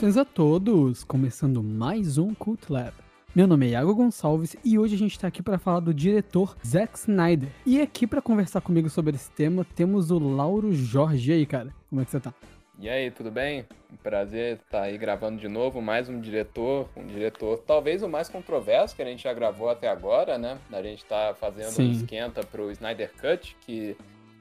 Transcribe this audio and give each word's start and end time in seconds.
Saudações 0.00 0.16
a 0.16 0.24
todos! 0.24 1.04
Começando 1.04 1.62
mais 1.62 2.16
um 2.16 2.32
Cult 2.34 2.72
Lab. 2.72 2.94
Meu 3.34 3.46
nome 3.46 3.66
é 3.66 3.70
Iago 3.72 3.94
Gonçalves 3.94 4.56
e 4.64 4.78
hoje 4.78 4.94
a 4.94 4.98
gente 4.98 5.12
está 5.12 5.28
aqui 5.28 5.42
para 5.42 5.58
falar 5.58 5.80
do 5.80 5.92
diretor 5.92 6.56
Zack 6.66 6.98
Snyder. 6.98 7.50
E 7.66 7.82
aqui 7.82 8.06
para 8.06 8.22
conversar 8.22 8.62
comigo 8.62 8.88
sobre 8.88 9.14
esse 9.14 9.30
tema 9.30 9.62
temos 9.76 10.10
o 10.10 10.18
Lauro 10.18 10.72
Jorge. 10.72 11.30
E 11.30 11.34
aí, 11.34 11.44
cara? 11.44 11.74
Como 11.90 12.00
é 12.00 12.06
que 12.06 12.12
você 12.12 12.18
tá? 12.18 12.32
E 12.78 12.88
aí, 12.88 13.10
tudo 13.10 13.30
bem? 13.30 13.66
Um 13.92 13.96
prazer 13.96 14.60
estar 14.64 14.84
aí 14.84 14.96
gravando 14.96 15.38
de 15.38 15.48
novo 15.48 15.82
mais 15.82 16.08
um 16.08 16.18
diretor, 16.18 16.88
um 16.96 17.06
diretor 17.06 17.58
talvez 17.58 18.02
o 18.02 18.08
mais 18.08 18.26
controverso 18.26 18.96
que 18.96 19.02
a 19.02 19.06
gente 19.06 19.24
já 19.24 19.34
gravou 19.34 19.68
até 19.68 19.86
agora, 19.86 20.38
né? 20.38 20.56
A 20.72 20.82
gente 20.82 21.02
está 21.02 21.34
fazendo 21.34 21.72
Sim. 21.72 21.88
um 21.88 21.92
esquenta 21.92 22.42
para 22.42 22.62
o 22.62 22.70
Snyder 22.70 23.12
Cut, 23.20 23.54
que 23.66 23.94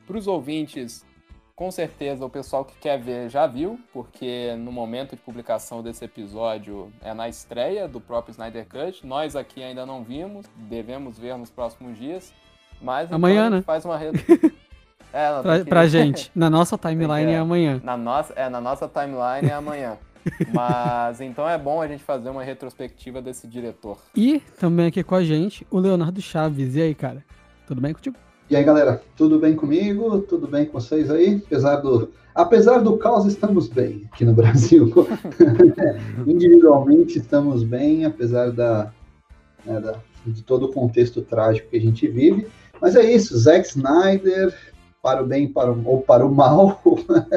para 0.07 0.17
os 0.17 0.25
ouvintes 0.25 1.05
com 1.59 1.69
certeza 1.69 2.25
o 2.25 2.29
pessoal 2.29 2.63
que 2.63 2.73
quer 2.79 2.97
ver 2.97 3.29
já 3.29 3.45
viu, 3.45 3.77
porque 3.91 4.55
no 4.57 4.71
momento 4.71 5.17
de 5.17 5.21
publicação 5.21 5.83
desse 5.83 6.05
episódio 6.05 6.89
é 7.01 7.13
na 7.13 7.27
estreia 7.27 7.85
do 7.85 7.99
próprio 7.99 8.31
Snyder 8.31 8.65
Cut. 8.65 9.05
Nós 9.05 9.35
aqui 9.35 9.61
ainda 9.61 9.85
não 9.85 10.01
vimos, 10.01 10.45
devemos 10.55 11.19
ver 11.19 11.37
nos 11.37 11.49
próximos 11.49 11.97
dias. 11.97 12.33
Mas 12.81 13.07
então 13.07 13.17
amanhã, 13.17 13.47
então 13.47 13.57
né? 13.57 13.61
faz 13.61 13.83
uma 13.83 13.99
É, 15.11 15.31
não, 15.33 15.41
pra, 15.41 15.59
que... 15.59 15.65
pra 15.65 15.87
gente, 15.87 16.31
na 16.33 16.49
nossa 16.49 16.77
timeline 16.77 17.31
é, 17.31 17.35
é 17.35 17.39
amanhã. 17.39 17.81
Na 17.83 17.97
nossa, 17.97 18.31
é, 18.37 18.47
na 18.47 18.61
nossa 18.61 18.87
timeline 18.87 19.49
é 19.49 19.53
amanhã. 19.53 19.97
Mas 20.53 21.19
então 21.19 21.49
é 21.49 21.57
bom 21.57 21.81
a 21.81 21.87
gente 21.89 22.03
fazer 22.03 22.29
uma 22.29 22.43
retrospectiva 22.43 23.21
desse 23.21 23.47
diretor. 23.49 23.97
E 24.15 24.39
também 24.57 24.85
aqui 24.85 25.03
com 25.03 25.15
a 25.15 25.23
gente, 25.25 25.67
o 25.69 25.77
Leonardo 25.77 26.21
Chaves. 26.21 26.75
E 26.75 26.81
aí, 26.81 26.95
cara? 26.95 27.25
Tudo 27.67 27.81
bem 27.81 27.91
contigo? 27.91 28.15
E 28.49 28.55
aí, 28.55 28.63
galera, 28.63 28.99
tudo 29.15 29.37
bem 29.37 29.55
comigo? 29.55 30.21
Tudo 30.21 30.47
bem 30.47 30.65
com 30.65 30.79
vocês 30.79 31.11
aí? 31.11 31.39
Apesar 31.45 31.75
do, 31.75 32.09
apesar 32.33 32.79
do 32.79 32.97
caos, 32.97 33.27
estamos 33.27 33.67
bem 33.67 34.09
aqui 34.11 34.25
no 34.25 34.33
Brasil. 34.33 34.91
Individualmente 36.25 37.19
estamos 37.19 37.63
bem, 37.63 38.05
apesar 38.05 38.51
da, 38.51 38.91
né, 39.63 39.79
da, 39.79 39.99
de 40.25 40.41
todo 40.41 40.65
o 40.65 40.73
contexto 40.73 41.21
trágico 41.21 41.69
que 41.69 41.77
a 41.77 41.79
gente 41.79 42.07
vive. 42.07 42.47
Mas 42.81 42.95
é 42.95 43.03
isso, 43.03 43.37
Zack 43.37 43.67
Snyder, 43.67 44.51
para 44.99 45.21
o 45.21 45.27
bem 45.27 45.47
para 45.47 45.71
o, 45.71 45.87
ou 45.87 46.01
para 46.01 46.25
o 46.25 46.33
mal, 46.33 46.81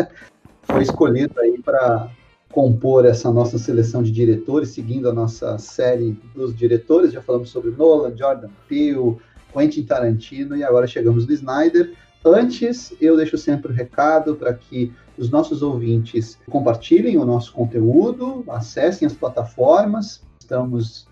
foi 0.65 0.83
escolhido 0.83 1.39
aí 1.41 1.61
para 1.61 2.09
compor 2.51 3.05
essa 3.05 3.31
nossa 3.31 3.59
seleção 3.59 4.03
de 4.03 4.11
diretores, 4.11 4.71
seguindo 4.71 5.11
a 5.11 5.13
nossa 5.13 5.59
série 5.59 6.19
dos 6.35 6.57
diretores. 6.57 7.13
Já 7.13 7.21
falamos 7.21 7.51
sobre 7.51 7.71
Nolan, 7.71 8.17
Jordan 8.17 8.49
Peele, 8.67 9.19
Quentin 9.53 9.85
Tarantino 9.85 10.57
e 10.57 10.65
agora 10.65 10.87
chegamos 10.87 11.27
no 11.27 11.33
Snyder. 11.33 11.93
Antes, 12.25 12.95
eu 13.01 13.17
deixo 13.17 13.37
sempre 13.37 13.73
o 13.73 13.75
recado 13.75 14.37
para 14.37 14.55
que 14.55 14.93
os 15.19 15.31
nossos 15.31 15.63
ouvintes 15.63 16.39
compartilhem 16.49 17.19
o 17.19 17.25
nosso 17.25 17.53
conteúdo, 17.53 18.45
acessem 18.49 19.07
as 19.07 19.13
plataformas. 19.13 20.23
Estamos 20.39 21.07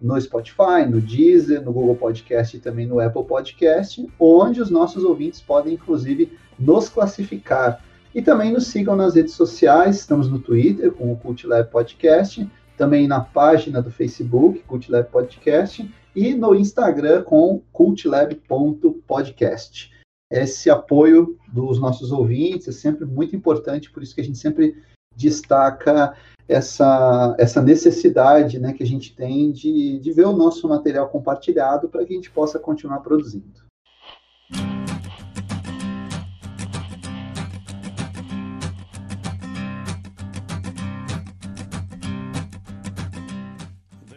no 0.00 0.20
Spotify, 0.20 0.84
no 0.88 1.00
Deezer, 1.00 1.62
no 1.62 1.72
Google 1.72 1.96
Podcast 1.96 2.56
e 2.56 2.60
também 2.60 2.86
no 2.86 3.00
Apple 3.00 3.24
Podcast, 3.24 4.06
onde 4.18 4.60
os 4.60 4.70
nossos 4.70 5.04
ouvintes 5.04 5.40
podem, 5.40 5.74
inclusive, 5.74 6.36
nos 6.58 6.88
classificar. 6.88 7.82
E 8.14 8.22
também 8.22 8.52
nos 8.52 8.66
sigam 8.66 8.96
nas 8.96 9.14
redes 9.14 9.34
sociais, 9.34 9.96
estamos 9.96 10.30
no 10.30 10.38
Twitter 10.38 10.90
com 10.92 11.12
o 11.12 11.16
Cult 11.16 11.46
Lab 11.46 11.70
Podcast, 11.70 12.48
também 12.76 13.06
na 13.06 13.20
página 13.20 13.80
do 13.80 13.90
Facebook, 13.90 14.60
Cult 14.66 14.90
Lab 14.90 15.10
Podcast, 15.10 15.88
e 16.16 16.34
no 16.34 16.54
Instagram 16.54 17.22
com 17.22 17.62
cultlab.podcast. 17.70 19.94
Esse 20.32 20.70
apoio 20.70 21.38
dos 21.52 21.78
nossos 21.78 22.10
ouvintes 22.10 22.68
é 22.68 22.72
sempre 22.72 23.04
muito 23.04 23.36
importante, 23.36 23.90
por 23.90 24.02
isso 24.02 24.14
que 24.14 24.22
a 24.22 24.24
gente 24.24 24.38
sempre 24.38 24.82
destaca 25.14 26.16
essa, 26.48 27.34
essa 27.38 27.60
necessidade 27.60 28.58
né, 28.58 28.72
que 28.72 28.82
a 28.82 28.86
gente 28.86 29.14
tem 29.14 29.52
de, 29.52 29.98
de 29.98 30.12
ver 30.12 30.26
o 30.26 30.36
nosso 30.36 30.68
material 30.68 31.08
compartilhado 31.08 31.88
para 31.88 32.04
que 32.04 32.12
a 32.12 32.16
gente 32.16 32.30
possa 32.30 32.58
continuar 32.58 33.00
produzindo. 33.00 33.65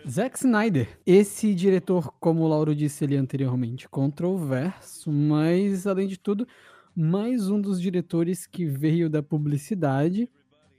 Zack 0.09 0.39
Snyder, 0.39 0.99
esse 1.05 1.53
diretor, 1.53 2.11
como 2.19 2.41
o 2.41 2.47
Lauro 2.47 2.73
disse 2.73 3.03
ali 3.03 3.15
anteriormente, 3.15 3.87
controverso, 3.87 5.11
mas 5.11 5.85
além 5.85 6.07
de 6.07 6.17
tudo, 6.17 6.47
mais 6.95 7.47
um 7.47 7.61
dos 7.61 7.79
diretores 7.79 8.47
que 8.47 8.65
veio 8.65 9.07
da 9.07 9.21
publicidade 9.21 10.27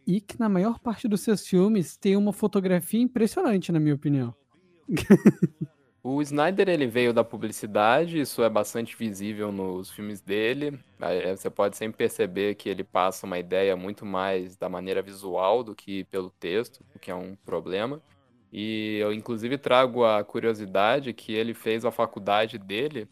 e 0.04 0.20
que 0.20 0.36
na 0.40 0.48
maior 0.48 0.80
parte 0.80 1.06
dos 1.06 1.20
seus 1.20 1.46
filmes 1.46 1.96
tem 1.96 2.16
uma 2.16 2.32
fotografia 2.32 3.00
impressionante, 3.00 3.70
na 3.70 3.78
minha 3.78 3.94
opinião. 3.94 4.34
O 6.02 6.22
Snyder 6.22 6.66
ele 6.70 6.86
veio 6.86 7.12
da 7.12 7.22
publicidade, 7.22 8.18
isso 8.18 8.42
é 8.42 8.48
bastante 8.48 8.96
visível 8.96 9.52
nos 9.52 9.90
filmes 9.90 10.22
dele. 10.22 10.80
Você 11.36 11.50
pode 11.50 11.76
sempre 11.76 11.98
perceber 11.98 12.54
que 12.54 12.70
ele 12.70 12.82
passa 12.82 13.26
uma 13.26 13.38
ideia 13.38 13.76
muito 13.76 14.06
mais 14.06 14.56
da 14.56 14.66
maneira 14.66 15.02
visual 15.02 15.62
do 15.62 15.74
que 15.74 16.04
pelo 16.04 16.30
texto, 16.30 16.82
o 16.94 16.98
que 16.98 17.10
é 17.10 17.14
um 17.14 17.36
problema. 17.44 18.00
E 18.52 18.98
eu, 18.98 19.12
inclusive, 19.12 19.56
trago 19.58 20.04
a 20.04 20.24
curiosidade 20.24 21.12
que 21.12 21.32
ele 21.32 21.54
fez 21.54 21.84
a 21.84 21.90
faculdade 21.90 22.58
dele 22.58 23.08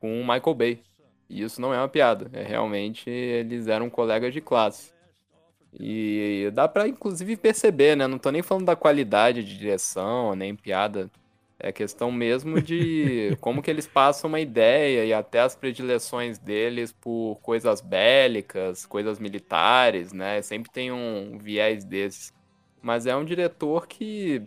com 0.00 0.20
o 0.20 0.26
Michael 0.26 0.54
Bay. 0.54 0.82
E 1.28 1.42
isso 1.42 1.60
não 1.60 1.72
é 1.72 1.78
uma 1.78 1.88
piada, 1.88 2.28
é 2.32 2.42
realmente 2.42 3.08
eles 3.08 3.68
eram 3.68 3.88
colegas 3.88 4.32
de 4.32 4.40
classe. 4.40 4.92
E 5.78 6.50
dá 6.52 6.66
para 6.66 6.88
inclusive 6.88 7.36
perceber, 7.36 7.96
né? 7.96 8.08
Não 8.08 8.18
tô 8.18 8.30
nem 8.30 8.42
falando 8.42 8.66
da 8.66 8.74
qualidade 8.74 9.44
de 9.44 9.56
direção, 9.56 10.34
nem 10.34 10.56
piada. 10.56 11.08
É 11.58 11.70
questão 11.70 12.10
mesmo 12.10 12.60
de 12.60 13.36
como 13.40 13.62
que 13.62 13.70
eles 13.70 13.86
passam 13.86 14.28
uma 14.28 14.40
ideia 14.40 15.04
e 15.04 15.12
até 15.12 15.40
as 15.40 15.54
predileções 15.54 16.38
deles 16.38 16.90
por 16.90 17.38
coisas 17.42 17.80
bélicas, 17.80 18.84
coisas 18.86 19.20
militares, 19.20 20.12
né? 20.12 20.42
Sempre 20.42 20.70
tem 20.72 20.90
um 20.90 21.38
viés 21.38 21.84
desses. 21.84 22.32
Mas 22.82 23.06
é 23.06 23.14
um 23.14 23.24
diretor 23.24 23.86
que 23.86 24.42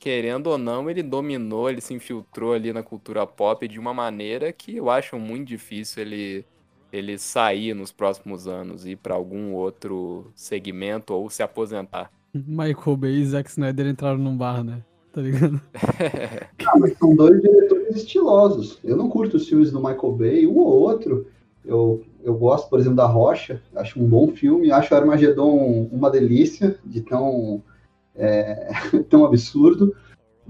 querendo 0.00 0.46
ou 0.46 0.56
não, 0.56 0.88
ele 0.88 1.02
dominou, 1.02 1.68
ele 1.68 1.82
se 1.82 1.92
infiltrou 1.92 2.54
ali 2.54 2.72
na 2.72 2.82
cultura 2.82 3.26
pop 3.26 3.68
de 3.68 3.78
uma 3.78 3.92
maneira 3.92 4.50
que 4.50 4.76
eu 4.76 4.88
acho 4.88 5.18
muito 5.18 5.46
difícil 5.46 6.02
ele, 6.02 6.44
ele 6.90 7.18
sair 7.18 7.74
nos 7.74 7.92
próximos 7.92 8.48
anos, 8.48 8.86
ir 8.86 8.96
para 8.96 9.14
algum 9.14 9.52
outro 9.52 10.32
segmento 10.34 11.12
ou 11.12 11.28
se 11.28 11.42
aposentar. 11.42 12.10
Michael 12.32 12.96
Bay 12.96 13.12
e 13.16 13.26
Zack 13.26 13.50
Snyder 13.50 13.86
entraram 13.86 14.18
num 14.18 14.36
bar, 14.36 14.64
né? 14.64 14.82
Tá 15.12 15.20
ligado? 15.20 15.60
ah, 16.66 16.78
mas 16.78 16.96
são 16.96 17.14
dois 17.14 17.42
diretores 17.42 17.96
estilosos. 17.96 18.78
Eu 18.82 18.96
não 18.96 19.10
curto 19.10 19.36
os 19.36 19.46
filmes 19.46 19.70
do 19.70 19.80
Michael 19.80 20.12
Bay, 20.12 20.46
um 20.46 20.56
ou 20.56 20.80
outro. 20.80 21.26
Eu, 21.62 22.02
eu 22.22 22.34
gosto, 22.34 22.70
por 22.70 22.78
exemplo, 22.78 22.96
da 22.96 23.06
Rocha, 23.06 23.60
acho 23.76 24.00
um 24.00 24.08
bom 24.08 24.28
filme, 24.28 24.72
acho 24.72 24.94
Armagedon 24.94 25.88
uma 25.92 26.10
delícia 26.10 26.78
de 26.86 27.02
tão 27.02 27.62
é, 28.16 28.70
tão 29.08 29.24
absurdo, 29.24 29.94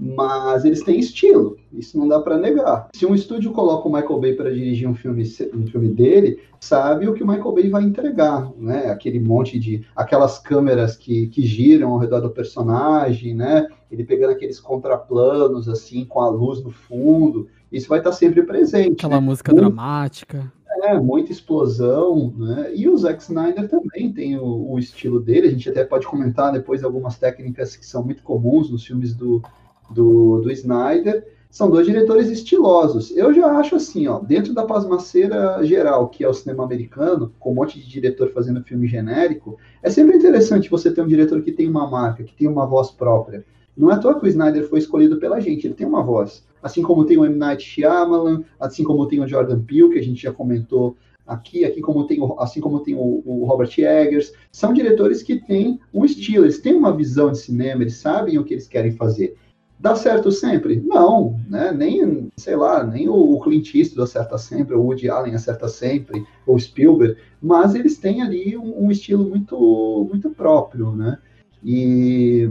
mas 0.01 0.65
eles 0.65 0.81
têm 0.81 0.99
estilo, 0.99 1.57
isso 1.71 1.95
não 1.95 2.07
dá 2.07 2.19
para 2.19 2.37
negar. 2.37 2.89
Se 2.95 3.05
um 3.05 3.13
estúdio 3.13 3.51
coloca 3.51 3.87
o 3.87 3.93
Michael 3.93 4.19
Bay 4.19 4.33
para 4.33 4.51
dirigir 4.51 4.89
um 4.89 4.95
filme, 4.95 5.23
um 5.53 5.67
filme 5.67 5.89
dele, 5.89 6.39
sabe 6.59 7.07
o 7.07 7.13
que 7.13 7.23
o 7.23 7.27
Michael 7.27 7.51
Bay 7.51 7.69
vai 7.69 7.83
entregar, 7.83 8.51
né? 8.57 8.89
Aquele 8.89 9.19
monte 9.19 9.59
de 9.59 9.85
aquelas 9.95 10.39
câmeras 10.39 10.97
que, 10.97 11.27
que 11.27 11.43
giram 11.43 11.91
ao 11.91 11.99
redor 11.99 12.21
do 12.21 12.31
personagem, 12.31 13.35
né? 13.35 13.67
Ele 13.91 14.03
pegando 14.03 14.31
aqueles 14.31 14.59
contraplanos 14.59 15.69
assim 15.69 16.03
com 16.03 16.19
a 16.19 16.29
luz 16.29 16.63
no 16.63 16.71
fundo, 16.71 17.47
isso 17.71 17.87
vai 17.87 17.99
estar 17.99 18.11
sempre 18.11 18.41
presente. 18.41 19.05
Aquela 19.05 19.21
né? 19.21 19.27
música 19.27 19.53
dramática. 19.53 20.51
É, 20.83 20.99
muita 20.99 21.31
explosão, 21.31 22.33
né? 22.37 22.71
E 22.73 22.87
o 22.87 22.97
Zack 22.97 23.21
Snyder 23.21 23.67
também 23.67 24.11
tem 24.11 24.37
o, 24.37 24.71
o, 24.71 24.79
estilo 24.79 25.19
dele. 25.19 25.47
A 25.47 25.51
gente 25.51 25.69
até 25.69 25.83
pode 25.83 26.07
comentar 26.07 26.51
depois 26.51 26.83
algumas 26.83 27.17
técnicas 27.17 27.75
que 27.75 27.85
são 27.85 28.03
muito 28.03 28.23
comuns 28.23 28.69
nos 28.69 28.85
filmes 28.85 29.13
do, 29.13 29.41
do, 29.89 30.39
do 30.39 30.51
Snyder. 30.51 31.27
São 31.49 31.69
dois 31.69 31.85
diretores 31.85 32.29
estilosos. 32.29 33.11
Eu 33.15 33.33
já 33.33 33.47
acho 33.57 33.75
assim, 33.75 34.07
ó, 34.07 34.19
dentro 34.19 34.53
da 34.53 34.65
pasmaceira 34.65 35.61
geral, 35.63 36.07
que 36.07 36.23
é 36.23 36.29
o 36.29 36.33
cinema 36.33 36.63
americano, 36.63 37.33
com 37.37 37.51
um 37.51 37.55
monte 37.55 37.77
de 37.77 37.87
diretor 37.87 38.31
fazendo 38.31 38.63
filme 38.63 38.87
genérico, 38.87 39.57
é 39.83 39.89
sempre 39.89 40.15
interessante 40.15 40.69
você 40.69 40.89
ter 40.89 41.01
um 41.01 41.07
diretor 41.07 41.41
que 41.41 41.51
tem 41.51 41.67
uma 41.69 41.89
marca, 41.89 42.23
que 42.23 42.33
tem 42.33 42.47
uma 42.47 42.65
voz 42.65 42.89
própria. 42.89 43.45
Não 43.81 43.91
é 43.91 43.95
à 43.95 43.97
toa 43.97 44.17
que 44.19 44.25
o 44.25 44.29
Snyder 44.29 44.69
foi 44.69 44.79
escolhido 44.79 45.17
pela 45.17 45.41
gente, 45.41 45.67
ele 45.67 45.73
tem 45.73 45.87
uma 45.87 46.03
voz 46.03 46.43
assim 46.61 46.81
como 46.81 47.05
tem 47.05 47.17
o 47.17 47.25
M. 47.25 47.35
Night 47.35 47.63
Shyamalan, 47.63 48.43
assim 48.59 48.83
como 48.83 49.07
tem 49.07 49.19
o 49.19 49.27
Jordan 49.27 49.61
Peele, 49.61 49.89
que 49.89 49.99
a 49.99 50.03
gente 50.03 50.21
já 50.21 50.31
comentou 50.31 50.95
aqui, 51.25 51.65
aqui 51.65 51.81
como 51.81 52.05
tem 52.05 52.21
o, 52.21 52.39
assim 52.39 52.59
como 52.59 52.81
tem 52.81 52.95
o, 52.95 53.23
o, 53.25 53.45
Robert 53.45 53.71
Eggers, 53.77 54.33
são 54.51 54.73
diretores 54.73 55.23
que 55.23 55.37
têm 55.37 55.79
um 55.93 56.05
estilo, 56.05 56.45
eles 56.45 56.59
têm 56.59 56.75
uma 56.75 56.95
visão 56.95 57.31
de 57.31 57.39
cinema, 57.39 57.81
eles 57.81 57.95
sabem 57.95 58.37
o 58.37 58.43
que 58.43 58.53
eles 58.53 58.67
querem 58.67 58.91
fazer. 58.91 59.35
Dá 59.79 59.95
certo 59.95 60.31
sempre? 60.31 60.79
Não, 60.79 61.39
né? 61.49 61.71
Nem, 61.71 62.31
sei 62.37 62.55
lá, 62.55 62.83
nem 62.83 63.09
o 63.09 63.39
Clint 63.39 63.73
Eastwood 63.73 64.03
acerta 64.03 64.37
sempre, 64.37 64.75
o 64.75 64.83
Woody 64.83 65.09
Allen 65.09 65.33
acerta 65.33 65.67
sempre, 65.67 66.23
ou 66.45 66.59
Spielberg, 66.59 67.17
mas 67.41 67.73
eles 67.73 67.97
têm 67.97 68.21
ali 68.21 68.55
um, 68.55 68.85
um 68.85 68.91
estilo 68.91 69.27
muito, 69.27 70.07
muito 70.07 70.29
próprio, 70.29 70.91
né? 70.91 71.17
E, 71.63 72.49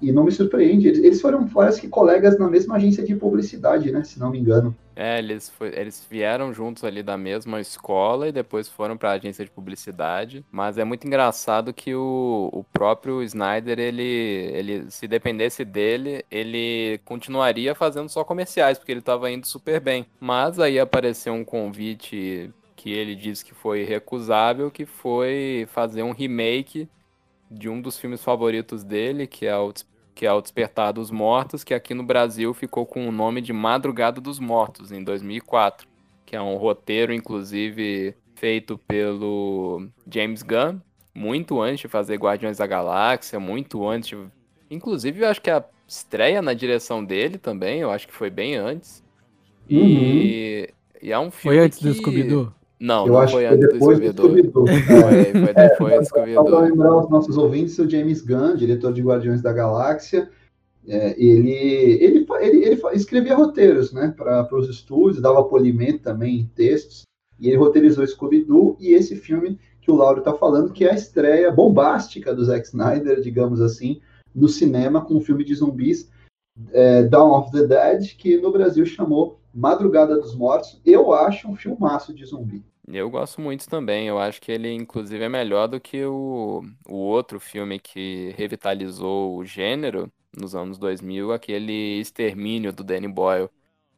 e 0.00 0.12
não 0.12 0.24
me 0.24 0.30
surpreende. 0.30 0.88
Eles, 0.88 1.20
foram, 1.20 1.48
parece 1.48 1.80
que, 1.80 1.88
colegas 1.88 2.38
na 2.38 2.48
mesma 2.48 2.76
agência 2.76 3.04
de 3.04 3.14
publicidade, 3.16 3.90
né? 3.90 4.04
Se 4.04 4.20
não 4.20 4.30
me 4.30 4.38
engano. 4.38 4.74
É, 4.94 5.18
eles, 5.18 5.48
foi, 5.48 5.68
eles 5.74 6.06
vieram 6.08 6.52
juntos 6.52 6.84
ali 6.84 7.02
da 7.02 7.16
mesma 7.16 7.60
escola 7.60 8.28
e 8.28 8.32
depois 8.32 8.68
foram 8.68 8.96
para 8.96 9.10
a 9.10 9.14
agência 9.14 9.44
de 9.44 9.50
publicidade. 9.50 10.44
Mas 10.50 10.78
é 10.78 10.84
muito 10.84 11.06
engraçado 11.06 11.72
que 11.72 11.94
o, 11.94 12.50
o 12.52 12.62
próprio 12.62 13.22
Snyder, 13.22 13.80
ele, 13.80 14.02
ele, 14.02 14.90
se 14.90 15.08
dependesse 15.08 15.64
dele, 15.64 16.24
ele 16.30 17.00
continuaria 17.04 17.74
fazendo 17.74 18.08
só 18.08 18.22
comerciais, 18.22 18.78
porque 18.78 18.92
ele 18.92 19.00
estava 19.00 19.30
indo 19.30 19.46
super 19.46 19.80
bem. 19.80 20.06
Mas 20.20 20.60
aí 20.60 20.78
apareceu 20.78 21.32
um 21.32 21.44
convite 21.44 22.50
que 22.76 22.92
ele 22.92 23.14
disse 23.14 23.44
que 23.44 23.54
foi 23.54 23.84
recusável, 23.84 24.70
que 24.70 24.84
foi 24.84 25.66
fazer 25.70 26.02
um 26.02 26.12
remake 26.12 26.88
de 27.52 27.68
um 27.68 27.80
dos 27.80 27.98
filmes 27.98 28.22
favoritos 28.22 28.82
dele, 28.82 29.26
que 29.26 29.46
é 29.46 29.56
o 29.56 29.72
que 30.14 30.26
é 30.26 30.32
o 30.32 30.40
Despertar 30.40 30.92
dos 30.92 31.10
Mortos, 31.10 31.64
que 31.64 31.72
aqui 31.72 31.94
no 31.94 32.02
Brasil 32.02 32.52
ficou 32.52 32.84
com 32.84 33.08
o 33.08 33.12
nome 33.12 33.40
de 33.40 33.52
Madrugada 33.52 34.20
dos 34.20 34.38
Mortos, 34.38 34.92
em 34.92 35.02
2004, 35.02 35.88
que 36.26 36.36
é 36.36 36.42
um 36.42 36.56
roteiro, 36.56 37.14
inclusive, 37.14 38.14
feito 38.34 38.76
pelo 38.76 39.88
James 40.06 40.42
Gunn, 40.42 40.80
muito 41.14 41.60
antes 41.60 41.80
de 41.80 41.88
fazer 41.88 42.16
Guardiões 42.16 42.58
da 42.58 42.66
Galáxia, 42.66 43.40
muito 43.40 43.88
antes 43.88 44.10
de... 44.10 44.18
Inclusive, 44.70 45.20
eu 45.20 45.28
acho 45.28 45.40
que 45.40 45.50
a 45.50 45.64
estreia 45.88 46.42
na 46.42 46.52
direção 46.52 47.04
dele 47.04 47.38
também, 47.38 47.80
eu 47.80 47.90
acho 47.90 48.06
que 48.06 48.14
foi 48.14 48.30
bem 48.30 48.54
antes. 48.54 49.02
Uhum. 49.70 49.78
E... 49.78 50.70
e 51.00 51.10
é 51.12 51.18
um 51.18 51.30
filme 51.30 51.56
Foi 51.56 51.64
antes 51.64 51.78
que... 51.78 51.84
do 51.84 51.94
Scooby-Doo? 51.94 52.52
Não, 52.82 53.06
eu 53.06 53.12
não 53.12 53.28
foi 53.28 53.46
antes 53.46 53.68
do 53.68 53.76
Scooby-Doo. 53.76 54.26
Scooby 54.26 54.50
foi, 54.50 55.24
foi 55.24 55.54
depois 55.54 55.92
é, 55.92 55.98
do 56.00 56.04
Scooby-Doo. 56.04 56.44
Para 56.50 56.60
lembrar 56.62 56.96
os 56.96 57.08
nossos 57.08 57.38
ouvintes, 57.38 57.78
o 57.78 57.88
James 57.88 58.22
Gunn, 58.22 58.56
diretor 58.56 58.92
de 58.92 59.00
Guardiões 59.00 59.40
da 59.40 59.52
Galáxia, 59.52 60.28
é, 60.88 61.14
ele, 61.16 61.52
ele, 61.52 62.26
ele, 62.40 62.64
ele, 62.64 62.82
escrevia 62.92 63.36
roteiros 63.36 63.92
né, 63.92 64.12
para 64.16 64.48
os 64.56 64.68
estúdios, 64.68 65.22
dava 65.22 65.44
polimento 65.44 66.00
também 66.00 66.40
em 66.40 66.46
textos, 66.56 67.02
e 67.38 67.46
ele 67.46 67.56
roteirizou 67.56 68.04
Scooby-Doo 68.04 68.76
e 68.80 68.94
esse 68.94 69.14
filme 69.14 69.60
que 69.80 69.92
o 69.92 69.94
Lauro 69.94 70.18
está 70.18 70.34
falando, 70.34 70.72
que 70.72 70.84
é 70.84 70.90
a 70.90 70.96
estreia 70.96 71.52
bombástica 71.52 72.34
do 72.34 72.44
Zack 72.44 72.66
Snyder, 72.66 73.20
digamos 73.20 73.60
assim, 73.60 74.00
no 74.34 74.48
cinema 74.48 75.04
com 75.04 75.14
o 75.14 75.20
filme 75.20 75.44
de 75.44 75.54
zumbis 75.54 76.10
é, 76.72 77.04
Dawn 77.04 77.30
of 77.38 77.52
the 77.52 77.64
Dead, 77.64 78.16
que 78.16 78.38
no 78.38 78.50
Brasil 78.50 78.84
chamou 78.84 79.38
Madrugada 79.54 80.18
dos 80.18 80.34
Mortos. 80.34 80.80
Eu 80.84 81.12
acho 81.12 81.48
um 81.48 81.54
filmaço 81.54 82.12
de 82.12 82.24
zumbi. 82.26 82.64
Eu 82.88 83.08
gosto 83.10 83.40
muito 83.40 83.68
também. 83.68 84.08
Eu 84.08 84.18
acho 84.18 84.40
que 84.40 84.50
ele, 84.50 84.72
inclusive, 84.72 85.22
é 85.24 85.28
melhor 85.28 85.68
do 85.68 85.80
que 85.80 86.04
o, 86.04 86.62
o 86.86 86.94
outro 86.96 87.38
filme 87.40 87.78
que 87.78 88.30
revitalizou 88.36 89.36
o 89.36 89.44
gênero 89.44 90.12
nos 90.36 90.54
anos 90.54 90.78
2000, 90.78 91.32
aquele 91.32 92.00
Extermínio 92.00 92.72
do 92.72 92.82
Danny 92.82 93.08
Boyle. 93.08 93.48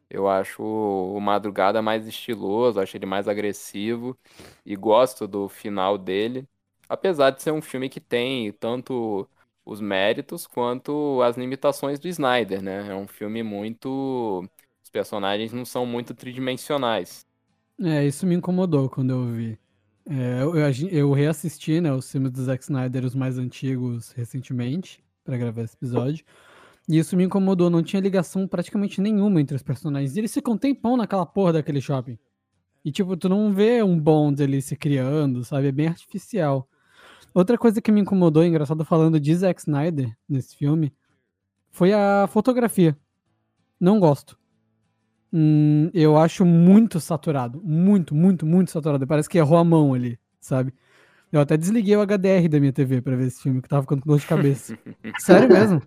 Eu 0.09 0.27
acho 0.29 0.63
o 0.63 1.19
Madrugada 1.21 1.81
mais 1.81 2.07
estiloso, 2.07 2.79
acho 2.79 2.97
ele 2.97 3.05
mais 3.07 3.27
agressivo 3.27 4.17
e 4.65 4.75
gosto 4.75 5.27
do 5.27 5.49
final 5.49 5.97
dele. 5.97 6.47
Apesar 6.89 7.31
de 7.31 7.41
ser 7.43 7.51
um 7.51 7.61
filme 7.61 7.89
que 7.89 8.01
tem 8.01 8.51
tanto 8.53 9.29
os 9.65 9.81
méritos 9.81 10.47
quanto 10.47 11.21
as 11.23 11.37
limitações 11.37 11.99
do 11.99 12.07
Snyder, 12.07 12.61
né? 12.61 12.89
É 12.91 12.95
um 12.95 13.07
filme 13.07 13.43
muito. 13.43 14.43
Os 14.83 14.89
personagens 14.91 15.53
não 15.53 15.65
são 15.65 15.85
muito 15.85 16.13
tridimensionais. 16.15 17.25
É, 17.81 18.05
isso 18.05 18.25
me 18.25 18.35
incomodou 18.35 18.89
quando 18.89 19.11
eu 19.11 19.25
vi. 19.33 19.59
É, 20.07 20.43
eu, 20.43 20.55
eu, 20.89 21.11
reassisti, 21.11 21.81
né, 21.81 21.91
os 21.91 22.09
filmes 22.11 22.31
do 22.31 22.43
Zack 22.43 22.63
Snyder, 22.63 23.03
os 23.03 23.15
mais 23.15 23.37
antigos, 23.37 24.11
recentemente, 24.11 25.03
para 25.23 25.37
gravar 25.37 25.63
esse 25.63 25.75
episódio. 25.75 26.23
E 26.87 26.99
isso 26.99 27.17
me 27.17 27.23
incomodou, 27.23 27.69
não 27.69 27.81
tinha 27.81 28.01
ligação 28.01 28.47
praticamente 28.47 29.01
nenhuma 29.01 29.41
entre 29.41 29.55
os 29.55 29.63
personagens. 29.63 30.15
E 30.15 30.19
eles 30.19 30.33
ficam 30.33 30.57
tempão 30.57 30.95
naquela 30.95 31.25
porra 31.25 31.53
daquele 31.53 31.81
shopping. 31.81 32.17
E, 32.83 32.91
tipo, 32.91 33.17
tu 33.17 33.27
não 33.27 33.51
vê 33.51 33.81
um 33.81 33.99
bond 33.99 34.41
ali 34.43 34.61
se 34.61 34.75
criando, 34.75 35.43
sabe? 35.43 35.67
É 35.67 35.71
bem 35.71 35.87
artificial. 35.87 36.69
Outra 37.33 37.57
coisa 37.57 37.81
que 37.81 37.91
me 37.91 38.01
incomodou, 38.01 38.45
engraçado 38.45 38.85
falando 38.85 39.19
de 39.19 39.35
Zack 39.35 39.59
Snyder 39.61 40.15
nesse 40.29 40.55
filme, 40.55 40.93
foi 41.71 41.91
a 41.91 42.27
fotografia. 42.31 42.95
Não 43.79 43.99
gosto. 43.99 44.37
Hum, 45.37 45.89
eu 45.93 46.15
acho 46.15 46.45
muito 46.45 46.97
saturado. 46.97 47.61
Muito, 47.61 48.15
muito, 48.15 48.45
muito 48.45 48.71
saturado. 48.71 49.05
Parece 49.05 49.27
que 49.27 49.37
errou 49.37 49.57
a 49.57 49.65
mão 49.65 49.93
ali, 49.93 50.17
sabe? 50.39 50.73
Eu 51.29 51.41
até 51.41 51.57
desliguei 51.57 51.93
o 51.97 52.01
HDR 52.01 52.47
da 52.47 52.57
minha 52.57 52.71
TV 52.71 53.01
pra 53.01 53.17
ver 53.17 53.27
esse 53.27 53.43
filme, 53.43 53.61
que 53.61 53.67
tava 53.67 53.81
ficando 53.81 54.01
com 54.01 54.07
dor 54.07 54.19
de 54.19 54.27
cabeça. 54.27 54.79
Sério 55.19 55.49
mesmo? 55.49 55.81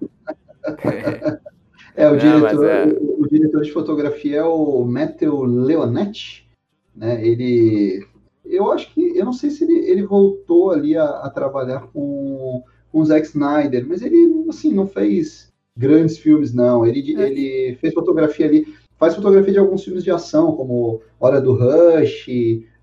É, 1.96 2.10
o, 2.10 2.10
Não, 2.10 2.18
diretor, 2.18 2.66
é... 2.66 2.84
O, 2.88 3.22
o, 3.22 3.26
diretor 3.26 3.62
de 3.62 3.72
fotografia 3.72 4.36
é 4.36 4.44
o 4.44 4.84
Matthew 4.84 5.42
Leonetti, 5.44 6.46
né? 6.94 7.26
Ele, 7.26 8.06
eu 8.44 8.70
acho 8.70 8.92
que, 8.92 9.16
eu 9.16 9.24
não 9.24 9.32
sei 9.32 9.48
se 9.48 9.64
ele, 9.64 9.78
ele 9.90 10.02
voltou 10.02 10.72
ali 10.72 10.94
a, 10.94 11.04
a 11.04 11.30
trabalhar 11.30 11.88
com, 11.90 12.62
com 12.92 13.00
o 13.00 13.04
Zack 13.06 13.26
Snyder, 13.26 13.86
mas 13.88 14.02
ele, 14.02 14.44
assim, 14.50 14.74
não 14.74 14.86
fez 14.86 15.50
grandes 15.74 16.18
filmes, 16.18 16.52
não. 16.52 16.84
Ele, 16.84 17.16
é. 17.16 17.30
ele 17.30 17.76
fez 17.76 17.94
fotografia 17.94 18.44
ali 18.44 18.66
faz 18.98 19.14
fotografia 19.14 19.52
de 19.52 19.58
alguns 19.58 19.84
filmes 19.84 20.02
de 20.02 20.10
ação, 20.10 20.56
como 20.56 21.00
Hora 21.18 21.40
do 21.40 21.54
Rush, 21.54 22.28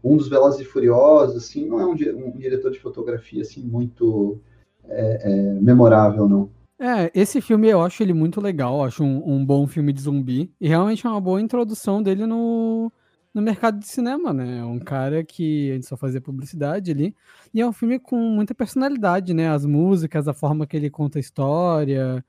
um 0.03 0.15
dos 0.15 0.29
Velozes 0.29 0.61
e 0.61 0.65
Furiosos, 0.65 1.35
assim, 1.35 1.67
não 1.67 1.79
é 1.79 1.85
um, 1.85 1.91
um 1.91 2.37
diretor 2.37 2.71
de 2.71 2.79
fotografia, 2.79 3.41
assim, 3.41 3.61
muito 3.61 4.39
é, 4.87 5.31
é, 5.31 5.59
memorável, 5.59 6.29
não. 6.29 6.49
É, 6.79 7.09
esse 7.13 7.39
filme 7.41 7.69
eu 7.69 7.81
acho 7.81 8.03
ele 8.03 8.13
muito 8.13 8.41
legal, 8.41 8.83
acho 8.83 9.03
um, 9.03 9.35
um, 9.35 9.45
bom 9.45 9.65
filme 9.65 9.91
de 9.93 10.01
zumbi, 10.01 10.51
e 10.59 10.67
realmente 10.67 11.05
é 11.05 11.09
uma 11.09 11.21
boa 11.21 11.41
introdução 11.41 12.03
dele 12.03 12.25
no, 12.25 12.91
no 13.33 13.41
mercado 13.41 13.79
de 13.79 13.87
cinema, 13.87 14.33
né? 14.33 14.59
É 14.59 14.63
um 14.63 14.79
cara 14.79 15.23
que 15.23 15.71
a 15.71 15.73
gente 15.75 15.87
só 15.87 15.97
fazia 15.97 16.21
publicidade 16.21 16.91
ali, 16.91 17.15
e 17.53 17.61
é 17.61 17.67
um 17.67 17.73
filme 17.73 17.97
com 17.97 18.17
muita 18.17 18.53
personalidade, 18.53 19.33
né? 19.33 19.49
As 19.49 19.65
músicas, 19.65 20.27
a 20.27 20.33
forma 20.33 20.67
que 20.67 20.77
ele 20.77 20.89
conta 20.89 21.17
a 21.17 21.21
história, 21.21 22.23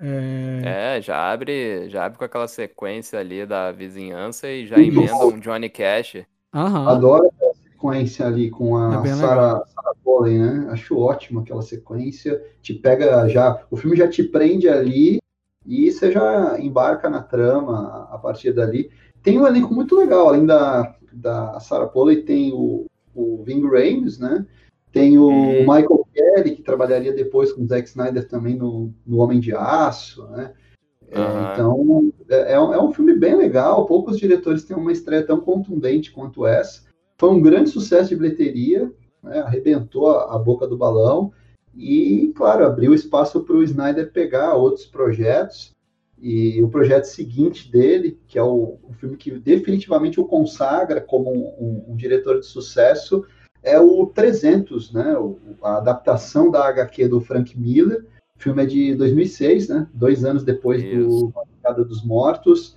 é... 0.00 0.96
é, 0.96 1.02
já 1.02 1.30
abre, 1.30 1.88
já 1.90 2.06
abre 2.06 2.18
com 2.18 2.24
aquela 2.24 2.48
sequência 2.48 3.18
ali 3.18 3.44
da 3.44 3.70
vizinhança 3.70 4.48
e 4.48 4.66
já 4.66 4.78
emenda 4.78 5.26
um 5.26 5.38
Johnny 5.38 5.68
Cash. 5.68 6.24
Aham. 6.54 6.88
Adoro 6.88 7.30
a 7.42 7.54
sequência 7.54 8.26
ali 8.26 8.50
com 8.50 8.76
a 8.76 9.02
é 9.06 9.14
Sarah, 9.14 9.62
Sarah 9.66 9.94
Polley, 10.02 10.38
né? 10.38 10.68
Acho 10.70 10.98
ótimo 10.98 11.40
aquela 11.40 11.62
sequência. 11.62 12.42
Te 12.62 12.74
pega 12.74 13.28
já, 13.28 13.62
o 13.70 13.76
filme 13.76 13.96
já 13.96 14.08
te 14.08 14.22
prende 14.22 14.68
ali 14.68 15.18
e 15.66 15.92
você 15.92 16.10
já 16.10 16.58
embarca 16.58 17.10
na 17.10 17.22
trama 17.22 18.08
a 18.10 18.18
partir 18.18 18.52
dali. 18.52 18.90
Tem 19.22 19.38
um 19.38 19.46
elenco 19.46 19.74
muito 19.74 19.94
legal, 19.96 20.28
além 20.28 20.46
da, 20.46 20.94
da 21.12 21.60
Sarah 21.60 21.86
Polley, 21.86 22.22
tem 22.22 22.52
o, 22.52 22.86
o 23.14 23.42
Ving 23.44 23.68
Rhames, 23.68 24.18
né? 24.18 24.46
Tem 24.92 25.18
o 25.18 25.28
hum. 25.28 25.60
Michael 25.60 25.99
Kelly, 26.12 26.56
que 26.56 26.62
trabalharia 26.62 27.12
depois 27.12 27.52
com 27.52 27.62
o 27.62 27.66
Zack 27.66 27.88
Snyder 27.88 28.26
também 28.28 28.56
no, 28.56 28.92
no 29.06 29.18
Homem 29.18 29.40
de 29.40 29.54
Aço, 29.54 30.26
né? 30.28 30.52
É, 31.10 31.52
então, 31.52 32.12
é, 32.28 32.52
é, 32.52 32.60
um, 32.60 32.72
é 32.72 32.82
um 32.82 32.92
filme 32.92 33.14
bem 33.14 33.36
legal. 33.36 33.84
Poucos 33.86 34.18
diretores 34.18 34.64
têm 34.64 34.76
uma 34.76 34.92
estreia 34.92 35.24
tão 35.24 35.40
contundente 35.40 36.12
quanto 36.12 36.46
essa. 36.46 36.82
Foi 37.18 37.30
um 37.30 37.42
grande 37.42 37.70
sucesso 37.70 38.10
de 38.10 38.16
bilheteria, 38.16 38.90
né? 39.22 39.40
arrebentou 39.40 40.08
a, 40.10 40.36
a, 40.36 40.38
boca 40.38 40.66
do 40.66 40.78
balão 40.78 41.32
e, 41.74 42.32
claro, 42.36 42.64
abriu 42.64 42.94
espaço 42.94 43.40
para 43.40 43.56
o 43.56 43.62
Snyder 43.62 44.12
pegar 44.12 44.54
outros 44.54 44.86
projetos. 44.86 45.74
E 46.22 46.62
o 46.62 46.68
projeto 46.68 47.04
seguinte 47.04 47.70
dele, 47.70 48.18
que 48.28 48.38
é 48.38 48.42
o, 48.42 48.78
o 48.82 48.92
filme 48.92 49.16
que 49.16 49.30
definitivamente 49.30 50.20
o 50.20 50.26
consagra 50.26 51.00
como 51.00 51.32
um, 51.32 51.46
um, 51.58 51.84
um 51.92 51.96
diretor 51.96 52.38
de 52.38 52.46
sucesso, 52.46 53.24
é 53.62 53.78
o 53.78 54.06
300, 54.06 54.92
né? 54.92 55.16
A 55.62 55.76
adaptação 55.76 56.50
da 56.50 56.64
HQ 56.66 57.08
do 57.08 57.20
Frank 57.20 57.58
Miller. 57.58 58.06
O 58.36 58.42
filme 58.42 58.62
é 58.62 58.66
de 58.66 58.94
2006, 58.94 59.68
né? 59.68 59.86
Dois 59.92 60.24
anos 60.24 60.44
depois 60.44 60.82
Isso. 60.82 61.08
do 61.08 61.32
Madrugada 61.34 61.84
dos 61.84 62.04
Mortos. 62.04 62.76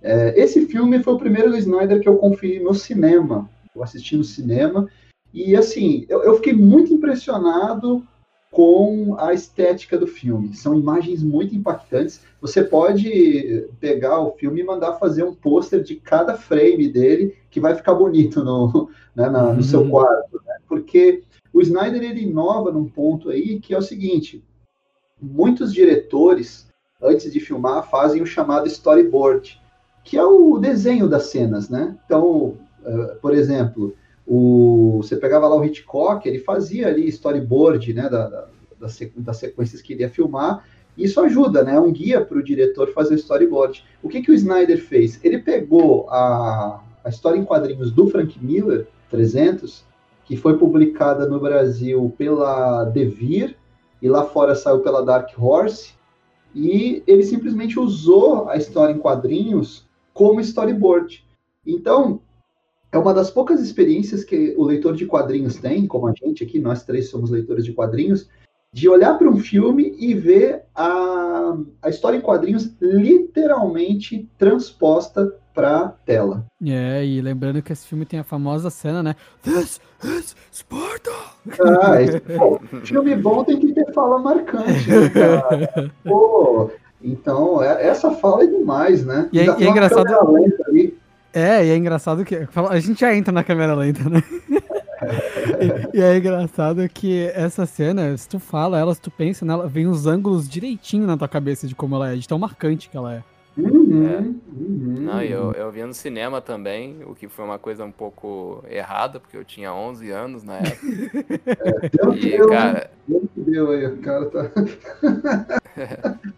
É, 0.00 0.40
esse 0.40 0.66
filme 0.66 1.02
foi 1.02 1.14
o 1.14 1.18
primeiro 1.18 1.50
do 1.50 1.56
Snyder 1.56 2.00
que 2.00 2.08
eu 2.08 2.16
conferi 2.16 2.60
no 2.60 2.74
cinema. 2.74 3.48
Eu 3.74 3.82
assisti 3.82 4.16
no 4.16 4.24
cinema. 4.24 4.88
E, 5.32 5.54
assim, 5.56 6.04
eu, 6.08 6.22
eu 6.22 6.36
fiquei 6.36 6.52
muito 6.52 6.92
impressionado 6.92 8.06
com 8.52 9.16
a 9.18 9.32
estética 9.32 9.96
do 9.96 10.06
filme. 10.06 10.54
São 10.54 10.78
imagens 10.78 11.22
muito 11.22 11.56
impactantes. 11.56 12.20
Você 12.38 12.62
pode 12.62 13.66
pegar 13.80 14.20
o 14.20 14.32
filme 14.32 14.60
e 14.60 14.64
mandar 14.64 14.98
fazer 14.98 15.24
um 15.24 15.34
pôster 15.34 15.82
de 15.82 15.96
cada 15.96 16.36
frame 16.36 16.86
dele, 16.86 17.34
que 17.50 17.58
vai 17.58 17.74
ficar 17.74 17.94
bonito 17.94 18.44
no, 18.44 18.90
né, 19.16 19.30
na, 19.30 19.44
no 19.44 19.54
uhum. 19.54 19.62
seu 19.62 19.88
quarto. 19.88 20.38
Né? 20.46 20.56
Porque 20.68 21.22
o 21.50 21.62
Snyder 21.62 22.02
ele 22.02 22.24
inova 22.24 22.70
num 22.70 22.86
ponto 22.86 23.30
aí 23.30 23.58
que 23.58 23.72
é 23.72 23.78
o 23.78 23.82
seguinte: 23.82 24.44
muitos 25.20 25.72
diretores, 25.72 26.68
antes 27.00 27.32
de 27.32 27.40
filmar, 27.40 27.88
fazem 27.88 28.20
o 28.20 28.26
chamado 28.26 28.66
storyboard, 28.66 29.58
que 30.04 30.18
é 30.18 30.24
o 30.24 30.58
desenho 30.58 31.08
das 31.08 31.28
cenas. 31.28 31.70
Né? 31.70 31.96
Então, 32.04 32.58
uh, 32.84 33.16
por 33.22 33.32
exemplo, 33.32 33.94
o, 34.34 35.02
você 35.02 35.14
pegava 35.14 35.46
lá 35.46 35.54
o 35.54 35.62
Hitchcock, 35.62 36.26
ele 36.26 36.38
fazia 36.38 36.88
ali 36.88 37.06
storyboard 37.06 37.92
né, 37.92 38.08
da, 38.08 38.28
da, 38.30 38.48
das, 39.14 39.36
sequências 39.36 39.82
que 39.82 39.92
ele 39.92 40.00
ia 40.00 40.08
filmar. 40.08 40.66
Isso 40.96 41.20
ajuda, 41.20 41.62
né? 41.62 41.74
É 41.74 41.80
um 41.80 41.92
guia 41.92 42.24
para 42.24 42.38
o 42.38 42.42
diretor 42.42 42.90
fazer 42.94 43.16
storyboard. 43.16 43.84
O 44.02 44.08
que, 44.08 44.22
que 44.22 44.30
o 44.30 44.34
Snyder 44.34 44.82
fez? 44.82 45.22
Ele 45.22 45.38
pegou 45.38 46.08
a, 46.08 46.82
a 47.04 47.10
história 47.10 47.38
em 47.38 47.44
quadrinhos 47.44 47.92
do 47.92 48.08
Frank 48.08 48.42
Miller, 48.42 48.86
300, 49.10 49.84
que 50.24 50.34
foi 50.34 50.56
publicada 50.56 51.28
no 51.28 51.38
Brasil 51.38 52.10
pela 52.16 52.84
Devir, 52.84 53.54
e 54.00 54.08
lá 54.08 54.24
fora 54.24 54.54
saiu 54.54 54.80
pela 54.80 55.04
Dark 55.04 55.28
Horse, 55.38 55.92
e 56.54 57.02
ele 57.06 57.22
simplesmente 57.22 57.78
usou 57.78 58.48
a 58.48 58.56
história 58.56 58.94
em 58.94 58.98
quadrinhos 58.98 59.86
como 60.14 60.40
storyboard. 60.40 61.22
Então, 61.66 62.22
é 62.92 62.98
uma 62.98 63.14
das 63.14 63.30
poucas 63.30 63.60
experiências 63.60 64.22
que 64.22 64.54
o 64.56 64.64
leitor 64.64 64.94
de 64.94 65.06
quadrinhos 65.06 65.56
tem, 65.56 65.86
como 65.86 66.06
a 66.06 66.12
gente 66.12 66.44
aqui, 66.44 66.60
nós 66.60 66.84
três 66.84 67.08
somos 67.08 67.30
leitores 67.30 67.64
de 67.64 67.72
quadrinhos, 67.72 68.28
de 68.70 68.88
olhar 68.88 69.18
para 69.18 69.28
um 69.28 69.38
filme 69.38 69.94
e 69.98 70.14
ver 70.14 70.64
a, 70.74 71.56
a 71.82 71.88
história 71.88 72.18
em 72.18 72.20
quadrinhos 72.20 72.74
literalmente 72.80 74.28
transposta 74.36 75.34
para 75.54 75.88
tela. 76.04 76.46
É, 76.64 77.04
e 77.04 77.20
lembrando 77.20 77.62
que 77.62 77.72
esse 77.72 77.86
filme 77.86 78.04
tem 78.04 78.20
a 78.20 78.24
famosa 78.24 78.70
cena, 78.70 79.02
né? 79.02 79.16
This 79.42 79.80
is 80.04 80.36
Sparta! 80.50 81.10
Ah, 81.82 82.00
esse, 82.00 82.20
pô, 82.20 82.60
filme 82.84 83.14
bom 83.16 83.44
tem 83.44 83.58
que 83.58 83.72
ter 83.72 83.92
fala 83.92 84.18
marcante, 84.18 84.88
né, 84.88 85.08
cara? 85.10 85.90
Pô, 86.04 86.70
então, 87.02 87.62
é, 87.62 87.86
essa 87.86 88.12
fala 88.12 88.44
é 88.44 88.46
demais, 88.46 89.04
né? 89.04 89.28
E, 89.32 89.40
é, 89.40 89.44
e 89.44 89.64
é 89.64 89.68
engraçado. 89.68 90.06
É, 91.32 91.64
e 91.64 91.70
é 91.70 91.76
engraçado 91.76 92.24
que. 92.24 92.46
A 92.68 92.80
gente 92.80 93.00
já 93.00 93.14
entra 93.14 93.32
na 93.32 93.42
câmera 93.42 93.74
lenta, 93.74 94.08
né? 94.08 94.22
e, 95.94 95.98
e, 95.98 96.02
é 96.02 96.16
engraçado 96.16 96.86
que 96.88 97.30
essa 97.34 97.64
cena, 97.64 98.16
se 98.16 98.28
tu 98.28 98.38
fala 98.38 98.78
ela, 98.78 98.94
se 98.94 99.00
tu 99.00 99.10
pensa 99.10 99.44
nela, 99.44 99.66
vem 99.66 99.86
os 99.86 100.06
ângulos 100.06 100.48
direitinho 100.48 101.06
na 101.06 101.16
tua 101.16 101.28
cabeça 101.28 101.66
de 101.66 101.74
como 101.74 101.96
ela 101.96 102.12
é, 102.12 102.16
de 102.16 102.28
tão 102.28 102.38
marcante 102.38 102.90
que 102.90 102.96
ela 102.96 103.14
é. 103.14 103.24
Uhum, 103.56 104.06
é. 104.06 104.18
uhum. 104.18 104.96
Não, 105.00 105.22
eu, 105.22 105.52
eu 105.52 105.70
vi 105.70 105.84
no 105.84 105.92
cinema 105.92 106.40
também, 106.40 107.02
o 107.04 107.14
que 107.14 107.28
foi 107.28 107.44
uma 107.44 107.58
coisa 107.58 107.84
um 107.84 107.92
pouco 107.92 108.64
errada, 108.68 109.20
porque 109.20 109.36
eu 109.36 109.44
tinha 109.44 109.74
11 109.74 110.10
anos 110.10 110.42
na 110.42 110.58
época. 110.58 110.82
É, 111.52 112.16
e, 112.16 112.30
deu, 112.30 112.48
cara... 112.48 112.90
Que 113.06 113.40
deu 113.40 113.70
aí, 113.70 113.86
o 113.86 113.98
cara 113.98 114.26
tá... 114.26 114.50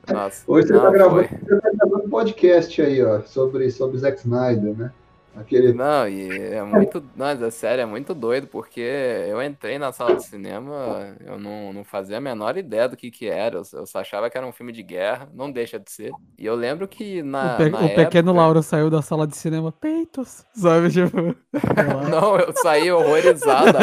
Nossa, 0.12 0.44
Hoje 0.46 0.68
você, 0.68 0.72
tá 0.72 0.78
não, 0.78 0.84
tá 0.84 0.90
gravando, 0.90 1.28
você 1.28 1.60
tá 1.60 1.70
gravando 1.72 2.08
podcast 2.08 2.82
aí, 2.82 3.02
ó, 3.02 3.20
sobre, 3.22 3.70
sobre 3.70 3.98
Zack 3.98 4.18
Snyder, 4.18 4.76
né? 4.76 4.92
Aquele... 5.36 5.72
Não, 5.72 6.08
e 6.08 6.28
é 6.30 6.62
muito. 6.62 7.04
Mas 7.16 7.42
é 7.42 7.50
sério, 7.50 7.82
é 7.82 7.86
muito 7.86 8.14
doido, 8.14 8.46
porque 8.46 8.80
eu 8.80 9.42
entrei 9.42 9.78
na 9.78 9.92
sala 9.92 10.14
de 10.16 10.24
cinema, 10.24 11.16
eu 11.24 11.38
não, 11.38 11.72
não 11.72 11.84
fazia 11.84 12.18
a 12.18 12.20
menor 12.20 12.56
ideia 12.56 12.88
do 12.88 12.96
que, 12.96 13.10
que 13.10 13.26
era. 13.26 13.56
Eu, 13.56 13.62
eu 13.72 13.86
só 13.86 13.98
achava 13.98 14.30
que 14.30 14.38
era 14.38 14.46
um 14.46 14.52
filme 14.52 14.72
de 14.72 14.82
guerra, 14.82 15.28
não 15.34 15.50
deixa 15.50 15.78
de 15.78 15.90
ser. 15.90 16.12
E 16.38 16.46
eu 16.46 16.54
lembro 16.54 16.86
que 16.86 17.22
na. 17.22 17.54
O, 17.54 17.56
pe 17.56 17.68
na 17.68 17.78
o 17.78 17.84
época... 17.84 18.04
pequeno 18.04 18.32
Lauro 18.32 18.62
saiu 18.62 18.88
da 18.88 19.02
sala 19.02 19.26
de 19.26 19.36
cinema, 19.36 19.72
peitos, 19.72 20.44
sabe? 20.54 20.90
Tipo. 20.90 21.16
não, 22.08 22.38
eu 22.38 22.52
saí 22.56 22.90
horrorizada. 22.92 23.78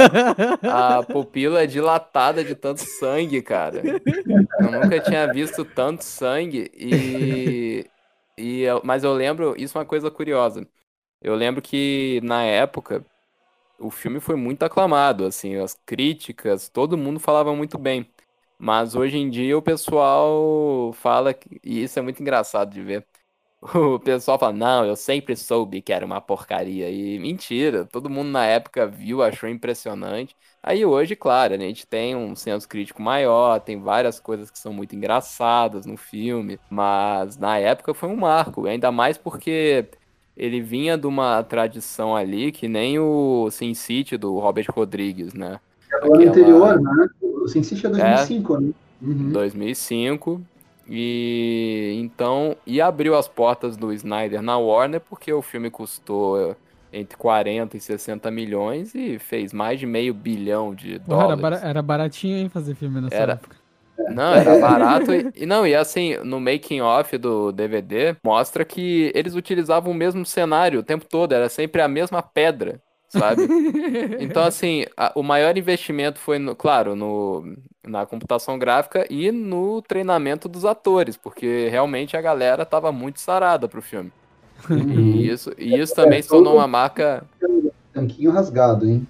A 0.63 1.03
pupila 1.03 1.63
é 1.63 1.67
dilatada 1.67 2.43
de 2.43 2.55
tanto 2.55 2.81
sangue, 2.81 3.41
cara. 3.41 3.81
Eu 4.59 4.71
nunca 4.71 4.99
tinha 5.01 5.31
visto 5.31 5.65
tanto 5.65 6.03
sangue 6.03 6.71
e. 6.73 7.85
e 8.37 8.61
eu... 8.61 8.81
Mas 8.85 9.03
eu 9.03 9.13
lembro, 9.13 9.53
isso 9.57 9.77
é 9.77 9.81
uma 9.81 9.85
coisa 9.85 10.09
curiosa. 10.09 10.65
Eu 11.21 11.35
lembro 11.35 11.61
que 11.61 12.19
na 12.23 12.43
época 12.43 13.05
o 13.79 13.91
filme 13.91 14.19
foi 14.19 14.35
muito 14.35 14.63
aclamado, 14.63 15.25
assim, 15.25 15.55
as 15.57 15.73
críticas, 15.85 16.69
todo 16.69 16.97
mundo 16.97 17.19
falava 17.19 17.55
muito 17.55 17.77
bem. 17.79 18.11
Mas 18.57 18.95
hoje 18.95 19.17
em 19.17 19.29
dia 19.29 19.57
o 19.57 19.61
pessoal 19.61 20.93
fala, 20.93 21.33
que, 21.33 21.59
e 21.63 21.83
isso 21.83 21.99
é 21.99 22.01
muito 22.01 22.21
engraçado 22.21 22.71
de 22.73 22.81
ver. 22.83 23.07
O 23.75 23.99
pessoal 23.99 24.39
fala, 24.39 24.53
não, 24.53 24.85
eu 24.85 24.95
sempre 24.95 25.35
soube 25.35 25.81
que 25.81 25.93
era 25.93 26.05
uma 26.05 26.21
porcaria. 26.21 26.89
E 26.89 27.19
mentira, 27.19 27.85
todo 27.85 28.09
mundo 28.09 28.29
na 28.31 28.45
época 28.45 28.87
viu, 28.87 29.21
achou 29.23 29.49
impressionante. 29.49 30.35
Aí 30.63 30.85
hoje, 30.85 31.15
claro, 31.15 31.53
a 31.55 31.57
gente 31.57 31.85
tem 31.87 32.15
um 32.15 32.35
senso 32.35 32.67
crítico 32.67 33.01
maior, 33.01 33.59
tem 33.61 33.79
várias 33.81 34.19
coisas 34.19 34.49
que 34.51 34.59
são 34.59 34.73
muito 34.73 34.95
engraçadas 34.95 35.85
no 35.85 35.97
filme, 35.97 36.59
mas 36.69 37.37
na 37.37 37.57
época 37.59 37.93
foi 37.93 38.09
um 38.09 38.15
marco, 38.17 38.65
ainda 38.67 38.91
mais 38.91 39.17
porque 39.17 39.89
ele 40.35 40.61
vinha 40.61 40.97
de 40.97 41.07
uma 41.07 41.43
tradição 41.43 42.15
ali 42.15 42.51
que 42.51 42.67
nem 42.67 42.99
o 42.99 43.49
Sin 43.51 43.73
City 43.73 44.17
do 44.17 44.39
Robert 44.39 44.67
Rodrigues, 44.69 45.33
né? 45.33 45.59
É 45.91 46.07
o 46.07 46.15
ano 46.15 46.29
anterior, 46.29 46.81
né? 46.81 47.07
O 47.21 47.47
Sin 47.47 47.63
City 47.63 47.85
é 47.85 47.89
2005, 47.89 48.55
é, 48.55 48.59
né? 48.59 48.71
Uhum. 49.01 49.31
2005. 49.31 50.41
E 50.89 51.97
então, 52.01 52.55
e 52.65 52.81
abriu 52.81 53.15
as 53.15 53.27
portas 53.27 53.77
do 53.77 53.93
Snyder 53.93 54.41
na 54.41 54.57
Warner 54.57 54.99
porque 54.99 55.31
o 55.31 55.41
filme 55.41 55.69
custou 55.69 56.55
entre 56.91 57.17
40 57.17 57.77
e 57.77 57.79
60 57.79 58.29
milhões 58.29 58.93
e 58.93 59.17
fez 59.17 59.53
mais 59.53 59.79
de 59.79 59.85
meio 59.85 60.13
bilhão 60.13 60.75
de 60.75 60.99
dólares. 60.99 61.43
Era, 61.43 61.69
era 61.69 61.81
baratinho 61.81 62.37
hein, 62.37 62.49
fazer 62.49 62.75
filme 62.75 62.99
nessa 62.99 63.15
era, 63.15 63.33
época. 63.33 63.55
Não, 64.09 64.33
era 64.33 64.59
barato. 64.59 65.11
E, 65.35 65.45
não, 65.45 65.65
e 65.65 65.75
assim, 65.75 66.17
no 66.23 66.39
making 66.39 66.81
off 66.81 67.17
do 67.17 67.51
DVD, 67.51 68.15
mostra 68.23 68.65
que 68.65 69.11
eles 69.13 69.35
utilizavam 69.35 69.91
o 69.91 69.95
mesmo 69.95 70.25
cenário 70.25 70.79
o 70.79 70.83
tempo 70.83 71.05
todo, 71.05 71.33
era 71.33 71.49
sempre 71.49 71.81
a 71.81 71.87
mesma 71.87 72.21
pedra, 72.21 72.81
sabe? 73.09 73.43
Então, 74.19 74.43
assim, 74.43 74.85
a, 74.95 75.11
o 75.15 75.23
maior 75.23 75.57
investimento 75.57 76.19
foi, 76.19 76.39
no, 76.39 76.55
claro, 76.55 76.95
no, 76.95 77.55
na 77.85 78.05
computação 78.05 78.57
gráfica 78.57 79.05
e 79.09 79.31
no 79.31 79.81
treinamento 79.81 80.47
dos 80.47 80.65
atores, 80.65 81.17
porque 81.17 81.67
realmente 81.69 82.15
a 82.15 82.21
galera 82.21 82.65
tava 82.65 82.91
muito 82.91 83.19
sarada 83.19 83.67
pro 83.67 83.81
filme. 83.81 84.11
E 84.69 84.73
uhum. 84.73 85.15
isso, 85.15 85.51
e 85.57 85.79
isso 85.79 85.95
também 85.95 86.21
se 86.21 86.29
tornou 86.29 86.55
uma 86.55 86.67
marca. 86.67 87.23
Tanquinho 87.93 88.31
rasgado, 88.31 88.87
hein? 88.87 89.07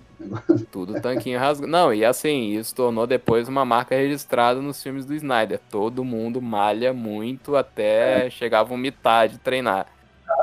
Tudo 0.71 0.99
tanquinho 1.01 1.39
rasgado. 1.39 1.71
Não, 1.71 1.93
e 1.93 2.03
assim, 2.05 2.51
isso 2.51 2.75
tornou 2.75 3.05
depois 3.07 3.47
uma 3.47 3.65
marca 3.65 3.95
registrada 3.95 4.61
nos 4.61 4.81
filmes 4.81 5.05
do 5.05 5.13
Snyder. 5.13 5.59
Todo 5.69 6.03
mundo 6.03 6.41
malha 6.41 6.93
muito 6.93 7.55
até 7.55 8.29
chegar 8.29 8.59
a 8.61 8.63
vomitar 8.63 9.27
de 9.27 9.37
treinar. 9.37 9.87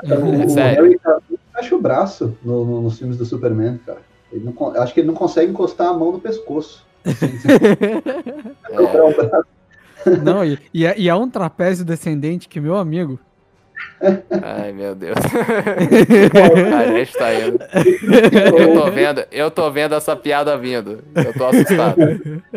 Cara, 0.06 0.42
é 0.42 0.48
sério. 0.48 1.00
fecha 1.54 1.74
o 1.74 1.80
braço 1.80 2.36
no, 2.42 2.64
no, 2.64 2.82
nos 2.82 2.98
filmes 2.98 3.16
do 3.16 3.24
Superman, 3.24 3.78
cara. 3.84 4.00
Ele 4.30 4.44
não, 4.44 4.54
acho 4.76 4.92
que 4.92 5.00
ele 5.00 5.06
não 5.06 5.14
consegue 5.14 5.50
encostar 5.50 5.88
a 5.88 5.94
mão 5.94 6.12
no 6.12 6.20
pescoço. 6.20 6.86
é. 10.06 10.10
Não, 10.22 10.44
e, 10.44 10.58
e, 10.72 10.86
é, 10.86 10.98
e 10.98 11.08
é 11.08 11.14
um 11.14 11.28
trapézio 11.28 11.84
descendente 11.84 12.48
que, 12.48 12.60
meu 12.60 12.76
amigo, 12.76 13.18
Ai, 14.42 14.72
meu 14.72 14.94
Deus. 14.94 15.16
a 16.78 16.98
gente 16.98 17.12
tá 17.12 17.34
indo. 17.34 17.58
Eu 18.56 18.74
tô 18.74 18.90
vendo, 18.90 19.24
eu 19.30 19.50
tô 19.50 19.70
vendo 19.70 19.94
essa 19.94 20.14
piada 20.14 20.56
vindo. 20.56 21.02
Eu 21.14 21.32
tô 21.34 21.46
assustado. 21.46 21.98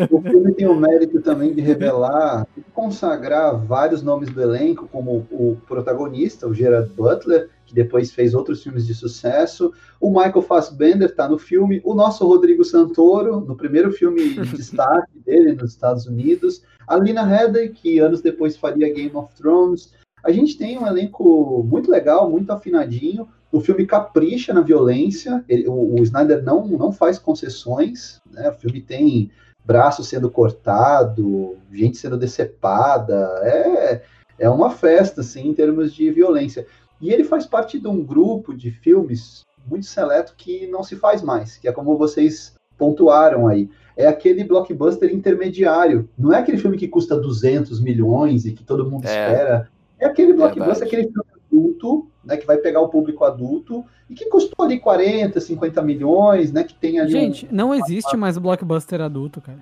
O 0.10 0.22
filme 0.22 0.54
tem 0.54 0.68
o 0.68 0.76
mérito 0.76 1.22
também 1.22 1.54
de 1.54 1.62
revelar 1.62 2.46
e 2.56 2.62
consagrar 2.74 3.56
vários 3.58 4.02
nomes 4.02 4.30
do 4.30 4.42
elenco, 4.42 4.88
como 4.88 5.28
o 5.32 5.58
protagonista, 5.68 6.48
o 6.48 6.54
Gerard 6.54 6.90
Butler, 6.94 7.50
que 7.66 7.74
depois 7.74 8.12
fez 8.12 8.34
outros 8.34 8.62
filmes 8.62 8.86
de 8.86 8.94
sucesso. 8.94 9.74
O 10.00 10.10
Michael 10.10 10.42
Fassbender 10.42 11.16
tá 11.16 11.28
no 11.28 11.38
filme. 11.38 11.82
O 11.84 11.94
nosso 11.96 12.26
Rodrigo 12.28 12.64
Santoro, 12.64 13.40
no 13.42 13.56
primeiro 13.56 13.92
filme 13.92 14.34
de 14.34 14.46
destaque 14.56 15.20
dele 15.26 15.54
nos 15.54 15.72
Estados 15.72 16.06
Unidos. 16.06 16.62
A 16.88 16.98
Lina 16.98 17.24
Headey, 17.24 17.70
que 17.70 18.00
anos 18.00 18.22
depois 18.22 18.58
faria 18.58 18.94
Game 18.94 19.16
of 19.16 19.34
Thrones. 19.36 19.94
A 20.24 20.32
gente 20.32 20.58
tem 20.58 20.78
um 20.78 20.86
elenco 20.86 21.64
muito 21.64 21.90
legal, 21.90 22.30
muito 22.30 22.52
afinadinho. 22.52 23.28
O 23.52 23.60
filme 23.60 23.86
capricha 23.86 24.54
na 24.54 24.62
violência. 24.62 25.44
Ele, 25.50 25.68
o, 25.68 25.96
o, 25.96 26.04
Snyder 26.04 26.44
não, 26.44 26.68
não 26.68 26.92
faz 26.92 27.18
concessões. 27.18 28.22
Né? 28.32 28.50
O 28.50 28.54
filme 28.54 28.82
tem 28.82 29.32
braço 29.66 30.04
sendo 30.04 30.30
cortado, 30.30 31.58
gente 31.72 31.98
sendo 31.98 32.18
decepada. 32.18 33.16
É, 33.44 34.02
é 34.40 34.50
uma 34.50 34.70
festa, 34.70 35.22
assim, 35.22 35.48
em 35.50 35.54
termos 35.54 35.94
de 35.94 36.10
violência. 36.12 36.66
E 37.00 37.12
ele 37.12 37.24
faz 37.24 37.46
parte 37.46 37.80
de 37.80 37.88
um 37.88 38.04
grupo 38.04 38.54
de 38.54 38.70
filmes 38.70 39.44
muito 39.68 39.86
seleto 39.86 40.34
que 40.38 40.68
não 40.68 40.84
se 40.84 40.96
faz 40.96 41.22
mais, 41.22 41.58
que 41.58 41.68
é 41.68 41.72
como 41.72 41.98
vocês 41.98 42.54
pontuaram 42.78 43.48
aí. 43.48 43.70
É 43.96 44.08
aquele 44.08 44.44
blockbuster 44.44 45.14
intermediário. 45.14 46.10
Não 46.18 46.34
é 46.34 46.40
aquele 46.40 46.58
filme 46.58 46.78
que 46.78 46.88
custa 46.88 47.20
200 47.20 47.80
milhões 47.80 48.46
e 48.46 48.52
que 48.52 48.64
todo 48.64 48.90
mundo 48.90 49.06
é. 49.06 49.10
espera 49.10 49.71
é 50.02 50.08
aquele 50.08 50.34
blockbuster, 50.34 50.88
aquele 50.88 51.04
filme 51.04 51.24
adulto, 51.46 52.08
né, 52.24 52.38
que 52.38 52.46
vai 52.46 52.58
pegar 52.58 52.82
o 52.82 52.90
público 52.90 53.24
adulto 53.24 53.86
e 54.10 54.16
que 54.16 54.26
custou 54.26 54.66
ali 54.66 54.80
40, 54.80 55.40
50 55.40 55.82
milhões, 55.82 56.52
né, 56.52 56.64
que 56.64 56.74
tem 56.74 57.00
ali 57.00 57.12
Gente, 57.12 57.46
um... 57.46 57.50
não 57.52 57.74
existe 57.74 58.18
mais 58.18 58.36
o 58.36 58.42
blockbuster 58.42 59.00
adulto, 59.02 59.40
cara. 59.40 59.60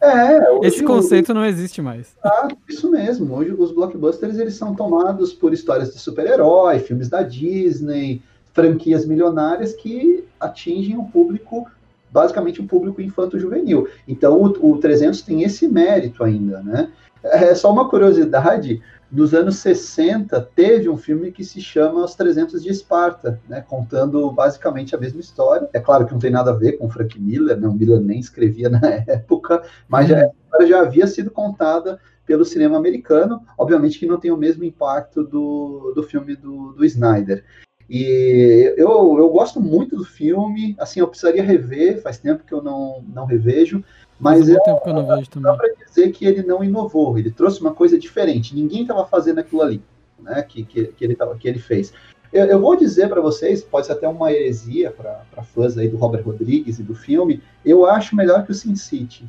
É, 0.00 0.66
Esse 0.66 0.82
conceito 0.82 1.30
o... 1.30 1.34
não 1.34 1.44
existe 1.44 1.80
mais. 1.80 2.16
Ah, 2.24 2.48
isso 2.68 2.90
mesmo. 2.90 3.32
Hoje 3.32 3.52
os 3.52 3.70
blockbusters 3.70 4.36
eles 4.36 4.56
são 4.56 4.74
tomados 4.74 5.32
por 5.32 5.52
histórias 5.52 5.92
de 5.92 6.00
super-herói, 6.00 6.80
filmes 6.80 7.08
da 7.08 7.22
Disney, 7.22 8.20
franquias 8.52 9.06
milionárias 9.06 9.72
que 9.72 10.24
atingem 10.40 10.98
um 10.98 11.04
público 11.04 11.70
basicamente 12.12 12.60
um 12.60 12.66
público 12.66 13.00
infanto-juvenil. 13.00 13.88
Então 14.06 14.40
o, 14.42 14.72
o 14.72 14.78
300 14.78 15.22
tem 15.22 15.42
esse 15.42 15.66
mérito 15.66 16.22
ainda, 16.22 16.60
né? 16.62 16.90
É 17.24 17.54
só 17.54 17.72
uma 17.72 17.88
curiosidade, 17.88 18.82
nos 19.12 19.34
anos 19.34 19.56
60 19.56 20.40
teve 20.56 20.88
um 20.88 20.96
filme 20.96 21.30
que 21.30 21.44
se 21.44 21.60
chama 21.60 22.02
Os 22.02 22.14
300 22.14 22.62
de 22.62 22.70
Esparta, 22.70 23.38
né, 23.46 23.60
contando 23.60 24.32
basicamente 24.32 24.96
a 24.96 24.98
mesma 24.98 25.20
história. 25.20 25.68
É 25.74 25.78
claro 25.78 26.06
que 26.06 26.12
não 26.12 26.18
tem 26.18 26.30
nada 26.30 26.50
a 26.50 26.56
ver 26.56 26.72
com 26.78 26.88
Frank 26.88 27.20
Miller, 27.20 27.60
né, 27.60 27.68
o 27.68 27.74
Miller 27.74 28.00
nem 28.00 28.18
escrevia 28.18 28.70
na 28.70 28.80
época, 29.06 29.62
mas 29.86 30.08
já, 30.08 30.30
já 30.66 30.80
havia 30.80 31.06
sido 31.06 31.30
contada 31.30 32.00
pelo 32.24 32.44
cinema 32.44 32.78
americano, 32.78 33.42
obviamente 33.58 33.98
que 33.98 34.06
não 34.06 34.18
tem 34.18 34.30
o 34.30 34.36
mesmo 34.36 34.64
impacto 34.64 35.22
do, 35.22 35.92
do 35.94 36.02
filme 36.02 36.34
do, 36.34 36.72
do 36.72 36.84
Snyder. 36.84 37.44
E 37.90 38.74
eu, 38.78 39.18
eu 39.18 39.28
gosto 39.28 39.60
muito 39.60 39.96
do 39.96 40.04
filme, 40.04 40.74
assim, 40.78 41.00
eu 41.00 41.08
precisaria 41.08 41.42
rever, 41.42 42.00
faz 42.00 42.18
tempo 42.18 42.44
que 42.44 42.54
eu 42.54 42.62
não, 42.62 43.04
não 43.12 43.26
revejo, 43.26 43.84
mas 44.22 44.48
é, 44.48 44.56
tempo 44.60 44.80
que 44.80 44.88
eu 44.88 44.94
não 44.94 45.06
vejo 45.06 45.28
também. 45.28 45.50
dá 45.50 45.58
para 45.58 45.74
dizer 45.74 46.12
que 46.12 46.24
ele 46.24 46.44
não 46.44 46.62
inovou, 46.62 47.18
ele 47.18 47.30
trouxe 47.30 47.60
uma 47.60 47.74
coisa 47.74 47.98
diferente, 47.98 48.54
ninguém 48.54 48.82
estava 48.82 49.04
fazendo 49.04 49.40
aquilo 49.40 49.60
ali, 49.62 49.82
né, 50.20 50.40
que, 50.42 50.64
que, 50.64 50.84
que, 50.86 51.04
ele, 51.04 51.16
tava, 51.16 51.36
que 51.36 51.48
ele 51.48 51.58
fez. 51.58 51.92
Eu, 52.32 52.46
eu 52.46 52.60
vou 52.60 52.76
dizer 52.76 53.08
para 53.08 53.20
vocês, 53.20 53.62
pode 53.62 53.86
ser 53.86 53.94
até 53.94 54.06
uma 54.06 54.32
heresia 54.32 54.92
para 54.92 55.42
fãs 55.42 55.76
aí 55.76 55.88
do 55.88 55.96
Robert 55.96 56.24
Rodrigues 56.24 56.78
e 56.78 56.84
do 56.84 56.94
filme, 56.94 57.42
eu 57.64 57.84
acho 57.84 58.14
melhor 58.14 58.46
que 58.46 58.52
o 58.52 58.54
Sin 58.54 58.76
City, 58.76 59.26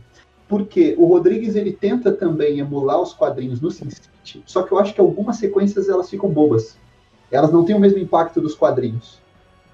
porque 0.47 0.93
o 1.00 1.07
Rodrigues 1.07 1.55
ele 1.55 1.73
tenta 1.73 2.12
também 2.12 2.59
emular 2.59 3.01
os 3.01 3.15
quadrinhos 3.15 3.59
no 3.59 3.71
Sin 3.71 3.89
City, 3.89 4.43
só 4.45 4.62
que 4.62 4.71
eu 4.71 4.77
acho 4.77 4.93
que 4.93 5.01
algumas 5.01 5.38
sequências 5.38 5.89
elas 5.89 6.07
ficam 6.07 6.29
bobas, 6.29 6.77
elas 7.31 7.51
não 7.51 7.65
têm 7.65 7.75
o 7.75 7.79
mesmo 7.79 7.97
impacto 7.97 8.39
dos 8.39 8.53
quadrinhos. 8.53 9.23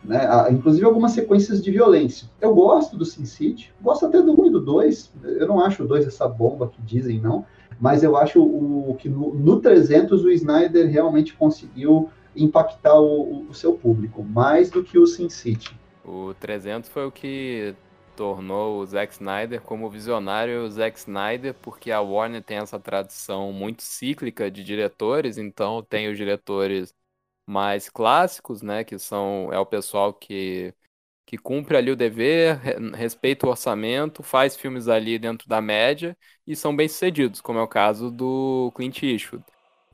Né? 0.03 0.19
Inclusive 0.51 0.85
algumas 0.85 1.11
sequências 1.11 1.61
de 1.61 1.71
violência. 1.71 2.29
Eu 2.39 2.53
gosto 2.53 2.95
do 2.95 3.05
Sin 3.05 3.25
City, 3.25 3.73
gosto 3.81 4.05
até 4.05 4.21
do 4.21 4.39
1 4.39 4.47
e 4.47 4.49
do 4.51 4.59
2. 4.59 5.13
Eu 5.23 5.47
não 5.47 5.63
acho 5.63 5.83
o 5.83 5.87
2 5.87 6.07
essa 6.07 6.27
bomba 6.27 6.67
que 6.67 6.81
dizem, 6.81 7.19
não. 7.19 7.45
Mas 7.79 8.03
eu 8.03 8.17
acho 8.17 8.41
o, 8.41 8.95
que 8.99 9.07
no, 9.07 9.33
no 9.33 9.59
300 9.59 10.23
o 10.23 10.31
Snyder 10.31 10.89
realmente 10.89 11.33
conseguiu 11.33 12.09
impactar 12.35 12.99
o, 12.99 13.47
o 13.49 13.53
seu 13.53 13.73
público, 13.73 14.23
mais 14.23 14.69
do 14.69 14.83
que 14.83 14.97
o 14.97 15.05
Sin 15.05 15.29
City. 15.29 15.77
O 16.05 16.33
300 16.39 16.89
foi 16.89 17.05
o 17.05 17.11
que 17.11 17.75
tornou 18.15 18.81
o 18.81 18.85
Zack 18.85 19.13
Snyder 19.13 19.61
como 19.61 19.89
visionário 19.89 20.69
Zack 20.69 20.99
Snyder, 20.99 21.53
porque 21.61 21.89
a 21.89 22.01
Warner 22.01 22.43
tem 22.43 22.57
essa 22.57 22.77
tradição 22.77 23.53
muito 23.53 23.81
cíclica 23.81 24.51
de 24.51 24.61
diretores, 24.61 25.37
então 25.37 25.81
tem 25.81 26.09
os 26.09 26.17
diretores 26.17 26.93
mais 27.49 27.89
clássicos, 27.89 28.61
né, 28.61 28.83
que 28.83 28.99
são 28.99 29.49
é 29.51 29.59
o 29.59 29.65
pessoal 29.65 30.13
que 30.13 30.73
que 31.25 31.37
cumpre 31.37 31.77
ali 31.77 31.91
o 31.91 31.95
dever, 31.95 32.59
respeita 32.95 33.45
o 33.45 33.51
orçamento, 33.51 34.23
faz 34.23 34.57
filmes 34.57 34.87
ali 34.87 35.19
dentro 35.19 35.47
da 35.47 35.61
média 35.61 36.17
e 36.45 36.55
são 36.55 36.75
bem-sucedidos, 36.75 37.39
como 37.39 37.59
é 37.59 37.61
o 37.61 37.67
caso 37.67 38.09
do 38.09 38.71
Clint 38.75 39.03
Eastwood. 39.03 39.43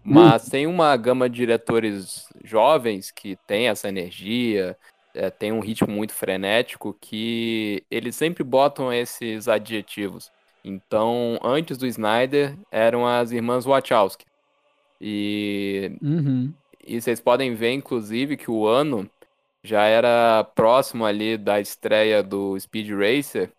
Mas 0.02 0.48
hum. 0.48 0.50
tem 0.50 0.66
uma 0.66 0.96
gama 0.96 1.30
de 1.30 1.36
diretores 1.36 2.30
jovens 2.42 3.12
que 3.12 3.38
tem 3.46 3.68
essa 3.68 3.90
energia, 3.90 4.78
é, 5.14 5.30
tem 5.30 5.52
um 5.52 5.60
ritmo 5.60 5.92
muito 5.92 6.14
frenético 6.14 6.96
que 7.02 7.84
eles 7.92 8.16
sempre 8.16 8.42
botam 8.42 8.94
esses 8.94 9.50
adjetivos. 9.50 10.32
Então, 10.64 11.38
antes 11.44 11.78
do 11.78 11.86
Snyder, 11.86 12.58
eram 12.72 13.06
as 13.06 13.32
irmãs 13.32 13.66
Wachowski. 13.66 14.26
E 15.02 15.92
uhum. 16.02 16.54
E 16.86 17.02
vocês 17.02 17.20
podem 17.20 17.56
ver, 17.56 17.72
inclusive, 17.74 18.38
que 18.38 18.52
o 18.52 18.68
ano 18.68 19.10
já 19.64 19.84
era 19.86 20.44
próximo 20.56 21.04
ali 21.06 21.38
da 21.38 21.60
estreia 21.60 22.22
do 22.22 22.60
Speed 22.60 22.92
Racer 22.92 23.52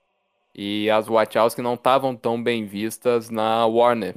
e 0.55 0.89
as 0.91 1.09
Wachowski 1.09 1.61
não 1.61 1.75
estavam 1.75 2.17
tão 2.17 2.43
bem 2.43 2.65
vistas 2.65 3.29
na 3.29 3.67
Warner. 3.67 4.15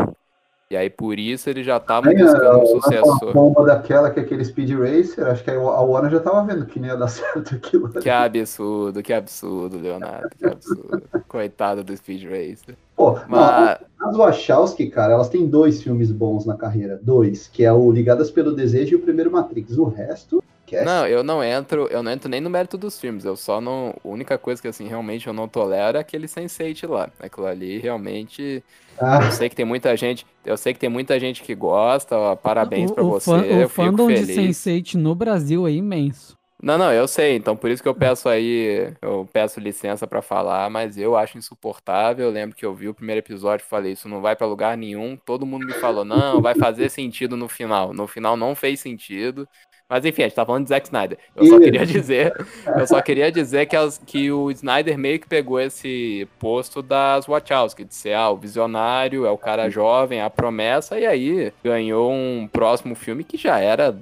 E 0.71 0.77
aí 0.77 0.88
por 0.88 1.17
isso 1.17 1.49
eles 1.49 1.65
já 1.65 1.77
estavam 1.77 2.13
buscando 2.13 2.60
um 2.60 2.65
sucessor. 2.67 3.34
bomba 3.34 3.65
daquela 3.65 4.12
que 4.12 4.19
é 4.19 4.21
aquele 4.21 4.45
Speed 4.45 4.69
Racer, 4.69 5.25
acho 5.25 5.43
que 5.43 5.49
a 5.49 5.60
Warner 5.60 6.12
já 6.12 6.17
estava 6.17 6.45
vendo 6.45 6.63
que 6.67 6.79
nem 6.79 6.91
ia 6.91 6.95
dar 6.95 7.08
certo 7.10 7.55
aquilo. 7.55 7.89
Que 7.89 8.08
absurdo, 8.08 9.01
que 9.01 9.12
absurdo, 9.12 9.79
Leonardo, 9.79 10.29
que 10.38 10.45
absurdo. 10.45 11.01
Coitado 11.27 11.84
do 11.84 11.97
Speed 11.97 12.23
Racer. 12.25 12.77
Pô, 12.95 13.17
Mas... 13.27 13.79
não, 13.99 14.10
as 14.10 14.15
Wachowski, 14.15 14.91
cara, 14.91 15.13
elas 15.13 15.29
têm 15.29 15.47
dois 15.47 15.82
filmes 15.82 16.12
bons 16.12 16.45
na 16.45 16.55
carreira, 16.55 16.99
dois, 17.01 17.47
que 17.47 17.65
é 17.65 17.73
o 17.73 17.91
Ligadas 17.91 18.29
pelo 18.29 18.55
Desejo 18.55 18.93
e 18.93 18.95
o 18.95 19.01
primeiro 19.01 19.32
Matrix. 19.32 19.75
O 19.75 19.86
resto 19.86 20.43
não, 20.84 21.08
eu 21.08 21.23
não 21.23 21.43
entro, 21.43 21.88
eu 21.91 22.01
não 22.03 22.12
entro 22.12 22.29
nem 22.29 22.41
no 22.41 22.49
mérito 22.49 22.77
dos 22.77 22.99
filmes. 22.99 23.25
Eu 23.25 23.36
só 23.36 23.60
não. 23.60 23.95
A 24.03 24.08
única 24.08 24.38
coisa 24.38 24.62
que 24.62 24.67
assim 24.67 24.88
realmente 24.88 25.27
eu 25.27 25.34
não 25.34 25.47
tolero 25.47 25.97
é 25.97 26.01
aquele 26.01 26.27
Sense8 26.27 26.89
lá. 26.89 27.10
Aquilo 27.19 27.47
ali 27.47 27.79
realmente. 27.79 28.63
Ah. 28.99 29.19
Eu 29.25 29.32
sei 29.32 29.49
que 29.49 29.55
tem 29.55 29.65
muita 29.65 29.95
gente. 29.95 30.25
Eu 30.45 30.58
sei 30.58 30.73
que 30.73 30.79
tem 30.79 30.89
muita 30.89 31.19
gente 31.19 31.41
que 31.41 31.55
gosta. 31.55 32.17
Ó, 32.17 32.36
parabéns 32.36 32.91
para 32.91 33.03
você. 33.03 33.29
Fã, 33.29 33.65
o 33.65 33.69
fandom 33.69 34.08
de 34.08 34.21
Sense8 34.21 34.95
no 34.95 35.15
Brasil 35.15 35.67
é 35.67 35.71
imenso. 35.71 36.39
Não, 36.62 36.77
não, 36.77 36.91
eu 36.91 37.08
sei. 37.08 37.36
Então 37.38 37.55
por 37.55 37.71
isso 37.71 37.82
que 37.82 37.88
eu 37.88 37.95
peço 37.95 38.27
aí, 38.27 38.93
eu 39.01 39.27
peço 39.32 39.60
licença 39.60 40.05
para 40.05 40.21
falar, 40.21 40.69
mas 40.69 40.97
eu 40.97 41.15
acho 41.15 41.38
insuportável. 41.38 42.25
Eu 42.25 42.32
lembro 42.32 42.55
que 42.55 42.65
eu 42.65 42.75
vi 42.75 42.89
o 42.89 42.93
primeiro 42.93 43.19
episódio 43.19 43.63
e 43.63 43.69
falei, 43.69 43.93
isso 43.93 44.10
não 44.10 44.21
vai 44.21 44.36
para 44.36 44.45
lugar 44.45 44.75
nenhum. 44.75 45.15
Todo 45.15 45.45
mundo 45.45 45.65
me 45.65 45.73
falou, 45.73 46.03
não, 46.03 46.41
vai 46.41 46.55
fazer 46.55 46.89
sentido 46.89 47.38
no 47.38 47.47
final. 47.47 47.93
No 47.93 48.08
final 48.08 48.36
não 48.36 48.53
fez 48.55 48.82
sentido. 48.82 49.47
Mas 49.89 50.06
enfim, 50.06 50.21
a 50.21 50.25
gente 50.25 50.36
tá 50.36 50.45
falando 50.45 50.65
de 50.65 50.69
Zack 50.69 50.86
Snyder. 50.86 51.17
Eu 51.36 51.45
só 51.47 51.60
queria 51.60 51.84
dizer, 51.84 52.45
eu 52.78 52.86
só 52.86 53.02
queria 53.02 53.32
dizer 53.32 53.65
que, 53.65 53.75
as, 53.75 53.97
que 53.97 54.32
o 54.32 54.52
Snyder 54.52 54.95
meio 54.99 55.19
que 55.19 55.28
pegou 55.28 55.60
esse 55.60 56.28
posto 56.38 56.84
das 56.84 57.25
Wachowski, 57.25 57.84
de 57.84 57.95
ser 57.95 58.13
ah, 58.13 58.30
o 58.30 58.38
visionário, 58.38 59.25
é 59.25 59.32
o 59.32 59.38
cara 59.38 59.67
jovem, 59.67 60.21
a 60.21 60.30
promessa, 60.30 60.99
e 60.99 61.08
aí 61.08 61.52
ganhou 61.63 62.12
um 62.12 62.47
próximo 62.52 62.93
filme 62.93 63.23
que 63.23 63.36
já 63.36 63.60
era 63.60 63.95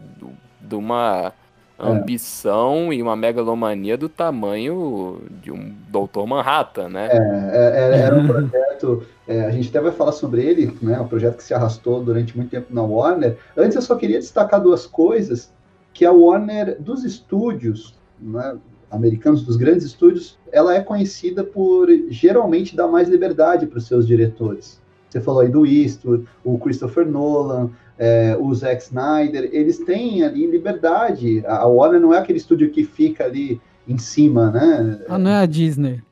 de 0.60 0.76
uma 0.76 1.32
é. 1.80 1.88
ambição 1.88 2.92
é. 2.92 2.96
e 2.96 3.02
uma 3.02 3.16
megalomania 3.16 3.98
do 3.98 4.10
tamanho 4.10 5.22
de 5.42 5.54
um 5.54 5.74
Doutor 5.88 6.28
Manhattan, 6.28 6.90
né? 6.90 7.08
É, 7.14 7.16
é, 7.16 7.96
é 7.96 8.00
era 8.02 8.14
um 8.14 8.28
projeto, 8.28 9.08
é, 9.26 9.46
a 9.46 9.52
gente 9.52 9.70
até 9.70 9.80
vai 9.80 9.94
falar 9.94 10.12
sobre 10.12 10.44
ele, 10.44 10.78
né? 10.82 11.00
Um 11.00 11.08
projeto 11.08 11.38
que 11.38 11.44
se 11.44 11.54
arrastou 11.54 12.04
durante 12.04 12.36
muito 12.36 12.50
tempo 12.50 12.74
na 12.74 12.82
Warner. 12.82 13.38
Antes 13.56 13.78
eu 13.78 13.82
só 13.82 13.96
queria 13.96 14.20
destacar 14.20 14.62
duas 14.62 14.86
coisas 14.86 15.56
que 15.98 16.06
a 16.06 16.12
Warner 16.12 16.80
dos 16.80 17.04
estúdios 17.04 17.96
né, 18.22 18.56
americanos, 18.92 19.42
dos 19.42 19.58
grandes 19.58 19.84
estúdios, 19.84 20.38
ela 20.52 20.76
é 20.76 20.80
conhecida 20.80 21.44
por 21.44 21.88
geralmente 22.10 22.76
dar 22.76 22.88
mais 22.88 23.10
liberdade 23.10 23.66
para 23.66 23.80
os 23.80 23.88
seus 23.88 24.06
diretores. 24.06 24.80
Você 25.10 25.20
falou 25.20 25.42
aí 25.42 25.50
do 25.50 25.66
Eastwood, 25.66 26.24
o 26.44 26.60
Christopher 26.60 27.10
Nolan, 27.10 27.72
é, 27.98 28.38
o 28.40 28.54
Zack 28.54 28.84
Snyder, 28.84 29.50
eles 29.52 29.80
têm 29.80 30.24
ali 30.24 30.46
liberdade. 30.46 31.44
A 31.48 31.66
Warner 31.66 32.00
não 32.00 32.14
é 32.14 32.20
aquele 32.20 32.38
estúdio 32.38 32.70
que 32.70 32.84
fica 32.84 33.26
ali 33.26 33.60
em 33.88 33.98
cima, 33.98 34.52
né? 34.52 35.00
Ah, 35.10 35.18
não 35.18 35.32
é 35.32 35.40
a 35.40 35.46
Disney. 35.48 36.04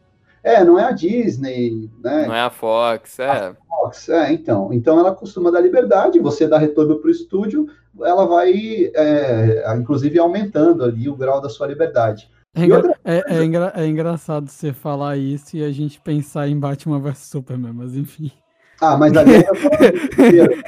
É, 0.46 0.64
não 0.64 0.78
é 0.78 0.84
a 0.84 0.92
Disney, 0.92 1.90
né? 2.04 2.28
Não 2.28 2.36
é 2.36 2.42
a 2.42 2.52
Fox, 2.52 3.18
é. 3.18 3.28
A 3.28 3.56
Fox, 3.68 4.08
é, 4.10 4.32
então. 4.32 4.72
Então 4.72 5.00
ela 5.00 5.12
costuma 5.12 5.50
dar 5.50 5.60
liberdade, 5.60 6.20
você 6.20 6.48
dá 6.48 6.60
retorno 6.60 6.98
para 6.98 7.08
o 7.08 7.12
estúdio, 7.12 7.68
ela 8.00 8.28
vai, 8.28 8.92
é, 8.94 9.76
inclusive, 9.76 10.20
aumentando 10.20 10.84
ali 10.84 11.10
o 11.10 11.16
grau 11.16 11.42
da 11.42 11.50
sua 11.50 11.66
liberdade. 11.66 12.30
É, 12.54 12.64
engra 12.64 12.96
é, 13.04 13.24
é, 13.28 13.44
engra 13.44 13.74
é, 13.76 13.88
engraçado 13.88 14.48
você 14.48 14.72
falar 14.72 15.18
isso 15.18 15.58
e 15.58 15.64
a 15.64 15.72
gente 15.72 16.00
pensar 16.00 16.48
em 16.48 16.60
Batman 16.60 17.00
vs 17.00 17.18
Superman, 17.18 17.74
mas 17.74 17.96
enfim. 17.96 18.32
Ah, 18.80 18.96
mas 18.96 19.18
ali 19.18 19.34
era 19.42 19.92
desespero. 19.92 20.64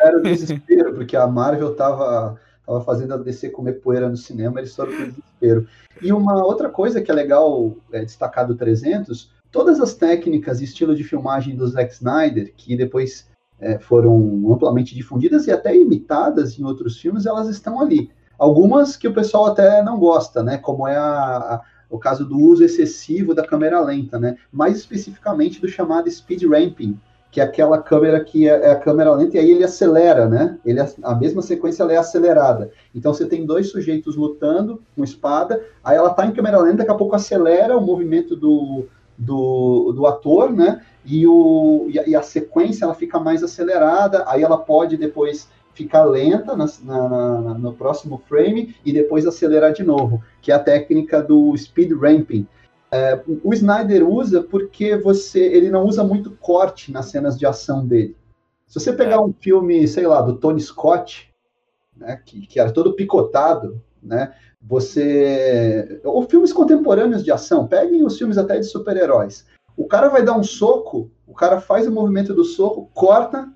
era 0.00 0.20
desespero, 0.22 0.94
porque 0.94 1.14
a 1.14 1.26
Marvel 1.26 1.74
tava, 1.74 2.40
tava 2.66 2.80
fazendo 2.82 3.14
a 3.14 3.16
DC 3.18 3.50
comer 3.50 3.74
poeira 3.74 4.08
no 4.08 4.16
cinema, 4.16 4.60
eles 4.60 4.74
foram 4.74 4.92
pro 4.92 5.06
desespero. 5.10 5.66
E 6.00 6.12
uma 6.12 6.44
outra 6.44 6.68
coisa 6.68 7.00
que 7.00 7.10
é 7.10 7.14
legal 7.14 7.76
é, 7.92 8.04
destacar 8.04 8.46
do 8.46 8.54
300, 8.54 9.30
todas 9.50 9.80
as 9.80 9.94
técnicas 9.94 10.60
e 10.60 10.64
estilo 10.64 10.94
de 10.94 11.04
filmagem 11.04 11.56
do 11.56 11.66
Zack 11.66 11.92
Snyder, 11.92 12.52
que 12.56 12.76
depois 12.76 13.28
é, 13.60 13.78
foram 13.78 14.52
amplamente 14.52 14.94
difundidas 14.94 15.46
e 15.46 15.52
até 15.52 15.76
imitadas 15.76 16.58
em 16.58 16.64
outros 16.64 16.98
filmes, 17.00 17.26
elas 17.26 17.48
estão 17.48 17.80
ali. 17.80 18.10
Algumas 18.38 18.96
que 18.96 19.06
o 19.06 19.14
pessoal 19.14 19.46
até 19.46 19.82
não 19.82 19.98
gosta, 19.98 20.42
né? 20.42 20.58
Como 20.58 20.88
é 20.88 20.96
a, 20.96 21.36
a, 21.36 21.62
o 21.88 21.98
caso 21.98 22.24
do 22.24 22.36
uso 22.36 22.64
excessivo 22.64 23.34
da 23.34 23.46
câmera 23.46 23.80
lenta, 23.80 24.18
né? 24.18 24.36
Mais 24.52 24.76
especificamente 24.76 25.60
do 25.60 25.68
chamado 25.68 26.10
speed 26.10 26.42
ramping, 26.42 26.98
que 27.34 27.40
é 27.40 27.44
aquela 27.44 27.82
câmera 27.82 28.22
que 28.22 28.48
é, 28.48 28.52
é 28.52 28.70
a 28.70 28.78
câmera 28.78 29.12
lenta 29.12 29.36
e 29.36 29.40
aí 29.40 29.50
ele 29.50 29.64
acelera, 29.64 30.28
né? 30.28 30.56
Ele, 30.64 30.78
a 31.02 31.14
mesma 31.16 31.42
sequência 31.42 31.82
é 31.82 31.96
acelerada. 31.96 32.70
Então 32.94 33.12
você 33.12 33.26
tem 33.26 33.44
dois 33.44 33.72
sujeitos 33.72 34.14
lutando 34.14 34.80
com 34.94 35.02
espada, 35.02 35.60
aí 35.82 35.96
ela 35.96 36.12
está 36.12 36.24
em 36.24 36.30
câmera 36.30 36.60
lenta, 36.60 36.76
daqui 36.76 36.92
a 36.92 36.94
pouco 36.94 37.16
acelera 37.16 37.76
o 37.76 37.80
movimento 37.80 38.36
do, 38.36 38.86
do, 39.18 39.92
do 39.96 40.06
ator, 40.06 40.52
né? 40.52 40.80
E, 41.04 41.26
o, 41.26 41.88
e 41.90 41.98
a, 41.98 42.06
e, 42.06 42.14
a, 42.14 42.22
sequência 42.22 42.84
ela 42.84 42.94
fica 42.94 43.18
mais 43.18 43.42
acelerada, 43.42 44.22
aí 44.28 44.44
ela 44.44 44.56
pode 44.56 44.96
depois 44.96 45.48
ficar 45.74 46.04
lenta 46.04 46.56
na, 46.56 46.66
na, 46.84 47.08
na, 47.08 47.54
no 47.54 47.72
próximo 47.72 48.22
frame 48.28 48.76
e 48.84 48.92
depois 48.92 49.26
acelerar 49.26 49.72
de 49.72 49.82
novo, 49.82 50.22
que 50.40 50.52
é 50.52 50.54
a 50.54 50.60
técnica 50.60 51.20
do 51.20 51.52
speed 51.56 51.90
ramping. 52.00 52.46
É, 52.94 53.20
o 53.42 53.52
Snyder 53.52 54.08
usa 54.08 54.40
porque 54.40 54.96
você 54.96 55.40
ele 55.40 55.68
não 55.68 55.84
usa 55.84 56.04
muito 56.04 56.30
corte 56.40 56.92
nas 56.92 57.06
cenas 57.06 57.36
de 57.36 57.44
ação 57.44 57.84
dele. 57.84 58.16
Se 58.68 58.78
você 58.78 58.92
pegar 58.92 59.16
é. 59.16 59.20
um 59.20 59.32
filme, 59.32 59.88
sei 59.88 60.06
lá, 60.06 60.20
do 60.20 60.36
Tony 60.36 60.60
Scott, 60.60 61.28
né, 61.96 62.20
que, 62.24 62.46
que 62.46 62.60
era 62.60 62.70
todo 62.70 62.94
picotado, 62.94 63.82
né, 64.00 64.32
você. 64.62 66.00
Ou 66.04 66.22
filmes 66.28 66.52
contemporâneos 66.52 67.24
de 67.24 67.32
ação, 67.32 67.66
peguem 67.66 68.04
os 68.04 68.16
filmes 68.16 68.38
até 68.38 68.60
de 68.60 68.66
super-heróis. 68.66 69.44
O 69.76 69.88
cara 69.88 70.08
vai 70.08 70.24
dar 70.24 70.38
um 70.38 70.44
soco, 70.44 71.10
o 71.26 71.34
cara 71.34 71.60
faz 71.60 71.88
o 71.88 71.92
movimento 71.92 72.32
do 72.32 72.44
soco, 72.44 72.88
corta, 72.94 73.48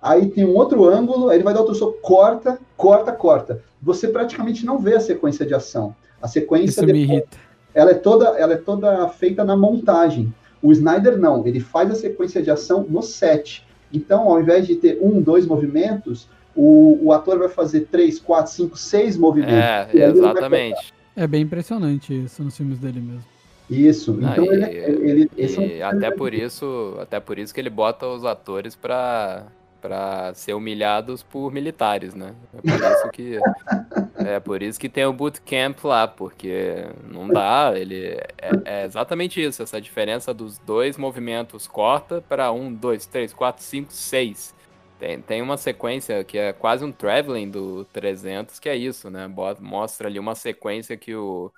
aí 0.00 0.28
tem 0.28 0.44
um 0.44 0.56
outro 0.56 0.88
ângulo, 0.88 1.28
aí 1.28 1.36
ele 1.36 1.44
vai 1.44 1.54
dar 1.54 1.60
outro 1.60 1.76
soco, 1.76 2.00
corta, 2.02 2.58
corta, 2.76 3.12
corta. 3.12 3.62
Você 3.80 4.08
praticamente 4.08 4.66
não 4.66 4.80
vê 4.80 4.96
a 4.96 5.00
sequência 5.00 5.46
de 5.46 5.54
ação. 5.54 5.94
A 6.20 6.26
sequência 6.26 6.80
Isso 6.80 6.86
me 6.86 7.02
irrita. 7.02 7.51
Ela 7.74 7.92
é 7.92 7.94
toda, 7.94 8.26
ela 8.38 8.54
é 8.54 8.56
toda 8.56 9.08
feita 9.08 9.44
na 9.44 9.56
montagem. 9.56 10.32
O 10.60 10.70
Snyder 10.72 11.18
não, 11.18 11.46
ele 11.46 11.60
faz 11.60 11.90
a 11.90 11.94
sequência 11.94 12.42
de 12.42 12.50
ação 12.50 12.86
no 12.88 13.02
set. 13.02 13.66
Então, 13.92 14.28
ao 14.28 14.40
invés 14.40 14.66
de 14.66 14.76
ter 14.76 14.98
um, 15.00 15.20
dois 15.20 15.46
movimentos, 15.46 16.28
o, 16.54 16.98
o 17.02 17.12
ator 17.12 17.38
vai 17.38 17.48
fazer 17.48 17.88
três, 17.90 18.18
quatro, 18.18 18.52
cinco, 18.52 18.76
seis 18.76 19.16
movimentos. 19.16 19.54
É, 19.54 20.08
exatamente. 20.08 20.92
É 21.16 21.26
bem 21.26 21.42
impressionante 21.42 22.24
isso 22.24 22.42
nos 22.42 22.56
filmes 22.56 22.78
dele 22.78 23.00
mesmo. 23.00 23.24
Isso. 23.68 24.18
Então 24.20 24.44
Não, 24.44 24.52
ele, 24.52 24.66
e, 24.66 25.10
ele, 25.10 25.30
e 25.36 25.80
é 25.80 25.86
um... 25.86 25.90
até 25.90 26.10
por 26.10 26.34
isso, 26.34 26.96
até 27.00 27.20
por 27.20 27.38
isso 27.38 27.52
que 27.52 27.60
ele 27.60 27.70
bota 27.70 28.06
os 28.06 28.24
atores 28.24 28.74
para 28.74 29.46
para 29.82 30.32
ser 30.34 30.54
humilhados 30.54 31.22
por 31.24 31.52
militares, 31.52 32.14
né? 32.14 32.34
É 32.54 32.60
por 32.62 32.92
isso 32.92 33.10
que 33.10 33.38
é 34.24 34.40
por 34.40 34.62
isso 34.62 34.80
que 34.80 34.88
tem 34.88 35.04
o 35.04 35.12
bootcamp 35.12 35.84
lá, 35.84 36.06
porque 36.06 36.86
não 37.04 37.28
dá, 37.28 37.72
ele 37.74 38.06
é, 38.06 38.50
é 38.64 38.84
exatamente 38.84 39.42
isso, 39.42 39.62
essa 39.62 39.80
diferença 39.80 40.32
dos 40.32 40.58
dois 40.58 40.96
movimentos 40.96 41.66
corta 41.66 42.22
para 42.22 42.52
um, 42.52 42.72
dois, 42.72 43.06
três, 43.06 43.34
quatro, 43.34 43.62
cinco, 43.62 43.92
seis. 43.92 44.54
Tem, 44.98 45.20
tem 45.20 45.42
uma 45.42 45.56
sequência 45.56 46.22
que 46.22 46.38
é 46.38 46.52
quase 46.52 46.84
um 46.84 46.92
traveling 46.92 47.50
do 47.50 47.84
300, 47.86 48.60
que 48.60 48.68
é 48.68 48.76
isso, 48.76 49.10
né? 49.10 49.26
Mostra 49.60 50.06
ali 50.08 50.18
uma 50.18 50.36
sequência 50.36 50.96
que 50.96 51.12
o 51.14 51.52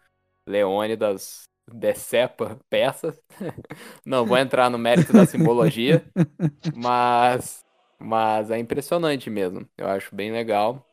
Leônidas 0.49 1.43
decepa 1.73 2.59
peças. 2.71 3.21
Não 4.05 4.27
vou 4.27 4.39
entrar 4.39 4.71
no 4.71 4.79
mérito 4.79 5.13
da 5.13 5.27
simbologia, 5.27 6.05
mas 6.75 7.64
mas 7.99 8.51
é 8.51 8.59
impressionante 8.59 9.31
mesmo. 9.31 9.67
Eu 9.77 9.89
acho 9.89 10.15
bem 10.15 10.33
legal. 10.33 10.85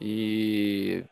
E, 0.00 1.04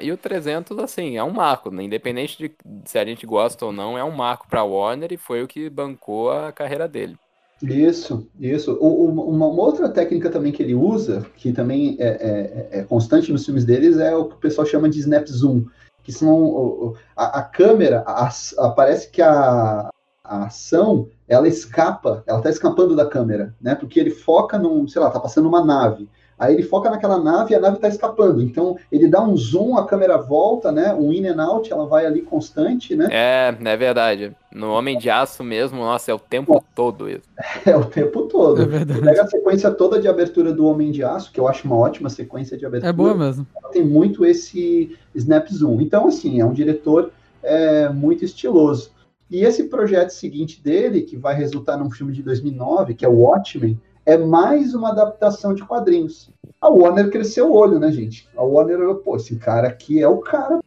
e 0.00 0.12
o 0.12 0.16
300, 0.16 0.78
assim, 0.78 1.16
é 1.16 1.24
um 1.24 1.30
marco. 1.30 1.70
Né? 1.70 1.84
Independente 1.84 2.38
de 2.38 2.52
se 2.84 2.98
a 2.98 3.04
gente 3.04 3.26
gosta 3.26 3.64
ou 3.66 3.72
não, 3.72 3.98
é 3.98 4.04
um 4.04 4.10
marco 4.10 4.46
para 4.48 4.64
Warner 4.64 5.12
e 5.12 5.16
foi 5.16 5.42
o 5.42 5.48
que 5.48 5.68
bancou 5.68 6.30
a 6.30 6.52
carreira 6.52 6.86
dele. 6.86 7.16
Isso, 7.62 8.28
isso. 8.38 8.74
Uma, 8.74 9.46
outra 9.46 9.88
técnica 9.88 10.30
também 10.30 10.52
que 10.52 10.62
ele 10.62 10.74
usa, 10.74 11.26
que 11.36 11.52
também 11.52 11.96
é, 11.98 12.08
é, 12.08 12.68
é, 12.78 12.84
constante 12.84 13.32
nos 13.32 13.44
filmes 13.44 13.64
deles, 13.64 13.98
é 13.98 14.14
o 14.14 14.26
que 14.26 14.36
o 14.36 14.38
pessoal 14.38 14.66
chama 14.66 14.88
de 14.88 15.00
snap 15.00 15.26
zoom, 15.26 15.64
que 16.04 16.12
são 16.12 16.94
a, 17.16 17.40
a 17.40 17.42
câmera, 17.42 18.04
a, 18.06 18.30
a, 18.58 18.70
parece 18.70 19.10
que 19.10 19.20
a, 19.20 19.90
a 20.28 20.44
ação 20.44 21.08
ela 21.26 21.48
escapa, 21.48 22.22
ela 22.26 22.40
tá 22.40 22.50
escapando 22.50 22.94
da 22.94 23.06
câmera, 23.06 23.54
né? 23.60 23.74
Porque 23.74 23.98
ele 23.98 24.10
foca 24.10 24.58
num, 24.58 24.86
sei 24.86 25.00
lá, 25.00 25.10
tá 25.10 25.18
passando 25.18 25.48
uma 25.48 25.64
nave. 25.64 26.08
Aí 26.38 26.54
ele 26.54 26.62
foca 26.62 26.88
naquela 26.88 27.18
nave 27.18 27.52
e 27.52 27.56
a 27.56 27.60
nave 27.60 27.78
tá 27.78 27.88
escapando. 27.88 28.40
Então 28.40 28.76
ele 28.92 29.08
dá 29.08 29.20
um 29.20 29.36
zoom, 29.36 29.76
a 29.76 29.84
câmera 29.84 30.16
volta, 30.16 30.70
né? 30.70 30.94
Um 30.94 31.12
in 31.12 31.26
and 31.26 31.42
out, 31.42 31.72
ela 31.72 31.84
vai 31.84 32.06
ali 32.06 32.22
constante, 32.22 32.94
né? 32.94 33.08
É, 33.10 33.56
é 33.60 33.76
verdade. 33.76 34.32
No 34.54 34.70
Homem 34.70 34.96
de 34.96 35.10
Aço 35.10 35.42
mesmo, 35.42 35.78
nossa, 35.78 36.12
é 36.12 36.14
o 36.14 36.18
tempo 36.18 36.52
Bom, 36.54 36.62
todo 36.74 37.10
isso. 37.10 37.28
É 37.66 37.76
o 37.76 37.84
tempo 37.84 38.22
todo. 38.22 38.62
É 38.62 38.66
verdade. 38.66 39.00
Pega 39.00 39.22
a 39.22 39.26
sequência 39.26 39.70
toda 39.72 40.00
de 40.00 40.06
abertura 40.06 40.52
do 40.52 40.64
Homem 40.66 40.92
de 40.92 41.02
Aço, 41.02 41.32
que 41.32 41.40
eu 41.40 41.48
acho 41.48 41.66
uma 41.66 41.76
ótima 41.76 42.08
sequência 42.08 42.56
de 42.56 42.64
abertura. 42.64 42.90
É 42.90 42.92
boa 42.92 43.14
mesmo. 43.14 43.44
Tem 43.72 43.84
muito 43.84 44.24
esse 44.24 44.96
snap 45.14 45.48
zoom. 45.48 45.80
Então, 45.80 46.06
assim, 46.06 46.40
é 46.40 46.44
um 46.44 46.52
diretor 46.52 47.10
é, 47.42 47.88
muito 47.88 48.24
estiloso. 48.24 48.92
E 49.30 49.44
esse 49.44 49.64
projeto 49.64 50.10
seguinte 50.10 50.62
dele, 50.62 51.02
que 51.02 51.16
vai 51.16 51.34
resultar 51.34 51.76
num 51.76 51.90
filme 51.90 52.12
de 52.12 52.22
2009, 52.22 52.94
que 52.94 53.04
é 53.04 53.08
o 53.08 53.18
Watchmen, 53.18 53.78
é 54.06 54.16
mais 54.16 54.74
uma 54.74 54.90
adaptação 54.90 55.52
de 55.54 55.62
quadrinhos. 55.64 56.30
A 56.60 56.68
Warner 56.68 57.10
cresceu 57.10 57.50
o 57.50 57.54
olho, 57.54 57.78
né, 57.78 57.92
gente? 57.92 58.28
A 58.36 58.42
Warner 58.42 58.80
olhou, 58.80 58.96
pô, 58.96 59.16
esse 59.16 59.36
cara 59.36 59.68
aqui 59.68 60.02
é 60.02 60.08
o 60.08 60.18
cara 60.18 60.60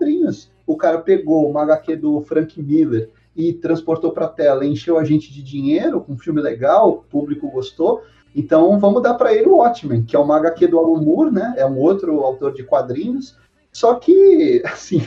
quadrinhos. 0.00 0.50
O 0.66 0.76
cara 0.76 0.98
pegou 0.98 1.50
uma 1.50 1.62
HQ 1.62 1.96
do 1.96 2.20
Frank 2.22 2.60
Miller 2.62 3.10
e 3.36 3.52
transportou 3.52 4.12
para 4.12 4.28
tela, 4.28 4.64
encheu 4.64 4.98
a 4.98 5.04
gente 5.04 5.32
de 5.32 5.42
dinheiro 5.42 6.00
com 6.00 6.12
um 6.12 6.18
filme 6.18 6.40
legal, 6.40 6.90
o 6.90 7.02
público 7.02 7.50
gostou. 7.50 8.02
Então 8.34 8.78
vamos 8.78 9.02
dar 9.02 9.14
para 9.14 9.34
ele 9.34 9.48
o 9.48 9.56
Watchmen, 9.56 10.04
que 10.04 10.16
é 10.16 10.18
uma 10.18 10.36
HQ 10.36 10.68
do 10.68 10.78
Alan 10.78 11.02
Moore, 11.02 11.32
né? 11.32 11.54
É 11.56 11.66
um 11.66 11.76
outro 11.76 12.20
autor 12.20 12.54
de 12.54 12.62
quadrinhos. 12.62 13.36
Só 13.72 13.94
que, 13.94 14.62
assim, 14.66 15.02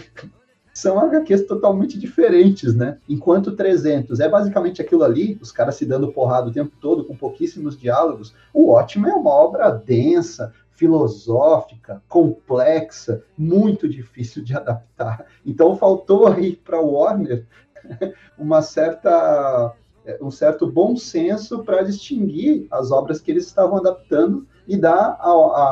são 0.73 0.99
HQs 0.99 1.45
totalmente 1.45 1.99
diferentes, 1.99 2.73
né? 2.73 2.97
Enquanto 3.07 3.55
300 3.55 4.19
é 4.19 4.27
basicamente 4.27 4.81
aquilo 4.81 5.03
ali, 5.03 5.37
os 5.39 5.51
caras 5.51 5.75
se 5.75 5.85
dando 5.85 6.11
porrada 6.11 6.47
o 6.47 6.53
tempo 6.53 6.73
todo, 6.81 7.05
com 7.05 7.15
pouquíssimos 7.15 7.77
diálogos, 7.77 8.33
o 8.51 8.71
Ótimo 8.71 9.07
é 9.07 9.13
uma 9.13 9.29
obra 9.29 9.69
densa, 9.69 10.51
filosófica, 10.71 12.01
complexa, 12.09 13.23
muito 13.37 13.87
difícil 13.87 14.43
de 14.43 14.53
adaptar. 14.57 15.25
Então 15.45 15.77
faltou 15.77 16.27
aí 16.27 16.55
para 16.55 16.81
Warner 16.81 17.45
uma 18.37 18.61
certa 18.61 19.73
um 20.21 20.29
certo 20.29 20.69
bom 20.69 20.97
senso 20.97 21.63
para 21.63 21.81
distinguir 21.81 22.67
as 22.69 22.91
obras 22.91 23.21
que 23.21 23.31
eles 23.31 23.45
estavam 23.45 23.77
adaptando 23.77 24.45
e 24.67 24.75
dar 24.75 25.17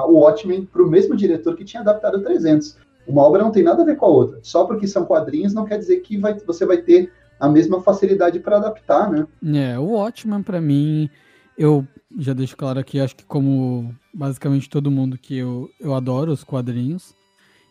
o 0.07 0.13
Watchmen 0.19 0.65
para 0.65 0.81
o 0.81 0.87
mesmo 0.87 1.17
diretor 1.17 1.53
que 1.55 1.65
tinha 1.65 1.81
adaptado 1.81 2.21
300. 2.23 2.77
Uma 3.07 3.23
obra 3.23 3.43
não 3.43 3.51
tem 3.51 3.63
nada 3.63 3.81
a 3.81 3.85
ver 3.85 3.97
com 3.97 4.05
a 4.05 4.09
outra. 4.09 4.39
Só 4.41 4.65
porque 4.65 4.87
são 4.87 5.05
quadrinhos 5.05 5.53
não 5.53 5.65
quer 5.65 5.77
dizer 5.77 6.01
que 6.01 6.17
vai, 6.17 6.37
você 6.39 6.65
vai 6.65 6.77
ter 6.77 7.11
a 7.39 7.49
mesma 7.49 7.81
facilidade 7.81 8.39
para 8.39 8.57
adaptar, 8.57 9.09
né? 9.09 9.27
É, 9.55 9.77
o 9.79 9.93
Watchman 9.93 10.43
para 10.43 10.61
mim, 10.61 11.09
eu 11.57 11.85
já 12.17 12.33
deixo 12.33 12.55
claro 12.55 12.79
aqui, 12.79 12.99
acho 12.99 13.15
que 13.15 13.25
como 13.25 13.93
basicamente 14.13 14.69
todo 14.69 14.91
mundo 14.91 15.17
que 15.17 15.37
eu, 15.37 15.69
eu 15.79 15.93
adoro 15.93 16.31
os 16.31 16.43
quadrinhos. 16.43 17.15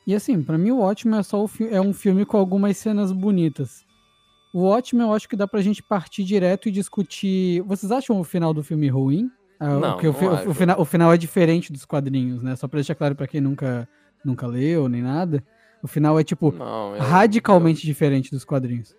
E 0.06 0.14
assim, 0.14 0.42
para 0.42 0.58
mim 0.58 0.72
o 0.72 0.78
Watchmen 0.78 1.20
é 1.20 1.22
só 1.22 1.44
o, 1.44 1.50
é 1.70 1.80
um 1.80 1.92
filme 1.92 2.24
com 2.24 2.36
algumas 2.36 2.76
cenas 2.76 3.12
bonitas. 3.12 3.84
O 4.52 4.62
Watchmen 4.62 5.06
eu 5.06 5.14
acho 5.14 5.28
que 5.28 5.36
dá 5.36 5.46
pra 5.46 5.62
gente 5.62 5.82
partir 5.82 6.24
direto 6.24 6.68
e 6.68 6.72
discutir. 6.72 7.62
Vocês 7.62 7.92
acham 7.92 8.18
o 8.18 8.24
final 8.24 8.52
do 8.52 8.64
filme 8.64 8.88
ruim? 8.88 9.30
Ah, 9.60 9.78
não, 9.78 9.92
Porque 9.92 10.06
não 10.06 10.14
o, 10.14 10.50
o, 10.50 10.54
final, 10.54 10.80
o 10.80 10.84
final 10.84 11.12
é 11.12 11.16
diferente 11.16 11.72
dos 11.72 11.84
quadrinhos, 11.84 12.42
né? 12.42 12.56
Só 12.56 12.66
pra 12.66 12.78
deixar 12.78 12.94
claro 12.94 13.14
para 13.14 13.28
quem 13.28 13.40
nunca 13.40 13.88
nunca 14.24 14.46
leu 14.46 14.88
nem 14.88 15.02
nada. 15.02 15.42
O 15.82 15.88
final 15.88 16.18
é, 16.18 16.24
tipo, 16.24 16.52
não, 16.52 16.94
eu, 16.94 17.02
radicalmente 17.02 17.86
eu... 17.86 17.86
diferente 17.86 18.30
dos 18.30 18.44
quadrinhos. 18.44 18.94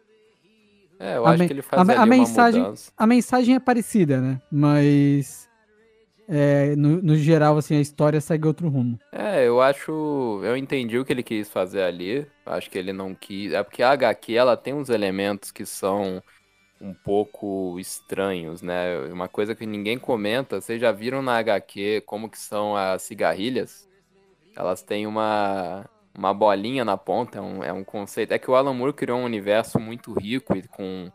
É, 0.99 1.17
eu 1.17 1.25
a 1.25 1.31
acho 1.31 1.47
que 1.47 1.53
ele 1.53 1.61
faz 1.61 1.89
a, 1.89 2.01
a 2.01 2.05
mensagem, 2.05 2.73
A 2.95 3.07
mensagem 3.07 3.55
é 3.55 3.59
parecida, 3.59 4.21
né? 4.21 4.41
Mas. 4.51 5.49
É, 6.33 6.75
no, 6.77 7.01
no, 7.01 7.15
geral, 7.17 7.57
assim, 7.57 7.75
a 7.75 7.81
história 7.81 8.21
segue 8.21 8.47
outro 8.47 8.69
rumo. 8.69 8.97
É, 9.11 9.45
eu 9.45 9.59
acho. 9.59 10.39
Eu 10.43 10.55
entendi 10.55 10.97
o 10.97 11.03
que 11.03 11.11
ele 11.11 11.23
quis 11.23 11.49
fazer 11.49 11.81
ali. 11.81 12.25
Acho 12.45 12.69
que 12.69 12.77
ele 12.77 12.93
não 12.93 13.13
quis. 13.13 13.51
É 13.51 13.61
porque 13.63 13.83
a 13.83 13.91
HQ 13.91 14.33
ela 14.35 14.55
tem 14.55 14.73
uns 14.73 14.89
elementos 14.89 15.51
que 15.51 15.65
são 15.65 16.23
um 16.79 16.93
pouco 16.93 17.77
estranhos, 17.79 18.61
né? 18.61 18.97
Uma 19.11 19.27
coisa 19.27 19.53
que 19.53 19.65
ninguém 19.65 19.97
comenta. 19.99 20.61
Vocês 20.61 20.79
já 20.79 20.91
viram 20.91 21.21
na 21.21 21.37
HQ 21.37 22.03
como 22.05 22.29
que 22.29 22.39
são 22.39 22.75
as 22.75 23.01
cigarrilhas? 23.01 23.87
Elas 24.55 24.81
têm 24.81 25.07
uma, 25.07 25.85
uma 26.17 26.33
bolinha 26.33 26.83
na 26.83 26.97
ponta, 26.97 27.39
é 27.39 27.41
um, 27.41 27.63
é 27.63 27.73
um 27.73 27.83
conceito. 27.83 28.31
É 28.33 28.39
que 28.39 28.49
o 28.49 28.55
Alan 28.55 28.73
Moore 28.73 28.93
criou 28.93 29.19
um 29.19 29.25
universo 29.25 29.79
muito 29.79 30.13
rico 30.13 30.55
e 30.55 30.67
com 30.67 31.11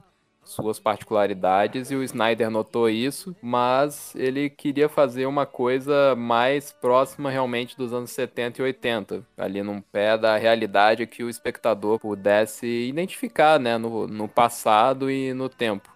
suas 0.49 0.79
particularidades 0.79 1.91
e 1.91 1.97
o 1.97 2.03
Snyder 2.03 2.51
notou 2.51 2.89
isso, 2.89 3.35
mas 3.43 4.15
ele 4.15 4.49
queria 4.49 4.89
fazer 4.89 5.27
uma 5.27 5.45
coisa 5.45 6.15
mais 6.17 6.73
próxima 6.73 7.31
realmente 7.31 7.77
dos 7.77 7.93
anos 7.93 8.11
70 8.11 8.61
e 8.61 8.65
80, 8.65 9.27
ali 9.37 9.63
num 9.63 9.81
pé 9.81 10.17
da 10.17 10.37
realidade 10.37 11.07
que 11.07 11.25
o 11.25 11.29
espectador 11.29 11.99
pudesse 11.99 12.67
identificar, 12.67 13.59
né, 13.59 13.77
no, 13.77 14.07
no 14.07 14.29
passado 14.29 15.11
e 15.11 15.35
no 15.35 15.49
tempo. 15.49 15.95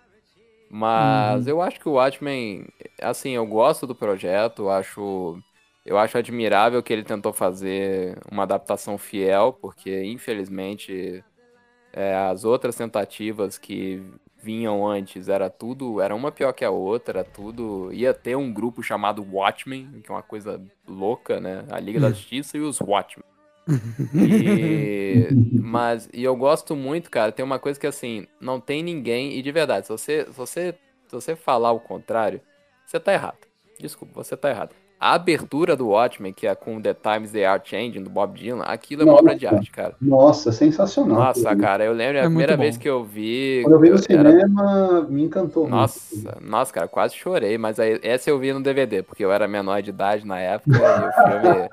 Mas 0.69 1.47
uhum. 1.47 1.51
eu 1.51 1.63
acho 1.63 1.81
que 1.81 1.89
o 1.89 1.93
Watchmen, 1.93 2.67
assim, 3.03 3.31
eu 3.31 3.47
gosto 3.47 3.87
do 3.87 3.95
projeto, 3.95 4.69
acho 4.69 5.39
eu 5.85 5.99
acho 5.99 6.19
admirável 6.19 6.83
que 6.83 6.93
ele 6.93 7.05
tentou 7.05 7.33
fazer 7.33 8.19
uma 8.31 8.43
adaptação 8.43 8.99
fiel, 8.99 9.53
porque 9.53 10.05
infelizmente 10.05 11.25
é, 11.93 12.15
as 12.15 12.45
outras 12.45 12.77
tentativas 12.77 13.59
que 13.59 14.03
vinham 14.43 14.87
antes 14.87 15.29
era 15.29 15.51
tudo, 15.51 16.01
era 16.01 16.15
uma 16.15 16.33
pior 16.33 16.53
que 16.53 16.65
a 16.65 16.71
outra, 16.71 17.21
era 17.21 17.29
tudo. 17.29 17.93
Ia 17.93 18.15
ter 18.15 18.37
um 18.37 18.53
grupo 18.53 18.83
chamado 18.83 19.27
Watchmen, 19.31 20.01
que 20.03 20.11
é 20.11 20.15
uma 20.15 20.23
coisa 20.23 20.61
louca, 20.87 21.41
né? 21.41 21.65
A 21.71 21.79
Liga 21.79 22.01
da 22.01 22.11
Justiça 22.11 22.57
e 22.57 22.61
os 22.61 22.81
Watchmen. 22.81 23.25
E, 24.15 25.29
mas, 25.61 26.09
e 26.13 26.25
eu 26.25 26.35
gosto 26.35 26.75
muito, 26.75 27.11
cara, 27.11 27.31
tem 27.31 27.45
uma 27.45 27.59
coisa 27.59 27.79
que 27.79 27.87
assim, 27.87 28.27
não 28.41 28.59
tem 28.59 28.83
ninguém, 28.83 29.39
e 29.39 29.43
de 29.43 29.53
verdade, 29.53 29.87
se 29.87 29.93
você, 29.93 30.25
se 30.25 30.33
você, 30.33 30.75
se 31.07 31.13
você 31.15 31.37
falar 31.37 31.71
o 31.71 31.79
contrário, 31.79 32.41
você 32.85 32.99
tá 32.99 33.13
errado. 33.13 33.39
Desculpa, 33.79 34.25
você 34.25 34.37
tá 34.37 34.51
errado. 34.51 34.75
A 35.01 35.15
abertura 35.15 35.75
do 35.75 35.89
Watchmen, 35.89 36.31
que 36.31 36.47
é 36.47 36.55
com 36.55 36.79
The 36.79 36.93
Times 36.93 37.33
They 37.33 37.47
Are 37.47 37.59
Changing, 37.65 38.03
do 38.03 38.11
Bob 38.11 38.39
Dylan, 38.39 38.63
aquilo 38.65 39.01
é 39.01 39.05
uma 39.07 39.13
Nossa. 39.13 39.25
obra 39.25 39.35
de 39.35 39.47
arte, 39.47 39.71
cara. 39.71 39.95
Nossa, 39.99 40.53
sensacional. 40.53 41.19
Nossa, 41.19 41.57
cara, 41.57 41.83
eu 41.85 41.95
lembro, 41.95 42.19
a 42.19 42.21
É 42.21 42.23
muito 42.25 42.33
primeira 42.33 42.55
bom. 42.57 42.63
vez 42.65 42.77
que 42.77 42.87
eu 42.87 43.03
vi. 43.03 43.61
Quando 43.63 43.73
eu 43.77 43.81
vi 43.81 43.89
no 43.89 43.95
era- 43.95 44.03
cinema, 44.03 45.07
me 45.09 45.23
encantou 45.25 45.63
muito. 45.63 45.75
Nossa, 45.75 46.39
nossa, 46.43 46.71
cara, 46.71 46.87
quase 46.87 47.15
chorei, 47.15 47.57
mas 47.57 47.81
aí, 47.81 47.99
essa 48.03 48.29
eu 48.29 48.39
vi 48.39 48.53
no 48.53 48.61
DVD, 48.63 49.03
porque 49.03 49.25
eu 49.25 49.33
era 49.33 49.49
menor 49.49 49.81
de 49.81 49.89
idade 49.89 50.27
na 50.27 50.39
época 50.39 50.77
e 50.77 50.77
o 50.77 51.31
filme. 51.31 51.69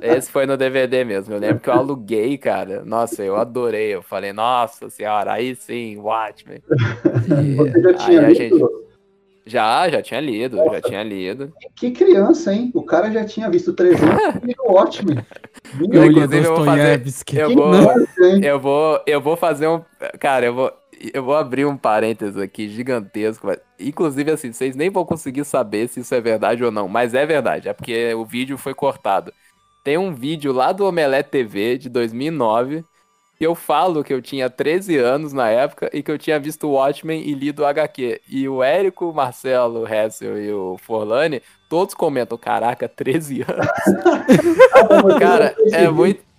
Esse 0.00 0.30
foi 0.30 0.46
no 0.46 0.56
DVD 0.56 1.04
mesmo. 1.04 1.34
Eu 1.34 1.38
lembro 1.40 1.60
que 1.60 1.68
eu 1.68 1.74
aluguei, 1.74 2.38
cara. 2.38 2.82
Nossa, 2.82 3.22
eu 3.22 3.36
adorei. 3.36 3.94
Eu 3.94 4.02
falei, 4.02 4.32
nossa 4.32 4.88
senhora, 4.88 5.32
aí 5.34 5.54
sim, 5.54 5.98
Watchmen. 5.98 6.62
E 7.28 7.54
Você 7.56 7.82
já 7.82 7.88
aí 7.90 7.94
tinha 7.96 8.20
a 8.26 8.28
lido? 8.30 8.84
Já, 9.46 9.88
já 9.90 10.00
tinha 10.00 10.20
lido, 10.20 10.56
já 10.56 10.80
tinha 10.80 11.02
lido. 11.02 11.52
Que 11.76 11.90
criança, 11.90 12.54
hein? 12.54 12.70
O 12.74 12.82
cara 12.82 13.10
já 13.10 13.24
tinha 13.24 13.50
visto 13.50 13.72
300 13.74 14.02
e 14.46 14.54
o 14.58 14.72
Watchmen. 14.72 15.18
Eu, 15.92 16.06
inclusive, 16.06 16.46
eu 16.46 16.56
vou 16.56 16.64
fazer- 16.64 16.98
Dostoiévski. 16.98 17.36
Eu 17.38 17.54
vou, 17.54 17.74
eu 18.42 18.60
vou, 18.60 19.00
eu 19.06 19.20
vou 19.20 19.36
fazer 19.36 19.68
um. 19.68 19.82
Cara, 20.18 20.46
eu 20.46 20.54
vou. 20.54 20.72
Eu 21.12 21.22
vou 21.22 21.34
abrir 21.34 21.66
um 21.66 21.76
parênteses 21.76 22.38
aqui 22.38 22.68
gigantesco. 22.68 23.46
mas- 23.46 23.58
Inclusive, 23.78 24.30
assim, 24.30 24.52
vocês 24.52 24.74
nem 24.74 24.88
vão 24.88 25.04
conseguir 25.04 25.44
saber 25.44 25.88
se 25.88 26.00
isso 26.00 26.14
é 26.14 26.20
verdade 26.20 26.64
ou 26.64 26.70
não. 26.70 26.88
Mas 26.88 27.12
é 27.12 27.26
verdade, 27.26 27.68
é 27.68 27.72
porque 27.74 28.14
o 28.14 28.24
vídeo 28.24 28.56
foi 28.56 28.72
cortado. 28.72 29.30
Tem 29.82 29.98
um 29.98 30.14
vídeo 30.14 30.50
lá 30.52 30.72
do 30.72 30.86
Omelete 30.86 31.28
TV 31.28 31.76
de 31.76 31.90
2009 31.90 32.78
que 32.78 32.84
eu 33.40 33.54
falo 33.54 34.04
que 34.04 34.12
eu 34.12 34.22
tinha 34.22 34.48
13 34.48 34.96
anos 34.96 35.32
na 35.32 35.48
época 35.48 35.90
e 35.92 36.02
que 36.02 36.10
eu 36.10 36.18
tinha 36.18 36.38
visto 36.38 36.70
Watchmen 36.70 37.20
e 37.22 37.34
lido 37.34 37.62
o 37.62 37.66
HQ. 37.66 38.20
E 38.28 38.48
o 38.48 38.62
Érico, 38.62 39.10
o 39.10 39.14
Marcelo, 39.14 39.80
o 39.80 39.88
Hessel 39.88 40.40
e 40.40 40.52
o 40.52 40.76
Forlani, 40.78 41.42
todos 41.68 41.94
comentam: 41.94 42.38
Caraca, 42.38 42.88
13 42.88 43.42
anos. 43.42 45.18
Cara, 45.18 45.54
é 45.72 45.88
muito. 45.88 46.33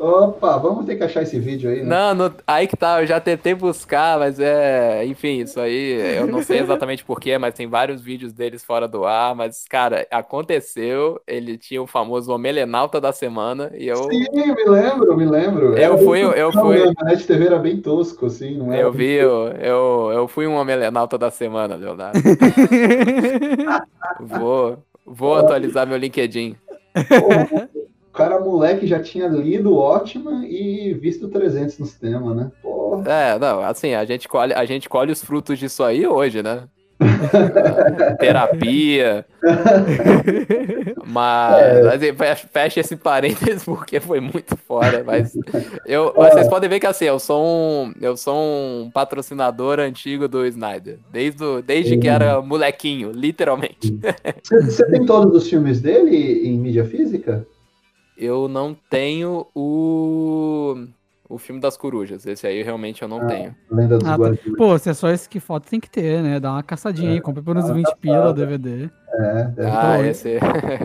Opa, 0.00 0.56
vamos 0.56 0.86
ter 0.86 0.96
que 0.96 1.04
achar 1.04 1.22
esse 1.22 1.38
vídeo 1.38 1.68
aí, 1.70 1.82
né? 1.82 1.84
Não, 1.84 2.14
não- 2.14 2.34
aí 2.46 2.66
que 2.66 2.74
tá, 2.74 3.02
eu 3.02 3.06
já 3.06 3.20
tentei 3.20 3.54
buscar, 3.54 4.18
mas 4.18 4.40
é. 4.40 5.04
Enfim, 5.04 5.40
isso 5.40 5.60
aí 5.60 6.16
eu 6.16 6.26
não 6.26 6.40
sei 6.42 6.58
exatamente 6.60 7.04
porquê, 7.04 7.36
mas 7.36 7.52
tem 7.52 7.66
vários 7.66 8.00
vídeos 8.00 8.32
deles 8.32 8.64
fora 8.64 8.88
do 8.88 9.04
ar. 9.04 9.34
Mas, 9.34 9.66
cara, 9.68 10.06
aconteceu. 10.10 11.20
Ele 11.26 11.58
tinha 11.58 11.82
o 11.82 11.86
famoso 11.86 12.32
Omelenauta 12.32 12.98
da 12.98 13.12
semana 13.12 13.70
e 13.76 13.88
eu. 13.88 13.96
Sim, 14.10 14.24
me 14.32 14.64
lembro, 14.64 15.14
me 15.14 15.26
lembro. 15.26 15.74
Eu 15.76 15.98
fui- 15.98 16.22
eu 16.24 16.50
toscão, 16.50 16.62
fui- 16.62 16.86
né? 16.86 16.92
A 16.96 17.04
Net 17.04 17.26
TV 17.26 17.46
era 17.46 17.58
bem 17.58 17.76
tosco, 17.82 18.24
assim, 18.24 18.56
não 18.56 18.72
era? 18.72 18.80
Eu 18.80 18.90
vi, 18.90 19.12
eu, 19.16 19.48
eu, 19.60 20.10
eu 20.14 20.28
fui 20.28 20.46
um 20.46 20.54
Omelenauta 20.56 21.18
da 21.18 21.30
semana, 21.30 21.76
Leonardo. 21.76 22.18
Vou, 24.20 24.78
vou 25.04 25.34
atualizar 25.34 25.86
meu 25.86 25.96
LinkedIn. 25.98 26.56
O 28.12 28.12
cara 28.12 28.40
moleque 28.40 28.86
já 28.86 29.00
tinha 29.00 29.28
lido 29.28 29.74
Watchmen 29.74 30.44
e 30.44 30.92
visto 30.94 31.28
300 31.28 31.78
no 31.78 31.86
cinema, 31.86 32.34
né? 32.34 32.50
Pô, 32.60 33.02
É, 33.06 33.38
não, 33.38 33.60
assim, 33.62 33.94
a 33.94 34.04
gente 34.04 34.28
colhe, 34.28 34.52
a 34.52 34.64
gente 34.64 34.88
colhe 34.88 35.12
os 35.12 35.22
frutos 35.22 35.58
disso 35.58 35.84
aí 35.84 36.06
hoje, 36.06 36.42
né? 36.42 36.64
Terapia. 38.18 39.24
Mas, 41.06 41.86
assim, 41.86 42.12
fe- 42.14 42.36
fecha 42.52 42.80
esse 42.80 42.96
parênteses 42.96 43.64
porque 43.64 44.00
foi 44.00 44.20
muito 44.20 44.56
fora. 44.56 45.02
Mas 45.04 45.36
eu, 45.86 46.12
mas 46.18 46.34
vocês 46.34 46.48
podem 46.48 46.68
ver 46.68 46.80
que 46.80 46.86
assim, 46.86 47.06
eu 47.06 47.18
sou 47.18 47.42
um, 47.44 47.92
eu 48.00 48.16
sou 48.16 48.36
um 48.36 48.90
patrocinador 48.92 49.78
antigo 49.80 50.28
do 50.28 50.44
Snyder. 50.46 50.98
Desde, 51.10 51.42
o- 51.42 51.62
desde 51.62 51.96
que 51.96 52.08
era 52.08 52.40
molequinho, 52.42 53.12
literalmente. 53.12 53.98
Você 54.42 54.60
você 54.62 54.84
tem 54.90 55.06
todos 55.06 55.34
os 55.42 55.48
filmes 55.48 55.80
dele 55.80 56.46
em 56.46 56.58
mídia 56.58 56.84
física? 56.84 57.46
Eu 58.20 58.48
não 58.48 58.76
tenho 58.90 59.46
o. 59.54 60.76
O 61.26 61.38
filme 61.38 61.60
das 61.60 61.76
corujas. 61.76 62.26
Esse 62.26 62.44
aí 62.46 62.60
realmente 62.60 63.02
eu 63.02 63.08
não 63.08 63.20
Ah, 63.22 63.26
tenho. 63.26 63.54
Lenda 63.70 63.98
dos 63.98 64.06
Ah, 64.08 64.18
tá. 64.18 64.24
Guardiões. 64.24 64.56
Pô, 64.58 64.76
se 64.78 64.90
é 64.90 64.94
só 64.94 65.08
esse 65.10 65.28
que 65.28 65.38
falta, 65.38 65.70
tem 65.70 65.78
que 65.78 65.88
ter, 65.88 66.20
né? 66.24 66.40
Dá 66.40 66.50
uma 66.50 66.62
caçadinha 66.62 67.12
aí, 67.12 67.20
compra 67.20 67.40
por 67.40 67.56
uns 67.56 67.70
20 67.70 67.94
pila 68.00 68.30
o 68.30 68.32
DVD. 68.32 68.90
É, 69.14 69.44
deve 69.44 69.70
Ah, 69.70 70.02
esse. 70.02 70.38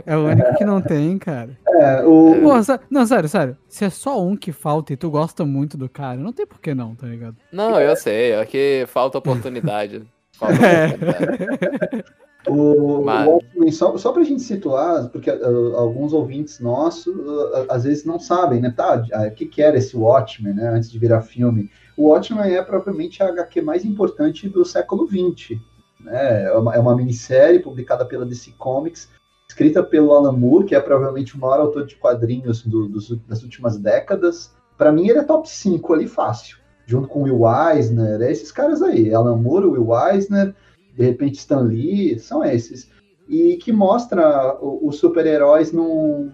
É 0.06 0.16
o 0.16 0.28
único 0.28 0.54
que 0.56 0.64
não 0.64 0.80
tem, 0.82 1.18
cara. 1.18 1.50
É, 1.68 2.04
o, 2.04 2.36
Pô, 2.44 2.54
não, 2.92 3.06
sério, 3.08 3.28
sério. 3.28 3.58
Se 3.68 3.86
é 3.86 3.90
só 3.90 4.24
um 4.24 4.36
que 4.38 4.52
falta 4.52 4.94
e 4.94 4.96
tu 4.98 5.10
gosta 5.10 5.44
muito 5.44 5.78
do 5.78 5.90
cara, 5.90 6.18
não 6.20 6.32
tem 6.32 6.46
por 6.46 6.62
que 6.62 6.76
não, 6.76 6.94
tá 6.94 7.08
ligado? 7.08 7.36
Não, 7.52 7.82
eu 7.82 7.96
sei, 7.96 8.34
é 8.34 8.46
que 8.46 8.86
falta 8.88 9.18
oportunidade. 9.18 10.04
Falta 10.38 10.64
É. 10.66 10.86
oportunidade. 10.88 12.04
O, 12.48 13.02
Mas- 13.04 13.28
o 13.28 13.32
Watchmen, 13.32 13.72
só, 13.72 13.98
só 13.98 14.12
pra 14.12 14.24
gente 14.24 14.42
situar, 14.42 15.10
porque 15.10 15.30
uh, 15.32 15.76
alguns 15.76 16.14
ouvintes 16.14 16.60
nossos 16.60 17.08
uh, 17.16 17.66
às 17.70 17.84
vezes 17.84 18.06
não 18.06 18.20
sabem, 18.20 18.62
né? 18.62 18.74
Tá, 18.76 19.04
ah, 19.14 19.28
o 19.28 19.32
que, 19.32 19.46
que 19.46 19.62
era 19.62 19.78
esse 19.78 19.96
Watchmen, 19.98 20.54
né? 20.54 20.68
Antes 20.70 20.92
de 20.92 21.00
virar 21.00 21.22
filme. 21.22 21.70
O 21.98 22.10
Watchmen 22.10 22.54
é 22.54 22.62
propriamente 22.62 23.24
a 23.24 23.28
HQ 23.30 23.62
mais 23.62 23.86
importante 23.86 24.48
do 24.50 24.64
século 24.66 25.08
XX. 25.08 25.60
Né? 26.00 26.44
É, 26.46 26.52
uma, 26.58 26.76
é 26.76 26.80
uma 26.80 26.96
minissérie 26.96 27.60
publicada 27.60 28.06
pela 28.06 28.26
DC 28.26 28.52
Comics, 28.58 29.10
escrita 29.50 29.82
pelo 29.82 30.14
Alan 30.14 30.34
Moore, 30.34 30.66
que 30.66 30.76
é 30.76 30.80
provavelmente 30.80 31.36
o 31.36 31.40
maior 31.40 31.60
autor 31.62 31.86
de 31.86 31.96
quadrinhos 31.96 32.64
do- 32.64 32.88
dos- 32.90 33.18
das 33.28 33.42
últimas 33.44 33.78
décadas. 33.78 34.54
Pra 34.78 34.92
mim, 34.92 35.08
ele 35.08 35.20
é 35.20 35.24
top 35.24 35.50
5 35.50 35.94
ali, 35.94 36.08
fácil. 36.08 36.58
Junto 36.86 37.08
com 37.08 37.24
Will 37.24 37.42
Eisner, 37.48 38.22
é 38.22 38.32
esses 38.32 38.52
caras 38.52 38.82
aí. 38.84 39.12
Alan 39.14 39.38
Moore, 39.38 39.66
Will 39.66 39.88
Eisner, 40.12 40.54
de 40.96 41.04
repente 41.04 41.38
Stan 41.38 41.62
Lee, 41.62 42.18
são 42.20 42.44
esses. 42.44 42.90
E 43.28 43.58
que 43.58 43.72
mostra 43.72 44.58
os 44.62 44.98
super-heróis 44.98 45.72
num, 45.72 46.32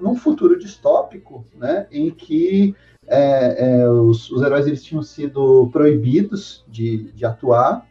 num 0.00 0.14
futuro 0.14 0.58
distópico, 0.58 1.44
né, 1.54 1.86
em 1.90 2.10
que 2.10 2.74
é, 3.06 3.80
é, 3.80 3.88
os, 3.90 4.30
os 4.30 4.42
heróis 4.42 4.66
eles 4.66 4.82
tinham 4.82 5.02
sido 5.02 5.68
proibidos 5.72 6.64
de, 6.68 7.12
de 7.12 7.24
atuar. 7.24 7.86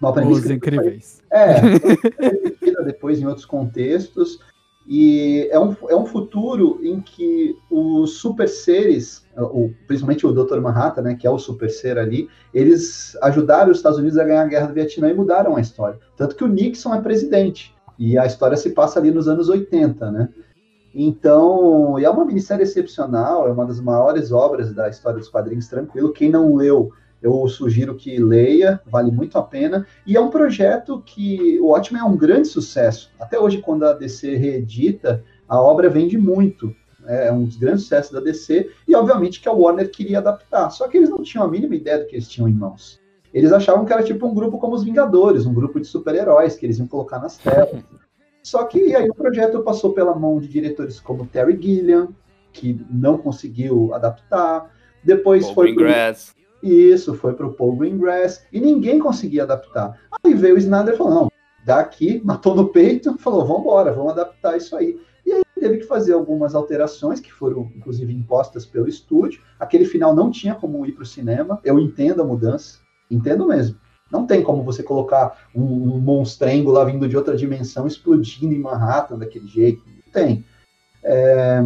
Uma 0.00 0.12
premissa 0.12 0.40
Os 0.40 0.50
incríveis. 0.50 1.22
é, 1.30 1.60
depois 2.84 3.20
em 3.20 3.26
outros 3.26 3.44
contextos. 3.44 4.38
E 4.90 5.46
é 5.50 5.60
um, 5.60 5.76
é 5.90 5.94
um 5.94 6.06
futuro 6.06 6.80
em 6.82 6.98
que 6.98 7.54
os 7.70 8.14
super 8.14 8.48
seres, 8.48 9.22
o, 9.36 9.70
principalmente 9.86 10.26
o 10.26 10.32
Dr. 10.32 10.60
Manhattan, 10.60 11.02
né, 11.02 11.14
que 11.14 11.26
é 11.26 11.30
o 11.30 11.38
super 11.38 11.68
ser 11.68 11.98
ali, 11.98 12.26
eles 12.54 13.14
ajudaram 13.20 13.70
os 13.70 13.76
Estados 13.76 13.98
Unidos 13.98 14.16
a 14.16 14.24
ganhar 14.24 14.42
a 14.42 14.46
guerra 14.46 14.68
do 14.68 14.72
Vietnã 14.72 15.10
e 15.10 15.14
mudaram 15.14 15.56
a 15.56 15.60
história. 15.60 15.98
Tanto 16.16 16.34
que 16.34 16.42
o 16.42 16.48
Nixon 16.48 16.94
é 16.94 17.02
presidente. 17.02 17.76
E 17.98 18.16
a 18.16 18.24
história 18.24 18.56
se 18.56 18.70
passa 18.70 18.98
ali 18.98 19.10
nos 19.10 19.28
anos 19.28 19.50
80, 19.50 20.10
né? 20.10 20.30
Então, 20.94 21.98
é 21.98 22.08
uma 22.08 22.24
minissérie 22.24 22.62
excepcional, 22.62 23.46
é 23.46 23.52
uma 23.52 23.66
das 23.66 23.80
maiores 23.80 24.32
obras 24.32 24.72
da 24.72 24.88
história 24.88 25.18
dos 25.18 25.28
quadrinhos, 25.28 25.68
tranquilo. 25.68 26.14
Quem 26.14 26.30
não 26.30 26.54
leu, 26.54 26.90
eu 27.20 27.46
sugiro 27.48 27.96
que 27.96 28.18
leia, 28.18 28.80
vale 28.86 29.10
muito 29.10 29.38
a 29.38 29.42
pena. 29.42 29.86
E 30.06 30.16
é 30.16 30.20
um 30.20 30.30
projeto 30.30 31.02
que 31.04 31.58
o 31.60 31.66
Watchmen 31.66 32.02
é 32.02 32.04
um 32.04 32.16
grande 32.16 32.48
sucesso. 32.48 33.10
Até 33.18 33.38
hoje, 33.38 33.58
quando 33.58 33.84
a 33.84 33.92
DC 33.92 34.36
reedita, 34.36 35.24
a 35.48 35.60
obra 35.60 35.88
vende 35.90 36.16
muito. 36.16 36.74
É 37.06 37.32
um 37.32 37.44
dos 37.44 37.56
grandes 37.56 37.82
sucessos 37.82 38.12
da 38.12 38.20
DC. 38.20 38.70
E, 38.86 38.94
obviamente, 38.94 39.40
que 39.40 39.48
a 39.48 39.52
Warner 39.52 39.90
queria 39.90 40.18
adaptar. 40.18 40.70
Só 40.70 40.86
que 40.86 40.96
eles 40.96 41.08
não 41.08 41.22
tinham 41.22 41.44
a 41.44 41.48
mínima 41.48 41.74
ideia 41.74 41.98
do 41.98 42.06
que 42.06 42.14
eles 42.14 42.28
tinham 42.28 42.48
em 42.48 42.52
mãos. 42.52 43.00
Eles 43.32 43.52
achavam 43.52 43.84
que 43.84 43.92
era 43.92 44.02
tipo 44.02 44.26
um 44.26 44.34
grupo 44.34 44.58
como 44.58 44.74
os 44.74 44.84
Vingadores, 44.84 45.44
um 45.44 45.52
grupo 45.52 45.80
de 45.80 45.86
super-heróis 45.86 46.56
que 46.56 46.66
eles 46.66 46.78
iam 46.78 46.86
colocar 46.86 47.18
nas 47.18 47.36
telas. 47.36 47.82
Só 48.42 48.64
que 48.64 48.94
aí 48.94 49.08
o 49.08 49.14
projeto 49.14 49.60
passou 49.60 49.92
pela 49.92 50.14
mão 50.14 50.38
de 50.38 50.48
diretores 50.48 51.00
como 51.00 51.26
Terry 51.26 51.58
Gilliam, 51.60 52.08
que 52.52 52.80
não 52.90 53.18
conseguiu 53.18 53.92
adaptar. 53.92 54.70
Depois 55.04 55.44
Paul 55.44 55.54
foi 55.54 55.74
Greengrass. 55.74 56.37
Isso, 56.62 57.14
foi 57.14 57.34
pro 57.34 57.52
Paul 57.52 57.76
Greengrass 57.76 58.44
e 58.52 58.60
ninguém 58.60 58.98
conseguia 58.98 59.44
adaptar. 59.44 59.98
Aí 60.24 60.34
veio 60.34 60.56
o 60.56 60.58
Snyder 60.58 60.94
e 60.94 60.96
falou: 60.96 61.14
não, 61.14 61.32
daqui, 61.64 62.20
matou 62.24 62.54
no 62.54 62.68
peito, 62.68 63.16
falou: 63.20 63.46
vamos 63.46 63.62
embora, 63.62 63.92
vamos 63.92 64.12
adaptar 64.12 64.56
isso 64.56 64.76
aí. 64.76 64.98
E 65.24 65.32
aí 65.32 65.42
teve 65.60 65.78
que 65.78 65.84
fazer 65.84 66.14
algumas 66.14 66.54
alterações 66.54 67.20
que 67.20 67.32
foram, 67.32 67.70
inclusive, 67.76 68.12
impostas 68.12 68.64
pelo 68.64 68.88
estúdio. 68.88 69.42
Aquele 69.60 69.84
final 69.84 70.14
não 70.14 70.30
tinha 70.30 70.54
como 70.54 70.86
ir 70.86 70.92
para 70.92 71.02
o 71.02 71.06
cinema. 71.06 71.60
Eu 71.62 71.78
entendo 71.78 72.22
a 72.22 72.24
mudança, 72.24 72.78
entendo 73.10 73.46
mesmo. 73.46 73.78
Não 74.10 74.26
tem 74.26 74.42
como 74.42 74.62
você 74.62 74.82
colocar 74.82 75.48
um, 75.54 75.62
um 75.62 76.00
monstrengo 76.00 76.70
lá 76.70 76.82
vindo 76.82 77.06
de 77.06 77.16
outra 77.16 77.36
dimensão 77.36 77.86
explodindo 77.86 78.54
em 78.54 78.58
Manhattan 78.58 79.18
daquele 79.18 79.46
jeito. 79.46 79.82
Tem. 80.10 80.44
É, 81.02 81.60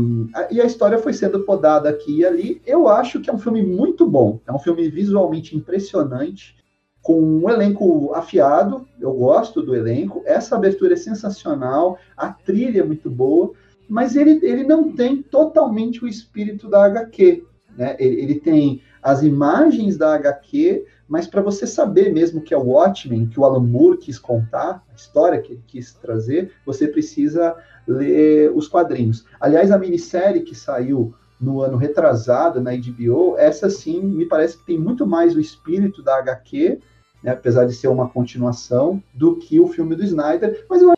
e 0.50 0.60
a 0.60 0.64
história 0.64 0.98
foi 0.98 1.12
sendo 1.12 1.40
podada 1.40 1.88
aqui 1.88 2.18
e 2.18 2.24
ali. 2.24 2.62
Eu 2.66 2.88
acho 2.88 3.20
que 3.20 3.30
é 3.30 3.32
um 3.32 3.38
filme 3.38 3.62
muito 3.62 4.06
bom. 4.06 4.40
É 4.46 4.52
um 4.52 4.58
filme 4.58 4.88
visualmente 4.88 5.56
impressionante, 5.56 6.56
com 7.02 7.20
um 7.20 7.48
elenco 7.48 8.12
afiado. 8.14 8.86
Eu 9.00 9.12
gosto 9.12 9.62
do 9.62 9.74
elenco. 9.74 10.22
Essa 10.24 10.56
abertura 10.56 10.94
é 10.94 10.96
sensacional, 10.96 11.98
a 12.16 12.28
trilha 12.28 12.80
é 12.80 12.84
muito 12.84 13.10
boa. 13.10 13.52
mas 13.88 14.16
ele, 14.16 14.38
ele 14.42 14.64
não 14.64 14.92
tem 14.92 15.20
totalmente 15.22 16.04
o 16.04 16.08
espírito 16.08 16.68
da 16.68 16.84
HQ. 16.84 17.44
Né? 17.76 17.96
Ele, 17.98 18.22
ele 18.22 18.34
tem 18.40 18.80
as 19.02 19.22
imagens 19.22 19.96
da 19.96 20.14
HQ, 20.14 20.84
mas 21.12 21.26
para 21.26 21.42
você 21.42 21.66
saber 21.66 22.10
mesmo 22.10 22.40
que 22.40 22.54
é 22.54 22.56
o 22.56 22.68
Watchmen, 22.68 23.26
que 23.26 23.38
o 23.38 23.44
Alan 23.44 23.60
Moore 23.60 23.98
quis 23.98 24.18
contar, 24.18 24.82
a 24.90 24.94
história 24.94 25.42
que 25.42 25.52
ele 25.52 25.62
quis 25.66 25.92
trazer, 25.92 26.52
você 26.64 26.88
precisa 26.88 27.54
ler 27.86 28.50
os 28.54 28.66
quadrinhos. 28.66 29.26
Aliás, 29.38 29.70
a 29.70 29.76
minissérie 29.76 30.40
que 30.40 30.54
saiu 30.54 31.12
no 31.38 31.60
ano 31.60 31.76
retrasado 31.76 32.62
na 32.62 32.70
HBO, 32.74 33.36
essa 33.36 33.68
sim 33.68 34.00
me 34.00 34.24
parece 34.24 34.56
que 34.56 34.64
tem 34.64 34.78
muito 34.78 35.06
mais 35.06 35.36
o 35.36 35.40
espírito 35.40 36.02
da 36.02 36.16
HQ, 36.16 36.80
né, 37.22 37.32
apesar 37.32 37.66
de 37.66 37.74
ser 37.74 37.88
uma 37.88 38.08
continuação, 38.08 39.02
do 39.12 39.36
que 39.36 39.60
o 39.60 39.66
filme 39.66 39.94
do 39.94 40.02
Snyder, 40.02 40.64
mas 40.66 40.80
eu 40.80 40.94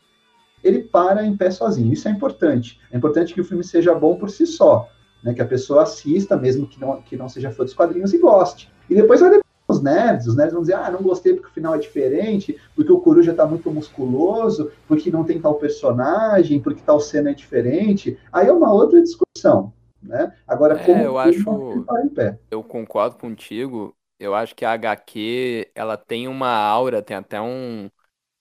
ele 0.63 0.83
para 0.83 1.25
em 1.25 1.35
pé 1.35 1.51
sozinho. 1.51 1.91
Isso 1.91 2.07
é 2.07 2.11
importante. 2.11 2.79
É 2.89 2.95
importante 2.95 3.33
que 3.33 3.41
o 3.41 3.45
filme 3.45 3.65
seja 3.65 3.93
bom 3.93 4.15
por 4.15 4.29
si 4.29 4.47
só, 4.47 4.87
né, 5.21 5.33
que 5.33 5.41
a 5.41 5.45
pessoa 5.45 5.83
assista, 5.83 6.37
mesmo 6.37 6.65
que 6.65 6.79
não, 6.79 7.01
que 7.01 7.17
não 7.17 7.27
seja 7.27 7.51
fã 7.51 7.65
dos 7.65 7.73
quadrinhos, 7.73 8.13
e 8.13 8.17
goste. 8.17 8.71
E 8.89 8.95
depois 8.95 9.19
vai 9.19 9.43
os 9.75 9.83
nerds, 9.83 10.27
os 10.27 10.35
nerds 10.35 10.53
vão 10.53 10.61
dizer, 10.61 10.75
ah, 10.75 10.89
não 10.89 11.01
gostei 11.01 11.33
porque 11.33 11.49
o 11.49 11.53
final 11.53 11.75
é 11.75 11.79
diferente, 11.79 12.59
porque 12.75 12.91
o 12.91 12.99
Coruja 12.99 13.33
tá 13.33 13.45
muito 13.45 13.69
musculoso, 13.71 14.71
porque 14.87 15.11
não 15.11 15.23
tem 15.23 15.39
tal 15.39 15.55
personagem, 15.55 16.59
porque 16.59 16.81
tal 16.81 16.99
cena 16.99 17.31
é 17.31 17.33
diferente. 17.33 18.17
Aí 18.31 18.47
é 18.47 18.53
uma 18.53 18.73
outra 18.73 19.01
discussão, 19.01 19.73
né? 20.01 20.33
Agora, 20.47 20.77
como 20.77 20.97
é, 20.97 21.05
eu 21.05 21.17
acho, 21.17 21.85
em 22.03 22.09
pé. 22.09 22.37
eu 22.49 22.63
concordo 22.63 23.17
contigo. 23.17 23.93
Eu 24.19 24.33
acho 24.33 24.55
que 24.55 24.63
a 24.63 24.71
HQ, 24.71 25.71
ela 25.75 25.97
tem 25.97 26.27
uma 26.27 26.49
aura, 26.49 27.01
tem 27.01 27.17
até 27.17 27.41
um, 27.41 27.89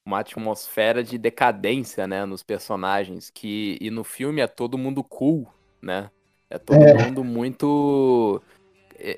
uma 0.06 0.20
atmosfera 0.20 1.02
de 1.02 1.18
decadência, 1.18 2.06
né, 2.06 2.24
nos 2.24 2.42
personagens, 2.42 3.30
que 3.30 3.76
e 3.80 3.90
no 3.90 4.04
filme 4.04 4.40
é 4.40 4.46
todo 4.46 4.78
mundo 4.78 5.02
cool, 5.02 5.48
né? 5.82 6.10
É 6.48 6.58
todo 6.58 6.82
é. 6.82 6.94
mundo 7.04 7.24
muito 7.24 8.40
é, 8.40 8.53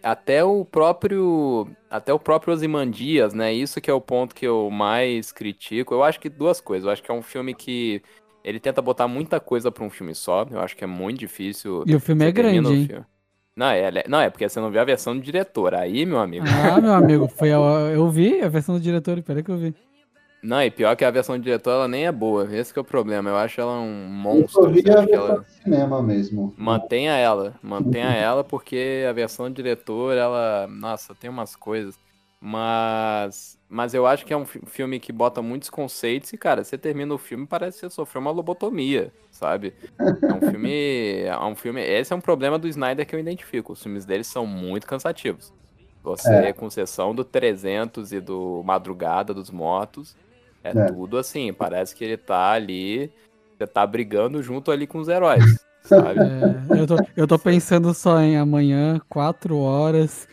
até 0.03 0.43
o 0.45 0.65
próprio 0.65 1.69
até 1.91 2.13
o 2.13 2.19
próprio 2.19 2.53
Ozymandias, 2.53 3.33
né? 3.33 3.53
Isso 3.53 3.81
que 3.81 3.91
é 3.91 3.95
o 3.95 4.01
ponto 4.01 4.35
que 4.35 4.47
eu 4.47 4.71
mais 4.71 5.33
critico. 5.33 5.95
Eu 5.95 6.03
acho 6.03 6.19
que 6.21 6.29
duas 6.29 6.61
coisas. 6.61 6.87
Eu 6.87 6.93
acho 6.93 7.03
que 7.03 7.11
é 7.11 7.15
um 7.15 7.23
filme 7.23 7.55
que 7.55 8.03
ele 8.43 8.61
tenta 8.61 8.81
botar 8.81 9.09
muita 9.09 9.41
coisa 9.41 9.71
para 9.71 9.85
um 9.85 9.91
filme 9.91 10.15
só. 10.15 10.47
Eu 10.51 10.61
acho 10.61 10.77
que 10.77 10.85
é 10.85 10.87
muito 10.87 11.19
difícil. 11.19 11.85
E 11.87 11.95
o 11.95 12.01
filme 12.01 12.25
é 12.25 12.33
grande, 12.33 12.73
hein? 12.73 12.87
Filme. 12.87 13.05
Não 13.57 13.67
é, 13.69 14.05
não, 14.07 14.21
é 14.21 14.29
porque 14.29 14.47
você 14.47 14.61
não 14.61 14.71
viu 14.71 14.81
a 14.83 14.85
versão 14.85 15.17
do 15.17 15.23
diretor. 15.23 15.75
Aí, 15.75 16.05
meu 16.05 16.19
amigo. 16.19 16.45
Ah, 16.47 16.79
meu 16.79 16.93
amigo, 16.93 17.27
foi 17.35 17.51
a, 17.53 17.57
eu 17.57 18.09
vi 18.11 18.43
a 18.43 18.49
versão 18.49 18.75
do 18.75 18.81
diretor, 18.81 19.23
peraí 19.23 19.43
que 19.43 19.51
eu 19.51 19.57
vi. 19.57 19.75
Não, 20.47 20.63
e 20.63 20.71
pior 20.71 20.95
que 20.95 21.05
a 21.05 21.11
versão 21.11 21.37
do 21.37 21.43
diretor, 21.43 21.73
ela 21.73 21.89
nem 21.89 22.07
é 22.07 22.13
boa. 22.13 22.47
Esse 22.57 22.73
é 22.79 22.81
o 22.81 22.85
problema. 22.85 23.31
Eu 23.31 23.37
acho 23.37 23.61
ela 23.61 23.81
um 23.81 24.07
monstro. 24.09 24.67
Eu 24.67 24.71
vi 24.71 24.89
a 24.89 25.01
versão 25.01 25.27
ela... 25.27 25.45
cinema 25.45 26.01
mesmo. 26.01 26.55
Mantenha 26.57 27.17
ela. 27.17 27.57
Mantenha 27.61 28.13
ela, 28.13 28.45
porque 28.45 29.05
a 29.11 29.13
versão 29.13 29.51
diretor, 29.51 30.17
ela. 30.17 30.69
Nossa, 30.69 31.17
tem 31.17 31.29
umas 31.29 31.57
coisas. 31.57 31.99
Mas. 32.41 33.59
Mas 33.69 33.93
eu 33.93 34.07
acho 34.07 34.25
que 34.25 34.33
é 34.33 34.37
um 34.37 34.47
filme 34.47 35.01
que 35.01 35.13
bota 35.13 35.43
muitos 35.43 35.69
conceitos 35.69 36.33
e, 36.33 36.39
cara, 36.39 36.63
você 36.63 36.79
termina 36.79 37.13
o 37.13 37.19
filme 37.19 37.45
parece 37.45 37.81
que 37.81 37.89
você 37.89 37.91
sofreu 37.91 38.23
uma 38.23 38.31
lobotomia, 38.31 39.13
sabe? 39.33 39.75
É 39.99 40.33
um 40.33 40.41
filme. 40.49 41.23
É 41.25 41.39
um 41.41 41.57
filme. 41.57 41.83
Esse 41.83 42.13
é 42.13 42.17
um 42.17 42.21
problema 42.21 42.57
do 42.57 42.69
Snyder 42.69 43.05
que 43.05 43.17
eu 43.17 43.19
identifico. 43.19 43.73
Os 43.73 43.83
filmes 43.83 44.05
dele 44.05 44.23
são 44.23 44.47
muito 44.47 44.87
cansativos. 44.87 45.53
Você, 46.05 46.33
é. 46.33 46.53
com 46.53 46.69
exceção 46.69 47.13
do 47.13 47.25
300 47.25 48.13
e 48.13 48.21
do 48.21 48.63
Madrugada 48.65 49.35
dos 49.35 49.51
Mortos, 49.51 50.15
é, 50.75 50.79
é, 50.79 50.87
tudo 50.87 51.19
assim, 51.19 51.53
parece 51.53 51.95
que 51.95 52.05
ele 52.05 52.17
tá 52.17 52.51
ali, 52.51 53.11
você 53.57 53.67
tá 53.67 53.87
brigando 53.87 54.43
junto 54.43 54.71
ali 54.71 54.87
com 54.87 54.99
os 54.99 55.09
heróis, 55.09 55.45
sabe? 55.83 56.21
É, 56.21 56.81
eu, 56.81 56.87
tô, 56.87 56.97
eu 57.17 57.27
tô 57.27 57.39
pensando 57.39 57.93
só 57.95 58.21
em 58.21 58.37
amanhã, 58.37 59.01
quatro 59.09 59.59
horas. 59.59 60.27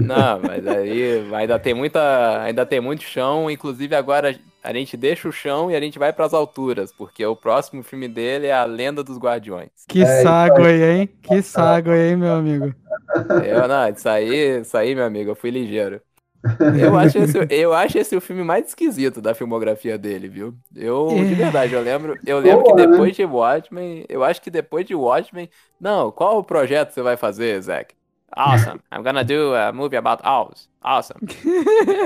Não, 0.00 0.40
mas 0.40 0.66
aí 0.66 1.26
ainda 1.34 1.58
tem 1.58 1.74
muita, 1.74 2.42
ainda 2.42 2.64
tem 2.64 2.80
muito 2.80 3.02
chão, 3.02 3.50
inclusive 3.50 3.94
agora 3.94 4.36
a 4.62 4.72
gente 4.72 4.96
deixa 4.96 5.28
o 5.28 5.32
chão 5.32 5.70
e 5.70 5.76
a 5.76 5.80
gente 5.80 5.98
vai 5.98 6.12
para 6.12 6.26
as 6.26 6.34
alturas, 6.34 6.92
porque 6.92 7.24
o 7.24 7.36
próximo 7.36 7.82
filme 7.84 8.08
dele 8.08 8.48
é 8.48 8.52
A 8.52 8.64
Lenda 8.64 9.02
dos 9.04 9.16
Guardiões. 9.16 9.70
Que 9.86 10.02
é, 10.02 10.22
sago 10.22 10.64
aí, 10.64 10.82
hein? 10.82 11.08
Que 11.22 11.40
sago 11.40 11.90
aí, 11.90 12.16
meu 12.16 12.34
amigo. 12.34 12.74
Eu, 13.44 13.68
não, 13.68 13.88
isso 13.88 14.08
aí, 14.08 14.60
isso 14.60 14.76
aí, 14.76 14.94
meu 14.94 15.04
amigo, 15.04 15.30
eu 15.30 15.36
fui 15.36 15.50
ligeiro. 15.50 16.00
Eu 16.80 16.96
acho, 16.98 17.18
esse, 17.18 17.38
eu 17.50 17.72
acho 17.72 17.98
esse 17.98 18.16
o 18.16 18.20
filme 18.20 18.42
mais 18.42 18.66
esquisito 18.68 19.20
da 19.20 19.34
filmografia 19.34 19.98
dele, 19.98 20.28
viu? 20.28 20.54
Eu, 20.74 21.08
de 21.08 21.32
é. 21.32 21.34
verdade, 21.34 21.74
eu 21.74 21.80
lembro, 21.82 22.18
eu 22.26 22.38
lembro 22.38 22.62
Boa, 22.62 22.76
que 22.76 22.82
né? 22.82 22.86
depois 22.86 23.10
né? 23.10 23.14
de 23.14 23.24
Watchmen, 23.24 24.04
eu 24.08 24.24
acho 24.24 24.42
que 24.42 24.50
depois 24.50 24.86
de 24.86 24.94
Watchmen, 24.94 25.48
não, 25.80 26.10
qual 26.10 26.38
o 26.38 26.44
projeto 26.44 26.92
você 26.92 27.02
vai 27.02 27.16
fazer, 27.16 27.60
Zack? 27.60 27.94
Awesome, 28.36 28.80
I'm 28.92 29.02
gonna 29.02 29.24
do 29.24 29.54
a 29.54 29.72
movie 29.72 29.96
about 29.96 30.22
owls. 30.24 30.68
Awesome. 30.82 31.20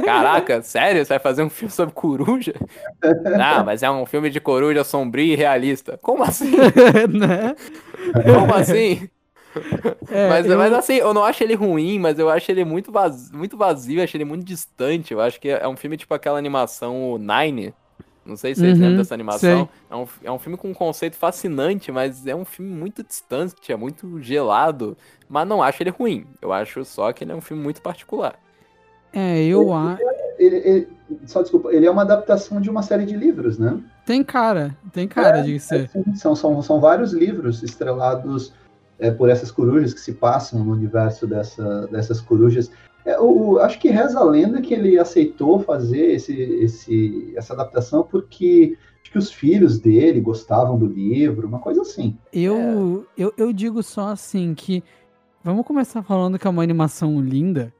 Caraca, 0.05 0.62
sério? 0.62 1.05
Você 1.05 1.11
vai 1.11 1.18
fazer 1.18 1.42
um 1.42 1.50
filme 1.50 1.70
sobre 1.70 1.94
coruja? 1.94 2.55
Não, 3.37 3.64
mas 3.64 3.83
é 3.83 3.90
um 3.90 4.07
filme 4.07 4.31
de 4.31 4.40
coruja 4.40 4.85
sombrio 4.85 5.33
e 5.33 5.37
realista. 5.37 5.98
Como 6.00 6.22
assim? 6.22 6.50
né? 7.12 7.55
Como 8.24 8.55
assim? 8.55 9.11
É, 10.10 10.28
mas, 10.28 10.46
eu... 10.46 10.58
mas 10.58 10.72
assim, 10.72 10.94
eu 10.94 11.14
não 11.14 11.24
acho 11.24 11.42
ele 11.42 11.54
ruim, 11.54 11.98
mas 11.98 12.18
eu 12.18 12.28
acho 12.28 12.50
ele 12.50 12.64
muito 12.64 12.90
vazio, 12.90 13.36
muito 13.36 13.56
vazio, 13.56 13.98
eu 13.98 14.04
acho 14.04 14.16
ele 14.16 14.24
muito 14.24 14.44
distante. 14.44 15.12
Eu 15.12 15.20
acho 15.20 15.40
que 15.40 15.48
é 15.48 15.68
um 15.68 15.76
filme 15.76 15.96
tipo 15.96 16.12
aquela 16.14 16.38
animação 16.38 17.18
Nine. 17.18 17.74
Não 18.24 18.36
sei 18.36 18.54
se 18.54 18.60
vocês 18.60 18.74
uhum, 18.74 18.84
lembram 18.84 18.98
dessa 18.98 19.14
animação. 19.14 19.68
É 19.90 19.96
um, 19.96 20.06
é 20.24 20.30
um 20.30 20.38
filme 20.38 20.56
com 20.56 20.68
um 20.68 20.74
conceito 20.74 21.16
fascinante, 21.16 21.90
mas 21.90 22.26
é 22.26 22.34
um 22.34 22.44
filme 22.44 22.70
muito 22.70 23.02
distante, 23.02 23.72
é 23.72 23.76
muito 23.76 24.20
gelado. 24.20 24.96
Mas 25.28 25.48
não 25.48 25.62
acho 25.62 25.82
ele 25.82 25.90
ruim. 25.90 26.26
Eu 26.40 26.52
acho 26.52 26.84
só 26.84 27.12
que 27.12 27.24
ele 27.24 27.32
é 27.32 27.34
um 27.34 27.40
filme 27.40 27.62
muito 27.62 27.80
particular. 27.80 28.38
É, 29.12 29.42
eu 29.44 29.72
acho. 29.72 30.02
Ele, 30.38 30.56
ele, 30.56 30.88
só 31.26 31.42
desculpa, 31.42 31.72
ele 31.72 31.86
é 31.86 31.90
uma 31.90 32.02
adaptação 32.02 32.60
de 32.60 32.70
uma 32.70 32.82
série 32.82 33.04
de 33.04 33.16
livros, 33.16 33.58
né? 33.58 33.78
Tem 34.06 34.22
cara, 34.22 34.76
tem 34.92 35.08
cara 35.08 35.40
é, 35.40 35.42
de 35.42 35.58
ser. 35.58 35.90
É, 35.94 36.14
são, 36.14 36.34
são, 36.34 36.62
são 36.62 36.80
vários 36.80 37.12
livros 37.12 37.62
estrelados 37.62 38.52
é, 39.00 39.10
por 39.10 39.28
essas 39.28 39.50
corujas 39.50 39.94
que 39.94 40.00
se 40.00 40.12
passam 40.12 40.62
no 40.62 40.72
universo 40.72 41.26
dessa, 41.26 41.86
dessas 41.88 42.20
corujas. 42.20 42.70
É, 43.04 43.18
o, 43.18 43.58
acho 43.58 43.78
que 43.78 43.88
reza 43.88 44.20
a 44.20 44.24
lenda 44.24 44.60
que 44.60 44.74
ele 44.74 44.98
aceitou 44.98 45.58
fazer 45.60 46.12
esse, 46.12 46.34
esse, 46.34 47.32
essa 47.34 47.54
adaptação 47.54 48.02
porque 48.02 48.76
acho 49.02 49.10
que 49.10 49.18
os 49.18 49.32
filhos 49.32 49.78
dele 49.78 50.20
gostavam 50.20 50.78
do 50.78 50.86
livro, 50.86 51.48
uma 51.48 51.58
coisa 51.58 51.80
assim. 51.80 52.16
Eu, 52.32 53.06
é. 53.16 53.22
eu, 53.22 53.32
eu 53.36 53.52
digo 53.52 53.82
só 53.82 54.08
assim 54.08 54.54
que 54.54 54.84
vamos 55.42 55.66
começar 55.66 56.02
falando 56.02 56.38
que 56.38 56.46
é 56.46 56.50
uma 56.50 56.62
animação 56.62 57.20
linda. 57.20 57.72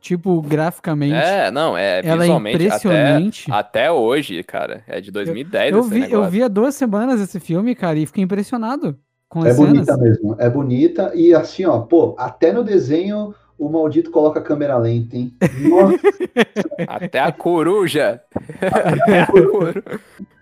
Tipo, 0.00 0.42
graficamente. 0.42 1.14
É, 1.14 1.50
não, 1.50 1.78
é 1.78 2.02
ela 2.04 2.26
é 2.26 2.28
impressionante. 2.28 3.50
Até, 3.50 3.86
até, 3.86 3.90
hoje, 3.90 4.42
cara. 4.42 4.84
É 4.86 5.00
de 5.00 5.10
2010 5.10 5.72
eu, 5.72 5.78
eu 5.78 5.82
vi, 5.82 6.12
Eu 6.12 6.28
vi 6.28 6.42
há 6.42 6.48
duas 6.48 6.74
semanas 6.74 7.22
esse 7.22 7.40
filme, 7.40 7.74
cara, 7.74 7.98
e 7.98 8.04
fiquei 8.04 8.22
impressionado 8.22 8.98
é 9.44 9.54
bonita 9.54 9.96
mesmo, 9.96 10.36
é 10.38 10.48
bonita. 10.48 11.12
E 11.14 11.34
assim, 11.34 11.64
ó, 11.64 11.80
pô, 11.80 12.14
até 12.18 12.52
no 12.52 12.62
desenho 12.62 13.34
o 13.58 13.68
maldito 13.68 14.10
coloca 14.10 14.40
a 14.40 14.42
câmera 14.42 14.76
lenta, 14.76 15.16
hein? 15.16 15.32
Até 16.88 17.20
a 17.20 17.32
coruja. 17.32 18.20
Até 18.60 19.20
a 19.20 19.26
coruja. 19.30 19.82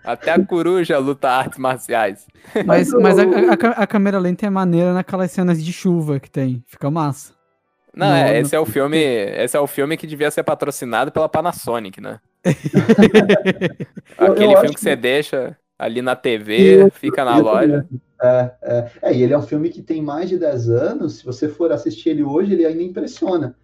Até 0.05 0.31
a 0.33 0.45
coruja 0.45 0.99
luta 0.99 1.29
artes 1.29 1.59
marciais. 1.59 2.27
Mas, 2.67 2.91
mas 2.91 3.19
a, 3.19 3.23
a, 3.23 3.83
a, 3.83 3.87
câmera 3.87 4.19
lenta 4.19 4.47
é 4.47 4.51
maneira 4.51 4.93
naquelas 4.93 5.31
cenas 5.31 5.63
de 5.63 5.73
chuva 5.73 6.19
que 6.19 6.31
tem. 6.31 6.65
Fica 6.67 6.91
massa. 6.91 7.35
Não, 7.95 8.07
é, 8.07 8.41
esse 8.41 8.57
é 8.57 8.59
o 8.59 8.65
filme. 8.65 8.99
Esse 8.99 9.57
é 9.57 9.61
o 9.61 9.67
filme 9.67 9.97
que 9.97 10.07
devia 10.07 10.31
ser 10.31 10.43
patrocinado 10.43 11.13
pela 11.13 11.29
Panasonic, 11.29 12.01
né? 12.01 12.19
Aquele 14.19 14.55
filme 14.55 14.69
que, 14.69 14.75
que 14.75 14.81
você 14.81 14.97
deixa 14.97 15.57
ali 15.79 16.03
na 16.03 16.15
TV, 16.15 16.91
fica 16.91 17.25
na 17.25 17.39
loja. 17.39 17.87
É, 18.23 18.55
é, 18.63 18.91
é, 19.03 19.15
e 19.15 19.23
ele 19.23 19.33
é 19.33 19.39
um 19.39 19.43
filme 19.43 19.69
que 19.69 19.83
tem 19.83 20.01
mais 20.01 20.29
de 20.29 20.39
10 20.39 20.71
anos. 20.71 21.17
Se 21.19 21.25
você 21.25 21.49
for 21.49 21.73
assistir 21.73 22.11
ele 22.11 22.23
hoje, 22.23 22.53
ele 22.53 22.65
ainda 22.65 22.83
impressiona. 22.83 23.57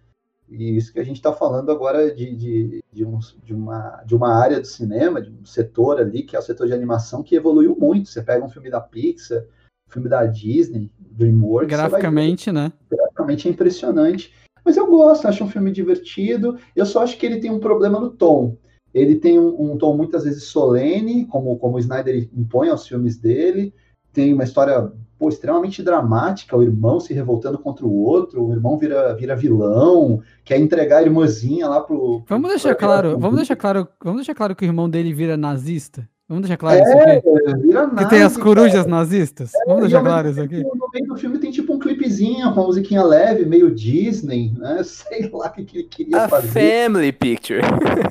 E 0.49 0.75
isso 0.75 0.91
que 0.91 0.99
a 0.99 1.03
gente 1.03 1.17
está 1.17 1.31
falando 1.31 1.71
agora 1.71 2.13
de, 2.13 2.35
de, 2.35 2.83
de, 2.91 3.05
um, 3.05 3.19
de, 3.43 3.53
uma, 3.53 4.03
de 4.05 4.15
uma 4.15 4.35
área 4.35 4.59
do 4.59 4.65
cinema, 4.65 5.21
de 5.21 5.29
um 5.29 5.45
setor 5.45 5.99
ali, 5.99 6.23
que 6.23 6.35
é 6.35 6.39
o 6.39 6.41
setor 6.41 6.67
de 6.67 6.73
animação, 6.73 7.23
que 7.23 7.35
evoluiu 7.35 7.77
muito. 7.79 8.09
Você 8.09 8.21
pega 8.21 8.43
um 8.43 8.49
filme 8.49 8.69
da 8.69 8.81
Pixar, 8.81 9.45
um 9.87 9.91
filme 9.91 10.09
da 10.09 10.25
Disney, 10.25 10.91
DreamWorks. 10.99 11.69
Graficamente, 11.69 12.51
né? 12.51 12.73
Graficamente 12.89 13.47
é 13.47 13.51
impressionante. 13.51 14.33
Mas 14.65 14.75
eu 14.75 14.87
gosto, 14.87 15.27
acho 15.27 15.43
um 15.43 15.49
filme 15.49 15.71
divertido. 15.71 16.57
Eu 16.75 16.85
só 16.85 17.03
acho 17.03 17.17
que 17.17 17.25
ele 17.25 17.39
tem 17.39 17.51
um 17.51 17.59
problema 17.59 17.99
no 17.99 18.09
tom. 18.09 18.57
Ele 18.93 19.15
tem 19.15 19.39
um, 19.39 19.73
um 19.73 19.77
tom 19.77 19.95
muitas 19.95 20.23
vezes 20.23 20.43
solene, 20.43 21.25
como, 21.25 21.57
como 21.57 21.75
o 21.75 21.79
Snyder 21.79 22.29
impõe 22.35 22.69
aos 22.69 22.87
filmes 22.87 23.17
dele 23.17 23.73
tem 24.11 24.33
uma 24.33 24.43
história 24.43 24.91
pô, 25.17 25.29
extremamente 25.29 25.83
dramática, 25.83 26.55
o 26.55 26.63
irmão 26.63 26.99
se 26.99 27.13
revoltando 27.13 27.57
contra 27.57 27.85
o 27.85 27.93
outro, 27.93 28.43
o 28.43 28.51
irmão 28.51 28.77
vira, 28.77 29.13
vira 29.15 29.35
vilão, 29.35 30.21
quer 30.43 30.59
entregar 30.59 30.97
a 30.97 31.03
irmãzinha 31.03 31.67
lá 31.67 31.81
pro. 31.81 32.23
Vamos 32.27 32.49
deixar 32.49 32.75
claro, 32.75 33.17
vamos 33.19 33.37
deixar 33.37 33.55
claro, 33.55 33.87
vamos 34.03 34.19
deixar 34.19 34.35
claro 34.35 34.55
que 34.55 34.63
o 34.63 34.67
irmão 34.67 34.89
dele 34.89 35.13
vira 35.13 35.37
nazista. 35.37 36.07
Vamos 36.29 36.43
deixar 36.43 36.57
claro 36.57 36.79
isso 36.79 36.91
aqui? 36.91 37.09
É, 37.09 37.55
vira 37.57 37.89
Que 37.89 38.05
tem 38.07 38.21
as 38.21 38.37
corujas 38.37 38.73
cara. 38.73 38.87
nazistas? 38.87 39.49
Vamos 39.65 39.79
E 39.79 39.87
deixar 39.87 40.01
claro 40.03 40.29
isso 40.29 40.39
aqui? 40.39 40.61
No 40.63 40.87
meio 40.93 41.07
do 41.07 41.17
filme 41.17 41.39
tem 41.39 41.49
tipo 41.49 41.73
um 41.73 41.79
clipezinho 41.79 42.53
com 42.53 42.59
uma 42.61 42.67
musiquinha 42.67 43.03
leve, 43.03 43.45
meio 43.45 43.73
Disney, 43.73 44.53
né? 44.55 44.81
Sei 44.85 45.27
lá 45.33 45.47
o 45.47 45.51
que, 45.51 45.65
que 45.65 45.77
ele 45.79 45.87
queria 45.87 46.25
A 46.25 46.29
fazer. 46.29 46.49
Family 46.85 47.11
Picture. 47.11 47.61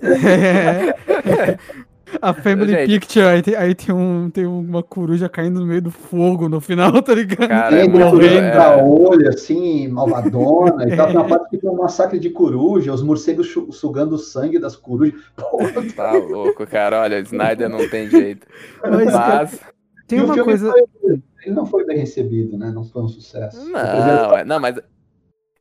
É. 0.03 1.59
A 2.23 2.33
Family 2.33 2.73
Gente. 2.73 3.01
Picture, 3.01 3.25
aí, 3.27 3.43
tem, 3.43 3.55
aí 3.55 3.75
tem, 3.75 3.95
um, 3.95 4.31
tem 4.31 4.47
uma 4.47 4.83
coruja 4.83 5.29
caindo 5.29 5.61
no 5.61 5.67
meio 5.67 5.83
do 5.83 5.91
fogo 5.91 6.49
no 6.49 6.61
final, 6.61 7.03
tá 7.03 7.15
ligado? 7.15 7.49
Cara, 7.49 7.77
é 7.77 7.89
muito- 7.89 8.11
coruja 8.11 8.31
é. 8.39 8.51
pra 8.51 8.77
olho, 8.83 9.29
assim, 9.29 9.89
malvadona 9.89 10.89
e 10.89 10.97
tal. 10.97 11.07
Tem 11.09 11.17
uma 11.17 11.27
parte 11.29 11.51
que 11.51 11.59
tem 11.59 11.71
um 11.71 11.77
massacre 11.77 12.19
de 12.19 12.31
coruja, 12.31 12.93
os 12.93 13.03
morcegos 13.03 13.53
sugando 13.73 14.15
o 14.15 14.19
sangue 14.19 14.59
das 14.59 14.75
corujas. 14.77 15.21
Pô, 15.37 15.59
Tá 15.97 16.13
louco, 16.13 16.67
cara. 16.67 17.01
Olha, 17.03 17.21
Snyder 17.21 17.69
não 17.69 17.89
tem 17.89 18.09
jeito. 18.09 18.47
Mas, 18.83 19.13
Mas. 19.13 19.61
tem 20.07 20.19
e 20.19 20.23
uma 20.23 20.43
coisa. 20.45 20.71
foi- 20.71 21.23
ele 21.45 21.55
não 21.55 21.67
foi 21.67 21.85
bem 21.85 21.99
recebido, 21.99 22.57
né? 22.59 22.71
Não 22.75 22.85
foi 22.85 23.03
um 23.03 23.09
sucesso. 23.09 23.69
Não, 23.71 24.37
é- 24.37 24.45
não, 24.45 24.59
mas. 24.61 24.81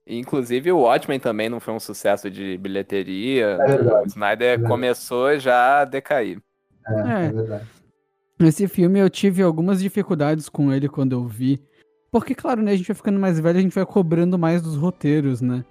Inclusive 0.08 0.72
o 0.72 0.80
Watchmen 0.80 1.20
também 1.20 1.50
não 1.50 1.60
foi 1.60 1.74
um 1.74 1.80
sucesso 1.80 2.30
de 2.30 2.58
bilheteria. 2.58 3.58
É 3.60 3.68
verdade, 3.68 4.06
o 4.06 4.08
Snyder 4.08 4.50
verdade. 4.50 4.70
começou 4.70 5.38
já 5.38 5.82
a 5.82 5.86
decair. 5.86 6.40
É, 6.88 6.94
É. 6.94 7.26
é 7.26 7.32
verdade. 7.32 7.66
Esse 8.40 8.68
filme 8.68 9.00
eu 9.00 9.10
tive 9.10 9.42
algumas 9.42 9.82
dificuldades 9.82 10.48
com 10.48 10.72
ele 10.72 10.88
quando 10.88 11.14
eu 11.14 11.26
vi. 11.26 11.60
Porque, 12.12 12.36
claro, 12.36 12.62
né, 12.62 12.72
a 12.72 12.76
gente 12.76 12.88
vai 12.88 12.96
ficando 12.96 13.20
mais 13.20 13.40
velho, 13.40 13.58
a 13.58 13.62
gente 13.62 13.74
vai 13.76 13.86
cobrando 13.86 14.38
mais 14.38 14.62
dos 14.62 14.76
roteiros, 14.78 15.42
né? 15.42 15.66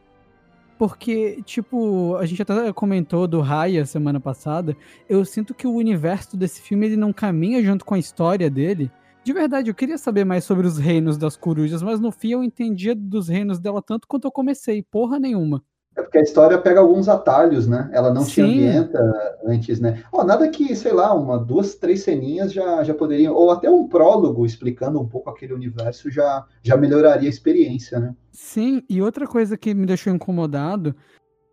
Porque, 0.79 1.41
tipo, 1.45 2.17
a 2.17 2.27
gente 2.27 2.43
até 2.43 2.71
comentou 2.73 3.27
do 3.27 3.41
Raya 3.41 3.87
semana 3.87 4.21
passada. 4.21 4.77
Eu 5.09 5.25
sinto 5.25 5.55
que 5.55 5.67
o 5.67 5.73
universo 5.73 6.37
desse 6.37 6.61
filme 6.61 6.87
ele 6.87 6.97
não 6.97 7.13
caminha 7.13 7.63
junto 7.63 7.85
com 7.85 7.95
a 7.95 7.99
história 7.99 8.51
dele. 8.51 8.91
De 9.27 9.33
verdade, 9.33 9.69
eu 9.69 9.75
queria 9.75 9.99
saber 9.99 10.25
mais 10.25 10.45
sobre 10.45 10.69
os 10.69 10.79
reinos 10.79 11.19
das 11.19 11.37
corujas, 11.37 11.83
mas 11.83 11.99
no 11.99 12.13
fim 12.13 12.31
eu 12.31 12.45
entendia 12.45 12.95
dos 12.95 13.27
reinos 13.27 13.59
dela 13.59 13.83
tanto 13.83 14.07
quanto 14.07 14.29
eu 14.29 14.31
comecei. 14.31 14.85
Porra 14.85 15.19
nenhuma. 15.19 15.65
É 15.97 16.03
porque 16.03 16.19
a 16.19 16.23
história 16.23 16.57
pega 16.57 16.79
alguns 16.79 17.09
atalhos, 17.09 17.67
né? 17.67 17.91
Ela 17.93 18.15
não 18.15 18.23
Sim. 18.23 18.43
ambienta 18.43 19.01
antes, 19.45 19.81
né? 19.81 20.01
Ó, 20.13 20.23
nada 20.23 20.49
que, 20.49 20.77
sei 20.77 20.93
lá, 20.93 21.13
uma, 21.13 21.41
duas, 21.41 21.75
três 21.75 22.05
ceninhas 22.05 22.53
já, 22.53 22.85
já 22.85 22.95
poderiam, 22.95 23.35
ou 23.35 23.51
até 23.51 23.69
um 23.69 23.89
prólogo 23.89 24.47
explicando 24.47 25.01
um 25.01 25.09
pouco 25.09 25.29
aquele 25.29 25.55
universo 25.55 26.09
já, 26.09 26.47
já 26.63 26.77
melhoraria 26.77 27.29
a 27.29 27.33
experiência, 27.33 27.99
né? 27.99 28.15
Sim, 28.31 28.81
e 28.89 29.03
outra 29.03 29.27
coisa 29.27 29.57
que 29.57 29.75
me 29.75 29.87
deixou 29.87 30.15
incomodado 30.15 30.95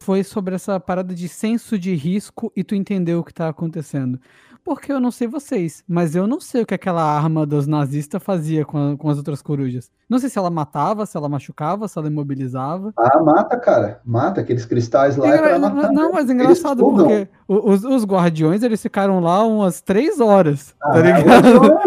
foi 0.03 0.24
sobre 0.24 0.53
essa 0.53 0.80
parada 0.80 1.15
de 1.15 1.28
senso 1.28 1.80
de 1.80 1.95
risco 1.95 2.51
e 2.55 2.63
tu 2.63 2.76
entender 2.76 3.15
o 3.15 3.24
que 3.24 3.34
tá 3.34 3.47
acontecendo. 3.47 4.19
Porque 4.64 4.91
eu 4.93 4.99
não 4.99 5.11
sei 5.11 5.28
vocês, 5.28 5.84
mas 5.88 6.16
eu 6.16 6.26
não 6.26 6.39
sei 6.39 6.61
o 6.61 6.66
que 6.66 6.74
aquela 6.74 7.03
arma 7.03 7.45
dos 7.45 7.68
nazistas 7.68 8.24
fazia 8.24 8.64
com, 8.64 8.93
a- 8.93 8.97
com 8.97 9.09
as 9.09 9.18
outras 9.18 9.41
corujas. 9.41 9.91
Não 10.09 10.20
sei 10.20 10.30
se 10.30 10.38
ela 10.39 10.49
matava, 10.49 11.05
se 11.05 11.18
ela 11.18 11.28
machucava, 11.28 11.88
se 11.88 11.97
ela 11.99 12.07
imobilizava. 12.07 12.93
Ah, 12.97 13.20
mata, 13.22 13.57
cara. 13.57 13.99
Mata 14.05 14.39
aqueles 14.41 14.66
cristais 14.66 15.18
lá 15.18 15.28
é 15.28 15.38
Engra- 15.38 15.59
matar. 15.59 15.91
não, 15.91 16.14
mas 16.14 16.30
é 16.30 16.34
engraçado 16.34 16.82
porque 16.84 17.28
os, 17.47 17.84
os 17.84 18.05
guardiões 18.05 18.64
eles 18.64 18.82
ficaram 18.82 19.20
lá 19.20 19.43
umas 19.45 19.82
três 19.82 20.20
horas, 20.22 20.74
Ah, 20.82 20.91
tá 20.93 20.99
ligado? 21.01 21.80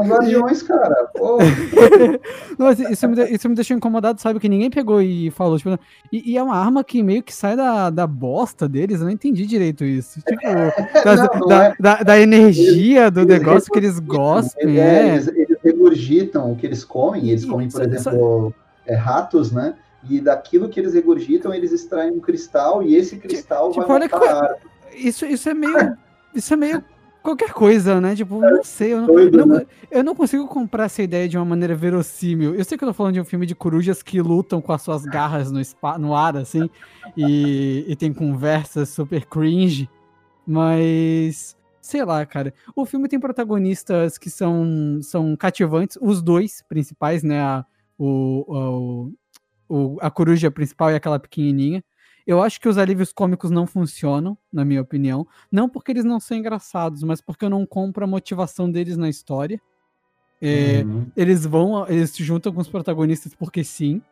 Os 0.00 0.08
guardiões, 0.08 0.62
cara. 0.62 1.08
Pô, 1.16 1.38
Não, 2.58 2.70
isso, 2.70 3.08
me, 3.08 3.24
isso 3.30 3.48
me 3.48 3.54
deixou 3.54 3.76
incomodado, 3.76 4.20
sabe? 4.20 4.40
Que 4.40 4.48
ninguém 4.48 4.70
pegou 4.70 5.00
e 5.02 5.30
falou. 5.30 5.56
Tipo, 5.58 5.78
e, 6.12 6.32
e 6.32 6.36
é 6.38 6.42
uma 6.42 6.56
arma 6.56 6.82
que 6.84 7.02
meio 7.02 7.22
que 7.22 7.34
sai 7.34 7.56
da, 7.56 7.90
da 7.90 8.06
bosta 8.06 8.68
deles. 8.68 9.00
Eu 9.00 9.06
não 9.06 9.12
entendi 9.12 9.46
direito 9.46 9.84
isso. 9.84 10.20
Tipo, 10.20 10.40
das- 11.04 11.20
não, 11.20 11.40
não 11.40 11.46
da, 11.48 11.64
é. 11.64 11.74
da, 11.78 11.94
da 12.02 12.20
energia 12.20 13.10
do 13.10 13.20
eles 13.20 13.38
negócio 13.38 13.70
que 13.72 13.78
eles 13.78 13.98
gospem. 13.98 14.78
É, 14.78 14.84
É, 14.84 15.08
Eles, 15.14 15.28
eles 15.28 15.58
regurgitam 15.62 16.52
o 16.52 16.56
que 16.56 16.66
eles 16.66 16.84
comem. 16.84 17.30
Eles 17.30 17.44
comem, 17.44 17.68
por 17.68 17.78
Só- 17.98 18.10
exemplo, 18.10 18.54
é, 18.86 18.94
ratos, 18.94 19.52
né? 19.52 19.74
E 20.08 20.20
daquilo 20.20 20.68
que 20.68 20.78
eles 20.78 20.92
regurgitam, 20.92 21.52
eles 21.54 21.72
extraem 21.72 22.10
um 22.12 22.20
cristal 22.20 22.82
e 22.82 22.94
esse 22.94 23.16
cristal 23.16 23.70
tipo, 23.72 23.86
vai 23.86 24.00
matar 24.00 24.54
que-. 24.90 25.08
Isso, 25.08 25.24
isso 25.24 25.48
é 25.48 25.54
meio. 25.54 25.96
Isso 26.34 26.52
é 26.52 26.56
meio 26.56 26.84
qualquer 27.24 27.52
coisa, 27.52 28.00
né? 28.00 28.14
Tipo, 28.14 28.38
não 28.40 28.62
sei. 28.62 28.92
Eu 28.92 29.00
não, 29.00 29.06
doido, 29.08 29.38
eu 29.40 29.46
não- 29.46 29.56
né? 29.56 29.66
eu 29.90 30.04
não 30.04 30.14
consigo 30.14 30.46
comprar 30.46 30.84
essa 30.84 31.02
ideia 31.02 31.28
de 31.28 31.36
uma 31.36 31.44
maneira 31.44 31.74
verossímil. 31.74 32.54
Eu 32.54 32.64
sei 32.64 32.78
que 32.78 32.84
eu 32.84 32.88
tô 32.88 32.94
falando 32.94 33.14
de 33.14 33.20
um 33.20 33.24
filme 33.24 33.46
de 33.46 33.54
corujas 33.54 34.02
que 34.02 34.20
lutam 34.20 34.60
com 34.60 34.72
as 34.72 34.82
suas 34.82 35.04
garras 35.04 35.50
no, 35.50 35.64
spa- 35.64 35.98
no 35.98 36.14
ar, 36.14 36.36
assim, 36.36 36.70
e, 37.16 37.84
e 37.88 37.96
tem 37.96 38.12
conversas 38.12 38.90
super 38.90 39.24
cringe, 39.26 39.88
mas. 40.46 41.56
Sei 41.80 42.02
lá, 42.02 42.24
cara. 42.24 42.54
O 42.74 42.86
filme 42.86 43.08
tem 43.08 43.20
protagonistas 43.20 44.16
que 44.16 44.30
são, 44.30 45.00
são 45.02 45.36
cativantes, 45.36 45.98
os 46.00 46.22
dois 46.22 46.62
principais, 46.66 47.22
né? 47.22 47.40
A, 47.42 47.64
o, 47.98 48.44
o, 48.48 49.12
o- 49.68 49.98
a 50.00 50.10
coruja 50.10 50.50
principal 50.50 50.90
e 50.90 50.94
aquela 50.94 51.18
pequenininha. 51.18 51.84
Eu 52.26 52.42
acho 52.42 52.60
que 52.60 52.68
os 52.68 52.78
alívios 52.78 53.12
cômicos 53.12 53.50
não 53.50 53.66
funcionam, 53.66 54.36
na 54.52 54.64
minha 54.64 54.80
opinião. 54.80 55.26
Não 55.52 55.68
porque 55.68 55.92
eles 55.92 56.04
não 56.04 56.18
são 56.18 56.36
engraçados, 56.36 57.02
mas 57.02 57.20
porque 57.20 57.44
eu 57.44 57.50
não 57.50 57.66
compro 57.66 58.04
a 58.04 58.06
motivação 58.06 58.70
deles 58.70 58.96
na 58.96 59.08
história. 59.08 59.60
É, 60.40 60.82
Uhum. 60.84 61.06
Eles 61.16 61.46
vão, 61.46 61.86
eles 61.88 62.10
se 62.10 62.24
juntam 62.24 62.52
com 62.52 62.60
os 62.60 62.68
protagonistas 62.68 63.34
porque 63.34 63.62
sim. 63.62 64.02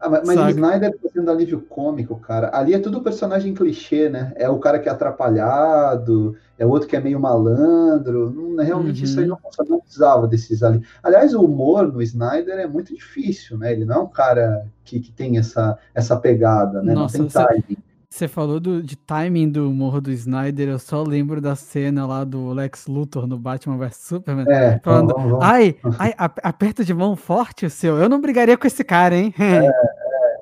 Ah, 0.00 0.08
mas, 0.08 0.26
mas 0.26 0.38
o. 0.38 0.48
Snyder 0.48 0.96
fazendo 1.02 1.30
alívio 1.30 1.60
cômico, 1.60 2.16
cara. 2.20 2.50
Ali 2.56 2.72
é 2.72 2.78
tudo 2.78 3.02
personagem 3.02 3.52
clichê, 3.52 4.08
né? 4.08 4.32
É 4.36 4.48
o 4.48 4.58
cara 4.58 4.78
que 4.78 4.88
é 4.88 4.92
atrapalhado, 4.92 6.36
é 6.56 6.64
o 6.64 6.68
outro 6.70 6.88
que 6.88 6.96
é 6.96 7.00
meio 7.00 7.18
malandro. 7.18 8.30
Não, 8.30 8.62
realmente 8.64 9.04
isso 9.04 9.18
aí 9.18 9.28
Uhum. 9.28 9.36
não, 9.58 9.66
não 9.68 9.80
precisava 9.80 10.26
desses 10.28 10.62
ali. 10.62 10.82
Aliás, 11.02 11.34
o 11.34 11.42
humor 11.44 11.92
no 11.92 12.00
Snyder 12.00 12.58
é 12.58 12.66
muito 12.66 12.94
difícil, 12.94 13.58
né? 13.58 13.72
Ele 13.72 13.84
não 13.84 13.96
é 13.96 13.98
um 14.00 14.08
cara 14.08 14.66
que, 14.84 15.00
que 15.00 15.10
tem 15.10 15.36
essa, 15.36 15.76
essa 15.92 16.16
pegada, 16.16 16.80
né? 16.82 16.94
Nossa, 16.94 17.18
não 17.18 17.26
tem 17.26 17.44
timing. 17.44 17.62
Você 17.68 17.87
falou 18.26 18.58
do, 18.58 18.82
de 18.82 18.96
timing 18.96 19.50
do 19.50 19.68
humor 19.70 20.00
do 20.00 20.10
Snyder, 20.10 20.68
eu 20.68 20.78
só 20.78 21.02
lembro 21.04 21.40
da 21.40 21.54
cena 21.54 22.06
lá 22.06 22.24
do 22.24 22.50
Lex 22.52 22.86
Luthor 22.88 23.26
no 23.26 23.38
Batman 23.38 23.76
vs 23.76 23.96
Superman. 23.96 24.46
É, 24.48 24.80
Falando, 24.82 25.14
vamos, 25.14 25.30
vamos, 25.30 25.44
Ai, 25.44 25.76
ai, 25.98 26.14
ap- 26.18 26.40
aperta 26.42 26.82
de 26.84 26.92
mão 26.94 27.14
forte 27.14 27.66
o 27.66 27.70
seu. 27.70 27.96
Eu 27.98 28.08
não 28.08 28.20
brigaria 28.20 28.56
com 28.56 28.66
esse 28.66 28.82
cara, 28.82 29.14
hein? 29.14 29.32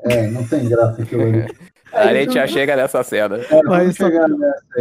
é, 0.04 0.30
não 0.30 0.44
tem 0.46 0.68
graça 0.68 1.02
aquilo 1.02 1.22
ali. 1.28 1.46
A 1.96 2.14
gente 2.14 2.34
já 2.34 2.46
chega 2.46 2.76
nessa 2.76 3.02
cena. 3.02 3.36
É, 3.38 3.62
Mas 3.64 3.96
só-. 3.96 4.08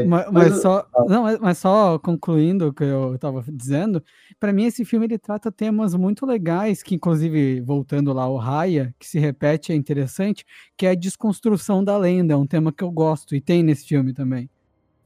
Mas, 0.08 0.32
Mas 0.32 0.62
só, 0.62 0.86
não, 1.08 1.24
mas- 1.40 1.58
só 1.58 1.98
concluindo 2.00 2.68
o 2.68 2.74
que 2.74 2.84
eu 2.84 3.18
tava 3.18 3.44
dizendo, 3.48 4.04
pra 4.40 4.52
mim 4.52 4.66
esse 4.66 4.84
filme 4.84 5.06
ele 5.06 5.18
trata 5.18 5.52
temas 5.52 5.96
muito 5.96 6.26
legais, 6.26 6.84
que 6.84 6.96
inclusive 6.96 7.62
voltando 7.62 8.12
lá 8.14 8.24
ao 8.24 8.36
Raya, 8.38 8.94
que 9.00 9.08
se 9.08 9.20
repete 9.20 9.72
é 9.72 9.76
interessante, 9.76 10.46
que 10.78 10.86
é 10.86 10.92
a 10.92 10.96
desconstrução 10.96 11.84
da 11.84 11.98
lenda, 11.98 12.34
é 12.34 12.38
um 12.38 12.46
tema 12.48 12.72
que 12.72 12.84
eu 12.84 12.92
gosto 12.92 13.36
e 13.36 13.42
tem 13.42 13.64
nesse 13.64 13.88
filme 13.88 14.14
também. 14.14 14.50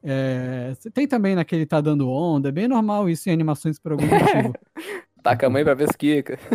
É, 0.02 0.74
tem 0.94 1.06
também 1.06 1.36
naquele 1.36 1.66
Tá 1.66 1.82
Dando 1.82 2.10
Onda, 2.10 2.48
é 2.50 2.52
bem 2.54 2.68
normal 2.70 3.10
isso 3.10 3.30
em 3.30 3.34
animações 3.34 3.78
por 3.78 3.92
algum 3.92 4.06
motivo. 4.08 4.54
Taca 5.24 5.48
a 5.48 5.50
mãe 5.50 5.64
pra 5.64 5.74
ver 5.74 5.88
se 5.88 5.98
quica. 5.98 6.38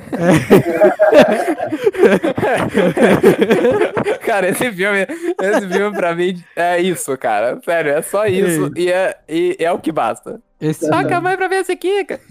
cara, 4.24 4.48
esse 4.48 4.70
filme, 4.72 5.06
esse 5.40 5.68
filme 5.68 5.96
pra 5.96 6.14
mim 6.14 6.42
é 6.56 6.80
isso, 6.80 7.16
cara. 7.18 7.60
Sério, 7.64 7.92
é 7.92 8.02
só 8.02 8.26
isso. 8.26 8.70
E 8.76 8.90
é, 8.90 9.16
e 9.28 9.56
é 9.58 9.70
o 9.70 9.78
que 9.78 9.92
basta. 9.92 10.40
Esse 10.60 10.88
Taca 10.88 11.16
a 11.16 11.20
mãe 11.20 11.36
pra 11.36 11.48
ver 11.48 11.64
se 11.64 11.76
quica. 11.76 12.20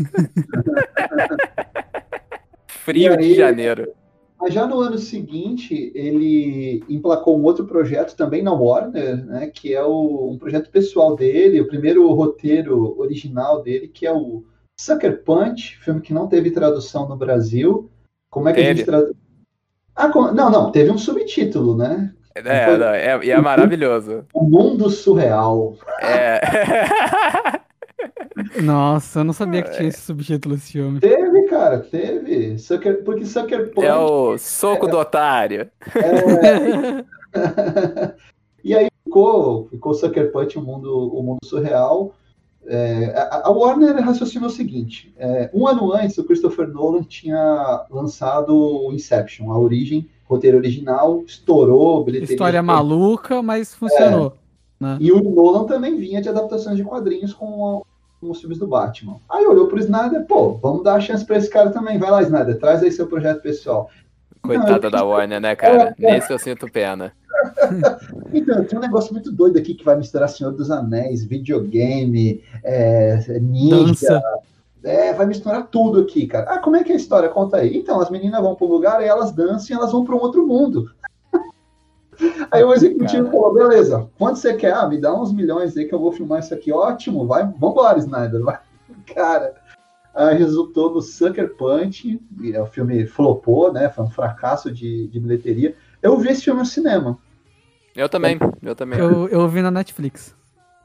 Frio 2.68 3.14
aí- 3.14 3.18
de 3.20 3.36
janeiro. 3.36 3.92
Mas 4.40 4.54
já 4.54 4.68
no 4.68 4.82
ano 4.82 4.98
seguinte, 4.98 5.90
ele 5.96 6.84
emplacou 6.90 7.40
um 7.40 7.44
outro 7.44 7.64
projeto 7.66 8.14
também 8.14 8.44
na 8.44 8.52
Warner, 8.52 9.26
né, 9.26 9.50
que 9.54 9.74
é 9.74 9.82
o, 9.82 10.32
um 10.32 10.38
projeto 10.38 10.70
pessoal 10.70 11.16
dele, 11.16 11.62
o 11.62 11.68
primeiro 11.68 12.06
roteiro 12.12 12.94
original 13.00 13.64
dele, 13.64 13.88
que 13.88 14.06
é 14.06 14.12
o 14.12 14.44
Sucker 14.84 15.24
Punch, 15.24 15.78
filme 15.78 16.02
que 16.02 16.14
não 16.14 16.28
teve 16.28 16.52
tradução 16.52 17.08
no 17.08 17.16
Brasil. 17.16 17.90
Como 18.30 18.50
é 18.50 18.54
que 18.54 18.60
a 18.60 18.64
Teve. 18.64 18.80
gente 18.80 18.86
traduz? 18.86 19.16
Ah, 19.96 20.10
com- 20.10 20.34
não, 20.34 20.50
não, 20.50 20.72
teve 20.72 20.92
um 20.92 20.98
subtítulo, 20.98 21.78
né? 21.78 22.14
É, 22.36 22.78
não, 22.78 22.88
é, 22.88 23.20
e 23.24 23.32
é 23.32 23.40
maravilhoso. 23.40 24.26
O 24.34 24.44
Mundo 24.44 24.90
Surreal. 24.90 25.78
É. 26.02 26.42
Nossa, 28.62 29.20
eu 29.20 29.24
não 29.24 29.32
sabia 29.32 29.62
que 29.62 29.72
tinha 29.72 29.88
esse 29.88 30.02
subtítulo 30.02 30.56
esse 30.56 30.74
filme. 30.74 31.00
Teve, 31.00 31.44
cara, 31.44 31.80
teve. 31.80 32.58
Sucker, 32.58 33.04
porque 33.06 33.26
Sucker 33.26 33.72
Punch 33.72 33.88
É 33.88 33.96
o 33.96 34.38
soco 34.38 34.88
do 34.88 34.98
otário. 34.98 35.70
e 38.62 38.76
aí 38.76 38.90
ficou, 39.06 39.70
ficou 39.70 39.94
Sucker 39.94 40.30
Punch, 40.32 40.58
o 40.58 40.62
mundo, 40.62 41.14
o 41.14 41.24
mundo 41.24 41.40
surreal. 41.46 42.14
É, 42.66 43.14
a, 43.16 43.48
a 43.48 43.52
Warner 43.52 43.96
raciocinou 44.04 44.48
o 44.48 44.52
seguinte: 44.52 45.14
é, 45.18 45.50
um 45.54 45.68
ano 45.68 45.94
antes, 45.94 46.18
o 46.18 46.24
Christopher 46.24 46.68
Nolan 46.68 47.04
tinha 47.04 47.86
lançado 47.90 48.56
o 48.56 48.94
Inception, 48.94 49.52
a 49.52 49.58
origem, 49.58 50.10
roteiro 50.26 50.58
original, 50.58 51.24
estourou, 51.26 52.04
bilheteria. 52.04 52.34
História 52.34 52.64
maluca, 52.64 53.42
mas 53.42 53.74
funcionou. 53.74 54.34
né? 54.80 54.98
E 55.00 55.12
o 55.12 55.22
Nolan 55.22 55.66
também 55.66 55.98
vinha 55.98 56.22
de 56.22 56.30
adaptações 56.30 56.78
de 56.78 56.84
quadrinhos 56.84 57.34
com 57.34 57.84
os 58.22 58.40
filmes 58.40 58.58
do 58.58 58.68
Batman. 58.68 59.18
Aí 59.30 59.46
olhou 59.46 59.68
pro 59.68 59.80
Snyder, 59.80 60.26
pô, 60.26 60.54
vamos 60.54 60.84
dar 60.84 60.96
a 60.96 61.00
chance 61.02 61.26
pra 61.26 61.38
esse 61.38 61.50
cara 61.50 61.70
também. 61.72 61.98
Vai 62.00 62.10
lá, 62.10 62.22
Snyder, 62.22 62.58
traz 62.58 62.82
aí 62.82 62.92
seu 62.92 63.08
projeto 63.08 63.42
pessoal. 63.42 63.90
Coitada 64.42 64.90
da 64.90 65.04
Warner, 65.04 65.40
né, 65.40 65.56
cara? 65.56 65.96
É, 66.00 66.06
é. 66.06 66.12
Nesse 66.14 66.32
eu 66.32 66.40
sinto 66.40 66.70
pena. 66.70 67.14
Então, 68.34 68.64
tem 68.64 68.78
um 68.78 68.82
negócio 68.82 69.14
muito 69.14 69.32
doido 69.32 69.58
aqui 69.58 69.74
que 69.74 69.86
vai 69.86 69.98
misturar 69.98 70.30
Senhor 70.30 70.52
dos 70.52 70.72
Anéis, 70.72 71.24
videogame, 71.24 72.44
é, 72.64 73.40
ninja. 73.40 74.22
É, 74.84 75.14
vai 75.14 75.26
misturar 75.26 75.68
tudo 75.68 76.02
aqui, 76.02 76.28
cara. 76.28 76.46
Ah, 76.50 76.60
como 76.60 76.76
é 76.76 76.84
que 76.84 76.92
é 76.92 76.96
a 76.96 76.98
história? 76.98 77.30
Conta 77.30 77.58
aí. 77.58 77.78
Então, 77.78 78.02
as 78.02 78.10
meninas 78.10 78.42
vão 78.42 78.58
um 78.60 78.66
lugar 78.66 79.02
e 79.02 79.06
elas 79.06 79.32
dançam 79.32 79.76
e 79.76 79.80
elas 79.80 79.94
vão 79.94 80.04
para 80.04 80.16
um 80.16 80.20
outro 80.20 80.46
mundo. 80.46 80.92
Aí 82.52 82.64
o 82.64 82.74
executivo 82.74 83.32
falou: 83.32 83.54
beleza, 83.54 84.08
quanto 84.20 84.38
você 84.38 84.54
quer? 84.54 84.74
Ah, 84.74 84.88
me 84.88 85.00
dá 85.00 85.14
uns 85.14 85.34
milhões 85.34 85.76
aí 85.76 85.86
que 85.86 85.96
eu 85.96 86.00
vou 86.00 86.12
filmar 86.12 86.40
isso 86.40 86.54
aqui. 86.54 86.72
Ótimo, 86.72 87.26
vai, 87.26 87.44
vambora, 87.58 87.98
Snyder. 87.98 88.42
Vai. 88.44 88.60
Cara, 89.16 89.56
aí 90.14 90.38
resultou 90.38 90.94
no 90.94 91.02
Sucker 91.02 91.56
Punch. 91.56 92.22
O 92.62 92.66
filme 92.68 93.06
flopou, 93.08 93.74
né? 93.74 93.90
Foi 93.90 94.06
um 94.06 94.10
fracasso 94.10 94.72
de, 94.72 95.08
de 95.08 95.20
bilheteria. 95.20 95.76
Eu 96.02 96.18
vi 96.18 96.30
esse 96.30 96.44
filme 96.44 96.60
no 96.60 96.66
cinema. 96.66 97.18
Eu 97.96 98.10
também, 98.10 98.38
eu 98.62 98.76
também. 98.76 99.00
Eu, 99.00 99.28
eu 99.28 99.48
vi 99.48 99.62
na 99.62 99.72
Netflix. 99.72 100.36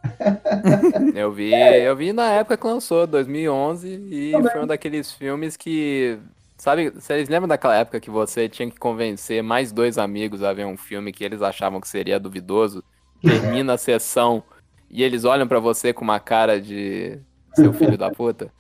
eu 1.15 1.33
vi, 1.33 1.53
eu 1.53 1.97
vi 1.97 2.13
na 2.13 2.31
época 2.31 2.57
que 2.57 2.67
lançou, 2.67 3.07
2011, 3.07 3.89
e 3.89 4.33
também. 4.33 4.53
foi 4.53 4.63
um 4.63 4.67
daqueles 4.67 5.13
filmes 5.13 5.57
que 5.57 6.19
Sabe, 6.59 6.91
vocês 6.91 7.29
lembram 7.29 7.47
daquela 7.47 7.77
época 7.77 8.01
que 8.01 8.11
você 8.11 8.49
tinha 8.49 8.69
que 8.69 8.81
convencer 8.81 9.45
mais 9.45 9.71
dois 9.71 9.97
amigos 9.97 10.43
a 10.43 10.53
ver 10.53 10.67
um 10.67 10.77
filme 10.77 11.13
que 11.13 11.23
eles 11.23 11.41
achavam 11.41 11.81
que 11.81 11.87
seria 11.87 12.19
duvidoso? 12.19 12.83
Termina 13.23 13.75
a 13.75 13.79
sessão 13.79 14.43
e 14.91 15.05
eles 15.05 15.25
olham 15.25 15.47
para 15.47 15.61
você 15.61 15.93
com 15.93 16.03
uma 16.03 16.19
cara 16.19 16.61
de 16.61 17.17
seu 17.55 17.73
filho 17.73 17.97
da 17.97 18.11
puta? 18.11 18.53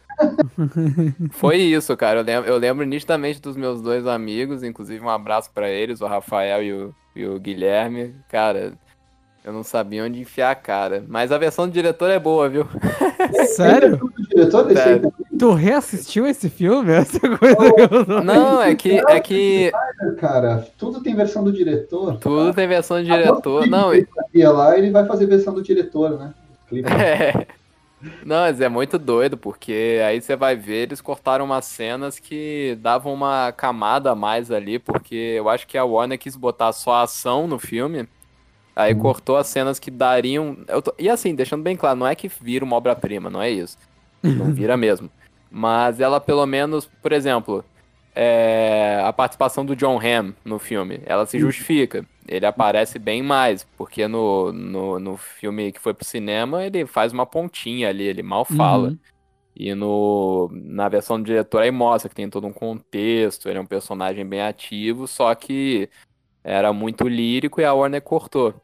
Foi 1.33 1.57
isso, 1.57 1.97
cara. 1.97 2.21
Eu 2.21 2.25
lembro, 2.25 2.51
eu 2.51 2.57
lembro 2.57 2.87
nitidamente 2.87 3.41
dos 3.41 3.57
meus 3.57 3.83
dois 3.83 4.07
amigos, 4.07 4.63
inclusive 4.63 5.05
um 5.05 5.11
abraço 5.11 5.51
para 5.53 5.69
eles, 5.69 6.01
o 6.01 6.07
Rafael 6.07 6.63
e 6.63 6.73
o, 6.73 6.95
e 7.19 7.27
o 7.27 7.39
Guilherme. 7.39 8.15
Cara, 8.29 8.73
eu 9.45 9.53
não 9.53 9.63
sabia 9.63 10.05
onde 10.05 10.21
enfiar 10.21 10.51
a 10.51 10.55
cara. 10.55 11.05
Mas 11.09 11.33
a 11.33 11.39
versão 11.39 11.67
do 11.67 11.73
diretor 11.73 12.11
é 12.11 12.19
boa, 12.19 12.49
viu? 12.49 12.67
Sério? 13.57 13.99
diretor 14.29 14.71
Sério. 14.73 15.13
Tu 15.39 15.53
reassistiu 15.53 16.27
esse 16.27 16.49
filme? 16.49 16.93
Essa 16.95 17.21
coisa 17.21 17.57
não, 18.07 18.23
não, 18.23 18.63
é 18.63 18.75
que. 18.75 19.01
É 19.09 19.21
que... 19.21 19.73
Cara, 20.19 20.67
tudo 20.77 21.03
tem 21.03 21.15
versão 21.15 21.43
do 21.43 21.53
diretor. 21.53 22.19
Tudo 22.19 22.53
tem 22.55 22.69
versão 22.69 22.99
do 22.99 23.05
diretor. 23.05 23.67
Não, 23.67 23.93
ia 24.35 24.51
lá 24.51 24.77
ele 24.77 24.91
vai 24.91 25.07
fazer 25.07 25.27
versão 25.27 25.55
do 25.55 25.63
diretor, 25.63 26.19
né? 26.19 26.35
É. 27.01 27.47
Não, 28.25 28.37
mas 28.37 28.61
é 28.61 28.69
muito 28.69 28.99
doido, 28.99 29.37
porque 29.37 30.01
aí 30.07 30.21
você 30.21 30.37
vai 30.37 30.55
ver, 30.55 30.85
eles 30.85 31.01
cortaram 31.01 31.45
umas 31.45 31.65
cenas 31.65 32.19
que 32.19 32.79
davam 32.81 33.13
uma 33.13 33.53
camada 33.53 34.13
a 34.13 34.15
mais 34.15 34.51
ali, 34.51 34.79
porque 34.79 35.15
eu 35.15 35.49
acho 35.49 35.67
que 35.67 35.77
a 35.77 35.85
Warner 35.85 36.19
quis 36.19 36.37
botar 36.37 36.73
só 36.73 36.95
a 36.95 37.03
ação 37.03 37.49
no 37.49 37.59
filme. 37.59 38.09
Aí 38.77 38.95
hum. 38.95 38.99
cortou 38.99 39.37
as 39.37 39.49
cenas 39.49 39.81
que 39.81 39.91
dariam. 39.91 40.57
Tô... 40.85 40.95
E 40.99 41.09
assim, 41.09 41.35
deixando 41.35 41.63
bem 41.63 41.77
claro, 41.77 41.99
não 41.99 42.07
é 42.07 42.15
que 42.15 42.29
vira 42.29 42.65
uma 42.65 42.77
obra-prima, 42.77 43.29
não 43.29 43.43
é 43.43 43.51
isso. 43.51 43.77
Não 44.23 44.47
vira 44.55 44.77
mesmo. 44.77 45.11
Mas 45.51 45.99
ela, 45.99 46.21
pelo 46.21 46.47
menos, 46.47 46.87
por 47.03 47.13
exemplo, 47.13 47.65
é... 48.15 49.01
a 49.05 49.13
participação 49.13 49.65
do 49.65 49.77
John 49.77 49.99
Hamm 49.99 50.35
no 50.45 50.59
filme, 50.59 51.01
ela 51.07 51.27
se 51.27 51.39
justifica. 51.39 52.05
Ele 52.27 52.45
aparece 52.45 52.99
bem 52.99 53.23
mais, 53.23 53.65
porque 53.77 54.07
no, 54.07 54.53
no, 54.53 54.99
no 54.99 55.17
filme 55.17 55.73
que 55.73 55.81
foi 55.81 55.95
pro 55.95 56.05
cinema, 56.05 56.65
ele 56.65 56.87
faz 56.87 57.13
uma 57.13 57.25
pontinha 57.25 57.89
ali, 57.89 58.05
ele 58.05 58.23
mal 58.23 58.45
fala. 58.45 58.89
Uhum. 58.89 58.99
E 59.57 59.75
no, 59.75 60.49
na 60.53 60.89
versão 60.89 61.19
do 61.19 61.25
diretor 61.25 61.63
aí 61.63 61.71
mostra 61.71 62.09
que 62.09 62.15
tem 62.15 62.31
todo 62.31 62.47
um 62.47 62.53
contexto, 62.53 63.49
ele 63.49 63.59
é 63.59 63.61
um 63.61 63.67
personagem 63.67 64.25
bem 64.25 64.41
ativo, 64.43 65.09
só 65.09 65.35
que 65.35 65.89
era 66.45 66.73
muito 66.73 67.09
lírico 67.09 67.61
e 67.61 67.65
a 67.65 67.75
Warner 67.75 68.01
cortou. 68.03 68.55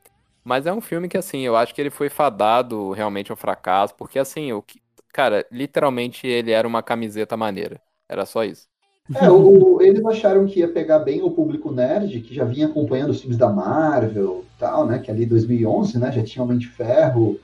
Mas 0.45 0.67
é 0.67 0.73
um 0.73 0.81
filme 0.81 1.09
que, 1.09 1.17
assim, 1.17 1.41
eu 1.41 1.57
acho 1.57 1.75
que 1.75 1.81
ele 1.81 1.91
foi 1.91 2.11
fadado 2.11 2.93
realmente 2.93 3.31
ao 3.31 3.37
fracasso, 3.37 3.95
porque, 3.95 4.19
assim, 4.19 4.53
o 4.53 4.63
que... 4.63 4.81
cara, 5.13 5.47
literalmente 5.51 6.27
ele 6.27 6.51
era 6.53 6.69
uma 6.69 6.83
camiseta 6.83 7.37
maneira. 7.37 7.81
Era 8.09 8.27
só 8.27 8.45
isso. 8.45 8.69
É, 9.13 9.31
o, 9.31 9.83
eles 9.83 10.03
acharam 10.07 10.47
que 10.47 10.61
ia 10.61 10.69
pegar 10.69 11.01
bem 11.01 11.23
o 11.23 11.31
público 11.31 11.71
nerd, 11.71 12.21
que 12.23 12.35
já 12.35 12.45
vinha 12.45 12.67
acompanhando 12.67 13.11
os 13.11 13.21
filmes 13.21 13.37
da 13.37 13.51
Marvel 13.51 14.45
tal, 14.59 14.87
né? 14.87 14.99
Que 14.99 15.11
ali 15.11 15.27
2011, 15.27 15.99
né? 15.99 16.11
Já 16.11 16.23
tinha 16.23 16.43
Homem 16.43 16.57
de 16.57 16.69
Ferro 16.69 17.39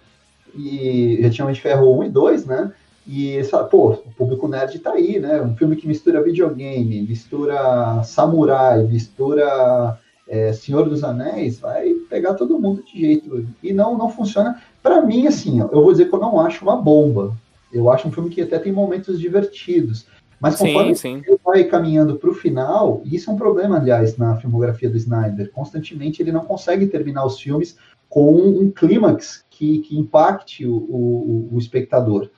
e 0.56 1.18
já 1.20 1.28
tinha 1.28 1.44
Homem 1.44 1.54
de 1.54 1.60
Ferro 1.60 1.98
1 1.98 2.04
e 2.04 2.08
2, 2.08 2.46
né? 2.46 2.72
E, 3.06 3.42
pô, 3.70 3.90
o 3.90 4.12
público 4.16 4.48
nerd 4.48 4.78
tá 4.78 4.92
aí, 4.92 5.18
né? 5.18 5.42
Um 5.42 5.54
filme 5.54 5.76
que 5.76 5.86
mistura 5.86 6.22
videogame, 6.22 7.02
mistura 7.02 8.02
samurai, 8.04 8.82
mistura 8.84 9.98
é, 10.26 10.54
Senhor 10.54 10.88
dos 10.88 11.04
Anéis, 11.04 11.60
vai 11.60 11.92
pegar 12.08 12.34
todo 12.34 12.58
mundo 12.58 12.82
de 12.82 13.00
jeito. 13.00 13.46
E 13.62 13.72
não, 13.74 13.98
não 13.98 14.08
funciona. 14.08 14.62
Para 14.82 15.02
mim, 15.02 15.26
assim, 15.26 15.60
eu 15.60 15.82
vou 15.82 15.92
dizer 15.92 16.08
que 16.08 16.14
eu 16.14 16.20
não 16.20 16.40
acho 16.40 16.64
uma 16.64 16.76
bomba. 16.76 17.36
Eu 17.70 17.90
acho 17.90 18.08
um 18.08 18.12
filme 18.12 18.30
que 18.30 18.40
até 18.40 18.58
tem 18.58 18.72
momentos 18.72 19.20
divertidos. 19.20 20.06
Mas 20.40 20.56
conforme 20.56 20.94
sim, 20.94 21.20
sim. 21.20 21.22
ele 21.26 21.38
vai 21.44 21.64
caminhando 21.64 22.16
para 22.16 22.30
o 22.30 22.34
final, 22.34 23.02
e 23.04 23.14
isso 23.14 23.30
é 23.30 23.34
um 23.34 23.36
problema, 23.36 23.76
aliás, 23.76 24.16
na 24.16 24.36
filmografia 24.36 24.88
do 24.88 24.96
Snyder, 24.96 25.50
constantemente 25.52 26.22
ele 26.22 26.32
não 26.32 26.44
consegue 26.44 26.86
terminar 26.86 27.26
os 27.26 27.38
filmes 27.38 27.76
com 28.08 28.34
um 28.34 28.70
clímax 28.70 29.44
que, 29.50 29.80
que 29.80 29.98
impacte 29.98 30.66
o, 30.66 30.74
o, 30.74 31.48
o, 31.52 31.58
espectador. 31.58 32.30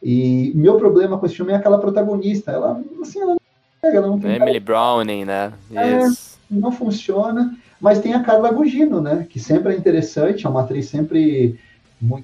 E 0.00 0.52
meu 0.54 0.78
problema 0.78 1.18
com 1.18 1.26
esse 1.26 1.34
filme 1.34 1.52
é 1.52 1.56
aquela 1.56 1.78
protagonista. 1.78 2.52
Ela, 2.52 2.80
assim, 3.02 3.20
ela 3.20 3.32
não 3.32 3.40
pega, 3.82 3.96
ela 3.98 4.06
não 4.06 4.18
tem. 4.18 4.36
Emily 4.36 4.60
Browning, 4.60 5.24
né? 5.24 5.52
É, 5.74 5.98
não 6.48 6.70
funciona. 6.70 7.54
Mas 7.80 7.98
tem 7.98 8.14
a 8.14 8.22
Carla 8.22 8.52
Gugino, 8.52 9.00
né? 9.00 9.26
Que 9.28 9.40
sempre 9.40 9.74
é 9.74 9.76
interessante, 9.76 10.46
é 10.46 10.48
uma 10.48 10.62
atriz 10.62 10.88
sempre 10.88 11.58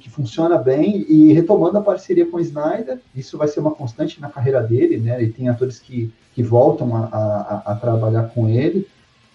que 0.00 0.08
funciona 0.08 0.56
bem 0.56 1.04
e 1.08 1.32
retomando 1.32 1.78
a 1.78 1.82
parceria 1.82 2.26
com 2.26 2.38
o 2.38 2.40
Snyder, 2.40 2.98
isso 3.14 3.36
vai 3.36 3.48
ser 3.48 3.60
uma 3.60 3.72
constante 3.72 4.20
na 4.20 4.30
carreira 4.30 4.62
dele, 4.62 4.96
né? 4.98 5.20
Ele 5.20 5.32
tem 5.32 5.48
atores 5.48 5.78
que, 5.78 6.12
que 6.34 6.42
voltam 6.42 6.96
a, 6.96 7.04
a, 7.06 7.72
a 7.72 7.74
trabalhar 7.74 8.30
com 8.30 8.48
ele 8.48 8.86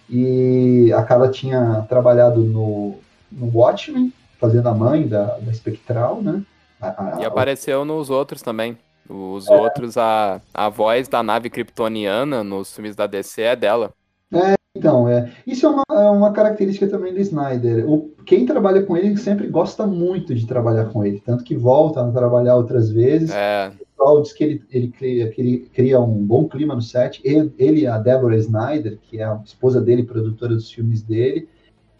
e 0.08 0.92
a 0.92 1.02
Carla 1.02 1.30
tinha 1.30 1.86
trabalhado 1.88 2.42
no, 2.42 2.96
no 3.30 3.50
Watchmen, 3.56 4.12
fazendo 4.38 4.68
a 4.68 4.74
mãe 4.74 5.06
da, 5.06 5.38
da 5.38 5.50
Espectral, 5.50 6.20
né? 6.20 6.42
A, 6.80 7.18
e 7.20 7.24
apareceu 7.24 7.84
nos 7.84 8.10
outros 8.10 8.42
também. 8.42 8.76
Os 9.08 9.48
é. 9.48 9.54
outros, 9.54 9.96
a, 9.96 10.40
a 10.52 10.68
voz 10.68 11.08
da 11.08 11.22
nave 11.22 11.48
kryptoniana 11.48 12.42
nos 12.42 12.74
filmes 12.74 12.96
da 12.96 13.06
DC 13.06 13.42
é 13.42 13.56
dela. 13.56 13.92
É, 14.32 14.54
então, 14.74 15.06
é, 15.06 15.30
isso 15.46 15.66
é 15.66 15.68
uma, 15.68 15.84
é 15.90 16.10
uma 16.10 16.32
característica 16.32 16.88
também 16.88 17.12
do 17.12 17.20
Snyder. 17.20 17.88
O, 17.88 18.10
quem 18.24 18.46
trabalha 18.46 18.82
com 18.82 18.96
ele 18.96 19.16
sempre 19.18 19.46
gosta 19.46 19.86
muito 19.86 20.34
de 20.34 20.46
trabalhar 20.46 20.86
com 20.86 21.04
ele, 21.04 21.20
tanto 21.20 21.44
que 21.44 21.54
volta 21.54 22.02
a 22.02 22.10
trabalhar 22.10 22.56
outras 22.56 22.90
vezes. 22.90 23.30
É. 23.30 23.68
O 23.68 23.86
pessoal 23.86 24.22
diz 24.22 24.32
que 24.32 24.42
ele, 24.42 24.62
ele, 24.70 24.88
cria, 24.88 25.28
que 25.28 25.40
ele 25.40 25.58
cria 25.74 26.00
um 26.00 26.24
bom 26.24 26.48
clima 26.48 26.74
no 26.74 26.80
set. 26.80 27.20
Ele, 27.22 27.52
ele 27.58 27.86
a 27.86 27.98
Deborah 27.98 28.36
Snyder, 28.36 28.98
que 29.02 29.20
é 29.20 29.24
a 29.24 29.38
esposa 29.44 29.78
dele, 29.78 30.04
produtora 30.04 30.54
dos 30.54 30.72
filmes 30.72 31.02
dele, 31.02 31.46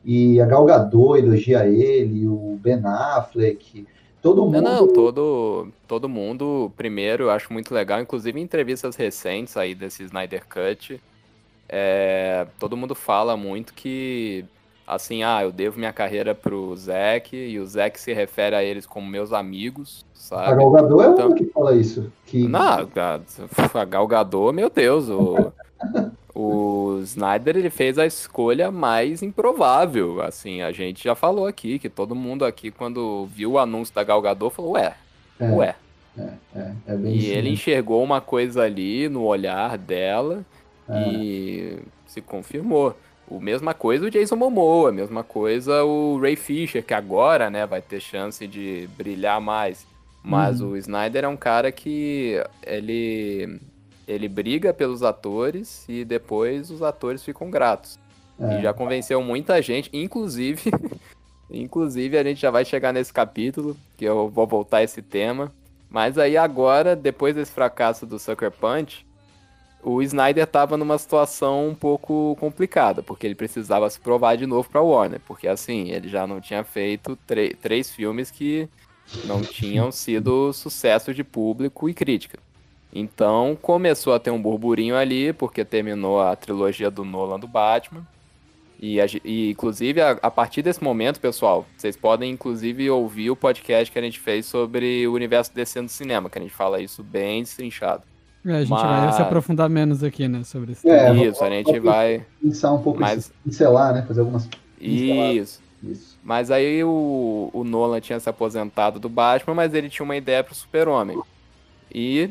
e 0.03 0.41
a 0.41 0.47
Gal 0.47 0.65
Gadot 0.65 1.19
elogia 1.19 1.67
ele, 1.67 2.27
o 2.27 2.59
Ben 2.61 2.81
Affleck, 2.85 3.87
todo 4.23 4.47
mundo. 4.47 4.63
Não, 4.63 4.87
não, 4.87 4.89
todo, 4.89 5.69
todo 5.87 6.09
mundo, 6.09 6.73
primeiro, 6.75 7.25
eu 7.25 7.31
acho 7.31 7.53
muito 7.53 7.75
legal, 7.75 8.01
inclusive 8.01 8.41
em 8.41 8.43
entrevistas 8.43 8.97
recentes 8.97 9.59
aí 9.59 9.75
desse 9.75 10.03
Snyder 10.05 10.43
Cut 10.49 10.99
é, 11.75 12.47
todo 12.59 12.77
mundo 12.77 12.95
fala 12.95 13.35
muito 13.35 13.73
que, 13.73 14.45
assim, 14.87 15.23
ah, 15.23 15.43
eu 15.43 15.51
devo 15.51 15.79
minha 15.79 15.93
carreira 15.93 16.35
pro 16.35 16.77
Zack, 16.77 17.35
e 17.35 17.59
o 17.59 17.67
Zack 17.67 17.99
se 17.99 18.13
refere 18.13 18.55
a 18.55 18.63
eles 18.63 18.85
como 18.85 19.09
meus 19.09 19.33
amigos, 19.33 20.05
sabe? 20.13 20.53
A 20.53 20.55
Galgador 20.55 21.03
é 21.03 21.09
então, 21.09 21.31
o 21.31 21.35
que 21.35 21.47
fala 21.47 21.75
isso. 21.75 22.13
Que... 22.27 22.47
Não, 22.47 22.61
a 22.61 23.85
Galgador, 23.87 24.53
meu 24.53 24.69
Deus, 24.69 25.09
o, 25.09 25.51
o 26.35 27.01
Snyder, 27.05 27.57
ele 27.57 27.71
fez 27.71 27.99
a 27.99 28.05
escolha 28.05 28.71
mais 28.71 29.23
improvável, 29.23 30.21
assim, 30.21 30.61
a 30.61 30.73
gente 30.73 31.03
já 31.03 31.15
falou 31.15 31.47
aqui, 31.47 31.79
que 31.79 31.89
todo 31.89 32.15
mundo 32.15 32.45
aqui, 32.45 32.71
quando 32.71 33.25
viu 33.35 33.53
o 33.53 33.59
anúncio 33.59 33.95
da 33.95 34.05
Galgador, 34.05 34.51
falou, 34.51 34.73
ué, 34.73 34.95
é, 35.41 35.51
ué. 35.51 35.75
É, 36.19 36.29
é, 36.55 36.73
é 36.89 36.97
e 37.07 37.31
ele 37.31 37.49
enxergou 37.49 38.03
uma 38.05 38.21
coisa 38.21 38.65
ali 38.65 39.09
no 39.09 39.23
olhar 39.23 39.79
dela 39.79 40.45
é. 40.93 41.09
E 41.13 41.79
se 42.07 42.21
confirmou. 42.21 42.97
O 43.29 43.41
mesma 43.41 43.73
coisa 43.73 44.07
o 44.07 44.11
Jason 44.11 44.37
Momoa, 44.37 44.91
a 44.91 44.93
mesma 44.93 45.25
coisa 45.25 45.85
o 45.85 46.19
Ray 46.21 46.37
Fisher, 46.37 46.85
que 46.85 46.93
agora, 46.93 47.49
né, 47.49 47.67
vai 47.67 47.81
ter 47.81 48.01
chance 48.01 48.47
de 48.47 48.89
brilhar 48.97 49.41
mais. 49.41 49.87
Mas 50.23 50.61
uhum. 50.61 50.71
o 50.71 50.77
Snyder 50.77 51.25
é 51.25 51.29
um 51.29 51.37
cara 51.37 51.73
que 51.73 52.43
ele 52.65 53.59
ele 54.07 54.29
briga 54.29 54.75
pelos 54.75 55.03
atores 55.03 55.85
e 55.89 56.05
depois 56.05 56.71
os 56.71 56.83
atores 56.83 57.25
ficam 57.25 57.51
gratos. 57.51 57.99
É. 58.39 58.59
E 58.59 58.63
já 58.63 58.73
convenceu 58.73 59.23
muita 59.23 59.63
gente, 59.63 59.89
inclusive 59.93 60.71
inclusive 61.51 62.19
a 62.19 62.25
gente 62.25 62.41
já 62.41 62.51
vai 62.51 62.65
chegar 62.65 62.93
nesse 62.93 63.13
capítulo, 63.13 63.77
que 63.97 64.05
eu 64.05 64.29
vou 64.29 64.47
voltar 64.47 64.79
a 64.79 64.83
esse 64.83 65.03
tema, 65.03 65.53
Mas 65.89 66.17
aí 66.17 66.37
agora, 66.37 66.97
depois 66.97 67.35
desse 67.35 67.53
fracasso 67.53 68.07
do 68.07 68.19
Sucker 68.19 68.51
Punch, 68.51 69.07
o 69.83 70.01
Snyder 70.03 70.45
estava 70.45 70.77
numa 70.77 70.97
situação 70.97 71.69
um 71.69 71.75
pouco 71.75 72.37
complicada, 72.39 73.03
porque 73.03 73.27
ele 73.27 73.35
precisava 73.35 73.91
se 73.91 73.99
provar 73.99 74.37
de 74.37 74.47
novo 74.47 74.69
para 74.69 74.81
Warner, 74.81 75.21
porque 75.27 75.49
assim, 75.49 75.91
ele 75.91 76.09
já 76.09 76.27
não 76.27 76.41
tinha 76.41 76.63
feito 76.63 77.19
três 77.61 77.91
filmes 77.91 78.31
que 78.31 78.69
não 79.25 79.43
tinham 79.43 79.91
sido 79.91 80.53
sucesso 80.53 81.13
de 81.13 81.25
público 81.25 81.89
e 81.89 81.95
crítica. 81.95 82.39
Então 82.93 83.59
começou 83.61 84.15
a 84.15 84.21
ter 84.21 84.31
um 84.31 84.41
burburinho 84.41 84.97
ali, 84.97 85.33
porque 85.33 85.65
terminou 85.65 86.21
a 86.21 86.37
trilogia 86.37 86.91
do 86.91 87.05
Nolan 87.05 87.41
do 87.41 87.49
Batman. 87.49 88.07
E, 88.81 88.99
e 89.25 89.51
inclusive, 89.51 90.01
a, 90.01 90.11
a, 90.23 90.31
partir 90.31 90.61
desse 90.61 90.83
momento, 90.83 91.21
pessoal, 91.21 91.65
vocês 91.77 91.97
podem 91.97 92.33
inclusive 92.33 92.91
ouvir 92.91 93.31
o 93.31 93.37
podcast 93.37 93.91
que 93.93 93.99
a 93.99 94.03
gente 94.03 94.19
fez 94.19 94.45
sobre 94.45 95.07
o 95.07 95.13
universo 95.13 95.55
descendo 95.55 95.87
do 95.87 95.93
cinema, 95.93 96.29
que 96.29 96.39
a 96.39 96.43
gente 96.43 96.53
fala 96.53 96.81
isso 96.81 97.03
bem 97.03 97.43
destrinchado. 97.43 98.03
É, 98.45 98.53
a 98.53 98.61
gente 98.61 98.71
Mas... 98.71 99.05
vai 99.05 99.13
se 99.13 99.23
aprofundar 99.23 99.69
menos 99.69 100.03
aqui, 100.03 100.27
né, 100.27 100.43
sobre 100.45 100.73
isso. 100.73 100.89
É, 100.89 101.15
isso, 101.17 101.45
a 101.45 101.51
gente 101.51 101.79
vai... 101.81 102.27
Pensar 102.41 102.73
um 102.73 102.83
pouco, 102.83 103.01
mais... 103.01 103.33
pincelar, 103.45 103.95
né, 103.95 104.03
fazer 104.03 104.21
algumas... 104.21 104.49
Isso. 104.81 105.61
Isso. 105.83 106.17
Mas 106.23 106.51
aí 106.51 106.85
o, 106.85 107.51
o 107.53 107.65
Nolan 107.65 108.01
tinha 108.01 108.21
se 108.21 108.29
aposentado 108.29 109.01
do 109.01 109.09
Batman, 109.09 109.55
mas 109.55 109.75
ele 109.75 109.89
tinha 109.89 110.05
uma 110.05 110.17
ideia 110.17 110.45
pro 110.45 110.55
Super-Homem. 110.55 111.21
E 111.93 112.31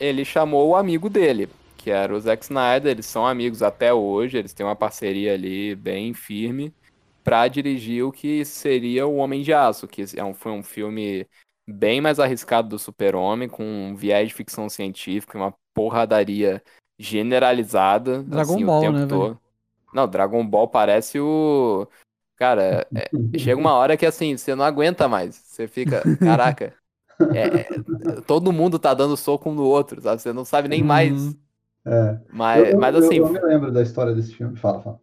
ele 0.00 0.24
chamou 0.24 0.68
o 0.68 0.76
amigo 0.76 1.08
dele, 1.08 1.48
que 1.76 1.90
era 1.90 2.12
o 2.12 2.20
Zack 2.20 2.42
Snyder. 2.42 2.90
Eles 2.90 3.06
são 3.06 3.24
amigos 3.24 3.62
até 3.62 3.94
hoje, 3.94 4.36
eles 4.36 4.52
têm 4.52 4.66
uma 4.66 4.74
parceria 4.74 5.34
ali 5.34 5.76
bem 5.76 6.12
firme 6.12 6.72
para 7.22 7.46
dirigir 7.46 8.04
o 8.04 8.10
que 8.10 8.44
seria 8.44 9.06
o 9.06 9.16
Homem 9.16 9.42
de 9.42 9.52
Aço, 9.52 9.86
que 9.86 10.04
é 10.16 10.24
um, 10.24 10.34
foi 10.34 10.50
um 10.50 10.62
filme 10.62 11.24
bem 11.68 12.00
mais 12.00 12.18
arriscado 12.18 12.68
do 12.68 12.78
Super-Homem, 12.78 13.48
com 13.48 13.62
um 13.62 13.94
viés 13.94 14.28
de 14.28 14.34
ficção 14.34 14.68
científica 14.68 15.36
e 15.36 15.40
uma 15.40 15.54
porradaria 15.74 16.62
generalizada. 16.98 18.22
Dragon 18.22 18.54
assim, 18.54 18.64
Ball, 18.66 18.92
né, 18.92 19.06
todo. 19.06 19.38
Não, 19.92 20.08
Dragon 20.08 20.46
Ball 20.46 20.68
parece 20.68 21.20
o. 21.20 21.86
Cara, 22.36 22.86
é, 22.94 23.10
chega 23.36 23.60
uma 23.60 23.74
hora 23.74 23.96
que 23.96 24.06
assim, 24.06 24.36
você 24.36 24.54
não 24.54 24.64
aguenta 24.64 25.08
mais. 25.08 25.34
Você 25.34 25.66
fica, 25.66 26.02
caraca, 26.18 26.72
é, 27.34 27.60
é, 27.60 28.20
todo 28.26 28.52
mundo 28.52 28.78
tá 28.78 28.94
dando 28.94 29.16
soco 29.16 29.50
um 29.50 29.54
no 29.54 29.64
outro, 29.64 30.00
sabe? 30.00 30.22
Você 30.22 30.32
não 30.32 30.44
sabe 30.44 30.68
nem 30.68 30.82
mais. 30.82 31.20
Uhum. 31.20 31.36
É. 31.84 32.18
Mas, 32.32 32.68
eu, 32.68 32.78
mas 32.78 32.94
assim. 32.94 33.16
Eu, 33.16 33.26
eu 33.26 33.32
me 33.32 33.40
lembro 33.40 33.72
da 33.72 33.82
história 33.82 34.14
desse 34.14 34.34
filme. 34.34 34.56
Fala, 34.56 34.80
fala. 34.80 35.00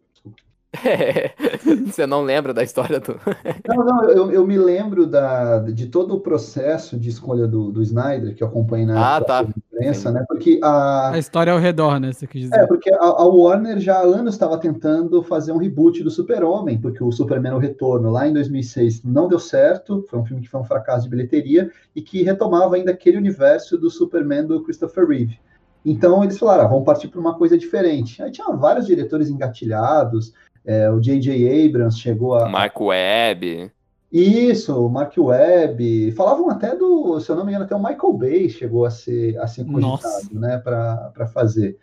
Você 1.86 2.06
não 2.06 2.22
lembra 2.22 2.52
da 2.52 2.62
história 2.62 3.00
do. 3.00 3.18
não, 3.68 3.84
não, 3.84 4.04
eu, 4.10 4.30
eu 4.30 4.46
me 4.46 4.56
lembro 4.56 5.06
da, 5.06 5.58
de 5.60 5.86
todo 5.86 6.14
o 6.14 6.20
processo 6.20 6.98
de 6.98 7.08
escolha 7.08 7.46
do, 7.46 7.70
do 7.70 7.82
Snyder, 7.82 8.34
que 8.34 8.42
eu 8.42 8.48
acompanhei 8.48 8.86
na 8.86 9.16
ah, 9.16 9.20
tá. 9.20 9.44
imprensa, 9.44 10.10
né? 10.10 10.24
Porque 10.28 10.60
a. 10.62 11.10
A 11.10 11.18
história 11.18 11.52
ao 11.52 11.58
redor, 11.58 11.98
né? 11.98 12.12
Você 12.12 12.26
quis 12.26 12.42
dizer. 12.42 12.56
É, 12.56 12.66
porque 12.66 12.92
a, 12.92 12.98
a 12.98 13.24
Warner 13.26 13.78
já 13.78 13.96
há 13.96 14.02
anos 14.02 14.34
estava 14.34 14.58
tentando 14.58 15.22
fazer 15.22 15.52
um 15.52 15.58
reboot 15.58 16.02
do 16.02 16.10
Super-Homem, 16.10 16.78
porque 16.78 17.02
o 17.02 17.12
Superman 17.12 17.54
O 17.54 17.58
Retorno, 17.58 18.10
lá 18.10 18.26
em 18.26 18.32
2006, 18.32 19.02
não 19.04 19.28
deu 19.28 19.38
certo. 19.38 20.04
Foi 20.08 20.18
um 20.18 20.24
filme 20.24 20.42
que 20.42 20.48
foi 20.48 20.60
um 20.60 20.64
fracasso 20.64 21.04
de 21.04 21.10
bilheteria 21.10 21.70
e 21.94 22.02
que 22.02 22.22
retomava 22.22 22.76
ainda 22.76 22.92
aquele 22.92 23.16
universo 23.16 23.78
do 23.78 23.90
Superman 23.90 24.46
do 24.46 24.62
Christopher 24.62 25.06
Reeve. 25.06 25.38
Então 25.86 26.24
eles 26.24 26.36
falaram, 26.36 26.64
ah, 26.64 26.66
vamos 26.66 26.84
partir 26.84 27.06
para 27.06 27.20
uma 27.20 27.38
coisa 27.38 27.56
diferente. 27.56 28.20
Aí 28.20 28.32
tinha 28.32 28.48
vários 28.56 28.86
diretores 28.86 29.30
engatilhados, 29.30 30.34
é, 30.66 30.90
o 30.90 31.00
J.J. 31.00 31.66
Abrams 31.66 31.98
chegou 31.98 32.34
a. 32.34 32.48
Mark 32.48 32.78
Webb. 32.80 33.70
Isso, 34.12 34.84
o 34.84 34.88
Mark 34.88 35.14
Webb. 35.16 36.12
Falavam 36.12 36.50
até 36.50 36.74
do, 36.74 37.20
se 37.20 37.30
eu 37.30 37.36
não 37.36 37.44
me 37.44 37.52
engano, 37.52 37.64
até 37.64 37.76
o 37.76 37.82
Michael 37.82 38.12
Bay 38.12 38.48
chegou 38.48 38.84
a 38.84 38.90
ser, 38.90 39.38
a 39.38 39.46
ser 39.46 39.64
cogitado, 39.64 40.28
né, 40.32 40.58
para 40.58 41.26
fazer. 41.32 41.78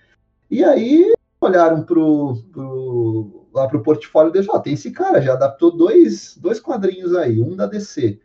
E 0.52 0.64
aí 0.64 1.14
olharam 1.40 1.84
pro, 1.84 2.38
pro, 2.52 3.48
lá 3.54 3.68
pro 3.68 3.84
portfólio 3.84 4.32
deles, 4.32 4.48
ó, 4.50 4.60
tem 4.60 4.74
esse 4.74 4.92
cara, 4.92 5.22
já 5.22 5.34
adaptou 5.34 5.76
dois, 5.76 6.38
dois 6.38 6.60
quadrinhos 6.60 7.16
aí, 7.16 7.42
um 7.42 7.56
da 7.56 7.66
DC. 7.66 8.20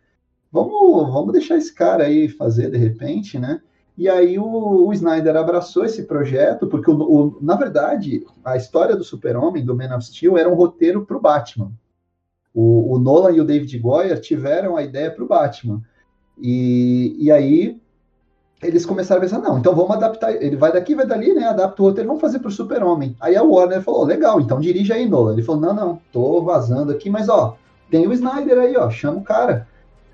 Vamos, 0.50 1.12
vamos 1.12 1.32
deixar 1.32 1.56
esse 1.56 1.74
cara 1.74 2.04
aí 2.04 2.28
fazer 2.28 2.70
de 2.70 2.78
repente, 2.78 3.38
né? 3.38 3.60
E 3.98 4.08
aí 4.08 4.38
o, 4.38 4.86
o, 4.86 4.92
Snyder 4.92 5.34
abraçou 5.34 5.84
esse 5.84 6.04
projeto, 6.04 6.68
porque, 6.68 6.88
o, 6.88 6.94
o, 6.94 7.38
na 7.42 7.56
verdade, 7.56 8.24
a 8.44 8.56
história 8.56 8.94
do 8.94 9.02
Super-Homem, 9.02 9.64
do 9.64 9.74
Man 9.74 9.92
of 9.96 10.06
Steel, 10.06 10.38
era 10.38 10.48
um 10.48 10.54
roteiro 10.54 11.04
para 11.04 11.16
o 11.16 11.20
Batman. 11.20 11.72
O, 12.54 12.96
Nolan 13.00 13.32
e 13.32 13.40
o 13.40 13.44
David 13.44 13.76
Goyer 13.78 14.20
tiveram 14.20 14.76
a 14.76 14.84
ideia 14.84 15.10
para 15.10 15.24
o 15.24 15.26
Batman. 15.26 15.82
E, 16.40 17.16
e 17.18 17.32
aí 17.32 17.80
eles 18.62 18.86
começaram 18.86 19.20
a 19.20 19.22
pensar, 19.22 19.38
não, 19.40 19.58
então 19.58 19.74
vamos 19.74 19.90
adaptar, 19.96 20.32
ele 20.32 20.56
vai 20.56 20.72
daqui, 20.72 20.94
vai 20.94 21.06
dali, 21.06 21.32
né, 21.32 21.44
adapta 21.44 21.82
o 21.82 21.86
roteiro, 21.86 22.08
vamos 22.08 22.20
fazer 22.20 22.38
para 22.38 22.48
o 22.48 22.52
Super-Homem. 22.52 23.16
Aí 23.20 23.36
a 23.36 23.42
Warner 23.42 23.82
falou, 23.82 24.04
legal, 24.04 24.40
então 24.40 24.60
dirige 24.60 24.92
aí, 24.92 25.08
Nolan. 25.08 25.32
Ele 25.32 25.42
falou, 25.42 25.60
não, 25.60 25.74
não, 25.74 26.00
tô 26.12 26.40
vazando 26.42 26.92
aqui, 26.92 27.10
mas 27.10 27.28
ó, 27.28 27.56
tem 27.90 28.06
o 28.06 28.12
Snyder 28.12 28.58
aí, 28.58 28.76
ó, 28.76 28.88
chama 28.90 29.18
o 29.18 29.24
cara. 29.24 29.66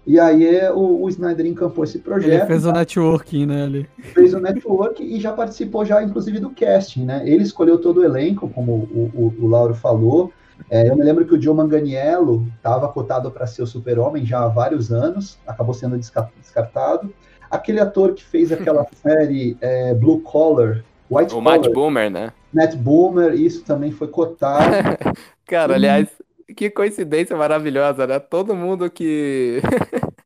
E 0.07 0.21
aí 0.21 0.47
é, 0.47 0.71
o, 0.71 1.03
o 1.03 1.09
Snyder 1.09 1.47
encampou 1.47 1.85
esse 1.85 1.99
projeto. 1.99 2.33
Ele 2.33 2.47
fez 2.47 2.67
o 2.67 2.73
networking, 2.73 3.47
né? 3.47 3.65
Ali. 3.65 3.89
Fez 3.99 4.35
o 4.35 4.41
network 4.41 5.03
e 5.03 5.19
já 5.19 5.33
participou 5.33 5.85
já, 5.85 6.03
inclusive, 6.03 6.39
do 6.39 6.51
casting, 6.51 7.05
né? 7.05 7.23
Ele 7.25 7.43
escolheu 7.43 7.79
todo 7.79 8.01
o 8.01 8.05
elenco, 8.05 8.49
como 8.49 8.73
o, 8.73 9.11
o, 9.15 9.45
o 9.45 9.47
Lauro 9.47 9.75
falou. 9.75 10.31
É, 10.71 10.89
eu 10.89 10.97
me 10.97 11.03
lembro 11.03 11.25
que 11.27 11.35
o 11.35 11.41
Joe 11.41 11.55
Manganiello 11.55 12.47
estava 12.57 12.89
cotado 12.89 13.31
para 13.31 13.47
ser 13.47 13.63
o 13.63 13.67
super-homem 13.67 14.25
já 14.25 14.45
há 14.45 14.49
vários 14.49 14.93
anos, 14.93 15.39
acabou 15.47 15.75
sendo 15.75 15.99
descartado. 15.99 17.13
Aquele 17.51 17.81
ator 17.81 18.15
que 18.15 18.25
fez 18.25 18.53
aquela 18.53 18.87
série 19.03 19.57
é, 19.61 19.95
Blue 19.95 20.21
Collar, 20.21 20.85
White 21.11 21.35
o 21.35 21.37
Collar. 21.39 21.59
O 21.59 21.63
Matt 21.63 21.73
Boomer, 21.73 22.11
né? 22.11 22.33
Matt 22.53 22.77
Boomer, 22.77 23.35
isso 23.35 23.65
também 23.65 23.91
foi 23.91 24.09
cotado. 24.09 24.75
Cara, 25.47 25.73
e... 25.73 25.77
aliás, 25.77 26.09
que 26.57 26.71
coincidência 26.71 27.37
maravilhosa, 27.37 28.07
né? 28.07 28.19
Todo 28.19 28.55
mundo 28.55 28.91
que. 28.91 29.61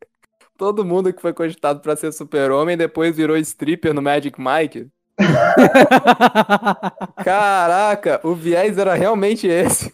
Todo 0.57 0.85
mundo 0.85 1.13
que 1.13 1.23
foi 1.23 1.33
cogitado 1.33 1.81
para 1.81 1.95
ser 1.95 2.13
super-homem 2.13 2.77
depois 2.77 3.15
virou 3.15 3.37
stripper 3.37 3.95
no 3.95 4.03
Magic 4.03 4.41
Mike. 4.41 4.89
Caraca, 7.25 8.21
o 8.25 8.35
viés 8.35 8.77
era 8.77 8.95
realmente 8.95 9.47
esse. 9.47 9.93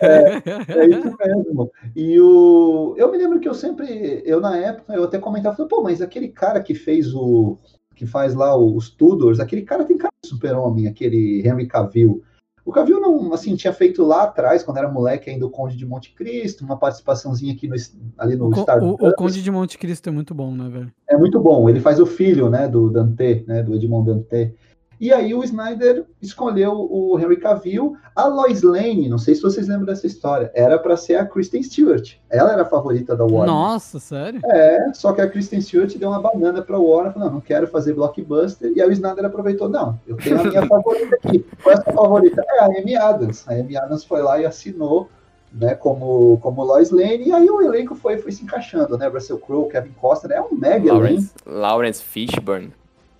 É, 0.00 0.80
é, 0.80 0.86
isso 0.86 1.16
mesmo. 1.16 1.70
E 1.94 2.20
o, 2.20 2.94
eu 2.96 3.10
me 3.10 3.18
lembro 3.18 3.38
que 3.38 3.48
eu 3.48 3.54
sempre, 3.54 4.22
eu 4.24 4.40
na 4.40 4.56
época, 4.56 4.94
eu 4.94 5.04
até 5.04 5.18
comentava, 5.18 5.64
pô, 5.66 5.82
mas 5.82 6.02
aquele 6.02 6.28
cara 6.28 6.60
que 6.60 6.74
fez 6.74 7.14
o, 7.14 7.56
que 7.94 8.06
faz 8.06 8.34
lá 8.34 8.56
os 8.56 8.90
Tudors, 8.90 9.40
aquele 9.40 9.62
cara 9.62 9.84
tem 9.84 9.96
cara 9.96 10.12
de 10.22 10.28
super-homem, 10.28 10.88
aquele 10.88 11.46
Henry 11.46 11.66
Cavill. 11.66 12.22
O 12.64 12.70
Cavill 12.70 13.00
não, 13.00 13.32
assim, 13.32 13.56
tinha 13.56 13.72
feito 13.72 14.04
lá 14.04 14.22
atrás, 14.22 14.62
quando 14.62 14.76
era 14.76 14.88
moleque, 14.88 15.28
ainda 15.28 15.44
o 15.44 15.50
Conde 15.50 15.76
de 15.76 15.84
Monte 15.84 16.12
Cristo, 16.14 16.64
uma 16.64 16.76
participaçãozinha 16.76 17.52
aqui 17.52 17.66
no, 17.66 17.74
ali 18.16 18.36
no 18.36 18.48
o, 18.48 18.54
Star 18.54 18.82
o, 18.82 18.94
o 18.94 19.14
Conde 19.14 19.42
de 19.42 19.50
Monte 19.50 19.76
Cristo 19.76 20.08
é 20.08 20.12
muito 20.12 20.32
bom, 20.32 20.54
né, 20.54 20.68
velho? 20.68 20.92
É 21.08 21.16
muito 21.16 21.40
bom. 21.40 21.68
Ele 21.68 21.80
faz 21.80 21.98
o 21.98 22.06
filho, 22.06 22.48
né, 22.48 22.68
do 22.68 22.88
Dante, 22.88 23.44
né, 23.48 23.62
do 23.62 23.74
Edmond 23.74 24.06
Dante. 24.06 24.54
E 25.02 25.12
aí 25.12 25.34
o 25.34 25.42
Snyder 25.42 26.04
escolheu 26.22 26.86
o 26.88 27.18
Henry 27.18 27.36
Cavill. 27.36 27.96
A 28.14 28.28
Lois 28.28 28.62
Lane, 28.62 29.08
não 29.08 29.18
sei 29.18 29.34
se 29.34 29.42
vocês 29.42 29.66
lembram 29.66 29.86
dessa 29.86 30.06
história, 30.06 30.52
era 30.54 30.78
para 30.78 30.96
ser 30.96 31.16
a 31.16 31.26
Kristen 31.26 31.60
Stewart. 31.60 32.14
Ela 32.30 32.52
era 32.52 32.62
a 32.62 32.64
favorita 32.64 33.16
da 33.16 33.24
Warner. 33.24 33.46
Nossa, 33.46 33.98
sério? 33.98 34.40
É, 34.44 34.92
só 34.94 35.12
que 35.12 35.20
a 35.20 35.28
Kristen 35.28 35.60
Stewart 35.60 35.92
deu 35.96 36.08
uma 36.08 36.20
banana 36.20 36.62
para 36.62 36.78
Warner, 36.78 37.12
falou, 37.12 37.26
não, 37.26 37.34
não 37.34 37.40
quero 37.40 37.66
fazer 37.66 37.94
blockbuster. 37.94 38.70
E 38.76 38.80
aí 38.80 38.88
o 38.88 38.92
Snyder 38.92 39.24
aproveitou, 39.24 39.68
não, 39.68 39.98
eu 40.06 40.16
tenho 40.18 40.40
a 40.40 40.44
minha 40.44 40.66
favorita 40.68 41.16
aqui. 41.16 41.44
Qual 41.60 41.74
é 41.74 41.78
a 41.80 41.82
sua 41.82 41.92
favorita? 41.94 42.44
É 42.48 42.60
a 42.60 42.66
Amy 42.66 42.94
Adams. 42.94 43.44
A 43.48 43.54
Amy 43.54 43.76
Adams 43.76 44.04
foi 44.04 44.22
lá 44.22 44.38
e 44.38 44.46
assinou 44.46 45.10
né, 45.52 45.74
como, 45.74 46.38
como 46.40 46.62
Lois 46.62 46.92
Lane, 46.92 47.24
e 47.26 47.32
aí 47.32 47.50
o 47.50 47.60
elenco 47.60 47.96
foi, 47.96 48.18
foi 48.18 48.30
se 48.30 48.44
encaixando, 48.44 48.96
né, 48.96 49.08
Russell 49.08 49.38
Crowe, 49.38 49.68
Kevin 49.68 49.92
Costner, 50.00 50.38
é 50.38 50.40
um 50.40 50.54
mega 50.54 50.92
Lawrence, 50.92 51.32
Lawrence 51.44 52.02
Fishburne. 52.02 52.72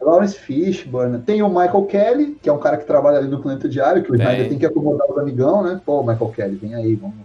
Lawrence 0.04 0.38
Fishburne. 0.38 1.18
Tem 1.20 1.42
o 1.42 1.48
Michael 1.48 1.84
Kelly, 1.86 2.38
que 2.42 2.48
é 2.48 2.52
um 2.52 2.58
cara 2.58 2.76
que 2.76 2.84
trabalha 2.84 3.18
ali 3.18 3.28
no 3.28 3.40
Planeta 3.40 3.68
Diário, 3.68 4.02
que 4.02 4.10
o 4.10 4.14
Snyder 4.14 4.48
tem 4.48 4.58
que 4.58 4.66
acomodar 4.66 5.10
os 5.10 5.18
amigão, 5.18 5.62
né? 5.62 5.80
Pô, 5.84 6.02
Michael 6.02 6.32
Kelly, 6.32 6.56
vem 6.56 6.74
aí, 6.74 6.94
vamos, 6.94 7.16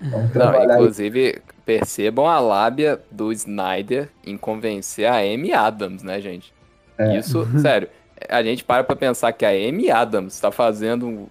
vamos 0.00 0.32
trabalhar. 0.32 0.66
Não, 0.66 0.74
inclusive, 0.74 1.26
aí. 1.26 1.34
percebam 1.64 2.26
a 2.26 2.40
lábia 2.40 3.00
do 3.10 3.32
Snyder 3.32 4.08
em 4.26 4.36
convencer 4.36 5.06
a 5.06 5.18
Amy 5.18 5.52
Adams, 5.52 6.02
né, 6.02 6.20
gente? 6.20 6.52
É. 6.98 7.18
Isso, 7.18 7.46
sério, 7.60 7.88
a 8.28 8.42
gente 8.42 8.64
para 8.64 8.84
pra 8.84 8.96
pensar 8.96 9.32
que 9.32 9.44
a 9.44 9.50
Amy 9.50 9.90
Adams 9.90 10.38
tá 10.38 10.50
fazendo. 10.50 11.28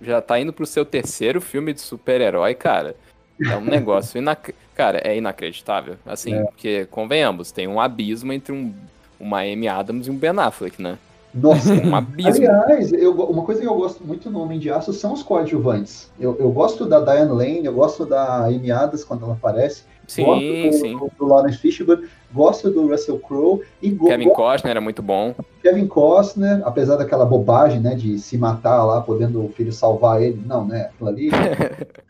Já 0.00 0.20
tá 0.20 0.38
indo 0.40 0.52
pro 0.52 0.66
seu 0.66 0.84
terceiro 0.84 1.40
filme 1.40 1.72
de 1.72 1.80
super-herói, 1.80 2.54
cara. 2.54 2.96
É 3.40 3.56
um 3.56 3.64
negócio. 3.64 4.18
Inac... 4.18 4.52
Cara, 4.74 5.00
é 5.04 5.16
inacreditável. 5.16 5.96
Assim, 6.04 6.34
é. 6.34 6.42
porque, 6.42 6.86
convenhamos, 6.90 7.52
tem 7.52 7.68
um 7.68 7.80
abismo 7.80 8.32
entre 8.32 8.52
um 8.52 8.74
uma 9.22 9.40
Amy 9.40 9.68
Adams 9.68 10.06
e 10.06 10.10
um 10.10 10.16
Ben 10.16 10.38
Affleck, 10.38 10.82
né? 10.82 10.98
Nossa, 11.34 11.72
um 11.72 11.96
abismo. 11.96 12.44
Aliás, 12.46 12.92
eu, 12.92 13.12
uma 13.12 13.42
coisa 13.44 13.60
que 13.60 13.66
eu 13.66 13.74
gosto 13.74 14.04
muito 14.04 14.28
no 14.28 14.42
Homem 14.42 14.58
de 14.58 14.70
Aço 14.70 14.92
são 14.92 15.14
os 15.14 15.22
coadjuvantes. 15.22 16.10
Eu, 16.20 16.36
eu 16.38 16.50
gosto 16.50 16.84
da 16.84 17.00
Diane 17.00 17.30
Lane, 17.30 17.64
eu 17.64 17.72
gosto 17.72 18.04
da 18.04 18.44
Amy 18.44 18.70
Adams 18.70 19.02
quando 19.02 19.24
ela 19.24 19.32
aparece, 19.32 19.84
Sim, 20.06 20.24
gosto 20.24 20.72
sim. 20.78 20.98
do, 20.98 21.10
do 21.18 21.26
Lawrence 21.26 21.56
Fishburne, 21.56 22.06
gosto 22.34 22.70
do 22.70 22.86
Russell 22.86 23.18
Crowe 23.18 23.62
e 23.80 23.92
Kevin 23.92 24.28
Costner 24.28 24.72
era 24.72 24.80
muito 24.80 25.02
bom. 25.02 25.34
Kevin 25.62 25.86
Costner, 25.86 26.60
apesar 26.66 26.96
daquela 26.96 27.24
bobagem, 27.24 27.80
né, 27.80 27.94
de 27.94 28.18
se 28.18 28.36
matar 28.36 28.84
lá, 28.84 29.00
podendo 29.00 29.42
o 29.42 29.48
filho 29.48 29.72
salvar 29.72 30.20
ele, 30.20 30.42
não, 30.44 30.66
né, 30.66 30.90
aquilo 30.92 31.08
ali. 31.08 31.30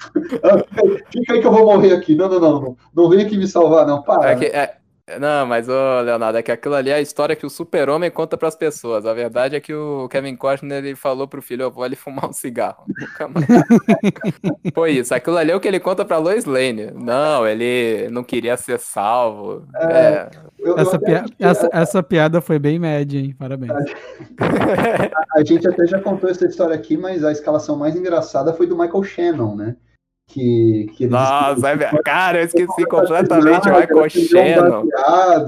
Fica 1.13 1.35
aí 1.35 1.41
que 1.41 1.47
eu 1.47 1.53
vou 1.53 1.65
morrer 1.65 1.93
aqui. 1.93 2.17
Não, 2.17 2.29
não, 2.29 2.41
não, 2.41 2.61
não, 2.61 2.77
não 2.93 3.09
vem 3.09 3.25
aqui 3.25 3.37
me 3.37 3.47
salvar, 3.47 3.87
não, 3.87 4.03
para. 4.03 4.33
É 4.33 4.37
que- 4.37 4.47
é- 4.47 4.82
não, 5.21 5.45
mas, 5.47 5.69
ô, 5.69 6.01
Leonardo, 6.01 6.39
é 6.39 6.43
que 6.43 6.53
aquilo 6.53 6.75
ali 6.77 6.91
é 6.91 6.95
a 6.95 7.01
história 7.01 7.35
que 7.35 7.45
o 7.45 7.51
super-homem 7.51 8.11
conta 8.11 8.37
pras 8.37 8.55
pessoas. 8.55 9.05
A 9.05 9.13
verdade 9.13 9.57
é 9.57 9.61
que 9.61 9.75
o 9.75 10.09
Kevin 10.09 10.37
Costner 10.37 10.79
ele 10.85 10.95
falou 10.95 11.27
pro 11.27 11.43
filho: 11.43 11.63
Eu 11.65 11.71
vou 11.73 11.83
ali 11.83 11.97
fumar 11.97 12.31
um 12.31 12.33
cigarro. 12.33 12.85
Nunca 12.99 13.29
mais. 13.29 13.47
Foi 14.75 14.93
isso. 14.93 15.13
Aquilo 15.15 15.37
ali 15.37 15.51
é 15.51 15.57
o 15.57 15.61
que 15.61 15.67
ele 15.67 15.81
conta 15.81 16.05
pra 16.05 16.19
Lois 16.19 16.45
Lane. 16.45 16.91
Não, 16.95 17.47
ele 17.47 18.09
não 18.11 18.23
queria 18.23 18.57
ser 18.57 18.79
salvo. 18.79 19.67
É. 19.77 20.31
Eu- 20.59 20.77
eu 20.77 20.79
Essa, 20.79 20.99
pia- 20.99 21.25
que 21.25 21.45
essa, 21.45 21.69
essa 21.73 22.03
piada 22.03 22.41
foi 22.41 22.59
bem 22.61 22.79
média, 22.79 23.19
hein? 23.19 23.35
Parabéns. 23.37 23.73
a, 24.39 25.39
a 25.41 25.45
gente 25.45 25.69
até 25.69 25.87
já 25.87 26.01
contou 26.01 26.31
essa 26.31 26.47
história 26.47 26.75
aqui, 26.75 26.97
mas 26.97 27.25
a 27.25 27.33
escalação 27.33 27.77
mais 27.77 27.97
engraçada 27.97 28.53
foi 28.55 28.67
do 28.67 28.77
Michael 28.79 29.03
Shannon, 29.03 29.57
né? 29.57 29.77
Que, 30.33 30.91
que 30.97 31.05
eles 31.05 31.13
Nossa, 31.13 31.69
é 31.69 32.03
cara, 32.03 32.41
eu 32.41 32.47
esqueci 32.47 32.87
completamente 32.87 33.69
o 33.69 33.75
Ah, 33.77 33.81
Michael 33.81 34.09
Shannon. 34.09 34.85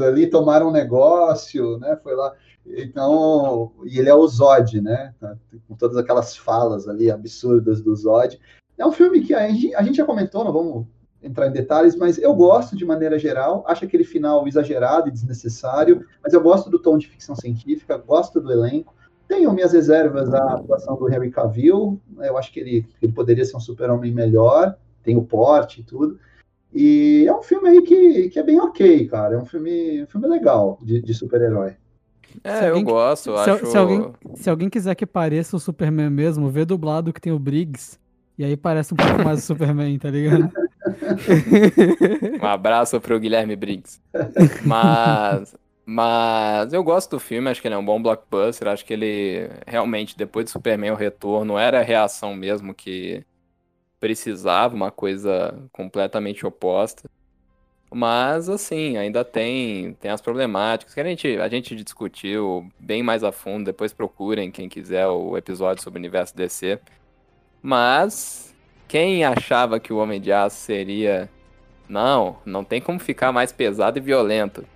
ali, 0.07 0.26
tomaram 0.26 0.68
um 0.68 0.70
negócio, 0.70 1.78
né? 1.78 1.99
Foi 2.03 2.14
lá. 2.14 2.35
Então, 2.66 3.72
e 3.87 3.99
ele 3.99 4.11
é 4.11 4.14
o 4.14 4.26
Zod, 4.26 4.82
né? 4.82 5.14
Tá, 5.18 5.37
Com 5.66 5.74
todas 5.74 5.97
aquelas 5.97 6.37
falas 6.37 6.87
ali 6.87 7.11
absurdas 7.11 7.80
do 7.80 7.97
Zod. 7.97 8.39
É 8.76 8.87
um 8.87 8.93
filme 8.93 9.22
que 9.22 9.32
a 9.32 9.49
gente, 9.49 9.74
a 9.74 9.82
gente 9.82 9.97
já 9.97 10.05
comentou, 10.05 10.45
não 10.45 10.53
vamos 10.53 10.87
entrar 11.22 11.47
em 11.49 11.53
detalhes, 11.53 11.97
mas 11.97 12.18
eu 12.18 12.35
gosto 12.35 12.76
de 12.76 12.85
maneira 12.85 13.18
geral. 13.18 13.64
Acho 13.66 13.87
aquele 13.87 14.05
final 14.05 14.47
exagerado 14.47 15.09
e 15.09 15.12
desnecessário, 15.12 16.05
mas 16.22 16.35
eu 16.35 16.43
gosto 16.43 16.68
do 16.68 16.78
tom 16.78 16.99
de 16.99 17.09
ficção 17.09 17.35
científica, 17.35 17.97
gosto 17.97 18.39
do 18.39 18.53
elenco. 18.53 18.95
Tenho 19.29 19.53
minhas 19.53 19.72
reservas 19.72 20.33
à 20.33 20.55
atuação 20.55 20.97
do 20.97 21.12
Henry 21.12 21.31
Cavill. 21.31 22.01
né, 22.16 22.29
Eu 22.29 22.37
acho 22.39 22.53
que 22.53 22.61
ele, 22.61 22.87
ele 23.01 23.12
poderia 23.12 23.45
ser 23.45 23.57
um 23.57 23.61
super-homem 23.61 24.12
melhor, 24.12 24.77
tem 25.03 25.16
o 25.16 25.22
porte 25.22 25.81
e 25.81 25.85
tudo. 25.85 26.18
E 26.72 27.25
é 27.29 27.35
um 27.35 27.43
filme 27.43 27.68
aí 27.68 27.83
que, 27.83 28.29
que 28.31 28.39
é 28.39 28.43
bem 28.43 28.61
ok, 28.61 29.07
cara. 29.09 29.35
É 29.35 29.39
um 29.39 29.45
filme, 29.45 30.03
um 30.03 30.07
filme 30.07 30.27
legal 30.27 30.79
de, 30.83 31.01
de 31.01 31.14
super-herói. 31.14 31.75
É, 32.43 32.64
eu 32.64 32.68
alguém- 32.70 32.85
gosto, 32.85 33.31
eu 33.31 33.39
se, 33.39 33.51
acho. 33.51 33.66
se 33.66 33.77
alguém, 33.77 34.12
se 34.35 34.51
alguém 34.51 34.68
quiser 34.68 34.95
que 34.97 35.07
pareça 35.07 35.57
o 35.57 35.61
Superman 35.61 36.11
mesmo, 36.11 36.51
vê 36.51 36.64
dublado 36.64 37.12
que 37.12 37.20
tem 37.20 37.33
o 37.33 37.39
Briggs. 37.39 37.97
E 38.37 38.45
aí 38.45 38.57
parece 38.57 38.93
um 38.93 38.97
pouco 38.97 39.22
mais 39.25 39.39
o 39.39 39.43
Superman, 39.43 39.97
tá 39.99 40.11
ligado? 40.11 40.51
Um 42.43 42.47
abraço 42.47 43.01
pro 43.01 43.18
Guilherme 43.18 43.57
Briggs. 43.57 44.01
Mas, 44.66 45.55
mas 45.87 46.72
eu 46.72 46.82
gosto 46.82 47.11
do 47.12 47.20
filme, 47.20 47.51
acho 47.51 47.61
que 47.61 47.68
ele 47.68 47.74
é 47.74 47.78
um 47.78 47.85
bom 47.85 48.01
blockbuster. 48.01 48.68
Acho 48.68 48.85
que 48.85 48.93
ele 48.93 49.51
realmente, 49.66 50.16
depois 50.16 50.47
de 50.47 50.51
Superman 50.51 50.93
o 50.93 50.97
Retorno, 50.97 51.59
era 51.59 51.80
a 51.80 51.82
reação 51.82 52.35
mesmo 52.35 52.74
que 52.74 53.24
precisava, 54.01 54.74
uma 54.74 54.91
coisa 54.91 55.55
completamente 55.72 56.47
oposta. 56.47 57.09
Mas, 57.93 58.49
assim, 58.49 58.97
ainda 58.97 59.24
tem, 59.24 59.95
tem 59.95 60.11
as 60.11 60.20
problemáticas 60.20 60.95
que 60.95 61.01
a 61.01 61.05
gente, 61.05 61.39
a 61.39 61.49
gente 61.49 61.76
discutiu 61.76 62.68
bem 62.78 63.03
mais 63.03 63.22
a 63.22 63.30
fundo. 63.30 63.64
Depois 63.66 63.93
procurem, 63.93 64.51
quem 64.51 64.68
quiser, 64.68 65.07
o 65.09 65.37
episódio 65.37 65.82
sobre 65.82 65.99
o 65.99 66.01
universo 66.01 66.37
DC. 66.37 66.80
Mas, 67.62 68.55
quem 68.89 69.24
achava 69.24 69.78
que 69.80 69.93
o 69.93 69.99
Homem 69.99 70.20
de 70.20 70.32
Aço 70.32 70.57
seria 70.57 71.30
não, 71.89 72.39
não 72.45 72.64
tem 72.64 72.80
como 72.80 72.99
ficar 72.99 73.32
mais 73.32 73.53
pesado 73.53 73.99
e 73.99 74.01
violento. 74.01 74.66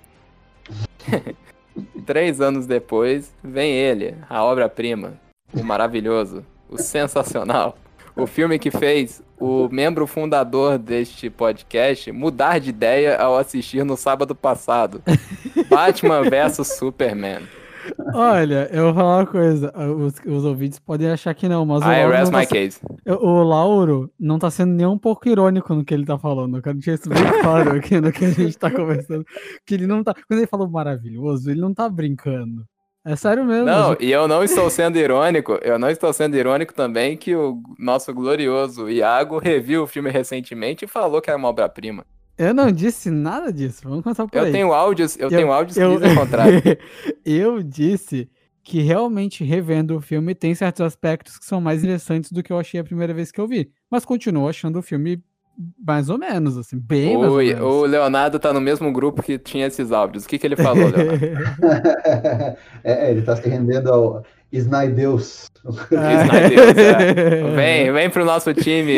Três 2.07 2.41
anos 2.41 2.67
depois, 2.67 3.35
vem 3.43 3.73
ele, 3.73 4.17
a 4.29 4.43
obra-prima, 4.43 5.15
o 5.53 5.63
maravilhoso, 5.63 6.45
o 6.69 6.77
sensacional, 6.79 7.77
o 8.17 8.27
filme 8.27 8.59
que 8.59 8.71
fez 8.71 9.23
o 9.39 9.69
membro 9.69 10.07
fundador 10.07 10.77
deste 10.79 11.31
podcast 11.31 12.11
mudar 12.11 12.59
de 12.59 12.71
ideia 12.71 13.17
ao 13.17 13.37
assistir 13.37 13.85
no 13.85 13.97
sábado 13.97 14.35
passado. 14.35 15.03
Batman 15.69 16.23
vs 16.23 16.67
Superman. 16.77 17.43
Olha, 18.15 18.69
eu 18.73 18.85
vou 18.87 18.95
falar 18.95 19.17
uma 19.19 19.27
coisa. 19.27 19.73
Os, 19.77 20.15
os 20.27 20.45
ouvintes 20.45 20.79
podem 20.79 21.11
achar 21.11 21.35
que 21.35 21.49
não, 21.49 21.65
mas 21.65 21.83
o 21.83 21.85
I 21.93 22.03
Lauro, 22.05 22.31
tá, 22.31 22.39
my 22.39 22.47
se- 22.47 22.53
case. 22.53 22.81
o 23.07 23.43
Lauro 23.43 24.11
não 24.19 24.39
tá 24.39 24.51
sendo 24.51 24.73
nem 24.75 24.87
um 24.87 24.99
pouco 24.99 25.29
irônico 25.29 25.75
no 25.75 25.85
que 25.85 25.95
ele 25.95 26.05
tá 26.07 26.19
falando. 26.19 26.57
Eu 26.59 26.63
quero 26.63 26.77
deixar 26.79 26.95
isso 26.95 27.09
bem 27.09 27.41
claro 27.43 27.77
aqui 27.77 28.01
no 28.01 28.13
que 28.13 28.25
a 28.25 28.31
gente 28.31 28.57
tá 28.59 28.71
conversando. 28.71 29.25
Que 29.67 29.75
ele 29.75 29.87
não 29.87 30.03
tá. 30.03 30.15
Quando 30.15 30.41
ele 30.41 30.47
falou 30.47 30.69
maravilhoso, 30.69 31.51
ele 31.51 31.61
não 31.61 31.73
tá 31.75 31.89
brincando. 31.89 32.65
É 33.07 33.17
sério 33.17 33.45
mesmo. 33.45 33.65
Não, 33.65 33.91
gente. 33.91 34.05
e 34.05 34.13
eu 34.13 34.29
não 34.29 34.45
estou 34.45 34.69
sendo 34.69 34.99
irônico, 34.99 35.59
eu 35.63 35.79
não 35.79 35.89
estou 35.89 36.13
sendo 36.13 36.37
irônico 36.37 36.75
também 36.75 37.17
que 37.17 37.35
o 37.35 37.63
nosso 37.79 38.13
glorioso 38.13 38.91
Iago 38.91 39.39
reviu 39.39 39.85
o 39.85 39.87
filme 39.87 40.11
recentemente 40.11 40.85
e 40.85 40.89
falou 40.89 41.21
que 41.23 41.31
era 41.31 41.39
uma 41.39 41.49
obra-prima. 41.49 42.05
Eu 42.39 42.55
não 42.55 42.71
disse 42.71 43.11
nada 43.11 43.53
disso. 43.53 43.81
Vamos 43.85 44.03
começar 44.05 44.27
por 44.27 44.37
Eu 44.37 44.45
aí. 44.45 44.53
tenho 44.53 44.73
áudios, 44.73 45.17
eu, 45.19 45.25
Eu- 45.29 45.37
tenho 45.37 45.53
áudios 45.53 45.77
que 45.77 45.83
eu, 45.83 45.99
dizem 45.99 46.13
o 46.13 46.17
contrário. 46.21 46.63
eu 47.27 47.63
disse 47.63 48.29
que 48.63 48.81
realmente 48.83 49.43
revendo 49.45 49.97
o 49.97 50.01
filme 50.01 50.35
tem 50.35 50.55
certos 50.55 50.83
aspectos 50.83 51.39
que 51.39 51.45
são 51.47 51.61
mais 51.61 51.83
interessantes 51.83 52.31
do 52.31 52.43
que 52.43 52.53
eu 52.53 52.59
achei 52.59 52.79
a 52.79 52.85
primeira 52.85 53.13
vez 53.15 53.33
que 53.33 53.41
eu 53.41 53.47
vi. 53.49 53.71
Mas 53.91 54.05
continuo 54.05 54.49
achando 54.49 54.79
o 54.79 54.83
filme 54.83 55.23
mais 55.85 56.09
ou 56.09 56.17
menos, 56.19 56.57
assim, 56.57 56.79
bem 56.79 57.17
mais 57.19 57.31
ou 57.33 57.39
O, 57.39 57.43
menos. 57.43 57.61
o 57.65 57.85
Leonardo 57.87 58.39
tá 58.39 58.53
no 58.53 58.61
mesmo 58.61 58.93
grupo 58.93 59.23
que 59.23 59.37
tinha 59.39 59.67
esses 59.67 59.91
áudios. 59.91 60.25
O 60.25 60.29
que, 60.29 60.39
que 60.39 60.47
ele 60.47 60.55
falou, 60.55 60.87
Leonardo? 60.89 61.27
é, 62.85 63.11
ele 63.11 63.23
tá 63.23 63.35
se 63.37 63.49
rendendo 63.49 63.93
ao 63.93 64.23
Snydeus. 64.53 65.47
Snydeus, 65.91 66.77
é. 66.79 67.51
Vem, 67.55 67.93
vem 67.93 68.11
pro 68.11 68.25
nosso 68.25 68.55
time, 68.55 68.93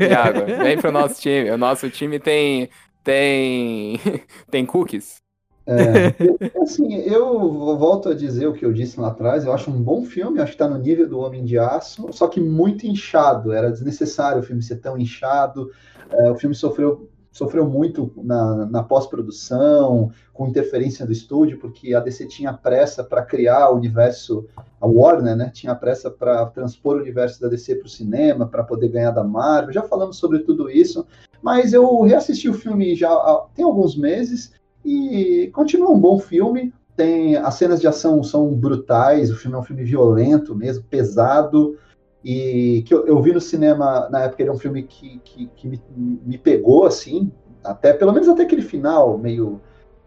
Iago. 0.00 0.46
Vem 0.62 0.78
pro 0.78 0.92
nosso 0.92 1.20
time. 1.20 1.50
O 1.50 1.58
nosso 1.58 1.90
time 1.90 2.18
tem. 2.18 2.68
Tem. 3.02 4.00
Tem 4.50 4.64
cookies. 4.64 5.22
É, 5.64 6.60
assim, 6.60 6.92
eu 6.92 7.76
volto 7.78 8.08
a 8.08 8.14
dizer 8.14 8.48
o 8.48 8.52
que 8.52 8.64
eu 8.64 8.72
disse 8.72 9.00
lá 9.00 9.08
atrás. 9.08 9.44
Eu 9.44 9.52
acho 9.52 9.70
um 9.70 9.80
bom 9.80 10.04
filme, 10.04 10.40
acho 10.40 10.52
que 10.52 10.58
tá 10.58 10.68
no 10.68 10.78
nível 10.78 11.08
do 11.08 11.20
Homem 11.20 11.44
de 11.44 11.58
Aço, 11.58 12.12
só 12.12 12.26
que 12.26 12.40
muito 12.40 12.86
inchado. 12.86 13.52
Era 13.52 13.70
desnecessário 13.70 14.40
o 14.40 14.42
filme 14.42 14.62
ser 14.62 14.76
tão 14.76 14.98
inchado. 14.98 15.70
É, 16.10 16.30
o 16.30 16.34
filme 16.34 16.54
sofreu, 16.54 17.08
sofreu 17.30 17.68
muito 17.68 18.12
na, 18.16 18.66
na 18.66 18.82
pós-produção, 18.82 20.10
com 20.32 20.48
interferência 20.48 21.06
do 21.06 21.12
estúdio, 21.12 21.58
porque 21.58 21.94
a 21.94 22.00
DC 22.00 22.26
tinha 22.26 22.52
pressa 22.52 23.04
para 23.04 23.22
criar 23.22 23.70
o 23.70 23.76
universo, 23.76 24.46
a 24.82 24.86
Warner, 24.86 25.36
né? 25.36 25.48
Tinha 25.54 25.76
pressa 25.76 26.10
para 26.10 26.44
transpor 26.46 26.96
o 26.96 27.00
universo 27.00 27.40
da 27.40 27.46
DC 27.46 27.76
para 27.76 27.86
o 27.86 27.88
cinema, 27.88 28.48
para 28.48 28.64
poder 28.64 28.88
ganhar 28.88 29.12
da 29.12 29.22
Marvel. 29.22 29.72
Já 29.72 29.82
falamos 29.82 30.16
sobre 30.16 30.40
tudo 30.40 30.68
isso, 30.68 31.06
mas 31.40 31.72
eu 31.72 32.02
reassisti 32.02 32.48
o 32.48 32.54
filme 32.54 32.96
já 32.96 33.08
há, 33.08 33.46
tem 33.54 33.64
alguns 33.64 33.96
meses. 33.96 34.52
E 34.84 35.48
continua 35.54 35.92
um 35.92 36.00
bom 36.00 36.18
filme. 36.18 36.74
Tem 36.96 37.36
as 37.36 37.54
cenas 37.54 37.80
de 37.80 37.86
ação 37.86 38.24
são 38.24 38.52
brutais. 38.52 39.30
O 39.30 39.36
filme 39.36 39.56
é 39.56 39.60
um 39.60 39.62
filme 39.62 39.84
violento 39.84 40.52
mesmo, 40.52 40.82
pesado. 40.82 41.78
E 42.24 42.82
que 42.84 42.92
eu, 42.92 43.06
eu 43.06 43.22
vi 43.22 43.32
no 43.32 43.40
cinema 43.40 44.08
na 44.10 44.24
época. 44.24 44.42
Ele 44.42 44.50
é 44.50 44.52
um 44.52 44.58
filme 44.58 44.82
que, 44.82 45.20
que, 45.20 45.46
que 45.54 45.68
me, 45.68 45.80
me 45.96 46.36
pegou 46.36 46.84
assim, 46.86 47.30
até 47.62 47.92
pelo 47.92 48.12
menos 48.12 48.28
até 48.28 48.42
aquele 48.42 48.62
final, 48.62 49.16
meio 49.16 49.60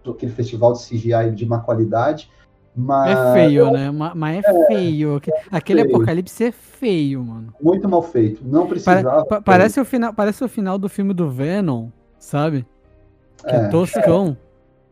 aquele 0.06 0.34
festival 0.34 0.74
de 0.74 0.80
CGI 0.80 1.32
de 1.34 1.46
má 1.46 1.60
qualidade. 1.60 2.30
Mas 2.76 3.18
É 3.18 3.34
feio, 3.34 3.72
né? 3.72 3.90
Ma- 3.92 4.14
Mas 4.14 4.44
é 4.44 4.68
feio. 4.68 5.16
Aque- 5.16 5.32
Aquele 5.52 5.82
feio. 5.84 5.96
apocalipse 5.96 6.44
é 6.44 6.52
feio, 6.52 7.24
mano. 7.24 7.54
muito 7.62 7.88
mal 7.88 8.02
feito. 8.04 8.42
Não 8.46 8.68
precisava. 8.68 9.26
pa- 9.26 9.42
parece, 9.42 9.80
o 9.80 9.86
final, 9.86 10.14
parece 10.14 10.44
o 10.44 10.50
final 10.50 10.78
do 10.78 10.90
filme 10.90 11.14
do 11.14 11.30
Venom, 11.30 11.88
sabe? 12.20 12.66
Que 13.38 13.56
é, 13.56 13.56
É. 13.56 13.68
toscão. 13.70 14.36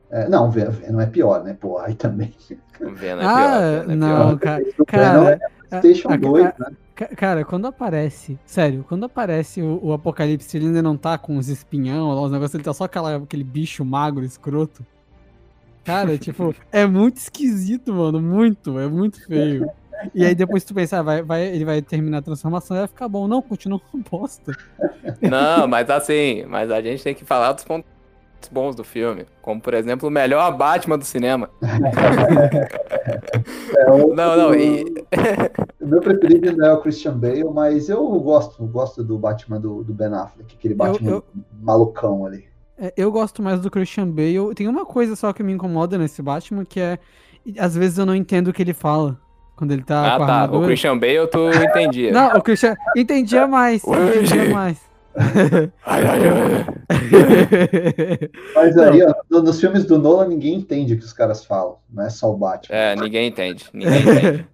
É, 0.09 0.29
não, 0.29 0.49
Ve- 0.49 0.69
Venom 0.69 1.01
é 1.01 1.07
pior, 1.07 1.43
né? 1.43 1.57
Pô, 1.59 1.77
aí 1.79 1.93
também. 1.95 2.33
Vendo 2.79 3.21
é 3.21 3.25
ah, 3.25 3.35
pior. 3.35 3.87
Venom 3.87 3.91
é 3.91 3.95
não, 3.95 4.27
pior. 4.27 4.39
cara. 4.39 4.63
O 4.63 4.65
Venom 4.65 5.27
é 5.27 5.37
Cara, 5.37 5.39
PlayStation 5.69 6.09
a- 6.09 6.13
a- 6.13 6.17
2, 6.17 6.43
né? 6.45 6.53
Ca- 6.95 7.07
Cara, 7.15 7.43
quando 7.43 7.65
aparece, 7.65 8.39
sério, 8.45 8.85
quando 8.87 9.03
aparece 9.05 9.61
o, 9.61 9.79
o 9.83 9.93
Apocalipse, 9.93 10.55
ele 10.55 10.67
ainda 10.67 10.81
não 10.81 10.95
tá 10.95 11.17
com 11.17 11.37
os 11.37 11.49
espinhão, 11.49 12.11
lá, 12.13 12.21
os 12.21 12.31
negócios, 12.31 12.53
ele 12.53 12.63
tá 12.63 12.71
só 12.73 12.83
aquela, 12.83 13.15
aquele 13.17 13.43
bicho 13.43 13.83
magro, 13.83 14.23
escroto. 14.23 14.85
Cara, 15.83 16.17
tipo, 16.17 16.55
é 16.71 16.85
muito 16.85 17.17
esquisito, 17.17 17.93
mano, 17.93 18.21
muito, 18.21 18.79
é 18.79 18.87
muito 18.87 19.25
feio. 19.25 19.67
E 20.13 20.25
aí 20.25 20.35
depois 20.35 20.63
tu 20.63 20.73
pensar, 20.73 21.01
vai, 21.01 21.21
vai, 21.21 21.43
ele 21.43 21.63
vai 21.65 21.81
terminar 21.81 22.17
a 22.17 22.21
transformação 22.21 22.75
e 22.75 22.79
vai 22.79 22.87
ficar 22.87 23.07
bom. 23.07 23.27
Não, 23.27 23.41
continua 23.41 23.79
uma 23.93 24.03
bosta. 24.09 24.51
Não, 25.21 25.67
mas 25.67 25.89
assim, 25.89 26.45
mas 26.45 26.69
a 26.71 26.81
gente 26.81 27.03
tem 27.03 27.15
que 27.15 27.23
falar 27.23 27.53
dos 27.53 27.63
pontos 27.63 27.89
bons 28.51 28.75
do 28.75 28.83
filme. 28.83 29.25
Como, 29.41 29.61
por 29.61 29.73
exemplo, 29.73 30.09
o 30.09 30.11
melhor 30.11 30.55
Batman 30.57 30.97
do 30.97 31.05
cinema. 31.05 31.49
É, 33.77 33.91
o- 33.91 34.13
Não, 34.13 34.35
não, 34.37 34.53
e. 34.55 34.83
O 35.79 35.87
meu 35.87 36.01
preferido 36.01 36.49
ainda 36.49 36.67
é 36.67 36.73
o 36.73 36.81
Christian 36.81 37.17
Bale, 37.17 37.43
mas 37.45 37.89
eu 37.89 38.05
gosto, 38.19 38.63
gosto 38.65 39.03
do 39.03 39.17
Batman 39.17 39.59
do, 39.59 39.83
do 39.83 39.93
Ben 39.93 40.13
Affleck, 40.13 40.55
aquele 40.57 40.73
Batman 40.73 41.09
eu- 41.11 41.23
malucão 41.61 42.25
ali. 42.25 42.45
É, 42.77 42.93
eu 42.97 43.11
gosto 43.11 43.41
mais 43.41 43.61
do 43.61 43.69
Christian 43.69 44.07
Bale. 44.09 44.53
Tem 44.55 44.67
uma 44.67 44.85
coisa 44.85 45.15
só 45.15 45.31
que 45.33 45.43
me 45.43 45.53
incomoda 45.53 45.97
nesse 45.97 46.21
Batman, 46.21 46.65
que 46.65 46.79
é. 46.79 46.97
Às 47.59 47.75
vezes 47.75 47.97
eu 47.97 48.05
não 48.05 48.15
entendo 48.15 48.47
o 48.49 48.53
que 48.53 48.61
ele 48.61 48.73
fala. 48.73 49.19
Quando 49.55 49.71
ele 49.71 49.83
tá 49.83 50.15
ah, 50.15 50.17
com 50.17 50.23
a 50.23 50.27
tá. 50.27 50.33
armadura. 50.33 50.63
O 50.63 50.65
Christian 50.65 50.97
Bale 50.97 51.27
tu 51.27 51.49
entendia. 51.63 52.11
Não, 52.11 52.37
o 52.37 52.41
Christian. 52.41 52.75
Entendia 52.97 53.45
mais. 53.47 53.83
Entendia 53.85 54.49
mais. 54.49 54.81
Ai, 55.85 56.03
ai, 56.07 56.21
ai. 56.27 56.65
Mas 58.55 58.77
aí, 58.77 59.03
ó, 59.03 59.13
no- 59.29 59.43
nos 59.43 59.59
filmes 59.59 59.85
do 59.85 59.99
Nolan, 59.99 60.27
ninguém 60.27 60.55
entende 60.55 60.95
o 60.95 60.97
que 60.97 61.03
os 61.05 61.13
caras 61.13 61.45
falam. 61.45 61.77
Não 61.87 62.03
é 62.05 62.09
só 62.09 62.31
o 62.31 62.37
Batman. 62.37 62.75
É, 62.75 62.95
ninguém 62.95 63.27
entende. 63.27 63.65
Ninguém 63.73 63.99
entende. 64.01 64.47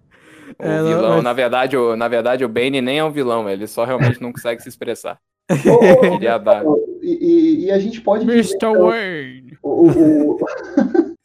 O 0.58 0.62
É, 0.62 0.78
não, 0.78 0.86
vilão, 0.88 1.14
mas- 1.14 1.24
na 1.24 1.32
verdade, 1.32 1.76
o, 1.76 1.96
na 1.96 2.08
verdade, 2.08 2.44
o 2.44 2.48
Bane 2.48 2.82
nem 2.82 2.98
é 2.98 3.04
um 3.04 3.10
vilão, 3.10 3.48
ele 3.48 3.66
só 3.66 3.84
realmente 3.84 4.20
não 4.20 4.30
consegue 4.32 4.60
se 4.60 4.68
expressar. 4.68 5.16
Ô, 5.48 6.06
ô, 6.06 6.10
Queria 6.12 6.36
dar. 6.36 6.62
E, 7.02 7.64
e- 7.66 7.70
a 7.70 7.78
gente 7.78 8.00
pode 8.00 8.24
Mr. 8.24 8.54
então, 8.56 8.74
Wayne. 8.86 9.58
o, 9.62 9.90
o, 9.90 10.38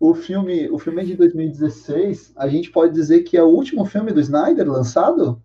o 0.00 0.14
filme, 0.14 0.68
o 0.70 0.78
filme 0.78 1.02
é 1.02 1.04
de 1.04 1.14
2016. 1.16 2.32
A 2.36 2.48
gente 2.48 2.70
pode 2.70 2.92
dizer 2.92 3.22
que 3.22 3.36
é 3.36 3.42
o 3.42 3.48
último 3.48 3.84
filme 3.84 4.12
do 4.12 4.20
Snyder 4.20 4.68
lançado? 4.70 5.40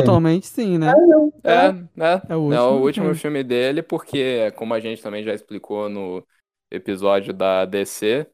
Totalmente 0.00 0.46
sim, 0.46 0.78
né? 0.78 0.92
É, 1.44 1.52
é, 1.52 2.22
É 2.28 2.36
o 2.36 2.52
é 2.52 2.60
o 2.60 2.80
último 2.80 2.84
último 2.84 3.04
filme. 3.06 3.14
filme 3.14 3.44
dele, 3.44 3.82
porque, 3.82 4.50
como 4.56 4.74
a 4.74 4.80
gente 4.80 5.02
também 5.02 5.22
já 5.22 5.32
explicou 5.32 5.88
no 5.88 6.24
episódio 6.70 7.32
da 7.32 7.64
DC, 7.64 8.26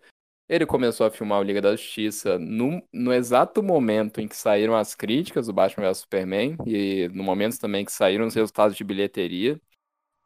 ele 0.48 0.64
começou 0.64 1.06
a 1.06 1.10
filmar 1.10 1.40
o 1.40 1.42
Liga 1.42 1.60
da 1.60 1.72
Justiça 1.72 2.38
no, 2.38 2.80
no 2.92 3.12
exato 3.12 3.62
momento 3.62 4.20
em 4.20 4.28
que 4.28 4.36
saíram 4.36 4.76
as 4.76 4.94
críticas 4.94 5.46
do 5.46 5.52
Batman 5.52 5.88
vs 5.88 5.98
Superman, 5.98 6.56
e 6.66 7.08
no 7.12 7.24
momento 7.24 7.58
também 7.58 7.84
que 7.84 7.92
saíram 7.92 8.26
os 8.26 8.34
resultados 8.34 8.76
de 8.76 8.84
bilheteria. 8.84 9.60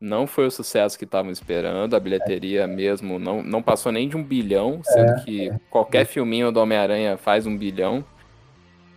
Não 0.01 0.26
foi 0.26 0.46
o 0.46 0.51
sucesso 0.51 0.98
que 0.98 1.05
estavam 1.05 1.30
esperando, 1.30 1.94
a 1.94 2.01
bilheteria 2.01 2.66
mesmo 2.66 3.18
não, 3.18 3.42
não 3.42 3.62
passou 3.62 3.92
nem 3.92 4.09
de 4.09 4.16
um 4.16 4.22
bilhão, 4.22 4.80
sendo 4.82 5.22
que 5.24 5.53
qualquer 5.68 6.07
filminho 6.07 6.51
do 6.51 6.59
Homem-Aranha 6.59 7.18
faz 7.18 7.46
um 7.46 7.55
bilhão. 7.55 8.03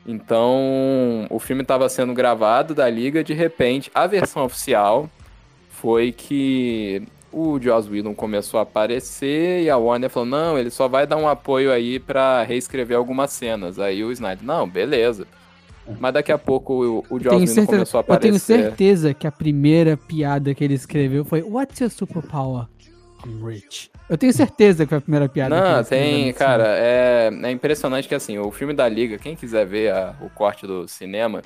Então, 0.06 1.28
o 1.30 1.39
filme 1.39 1.62
estava 1.62 1.89
sendo 1.89 2.14
gravado 2.14 2.74
da 2.74 2.89
Liga, 2.89 3.22
de 3.22 3.34
repente, 3.34 3.91
a 3.93 4.08
versão 4.08 4.45
oficial 4.45 5.10
foi 5.70 6.14
que 6.14 7.04
o 7.34 7.60
Joss 7.60 7.89
Whedon 7.89 8.14
começou 8.16 8.60
a 8.60 8.64
aparecer 8.64 9.64
e 9.64 9.70
a 9.70 9.76
Warner 9.76 10.10
falou: 10.10 10.30
não, 10.30 10.58
ele 10.58 10.70
só 10.70 10.88
vai 10.88 11.06
dar 11.06 11.18
um 11.18 11.28
apoio 11.28 11.72
aí 11.72 11.99
pra 11.99 12.43
reescrever 12.43 12.95
algumas 12.95 13.32
cenas. 13.32 13.80
Aí 13.80 14.04
o 14.04 14.12
Snyder, 14.12 14.45
não, 14.45 14.70
beleza. 14.70 15.28
Mas 16.00 16.14
daqui 16.14 16.32
a 16.32 16.38
pouco 16.38 16.74
o, 17.10 17.16
o 17.16 17.20
Joss 17.20 17.46
certeza, 17.48 17.66
começou 17.68 17.98
a 17.98 18.02
eu 18.02 18.06
tenho 18.06 18.36
aparecer. 18.36 18.64
certeza 18.66 19.14
que 19.14 19.28
a 19.28 19.32
primeira 19.32 19.98
piada 19.98 20.54
que 20.54 20.64
ele 20.64 20.74
escreveu 20.74 21.26
foi 21.26 21.42
What's 21.42 21.80
your 21.82 21.90
superpower? 21.90 22.68
I'm 23.26 23.44
rich. 23.46 23.90
Eu 24.10 24.18
tenho 24.18 24.34
certeza 24.34 24.86
que 24.86 24.90
foi 24.90 24.98
a 24.98 25.02
primeira 25.02 25.30
piada 25.30 25.56
que 25.56 25.62
ele 25.62 25.78
Não, 25.78 25.84
tem, 25.84 26.34
cara, 26.34 26.66
é, 26.78 27.30
é 27.44 27.52
impressionante 27.52 28.08
que 28.08 28.16
assim, 28.16 28.38
o 28.38 28.52
filme 28.52 28.74
da 28.74 28.88
Liga, 28.88 29.18
quem 29.18 29.36
quiser 29.36 29.66
ver 29.66 29.92
a- 29.94 30.16
o 30.22 30.30
corte 30.30 30.68
do 30.68 30.88
cinema, 30.88 31.42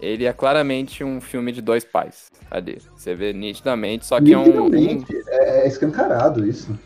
ele 0.00 0.24
é 0.24 0.32
claramente 0.32 1.04
um 1.04 1.20
filme 1.20 1.52
de 1.52 1.60
dois 1.60 1.84
pais 1.84 2.30
ali. 2.50 2.78
Você 2.96 3.14
vê 3.14 3.32
nitidamente, 3.32 4.06
só 4.06 4.18
que 4.20 4.32
é 4.32 4.38
um. 4.38 4.66
um 4.66 5.04
é, 5.28 5.64
é 5.64 5.68
escancarado 5.68 6.46
isso. 6.46 6.76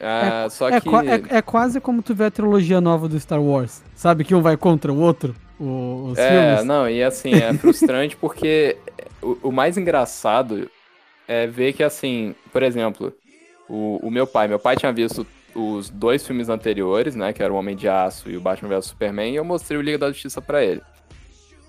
ah, 0.00 0.46
só 0.50 0.68
É, 0.68 0.80
que. 0.80 0.88
é- 0.90 1.38
é 1.38 1.42
quase 1.42 1.80
como 1.80 2.02
tu 2.02 2.14
vê 2.14 2.24
a 2.26 2.30
trilogia 2.30 2.80
nova 2.80 3.08
do 3.08 3.18
Star 3.18 3.42
Wars. 3.42 3.82
Sabe 3.94 4.24
que 4.24 4.34
um 4.34 4.42
vai 4.42 4.56
contra 4.56 4.92
o 4.92 4.98
outro? 5.00 5.34
O- 5.58 6.10
os 6.10 6.18
É, 6.18 6.26
filmes. 6.26 6.64
não, 6.64 6.88
e 6.88 7.02
assim, 7.02 7.32
é 7.32 7.52
frustrante 7.54 8.16
porque 8.16 8.76
o, 9.22 9.48
o 9.48 9.52
mais 9.52 9.76
engraçado 9.76 10.70
é 11.28 11.46
ver 11.46 11.72
que, 11.72 11.82
assim, 11.82 12.34
por 12.52 12.62
exemplo, 12.62 13.12
o, 13.68 13.98
o 14.06 14.10
meu 14.10 14.26
pai, 14.26 14.48
meu 14.48 14.58
pai 14.58 14.76
tinha 14.76 14.92
visto 14.92 15.26
os 15.54 15.88
dois 15.90 16.26
filmes 16.26 16.48
anteriores, 16.48 17.14
né, 17.14 17.32
que 17.32 17.42
era 17.42 17.52
o 17.52 17.56
Homem 17.56 17.76
de 17.76 17.88
Aço 17.88 18.30
e 18.30 18.36
o 18.36 18.40
Batman 18.40 18.68
vs 18.70 18.86
Superman, 18.86 19.32
e 19.32 19.36
eu 19.36 19.44
mostrei 19.44 19.78
o 19.78 19.82
Liga 19.82 19.98
da 19.98 20.08
Justiça 20.10 20.42
pra 20.42 20.64
ele. 20.64 20.82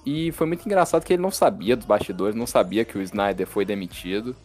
E 0.05 0.31
foi 0.33 0.47
muito 0.47 0.65
engraçado 0.65 1.03
que 1.03 1.13
ele 1.13 1.21
não 1.21 1.31
sabia 1.31 1.75
dos 1.75 1.85
bastidores, 1.85 2.35
não 2.35 2.47
sabia 2.47 2.85
que 2.85 2.97
o 2.97 3.01
Snyder 3.01 3.47
foi 3.47 3.65
demitido. 3.65 4.35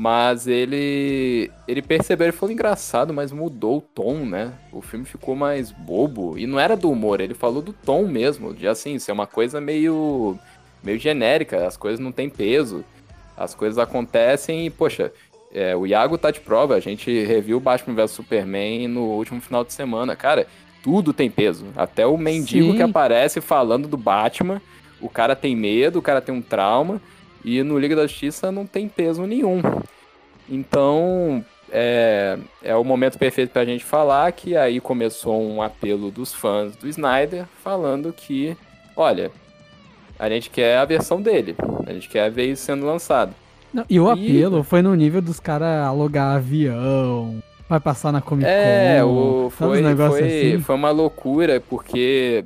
Mas 0.00 0.46
ele 0.46 1.50
ele 1.66 1.82
percebeu, 1.82 2.28
ele 2.28 2.36
falou 2.36 2.52
engraçado, 2.52 3.12
mas 3.12 3.32
mudou 3.32 3.78
o 3.78 3.80
tom, 3.80 4.24
né? 4.24 4.52
O 4.72 4.80
filme 4.80 5.04
ficou 5.04 5.34
mais 5.34 5.72
bobo 5.72 6.38
e 6.38 6.46
não 6.46 6.60
era 6.60 6.76
do 6.76 6.88
humor, 6.88 7.20
ele 7.20 7.34
falou 7.34 7.60
do 7.60 7.72
tom 7.72 8.06
mesmo, 8.06 8.54
de 8.54 8.68
assim, 8.68 8.96
ser 9.00 9.10
uma 9.10 9.26
coisa 9.26 9.60
meio 9.60 10.38
meio 10.84 11.00
genérica, 11.00 11.66
as 11.66 11.76
coisas 11.76 11.98
não 11.98 12.12
têm 12.12 12.30
peso. 12.30 12.84
As 13.36 13.56
coisas 13.56 13.76
acontecem 13.76 14.66
e, 14.66 14.70
poxa, 14.70 15.12
é, 15.52 15.74
o 15.74 15.84
Iago 15.84 16.16
tá 16.16 16.30
de 16.30 16.38
prova, 16.38 16.76
a 16.76 16.80
gente 16.80 17.24
reviu 17.24 17.58
Batman 17.58 17.96
vs 17.96 18.12
Superman 18.12 18.86
no 18.86 19.02
último 19.02 19.40
final 19.40 19.64
de 19.64 19.72
semana. 19.72 20.14
Cara, 20.14 20.46
tudo 20.80 21.12
tem 21.12 21.28
peso. 21.28 21.66
Até 21.74 22.06
o 22.06 22.16
mendigo 22.16 22.70
Sim. 22.70 22.76
que 22.76 22.82
aparece 22.82 23.40
falando 23.40 23.88
do 23.88 23.96
Batman, 23.96 24.62
o 25.00 25.08
cara 25.08 25.34
tem 25.34 25.56
medo, 25.56 25.98
o 25.98 26.02
cara 26.02 26.20
tem 26.20 26.32
um 26.32 26.42
trauma. 26.42 27.00
E 27.48 27.62
no 27.62 27.78
Liga 27.78 27.96
da 27.96 28.06
Justiça 28.06 28.52
não 28.52 28.66
tem 28.66 28.86
peso 28.88 29.24
nenhum. 29.24 29.62
Então, 30.48 31.42
é, 31.70 32.38
é 32.62 32.76
o 32.76 32.84
momento 32.84 33.18
perfeito 33.18 33.50
pra 33.50 33.64
gente 33.64 33.84
falar 33.84 34.30
que 34.32 34.54
aí 34.54 34.80
começou 34.80 35.40
um 35.42 35.62
apelo 35.62 36.10
dos 36.10 36.34
fãs 36.34 36.76
do 36.76 36.86
Snyder 36.88 37.46
falando 37.62 38.12
que, 38.12 38.54
olha, 38.94 39.30
a 40.18 40.28
gente 40.28 40.50
quer 40.50 40.76
a 40.76 40.84
versão 40.84 41.22
dele, 41.22 41.56
a 41.86 41.92
gente 41.94 42.08
quer 42.08 42.30
ver 42.30 42.46
isso 42.52 42.64
sendo 42.64 42.84
lançado. 42.84 43.32
Não, 43.72 43.84
e 43.88 43.98
o 43.98 44.08
E- 44.08 44.12
apelo 44.12 44.62
foi 44.62 44.82
no 44.82 44.94
nível 44.94 45.22
dos 45.22 45.40
caras 45.40 45.86
alugar 45.86 46.36
avião, 46.36 47.42
vai 47.68 47.80
passar 47.80 48.12
na 48.12 48.20
Comic 48.20 48.46
Con. 48.46 48.52
É, 48.56 49.02
o, 49.04 49.50
foi, 49.50 49.82
foi, 49.96 50.22
assim? 50.22 50.60
foi 50.60 50.74
uma 50.74 50.90
loucura, 50.90 51.62
porque 51.68 52.44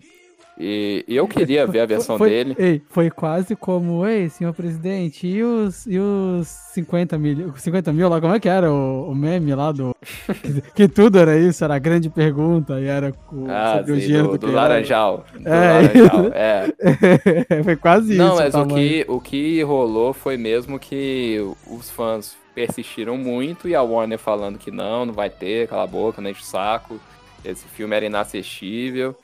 e, 0.63 1.17
eu 1.17 1.27
queria 1.27 1.67
ver 1.67 1.81
a 1.81 1.87
versão 1.87 2.17
foi, 2.17 2.31
dele. 2.31 2.57
Ei, 2.59 2.83
foi 2.89 3.11
quase 3.11 3.57
como, 3.57 4.07
ei, 4.07 4.29
senhor 4.29 4.53
presidente, 4.55 5.27
e 5.27 5.43
os, 5.43 5.87
e 5.87 5.99
os 5.99 6.47
50 6.75 7.19
mil, 7.19 7.55
50 7.57 7.93
mil 7.93 8.09
lá, 8.09 8.21
como 8.21 8.35
é 8.35 8.41
que 8.41 8.49
era 8.49 8.71
o, 8.73 9.11
o 9.11 9.15
meme 9.15 9.55
lá 9.55 9.73
do... 9.73 9.95
que, 10.43 10.61
que 10.75 10.89
tudo 10.89 11.19
era 11.19 11.37
isso, 11.37 11.65
era 11.65 11.75
a 11.75 11.79
grande 11.79 12.09
pergunta, 12.09 12.81
e 12.81 12.87
era 12.87 13.13
o, 13.33 13.47
Ah, 13.51 13.79
sobre 13.79 13.93
o 13.93 13.95
sim, 13.97 14.07
dinheiro 14.07 14.29
do, 14.29 14.39
do, 14.39 14.47
do 14.47 14.53
Laranjal. 14.53 15.25
Do 15.33 15.49
É, 15.49 15.83
Laranjal, 15.83 16.27
é. 16.33 17.63
foi 17.65 17.77
quase 17.77 18.15
Não, 18.15 18.35
isso 18.35 18.43
mas 18.43 18.55
o 18.55 18.67
que, 18.67 19.05
o 19.09 19.21
que 19.21 19.63
rolou 19.63 20.13
foi 20.13 20.37
mesmo 20.37 20.79
que 20.79 21.39
os 21.67 21.91
fãs 21.91 22.37
persistiram 22.55 23.17
muito 23.17 23.69
e 23.69 23.75
a 23.75 23.83
Warner 23.83 24.19
falando 24.19 24.59
que 24.59 24.71
não, 24.71 25.07
não 25.07 25.15
vai 25.15 25.31
ter, 25.31 25.69
cala 25.69 25.85
a 25.85 25.87
boca, 25.87 26.21
não 26.21 26.31
enche 26.31 26.43
o 26.43 26.45
saco. 26.45 27.01
Esse 27.45 27.67
filme 27.67 27.97
era 27.97 28.07
inassistível. 28.07 29.17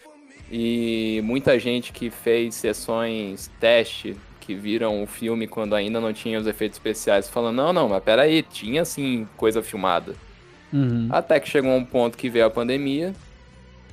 E 0.51 1.21
muita 1.25 1.59
gente 1.59 1.93
que 1.93 2.11
fez 2.11 2.55
sessões 2.55 3.51
teste, 3.61 4.17
que 4.41 4.55
viram 4.55 5.03
o 5.03 5.07
filme 5.07 5.47
quando 5.47 5.75
ainda 5.75 6.01
não 6.01 6.13
tinha 6.13 6.39
os 6.39 6.47
efeitos 6.47 6.79
especiais, 6.79 7.29
falando, 7.29 7.57
não, 7.57 7.73
não, 7.73 7.89
mas 7.89 8.03
peraí, 8.03 8.43
tinha 8.43 8.85
sim 8.85 9.29
coisa 9.37 9.63
filmada. 9.63 10.15
Uhum. 10.73 11.09
Até 11.11 11.39
que 11.39 11.49
chegou 11.49 11.71
um 11.73 11.85
ponto 11.85 12.17
que 12.17 12.31
veio 12.31 12.47
a 12.47 12.51
pandemia 12.51 13.15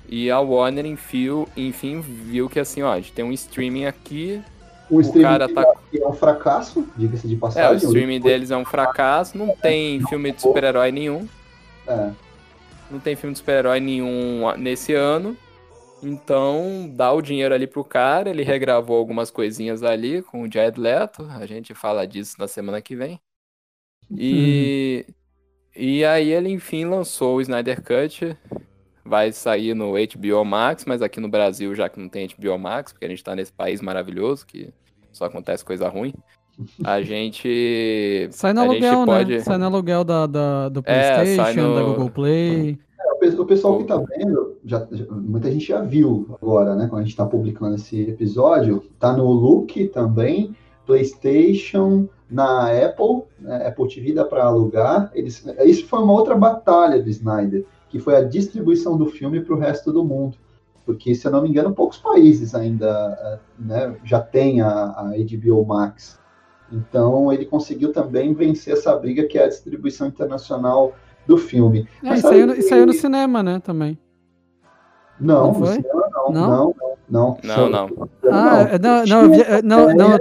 e 0.07 0.29
a 0.31 0.39
Warner, 0.39 0.85
enfim, 0.85 1.45
enfim 1.57 1.99
viu 1.99 2.47
que 2.49 2.59
assim, 2.59 2.81
ó, 2.83 2.93
a 2.93 2.97
gente 2.97 3.11
tem 3.11 3.25
um 3.25 3.31
streaming 3.33 3.85
aqui, 3.85 4.41
O, 4.89 5.01
streaming 5.01 5.23
cara 5.23 5.49
tá- 5.49 5.73
é 5.93 6.07
um 6.07 6.13
fracasso, 6.13 6.87
diga-se 6.95 7.27
de 7.27 7.33
É, 7.33 7.37
o 7.37 7.39
passagem. 7.39 7.77
streaming 7.87 8.19
deles 8.21 8.51
é 8.51 8.55
um 8.57 8.63
fracasso, 8.65 9.37
não 9.37 9.55
tem 9.55 9.99
filme 10.07 10.31
de 10.31 10.41
super-herói 10.41 10.91
nenhum, 10.91 11.27
É. 11.87 12.11
não 12.89 12.99
tem 12.99 13.15
filme 13.15 13.33
de 13.33 13.39
super-herói 13.39 13.79
nenhum 13.79 14.41
nesse 14.57 14.93
ano. 14.93 15.35
Então, 16.05 16.89
dá 16.93 17.11
o 17.11 17.21
dinheiro 17.21 17.53
ali 17.55 17.65
pro 17.67 17.83
cara, 17.83 18.29
ele 18.29 18.43
regravou 18.43 18.97
algumas 18.97 19.31
coisinhas 19.31 19.81
ali 19.83 20.21
com 20.21 20.43
o 20.43 20.51
Jared 20.51 20.79
Leto, 20.79 21.23
a 21.31 21.45
gente 21.45 21.73
fala 21.73 22.05
disso 22.05 22.35
na 22.37 22.47
semana 22.47 22.81
que 22.81 22.95
vem. 22.95 23.19
E 24.11 25.05
e 25.75 26.05
aí 26.05 26.31
ele 26.31 26.49
enfim 26.49 26.85
lançou 26.85 27.35
o 27.37 27.41
Snyder 27.41 27.81
Cut, 27.81 28.37
vai 29.03 29.31
sair 29.31 29.73
no 29.73 29.93
HBO 29.93 30.45
Max, 30.45 30.85
mas 30.85 31.01
aqui 31.01 31.19
no 31.19 31.27
Brasil 31.27 31.73
já 31.75 31.89
que 31.89 31.99
não 31.99 32.07
tem 32.07 32.27
HBO 32.27 32.57
Max, 32.57 32.91
porque 32.93 33.05
a 33.05 33.09
gente 33.09 33.23
tá 33.23 33.35
nesse 33.35 33.51
país 33.51 33.81
maravilhoso 33.81 34.45
que 34.45 34.69
só 35.11 35.25
acontece 35.25 35.65
coisa 35.65 35.89
ruim. 35.89 36.13
A 36.83 37.01
gente 37.03 38.29
Sai 38.31 38.53
no 38.53 38.61
a 38.61 38.67
gente 38.69 38.85
aluguel, 38.85 39.05
pode- 39.05 39.33
né? 39.33 39.39
Sai 39.39 39.57
no 39.57 39.65
aluguel 39.65 40.03
da, 40.03 40.25
da, 40.27 40.69
do 40.69 40.81
É, 40.85 41.15
Playstation, 41.15 41.43
sai 41.43 41.53
no- 41.55 41.75
da 41.75 41.81
Google 41.83 42.09
Play. 42.11 42.79
O 43.15 43.19
pe- 43.19 43.39
O 43.41 43.45
pessoal 43.45 43.77
que 43.77 43.85
tá 43.85 43.97
vendo, 43.97 44.57
já, 44.65 44.85
já- 44.91 45.05
muita 45.11 45.51
gente 45.51 45.65
já 45.67 45.81
viu 45.81 46.27
agora, 46.41 46.75
né? 46.75 46.87
Quando 46.87 47.01
a 47.01 47.05
gente 47.05 47.15
tá 47.15 47.25
publicando 47.25 47.75
esse 47.75 48.01
episódio, 48.01 48.83
tá 48.99 49.15
no 49.15 49.25
Look 49.31 49.87
também, 49.89 50.55
PlayStation, 50.85 52.07
na 52.29 52.67
Apple, 52.71 53.23
né, 53.39 53.67
Apple 53.67 53.87
TV 53.87 54.13
dá 54.13 54.25
para 54.25 54.45
alugar. 54.45 55.11
Eles, 55.13 55.45
isso 55.63 55.85
foi 55.87 55.99
uma 55.99 56.13
outra 56.13 56.35
batalha 56.35 57.01
do 57.01 57.09
Snyder, 57.09 57.65
que 57.89 57.99
foi 57.99 58.15
a 58.15 58.23
distribuição 58.23 58.97
do 58.97 59.05
filme 59.05 59.41
para 59.41 59.55
o 59.55 59.59
resto 59.59 59.91
do 59.91 60.03
mundo. 60.03 60.37
Porque, 60.85 61.15
se 61.15 61.25
eu 61.27 61.31
não 61.31 61.41
me 61.41 61.49
engano, 61.49 61.73
poucos 61.73 61.97
países 61.97 62.53
ainda 62.53 62.87
eh, 63.19 63.39
né, 63.59 63.95
já 64.03 64.19
tem 64.19 64.61
a, 64.61 64.69
a 64.69 65.13
HBO 65.17 65.65
Max. 65.65 66.19
Então 66.71 67.31
ele 67.31 67.45
conseguiu 67.45 67.91
também 67.93 68.33
vencer 68.33 68.73
essa 68.73 68.95
briga 68.95 69.25
que 69.27 69.37
é 69.37 69.45
a 69.45 69.47
distribuição 69.47 70.07
internacional 70.07 70.93
do 71.27 71.37
filme. 71.37 71.87
É, 72.03 72.13
e 72.13 72.17
saiu, 72.21 72.47
no, 72.47 72.61
saiu 72.61 72.85
no 72.85 72.93
cinema, 72.93 73.41
né, 73.43 73.59
também. 73.63 73.97
Não, 75.19 75.47
Não 75.47 75.53
foi? 75.53 75.67
cinema 75.75 76.09
não, 76.11 76.31
Não? 76.31 76.47
não, 76.47 76.75
não. 77.09 77.37
Não, 77.43 77.69
não. 77.69 78.09
Ah, 78.31 78.61
é, 78.71 78.79
não, 78.79 79.05
não, 79.05 79.21
eu 79.23 79.31
vi- 79.31 79.41
é, 79.41 79.61
não, 79.61 79.93
não, 79.93 80.19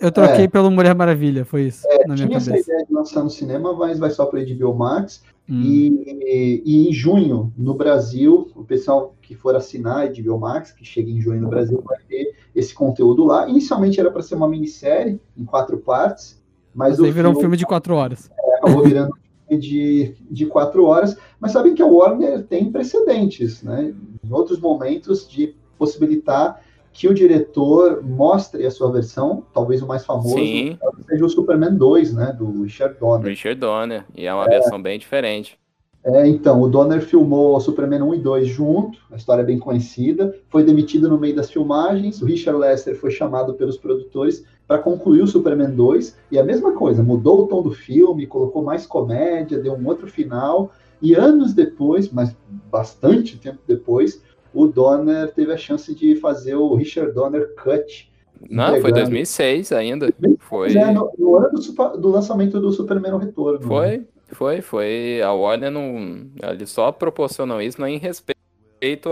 eu 0.00 0.12
troquei 0.12 0.46
pelo 0.46 0.70
Mulher 0.70 0.94
Maravilha, 0.94 1.44
foi 1.44 1.62
isso, 1.62 1.86
na 2.06 2.14
minha 2.14 2.26
Tinha 2.26 2.36
essa 2.36 2.50
cabeça. 2.50 2.70
ideia 2.70 2.86
de 2.86 2.92
lançar 2.94 3.24
no 3.24 3.30
cinema, 3.30 3.72
mas 3.72 3.98
vai 3.98 4.10
só 4.10 4.26
para 4.26 4.40
HBO 4.44 4.74
Max. 4.74 5.22
Hum. 5.48 5.62
E, 5.62 6.62
e 6.64 6.88
em 6.88 6.92
junho, 6.92 7.52
no 7.56 7.72
Brasil, 7.74 8.50
o 8.56 8.64
pessoal 8.64 9.14
que 9.22 9.34
for 9.34 9.54
assinar 9.54 10.04
a 10.04 10.06
HBO 10.08 10.38
Max, 10.38 10.72
que 10.72 10.84
chega 10.84 11.08
em 11.08 11.20
junho 11.20 11.40
no 11.40 11.48
Brasil, 11.48 11.80
vai 11.86 11.98
ter 12.08 12.34
esse 12.54 12.74
conteúdo 12.74 13.24
lá. 13.24 13.48
Inicialmente 13.48 13.98
era 14.00 14.10
para 14.10 14.22
ser 14.22 14.34
uma 14.34 14.48
minissérie 14.48 15.20
em 15.36 15.44
quatro 15.44 15.78
partes, 15.78 16.42
mas 16.74 16.98
Mas 16.98 17.04
aí 17.06 17.12
virou 17.12 17.30
um 17.30 17.34
filme 17.34 17.42
filme 17.44 17.56
de 17.56 17.64
quatro 17.64 17.94
horas. 17.94 18.28
acabou 18.60 18.82
virando 18.82 19.10
um 19.10 19.14
filme 19.16 19.25
de, 19.50 20.14
de 20.30 20.46
quatro 20.46 20.84
horas. 20.84 21.16
Mas 21.38 21.52
sabem 21.52 21.74
que 21.74 21.82
a 21.82 21.86
Warner 21.86 22.44
tem 22.44 22.70
precedentes, 22.70 23.62
né? 23.62 23.94
Em 24.24 24.32
outros 24.32 24.58
momentos 24.58 25.28
de 25.28 25.54
possibilitar 25.78 26.60
que 26.96 27.06
o 27.06 27.12
diretor 27.12 28.02
mostre 28.02 28.64
a 28.64 28.70
sua 28.70 28.90
versão, 28.90 29.44
talvez 29.52 29.82
o 29.82 29.86
mais 29.86 30.04
famoso 30.04 30.34
Sim, 30.34 30.78
seja 31.06 31.26
o 31.26 31.28
Superman 31.28 31.76
2, 31.76 32.14
né, 32.14 32.32
do 32.32 32.62
Richard 32.62 32.98
Donner. 32.98 33.26
Richard 33.26 33.60
Donner. 33.60 34.04
E 34.16 34.26
é 34.26 34.32
uma 34.32 34.46
versão 34.46 34.80
bem 34.80 34.98
diferente. 34.98 35.58
É, 36.06 36.24
então, 36.28 36.62
o 36.62 36.68
Donner 36.68 37.02
filmou 37.02 37.56
o 37.56 37.60
Superman 37.60 38.02
1 38.02 38.14
e 38.14 38.18
2 38.18 38.46
junto, 38.46 38.96
a 39.10 39.16
história 39.16 39.42
é 39.42 39.44
bem 39.44 39.58
conhecida, 39.58 40.32
foi 40.48 40.62
demitido 40.62 41.08
no 41.08 41.18
meio 41.18 41.34
das 41.34 41.50
filmagens, 41.50 42.22
o 42.22 42.26
Richard 42.26 42.60
Lester 42.60 42.96
foi 42.96 43.10
chamado 43.10 43.54
pelos 43.54 43.76
produtores 43.76 44.44
para 44.68 44.78
concluir 44.78 45.22
o 45.22 45.26
Superman 45.26 45.74
2, 45.74 46.16
e 46.30 46.38
a 46.38 46.44
mesma 46.44 46.70
coisa, 46.74 47.02
mudou 47.02 47.40
o 47.40 47.46
tom 47.48 47.60
do 47.60 47.72
filme, 47.72 48.24
colocou 48.24 48.62
mais 48.62 48.86
comédia, 48.86 49.58
deu 49.58 49.72
um 49.72 49.84
outro 49.84 50.06
final, 50.06 50.70
e 51.02 51.12
anos 51.12 51.52
depois, 51.52 52.08
mas 52.08 52.36
bastante 52.70 53.36
tempo 53.36 53.58
depois, 53.66 54.22
o 54.54 54.68
Donner 54.68 55.32
teve 55.32 55.52
a 55.52 55.56
chance 55.56 55.92
de 55.92 56.14
fazer 56.14 56.54
o 56.54 56.72
Richard 56.76 57.12
Donner 57.12 57.52
Cut. 57.56 58.12
Não, 58.48 58.68
foi 58.68 58.78
entregando. 58.78 59.00
2006 59.06 59.72
ainda. 59.72 60.14
Foi, 60.38 60.70
É, 60.76 60.92
no, 60.92 61.10
no 61.18 61.34
ano 61.34 61.58
do, 61.58 61.98
do 61.98 62.08
lançamento 62.10 62.60
do 62.60 62.70
Superman 62.70 63.10
no 63.10 63.18
Retorno. 63.18 63.58
né? 63.98 64.04
Foi, 64.32 64.60
foi. 64.60 65.20
A 65.22 65.32
Warner 65.32 65.70
não. 65.70 66.26
Eles 66.50 66.70
só 66.70 66.90
proporcionam 66.92 67.60
isso 67.60 67.80
não 67.80 67.86
é 67.86 67.90
em 67.92 67.98
respeito 67.98 68.36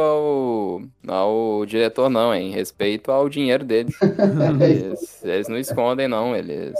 ao, 0.01 0.83
ao 1.09 1.65
diretor, 1.67 2.09
não, 2.09 2.33
é 2.33 2.41
em 2.41 2.51
respeito 2.51 3.11
ao 3.11 3.29
dinheiro 3.29 3.65
deles. 3.65 3.95
Eles, 4.61 5.25
eles 5.25 5.49
não 5.49 5.59
escondem, 5.59 6.09
não. 6.09 6.35
Eles. 6.37 6.75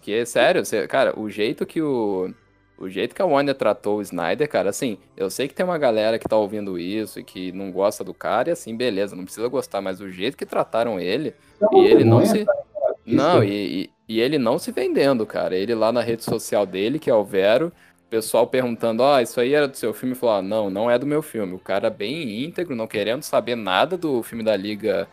Que, 0.00 0.24
sério, 0.26 0.64
você- 0.64 0.86
cara, 0.86 1.18
o 1.18 1.28
jeito 1.28 1.66
que 1.66 1.80
o. 1.82 2.32
O 2.78 2.88
jeito 2.88 3.14
que 3.14 3.20
a 3.20 3.26
Warner 3.26 3.54
tratou 3.54 3.98
o 3.98 4.00
Snyder, 4.02 4.48
cara, 4.48 4.70
assim, 4.70 4.96
eu 5.14 5.28
sei 5.28 5.46
que 5.46 5.52
tem 5.54 5.66
uma 5.66 5.76
galera 5.76 6.18
que 6.18 6.26
tá 6.26 6.38
ouvindo 6.38 6.78
isso 6.78 7.20
e 7.20 7.22
que 7.22 7.52
não 7.52 7.70
gosta 7.70 8.02
do 8.02 8.14
cara, 8.14 8.48
e 8.48 8.52
assim, 8.52 8.74
beleza, 8.74 9.14
não 9.14 9.24
precisa 9.24 9.46
gostar, 9.48 9.82
mas 9.82 10.00
o 10.00 10.08
jeito 10.08 10.34
que 10.34 10.46
trataram 10.46 10.98
ele, 10.98 11.34
Então, 11.58 11.84
e 11.84 11.86
ele 11.86 12.04
não 12.04 12.24
se. 12.24 12.42
cara, 12.42 12.58
Não, 13.04 13.44
e, 13.44 13.82
e, 13.82 13.90
e 14.10 14.20
ele 14.20 14.38
não 14.38 14.58
se 14.58 14.72
vendendo, 14.72 15.24
cara. 15.24 15.56
Ele 15.56 15.72
lá 15.72 15.92
na 15.92 16.00
rede 16.02 16.24
social 16.24 16.66
dele, 16.66 16.98
que 16.98 17.08
é 17.08 17.14
o 17.14 17.24
Vero, 17.24 17.72
pessoal 18.10 18.44
perguntando, 18.44 19.04
ó, 19.04 19.20
isso 19.20 19.40
aí 19.40 19.54
era 19.54 19.68
do 19.68 19.76
seu 19.76 19.94
filme, 19.94 20.16
falou, 20.16 20.34
ah, 20.34 20.42
não, 20.42 20.68
não 20.68 20.90
é 20.90 20.98
do 20.98 21.06
meu 21.06 21.22
filme. 21.22 21.54
O 21.54 21.60
cara 21.60 21.88
bem 21.88 22.44
íntegro, 22.44 22.74
não 22.74 22.88
querendo 22.88 23.22
saber 23.22 23.54
nada 23.54 23.96
do 23.96 24.20
filme 24.24 24.42
da 24.42 24.56
Liga 24.56 25.08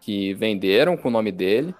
que 0.00 0.34
venderam 0.34 0.96
com 0.96 1.06
o 1.06 1.12
nome 1.12 1.30
dele. 1.30 1.72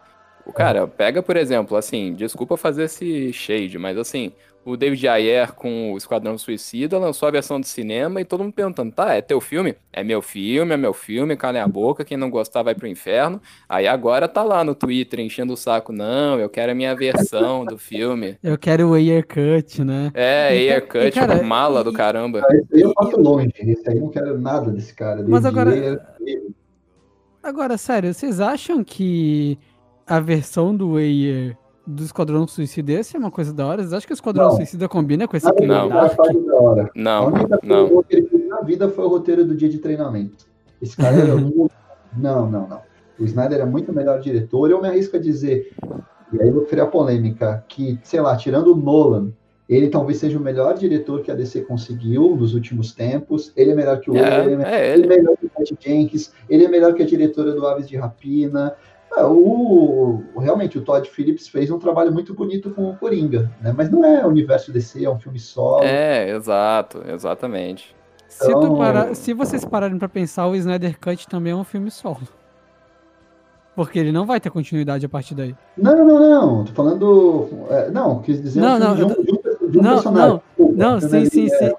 O 0.47 0.53
cara, 0.53 0.86
pega, 0.86 1.22
por 1.22 1.36
exemplo, 1.36 1.76
assim, 1.76 2.14
desculpa 2.14 2.57
fazer 2.57 2.84
esse 2.84 3.32
shade, 3.32 3.78
mas 3.78 3.97
assim, 3.97 4.32
o 4.64 4.76
David 4.76 5.07
Ayer 5.09 5.53
com 5.55 5.93
o 5.93 5.97
Esquadrão 5.97 6.36
Suicida 6.36 6.99
lançou 6.99 7.26
a 7.28 7.30
versão 7.30 7.61
do 7.61 7.66
cinema 7.66 8.20
e 8.20 8.24
todo 8.24 8.43
mundo 8.43 8.53
perguntando, 8.53 8.93
tá, 8.93 9.14
é 9.14 9.22
teu 9.22 9.41
filme? 9.41 9.74
É 9.93 10.03
meu 10.03 10.20
filme, 10.20 10.74
é 10.74 10.76
meu 10.76 10.93
filme, 10.93 11.36
calem 11.36 11.62
a 11.62 11.68
boca, 11.68 12.05
quem 12.05 12.16
não 12.16 12.28
gostar 12.28 12.62
vai 12.62 12.74
pro 12.74 12.86
inferno. 12.88 13.41
Aí 13.68 13.86
agora 13.86 14.26
tá 14.28 14.43
lá 14.43 14.62
no 14.64 14.74
Twitter 14.74 15.20
enchendo 15.20 15.53
o 15.53 15.57
saco, 15.57 15.93
não, 15.93 16.38
eu 16.38 16.49
quero 16.51 16.72
a 16.72 16.74
minha 16.74 16.95
versão 16.97 17.64
do 17.64 17.78
filme. 17.78 18.36
Eu 18.43 18.59
quero 18.59 18.88
o 18.91 18.95
Ayer 18.95 19.24
Cut, 19.26 19.82
né? 19.84 20.11
É, 20.14 20.53
E, 20.55 20.59
Ayer 20.59 20.78
e, 20.78 20.80
Cut, 20.82 21.12
cara, 21.12 21.43
mala 21.43 21.80
e- 21.80 21.84
do 21.84 21.93
caramba. 21.93 22.41
Esse 22.51 22.74
aí 22.74 22.80
eu 22.82 22.93
passo 22.95 23.18
longe, 23.20 23.53
esse 23.57 23.88
aí 23.88 23.97
eu 23.97 24.03
não 24.03 24.09
quero 24.11 24.38
nada 24.38 24.70
desse 24.70 24.93
cara. 24.95 25.24
Mas 25.26 25.45
agora- 25.47 26.05
Agora, 27.43 27.78
sério, 27.78 28.12
vocês 28.12 28.38
acham 28.41 28.84
que 28.84 29.59
a 30.11 30.20
versão 30.20 30.74
do 30.76 30.96
Ayer 30.96 31.56
do 31.86 32.02
Esquadrão 32.04 32.46
Suicida 32.46 32.92
esse 32.92 33.16
é 33.16 33.18
uma 33.18 33.30
coisa 33.30 33.52
da 33.52 33.66
hora? 33.66 33.80
Vocês 33.82 33.92
acham 33.92 34.06
que 34.06 34.12
o 34.12 34.14
Esquadrão 34.14 34.48
Não. 34.48 34.56
Suicida 34.56 34.88
combina 34.88 35.26
com 35.26 35.36
esse 35.36 35.46
Não. 35.46 35.88
parte 35.88 36.38
da 36.38 36.54
hora. 36.56 36.82
A 36.84 36.90
Não, 36.94 37.26
única 37.28 37.58
coisa 37.58 37.61
não. 37.64 38.02
que 38.02 38.16
ele 38.16 38.26
fez 38.28 38.48
na 38.48 38.61
vida 38.61 38.88
foi 38.88 39.04
o 39.04 39.08
roteiro 39.08 39.44
do 39.44 39.54
dia 39.54 39.68
de 39.68 39.78
treinamento. 39.78 40.46
Esse 40.82 40.96
cara 40.96 41.16
era 41.16 41.34
muito... 41.36 41.70
Não, 42.16 42.50
não, 42.50 42.68
não. 42.68 42.80
O 43.18 43.24
Snyder 43.24 43.61
é 43.61 43.64
muito 43.64 43.92
melhor 43.92 44.20
diretor. 44.20 44.70
Eu 44.70 44.80
me 44.80 44.88
arrisco 44.88 45.16
a 45.16 45.20
dizer, 45.20 45.72
e 46.32 46.40
aí 46.40 46.48
eu 46.48 46.54
vou 46.54 46.64
criar 46.64 46.86
polêmica, 46.86 47.64
que, 47.68 47.98
sei 48.02 48.20
lá, 48.20 48.36
tirando 48.36 48.72
o 48.72 48.76
Nolan, 48.76 49.32
ele 49.68 49.88
talvez 49.88 50.18
seja 50.18 50.36
o 50.38 50.40
melhor 50.42 50.74
diretor 50.76 51.22
que 51.22 51.30
a 51.30 51.34
DC 51.34 51.61
conseguiu 51.62 52.34
nos 52.36 52.54
últimos 52.54 52.92
tempos. 52.92 53.52
Ele 53.56 53.70
é 53.70 53.74
melhor 53.74 54.00
que 54.00 54.11
o 54.11 54.16
ele 54.16 54.24
é 54.24 54.56
melhor 54.56 54.66
É, 54.66 54.88
é 54.88 54.92
Ele 54.94 55.02
é 55.02 55.06
ele. 55.06 55.08
melhor 55.16 55.36
que 55.36 55.46
o 55.46 55.50
Patty 55.50 55.76
Jenkins, 55.80 56.32
ele 56.48 56.64
é 56.64 56.68
melhor 56.68 56.92
que 56.94 57.02
a 57.02 57.06
diretora 57.06 57.52
do 57.52 57.64
Aves 57.66 57.88
de 57.88 57.96
Rapina. 57.96 58.74
É, 59.16 59.24
o, 59.24 60.22
realmente, 60.38 60.78
o 60.78 60.82
Todd 60.82 61.08
Phillips 61.11 61.48
fez 61.48 61.70
um 61.70 61.78
trabalho 61.78 62.12
muito 62.12 62.32
bonito 62.32 62.70
com 62.70 62.90
o 62.90 62.96
Coringa, 62.96 63.50
né? 63.61 63.74
Mas 63.76 63.90
não 63.90 64.04
é 64.04 64.24
o 64.24 64.28
universo 64.28 64.72
DC, 64.72 65.04
é 65.04 65.11
um 65.11 65.18
filme 65.18 65.38
solo. 65.38 65.82
É, 65.82 66.30
exato, 66.30 67.02
exatamente. 67.08 67.94
Se, 68.28 68.46
tu 68.52 68.58
Então- 68.58 68.76
parar- 68.78 69.14
se 69.16 69.32
vocês 69.34 69.64
pararem 69.64 69.98
pra 69.98 70.08
pensar, 70.08 70.46
o 70.46 70.54
Snyder 70.54 70.98
Cut 71.00 71.26
também 71.28 71.52
é 71.52 71.56
um 71.56 71.64
filme 71.64 71.90
solo. 71.90 72.20
Porque 73.74 73.98
ele 73.98 74.12
não 74.12 74.26
vai 74.26 74.40
ter 74.40 74.50
continuidade 74.50 75.06
a 75.06 75.08
partir 75.08 75.34
daí. 75.34 75.54
Não, 75.76 76.04
não, 76.04 76.18
não. 76.20 76.64
Tô 76.64 76.72
falando. 76.72 77.48
é, 77.70 77.90
não, 77.90 78.20
quis 78.20 78.40
dizer 78.42 78.61
Não, 78.61 78.76
um 78.76 78.78
não, 78.78 78.94
de 78.94 79.04
um, 79.04 79.08
de 79.08 79.14
um- 79.14 79.70
de 79.70 79.78
um 79.78 79.82
não, 79.82 79.90
personagem. 79.94 80.28
não, 80.30 80.42
Desculpa, 80.56 80.72
Não, 80.76 80.96
o 80.96 81.00
sim, 81.00 81.24
sim, 81.26 81.46
é- 81.46 81.58
sim. 81.68 81.74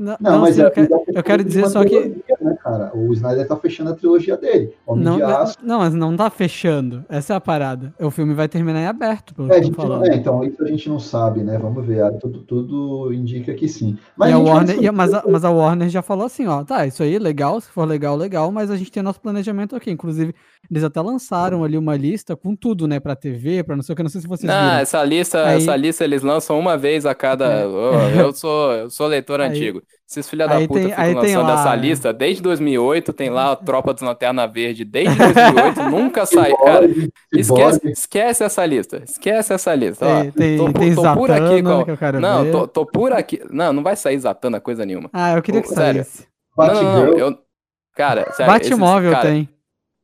Não, 0.00 0.16
Não, 0.18 0.40
mas 0.40 0.54
sim, 0.54 0.62
é, 0.62 0.64
eu 0.64 0.70
quero, 0.70 0.94
é 0.94 1.18
eu 1.18 1.22
quero 1.22 1.44
dizer 1.44 1.68
só 1.68 1.84
que. 1.84 2.00
né, 2.40 2.56
cara? 2.64 2.90
O 2.96 3.12
Snyder 3.12 3.46
tá 3.46 3.54
fechando 3.54 3.90
a 3.90 3.94
trilogia 3.94 4.34
dele. 4.34 4.72
Homem 4.86 5.04
Não, 5.04 5.16
de 5.16 5.22
Aço. 5.24 5.58
não, 5.62 5.78
mas 5.80 5.92
não 5.92 6.16
tá 6.16 6.30
fechando. 6.30 7.04
Essa 7.06 7.34
é 7.34 7.36
a 7.36 7.40
parada. 7.40 7.92
O 8.00 8.10
filme 8.10 8.32
vai 8.32 8.48
terminar 8.48 8.80
em 8.80 8.86
aberto, 8.86 9.34
pelo 9.34 9.52
É, 9.52 9.58
a 9.58 9.60
que 9.60 9.70
tô 9.70 9.82
não- 9.82 9.88
falando. 9.88 10.06
é, 10.10 10.16
então, 10.16 10.42
isso 10.42 10.64
a 10.64 10.66
gente 10.66 10.88
não 10.88 10.98
sabe, 10.98 11.42
né? 11.42 11.58
Vamos 11.58 11.84
ver. 11.86 12.02
ah, 12.02 12.10
Tudo, 12.12 12.38
tudo 12.40 13.12
indica 13.12 13.52
que 13.52 13.68
sim. 13.68 13.90
E 13.90 13.94
a 13.94 13.98
vai 14.16 14.34
Warner, 14.34 14.88
a- 14.88 14.92
mas, 14.92 15.12
a, 15.12 15.22
mas 15.28 15.44
a 15.44 15.50
Warner 15.50 15.88
já 15.90 16.00
falou 16.00 16.24
assim, 16.24 16.46
ó, 16.46 16.64
tá, 16.64 16.86
isso 16.86 17.02
aí, 17.02 17.18
legal, 17.18 17.60
se 17.60 17.68
for 17.68 17.86
legal, 17.86 18.16
legal, 18.16 18.50
mas 18.50 18.70
a 18.70 18.76
gente 18.78 18.90
tem 18.90 19.02
nosso 19.02 19.20
planejamento 19.20 19.76
aqui. 19.76 19.90
Inclusive, 19.90 20.34
eles 20.68 20.82
até 20.84 21.00
lançaram 21.00 21.62
ali 21.64 21.76
uma 21.76 21.96
lista 21.96 22.36
com 22.36 22.54
tudo, 22.56 22.86
né, 22.88 22.98
pra 22.98 23.14
TV, 23.16 23.62
pra 23.62 23.76
não 23.76 23.82
sei 23.82 23.92
o 23.92 23.96
que, 23.96 24.02
não 24.02 24.10
sei 24.10 24.20
se 24.20 24.26
vocês 24.28 24.50
Não, 24.52 24.60
viram. 24.64 24.78
essa 24.78 25.04
lista, 25.04 25.46
Aí- 25.46 25.56
essa 25.56 25.76
lista 25.76 26.04
eles 26.04 26.22
lançam 26.22 26.58
uma 26.58 26.76
vez 26.76 27.06
a 27.06 27.14
cada. 27.14 27.46
É. 27.46 27.66
Ô, 27.66 27.92
eu 28.20 28.32
sou, 28.34 28.72
eu 28.72 28.90
sou 28.90 29.06
leitor 29.06 29.40
Aí- 29.40 29.48
antigo. 29.48 29.82
Esses 30.08 30.28
filha 30.28 30.48
da 30.48 30.56
aí 30.56 30.66
puta 30.66 30.80
tem- 30.80 30.88
ficam 30.90 31.04
aí 31.04 31.14
tem 31.14 31.36
lançando 31.36 31.46
lá- 31.46 31.60
essa 31.60 31.74
lista 31.76 32.12
desde 32.12 32.42
2008, 32.42 33.12
tem 33.12 33.30
lá 33.30 33.52
a 33.52 33.56
Tropa 33.56 33.94
dos 33.94 34.02
Lanterna 34.02 34.44
Verde 34.44 34.84
desde 34.84 35.14
2008, 35.16 35.82
nunca 35.88 36.26
saiu. 36.26 36.56
Cara, 36.56 36.86
esquece, 37.32 37.80
esquece 37.92 38.42
essa 38.42 38.66
lista, 38.66 39.02
esquece 39.04 39.52
essa 39.52 39.72
lista. 39.72 40.04
ó. 40.06 40.22
Tem, 40.32 40.56
tô, 40.58 40.72
tem 40.72 40.94
tô 40.96 41.14
por 41.14 41.30
aqui 41.30 41.62
que 41.62 42.20
Não, 42.20 42.50
tô, 42.50 42.66
tô 42.66 42.84
por 42.86 43.12
aqui. 43.12 43.40
Não, 43.50 43.72
não 43.72 43.84
vai 43.84 43.94
sair 43.94 44.18
Zatanna 44.18 44.60
coisa 44.60 44.84
nenhuma. 44.84 45.08
Ah, 45.12 45.34
eu 45.36 45.42
queria 45.42 45.62
que 45.62 45.68
sério. 45.68 46.02
saísse. 46.04 46.26
Não, 46.58 46.66
não, 46.66 46.74
não, 46.74 47.00
Batgirl. 47.06 47.18
eu. 47.18 47.38
Cara, 47.94 48.32
sério, 48.32 48.52
esses- 48.56 48.70
Batmóvel 48.70 49.12
cara, 49.12 49.28
tem. 49.28 49.48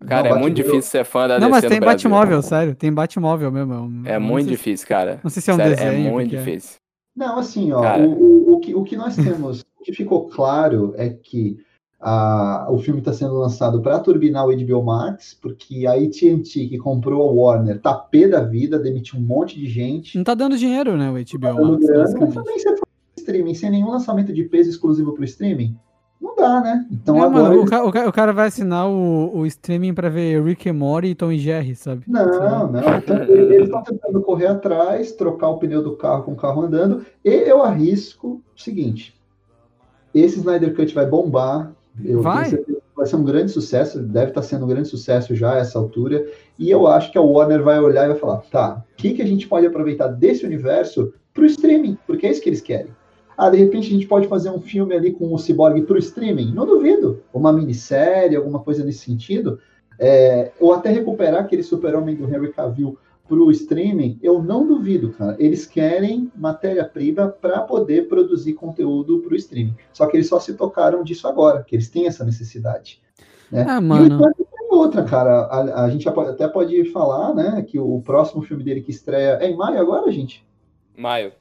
Cara, 0.07 0.29
Não, 0.31 0.37
é 0.37 0.41
muito 0.41 0.57
difícil 0.57 0.83
ser 0.83 1.05
fã 1.05 1.27
da 1.27 1.39
Não, 1.39 1.49
DC 1.49 1.51
mas 1.51 1.63
no 1.65 1.71
tem 1.71 1.81
Brasil. 1.81 2.11
Batmóvel, 2.11 2.43
sério. 2.43 2.75
Tem 2.75 2.93
Batmóvel 2.93 3.51
mesmo. 3.51 3.73
é 3.73 3.79
um- 3.79 4.03
É 4.05 4.19
não 4.19 4.27
muito 4.27 4.47
sei 4.49 4.57
difícil, 4.57 4.87
cara. 4.89 5.21
Não 5.25 5.31
sei 5.31 5.41
se 5.43 5.51
é 5.51 5.55
um 5.55 5.57
Sério, 5.57 5.77
desenho. 5.77 6.09
É 6.09 6.11
muito 6.13 6.35
é. 6.35 6.39
difícil. 6.39 6.77
Não, 7.17 7.39
assim, 7.39 7.73
ó, 7.73 7.81
Cara. 7.81 8.03
o, 8.03 8.13
o, 8.51 8.55
o 8.55 8.61
que, 8.61 8.75
o 8.75 8.85
que 8.85 8.95
nós 8.95 9.17
temos, 9.17 9.63
o 9.81 9.83
que 9.85 9.93
ficou 9.95 10.29
claro 10.29 10.93
é 10.99 11.09
que 11.09 11.57
a, 11.99 12.67
o 12.71 12.79
filme 12.79 13.01
está 13.01 13.11
sendo 13.15 13.33
lançado 13.39 13.81
para 13.81 13.99
turbinar 13.99 14.47
o 14.47 14.55
HBO 14.55 14.83
Max, 14.85 15.33
porque 15.41 15.87
a 15.87 15.93
AT&T, 15.93 16.69
que 16.69 16.77
comprou 16.77 17.27
a 17.27 17.33
Warner, 17.33 17.81
tá 17.81 17.95
pé 17.95 18.29
da 18.29 18.41
vida, 18.43 18.79
demitiu 18.79 19.19
um 19.19 19.23
monte 19.23 19.59
de 19.59 19.67
gente. 19.67 20.19
Não 20.19 20.25
tá 20.25 20.35
dando 20.35 20.59
dinheiro, 20.59 20.95
né, 20.95 21.09
o 21.11 21.15
HBO 21.15 21.39
dando 21.39 21.73
Max, 21.73 21.87
grana, 21.87 21.99
mas 22.03 22.13
basicamente. 22.13 22.35
também 22.35 22.59
você 22.59 22.69
faz 22.69 22.81
streaming, 23.17 23.55
sem 23.55 23.71
nenhum 23.71 23.91
lançamento 23.91 24.31
de 24.31 24.45
peso 24.45 24.69
exclusivo 24.69 25.15
para 25.15 25.23
o 25.23 25.25
streaming, 25.25 25.75
não 26.27 26.37
dá, 26.37 26.61
né? 26.61 26.87
Então 26.91 27.17
É, 27.17 27.21
agora... 27.23 27.45
mano, 27.51 27.63
o, 27.63 27.67
ca- 27.67 27.85
o 27.85 27.93
ca- 27.93 28.09
o 28.09 28.13
cara 28.13 28.33
vai 28.33 28.49
assinar 28.49 28.89
o, 28.89 29.31
o 29.39 29.47
streaming 29.47 29.95
pra 29.95 30.09
ver 30.09 30.43
Rick 30.43 30.69
and 30.69 30.75
Morty 30.75 31.09
e 31.09 31.15
Tom 31.15 31.33
e 31.33 31.39
Jerry, 31.39 31.75
sabe? 31.75 32.03
Não, 32.07 32.71
não. 32.73 32.99
Então, 32.99 33.23
eles 33.25 33.65
estão 33.65 33.83
tentando 33.83 34.21
correr 34.23 34.47
atrás, 34.47 35.13
trocar 35.13 35.49
o 35.49 35.59
pneu 35.59 35.83
do 35.83 35.97
carro 35.97 36.25
com 36.25 36.33
o 36.33 36.37
carro 36.37 36.63
andando. 36.63 37.05
E 37.25 37.31
eu 37.31 37.63
arrisco 37.63 38.43
o 38.57 38.61
seguinte: 38.61 39.15
esse 40.15 40.39
Snyder 40.39 40.75
Cut 40.75 40.95
vai 40.95 41.07
bombar. 41.07 41.73
Eu 42.05 42.21
Vai? 42.21 42.51
vai 42.95 43.07
ser 43.07 43.17
um 43.17 43.25
grande 43.25 43.51
sucesso, 43.51 43.99
deve 44.03 44.29
estar 44.31 44.43
sendo 44.43 44.65
um 44.65 44.69
grande 44.69 44.89
sucesso 44.89 45.35
já 45.35 45.55
a 45.55 45.59
essa 45.59 45.79
altura. 45.79 46.27
E 46.59 46.71
eu 46.71 46.87
acho 46.87 47.11
que 47.11 47.17
a 47.19 47.23
Warner 47.23 47.63
vai 47.63 47.79
olhar 47.81 48.05
e 48.05 48.09
vai 48.09 48.17
falar: 48.19 48.39
tá, 48.51 48.83
o 48.93 48.97
que, 48.97 49.15
que 49.15 49.23
a 49.23 49.27
gente 49.27 49.49
pode 49.49 49.67
aproveitar 49.67 50.09
desse 50.09 50.45
universo 50.45 51.13
para 51.33 51.43
o 51.43 51.47
streaming? 51.47 51.97
Porque 52.07 52.27
é 52.27 52.31
isso 52.31 52.43
que 52.43 52.49
eles 52.51 52.61
querem. 52.61 52.89
Ah, 53.37 53.51
de 53.51 53.59
repente 53.59 53.89
a 53.89 53.91
gente 53.91 54.07
pode 54.07 54.27
fazer 54.29 54.51
um 54.51 54.61
filme 54.61 54.95
ali 54.95 55.13
com 55.13 55.33
o 55.33 55.39
Cyborg 55.39 55.83
para 55.83 55.97
o 55.97 55.99
streaming? 55.99 56.53
Não 56.53 56.65
duvido. 56.65 57.23
Uma 57.33 57.53
minissérie, 57.53 58.37
alguma 58.37 58.61
coisa 58.61 58.85
nesse 58.85 59.01
sentido. 59.01 59.59
É, 59.99 60.53
ou 60.61 60.73
até 60.73 60.91
recuperar 60.91 61.41
aquele 61.41 61.63
super-homem 61.63 62.15
do 62.15 62.25
Henry 62.25 62.53
Cavill 62.53 62.99
para 63.29 63.39
o 63.39 63.51
streaming, 63.51 64.19
eu 64.23 64.43
não 64.43 64.67
duvido, 64.67 65.11
cara. 65.11 65.37
Eles 65.39 65.67
querem 65.67 66.31
matéria-prima 66.37 67.29
para 67.29 67.61
poder 67.61 68.09
produzir 68.09 68.55
conteúdo 68.55 69.21
para 69.21 69.33
o 69.33 69.37
streaming. 69.37 69.75
Só 69.93 70.07
que 70.07 70.17
eles 70.17 70.29
só 70.29 70.39
se 70.39 70.55
tocaram 70.55 71.03
disso 71.03 71.27
agora, 71.27 71.63
que 71.63 71.75
eles 71.75 71.89
têm 71.89 72.07
essa 72.07 72.25
necessidade. 72.25 73.03
Né? 73.51 73.65
Ah, 73.69 73.81
mano. 73.81 74.21
E 74.39 74.75
outra, 74.75 75.03
cara, 75.05 75.47
a, 75.47 75.85
a, 75.85 75.91
gente 75.91 76.09
até 76.09 76.47
pode 76.47 76.85
falar, 76.91 77.35
né, 77.35 77.65
que 77.67 77.79
o 77.79 78.01
próximo 78.03 78.43
filme 78.43 78.63
dele 78.63 78.81
que 78.81 78.91
estreia 78.91 79.39
é 79.41 79.51
em 79.51 79.57
maio 79.57 79.81
agora, 79.81 80.11
gente? 80.11 80.47
Maio. 80.97 81.33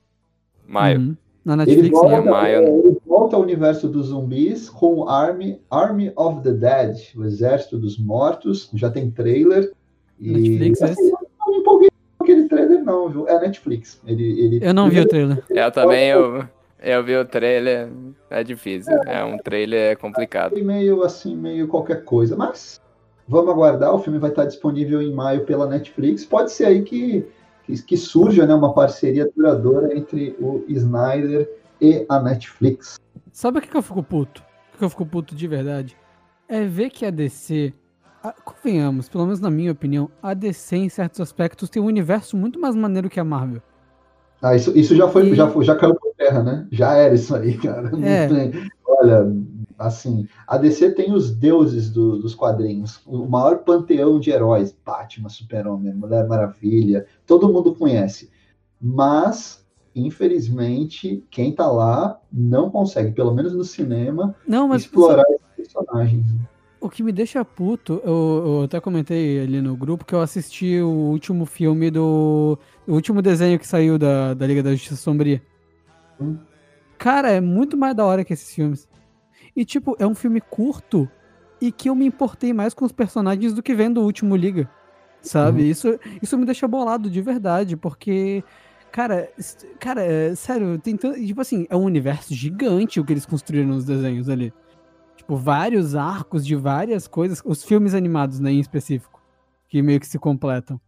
Maio. 0.67 0.99
Uhum. 0.99 1.17
Na 1.45 1.55
Netflix, 1.55 1.83
ele 1.83 1.91
volta, 1.91 2.21
maio. 2.23 2.63
ele 2.63 2.97
volta 3.05 3.35
ao 3.35 3.43
universo 3.43 3.87
dos 3.87 4.07
zumbis 4.07 4.67
com 4.67 5.07
Army, 5.07 5.61
Army 5.69 6.11
of 6.15 6.41
the 6.41 6.51
Dead, 6.51 6.97
o 7.15 7.23
Exército 7.23 7.77
dos 7.77 7.99
Mortos, 7.99 8.67
já 8.73 8.89
tem 8.89 9.11
trailer. 9.11 9.71
Netflix, 10.19 10.81
e, 10.81 10.83
assim, 10.83 11.11
não 11.11 11.51
me 11.51 11.57
empolguei 11.59 11.89
com 12.17 12.23
aquele 12.23 12.49
trailer, 12.49 12.83
não, 12.83 13.09
viu? 13.09 13.27
É 13.27 13.39
Netflix. 13.39 14.01
Ele, 14.07 14.23
ele, 14.41 14.59
eu 14.65 14.73
não 14.73 14.89
vi 14.89 14.99
o 14.99 15.07
trailer. 15.07 15.43
Eu 15.47 15.71
também, 15.71 16.09
eu, 16.09 16.45
eu 16.81 17.03
vi 17.03 17.15
o 17.15 17.25
trailer, 17.25 17.89
é 18.31 18.43
difícil. 18.43 18.93
É, 19.05 19.19
é 19.19 19.23
um 19.23 19.37
trailer 19.37 19.99
complicado. 19.99 20.55
Meio 20.63 21.03
assim, 21.03 21.35
meio 21.35 21.67
qualquer 21.67 22.03
coisa, 22.05 22.35
mas 22.35 22.81
vamos 23.27 23.51
aguardar. 23.51 23.93
O 23.93 23.99
filme 23.99 24.17
vai 24.17 24.31
estar 24.31 24.45
disponível 24.45 24.99
em 24.99 25.13
maio 25.13 25.45
pela 25.45 25.67
Netflix. 25.67 26.25
Pode 26.25 26.51
ser 26.51 26.65
aí 26.65 26.81
que, 26.81 27.23
que, 27.65 27.81
que 27.81 27.97
surja 27.97 28.45
né, 28.45 28.53
uma 28.53 28.73
parceria 28.73 29.29
duradoura 29.35 29.95
entre 29.97 30.35
o 30.39 30.63
Snyder 30.67 31.49
e 31.81 32.05
a 32.07 32.19
Netflix. 32.19 32.99
Sabe 33.31 33.59
o 33.59 33.61
que, 33.61 33.67
que 33.67 33.77
eu 33.77 33.81
fico 33.81 34.03
puto? 34.03 34.43
O 34.73 34.77
que 34.77 34.83
eu 34.83 34.89
fico 34.89 35.05
puto 35.05 35.35
de 35.35 35.47
verdade? 35.47 35.97
É 36.47 36.63
ver 36.65 36.89
que 36.89 37.05
a 37.05 37.09
DC 37.09 37.73
a, 38.23 38.31
convenhamos, 38.31 39.09
pelo 39.09 39.25
menos 39.25 39.39
na 39.39 39.49
minha 39.49 39.71
opinião, 39.71 40.09
a 40.21 40.33
DC 40.33 40.75
em 40.75 40.89
certos 40.89 41.19
aspectos 41.19 41.69
tem 41.69 41.81
um 41.81 41.85
universo 41.85 42.37
muito 42.37 42.59
mais 42.59 42.75
maneiro 42.75 43.09
que 43.09 43.19
a 43.19 43.23
Marvel. 43.23 43.61
Ah, 44.41 44.55
isso, 44.55 44.77
isso 44.77 44.95
já 44.95 45.07
foi, 45.07 45.29
e... 45.29 45.35
já 45.35 45.51
já 45.61 45.75
caiu 45.75 45.95
por 45.95 46.13
terra, 46.15 46.43
né? 46.43 46.67
Já 46.71 46.93
era 46.93 47.15
isso 47.15 47.35
aí, 47.35 47.57
cara. 47.57 47.91
É. 48.03 48.29
Olha, 48.87 49.25
assim, 49.77 50.27
a 50.47 50.57
DC 50.57 50.91
tem 50.91 51.13
os 51.13 51.31
deuses 51.31 51.89
do, 51.89 52.17
dos 52.19 52.33
quadrinhos, 52.33 53.01
o 53.05 53.25
maior 53.25 53.59
panteão 53.59 54.19
de 54.19 54.31
heróis, 54.31 54.75
Batman, 54.85 55.29
Super-Homem, 55.29 55.93
Mulher 55.93 56.27
Maravilha, 56.27 57.05
todo 57.25 57.51
mundo 57.51 57.75
conhece. 57.75 58.29
Mas, 58.81 59.65
infelizmente, 59.95 61.23
quem 61.29 61.53
tá 61.53 61.67
lá 61.67 62.19
não 62.31 62.69
consegue, 62.69 63.11
pelo 63.11 63.33
menos 63.33 63.53
no 63.53 63.63
cinema, 63.63 64.35
não, 64.47 64.67
mas 64.67 64.83
explorar 64.83 65.25
esses 65.29 65.73
personagens. 65.73 66.25
O 66.79 66.89
que 66.89 67.01
me 67.01 67.11
deixa 67.11 67.43
puto, 67.43 67.99
eu, 68.03 68.43
eu, 68.45 68.63
até 68.63 68.79
comentei 68.79 69.41
ali 69.41 69.59
no 69.59 69.75
grupo 69.75 70.05
que 70.05 70.13
eu 70.13 70.21
assisti 70.21 70.79
o 70.79 70.89
último 70.89 71.45
filme 71.45 71.89
do. 71.89 72.59
O 72.85 72.93
último 72.93 73.23
desenho 73.23 73.57
que 73.57 73.65
saiu 73.65 73.97
da, 73.97 74.35
da 74.35 74.45
Liga 74.45 74.61
da 74.61 74.71
Justiça 74.71 74.95
Sombria. 74.95 75.41
Hum. 76.21 76.37
Cara, 76.97 77.31
é 77.31 77.41
muito 77.41 77.75
mais 77.75 77.95
da 77.95 78.05
hora 78.05 78.23
que 78.23 78.33
esses 78.33 78.53
filmes. 78.53 78.87
E, 79.55 79.63
tipo, 79.63 79.95
é 79.99 80.05
um 80.05 80.15
filme 80.15 80.41
curto 80.41 81.09
e 81.61 81.71
que 81.71 81.89
eu 81.89 81.95
me 81.95 82.05
importei 82.05 82.53
mais 82.53 82.73
com 82.73 82.85
os 82.85 82.91
personagens 82.91 83.53
do 83.53 83.63
que 83.63 83.73
vendo 83.73 84.01
o 84.01 84.03
último 84.03 84.35
Liga. 84.35 84.69
Sabe? 85.21 85.63
Uhum. 85.63 85.69
Isso, 85.69 85.99
isso 86.21 86.37
me 86.37 86.45
deixa 86.45 86.67
bolado 86.67 87.09
de 87.09 87.21
verdade, 87.21 87.75
porque. 87.75 88.43
Cara, 88.91 89.29
cara, 89.77 90.01
é, 90.01 90.33
sério, 90.35 90.79
tem 90.79 90.95
tanto, 90.95 91.19
tipo 91.19 91.41
assim, 91.41 91.67
é 91.69 91.75
um 91.75 91.83
universo 91.83 92.33
gigante 92.33 92.97
o 92.97 93.03
que 93.03 93.11
eles 93.11 93.25
construíram 93.25 93.67
nos 93.67 93.83
desenhos 93.83 94.29
ali 94.29 94.53
tipo, 95.25 95.35
vários 95.35 95.95
arcos 95.95 96.45
de 96.45 96.55
várias 96.55 97.07
coisas, 97.07 97.41
os 97.43 97.63
filmes 97.63 97.95
animados, 97.95 98.39
né, 98.39 98.51
em 98.51 98.59
específico, 98.59 99.21
que 99.67 99.81
meio 99.81 99.99
que 99.99 100.07
se 100.07 100.19
completam. 100.19 100.79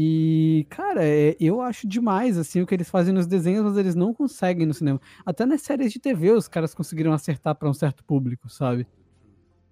E, 0.00 0.64
cara, 0.70 1.04
é, 1.04 1.34
eu 1.40 1.60
acho 1.60 1.84
demais, 1.84 2.38
assim, 2.38 2.62
o 2.62 2.66
que 2.68 2.72
eles 2.72 2.88
fazem 2.88 3.12
nos 3.12 3.26
desenhos, 3.26 3.64
mas 3.64 3.76
eles 3.76 3.96
não 3.96 4.14
conseguem 4.14 4.64
no 4.64 4.72
cinema. 4.72 5.00
Até 5.26 5.44
nas 5.44 5.60
séries 5.60 5.92
de 5.92 5.98
TV 5.98 6.30
os 6.30 6.46
caras 6.46 6.72
conseguiram 6.72 7.12
acertar 7.12 7.56
para 7.56 7.68
um 7.68 7.74
certo 7.74 8.04
público, 8.04 8.48
sabe? 8.48 8.86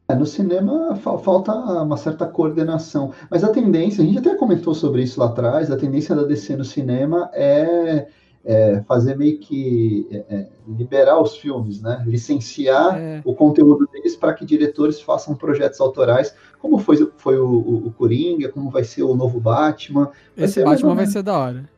É, 0.09 0.16
no 0.16 0.27
cinema 0.27 0.97
falta 0.97 1.55
uma 1.55 1.97
certa 1.97 2.27
coordenação. 2.27 3.12
Mas 3.31 3.45
a 3.45 3.51
tendência, 3.51 4.03
a 4.03 4.05
gente 4.05 4.18
até 4.18 4.35
comentou 4.35 4.74
sobre 4.74 5.05
isso 5.05 5.20
lá 5.20 5.27
atrás, 5.27 5.70
a 5.70 5.77
tendência 5.77 6.12
da 6.12 6.24
DC 6.24 6.57
no 6.57 6.64
cinema 6.64 7.31
é 7.33 8.09
é, 8.47 8.80
fazer 8.86 9.16
meio 9.16 9.38
que 9.38 10.07
é, 10.11 10.24
é, 10.36 10.49
liberar 10.68 11.20
os 11.20 11.36
filmes, 11.36 11.82
né? 11.82 12.03
licenciar 12.07 12.97
é. 12.97 13.20
o 13.24 13.34
conteúdo 13.34 13.88
deles 13.92 14.14
para 14.14 14.32
que 14.32 14.47
diretores 14.47 15.01
façam 15.01 15.34
projetos 15.34 15.80
autorais, 15.80 16.32
como 16.61 16.78
foi, 16.78 17.11
foi 17.16 17.38
o, 17.38 17.47
o, 17.47 17.86
o 17.88 17.92
Coringa, 17.92 18.49
como 18.49 18.70
vai 18.70 18.84
ser 18.84 19.03
o 19.03 19.16
novo 19.16 19.40
Batman. 19.40 20.11
Esse 20.36 20.62
Batman 20.62 20.94
vai 20.94 21.07
ser 21.07 21.22
da 21.22 21.36
hora. 21.36 21.68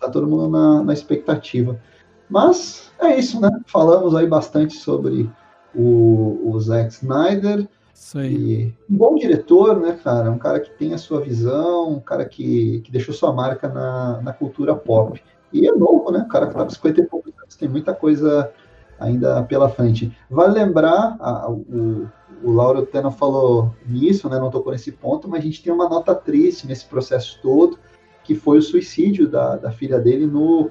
Tá 0.00 0.10
todo 0.10 0.26
mundo 0.26 0.48
na, 0.48 0.82
na 0.82 0.92
expectativa. 0.92 1.80
Mas 2.28 2.90
é 2.98 3.16
isso, 3.16 3.40
né? 3.40 3.50
Falamos 3.66 4.16
aí 4.16 4.26
bastante 4.26 4.74
sobre 4.74 5.30
o, 5.72 6.50
o 6.50 6.60
Zack 6.60 6.92
Snyder. 6.92 7.68
Isso 7.94 8.18
aí. 8.18 8.74
Um 8.90 8.96
bom 8.96 9.14
diretor, 9.14 9.78
né, 9.78 9.96
cara? 10.02 10.30
Um 10.30 10.38
cara 10.38 10.58
que 10.58 10.70
tem 10.70 10.92
a 10.92 10.98
sua 10.98 11.20
visão, 11.20 11.92
um 11.92 12.00
cara 12.00 12.24
que, 12.24 12.80
que 12.80 12.90
deixou 12.90 13.14
sua 13.14 13.32
marca 13.32 13.68
na, 13.68 14.20
na 14.20 14.32
cultura 14.32 14.74
pop. 14.74 15.22
E 15.52 15.68
é 15.68 15.72
novo, 15.72 16.10
né? 16.10 16.20
O 16.20 16.28
cara 16.28 16.46
que 16.46 16.52
está 16.52 16.64
com 16.64 16.70
50 16.70 17.00
e 17.00 17.06
poucos 17.06 17.32
anos 17.38 17.56
tem 17.56 17.68
muita 17.68 17.94
coisa 17.94 18.52
ainda 18.98 19.42
pela 19.42 19.68
frente. 19.68 20.16
Vale 20.30 20.54
lembrar, 20.54 21.16
a, 21.20 21.50
o, 21.50 22.08
o 22.42 22.50
Lauro 22.50 22.80
até 22.80 23.00
não 23.02 23.10
falou 23.10 23.74
nisso, 23.86 24.28
né? 24.28 24.38
Não 24.38 24.50
tocou 24.50 24.72
nesse 24.72 24.92
ponto, 24.92 25.28
mas 25.28 25.40
a 25.40 25.42
gente 25.44 25.62
tem 25.62 25.72
uma 25.72 25.88
nota 25.88 26.14
triste 26.14 26.66
nesse 26.66 26.86
processo 26.86 27.38
todo, 27.42 27.78
que 28.24 28.34
foi 28.34 28.58
o 28.58 28.62
suicídio 28.62 29.28
da, 29.28 29.56
da 29.56 29.70
filha 29.70 29.98
dele 29.98 30.26
no. 30.26 30.70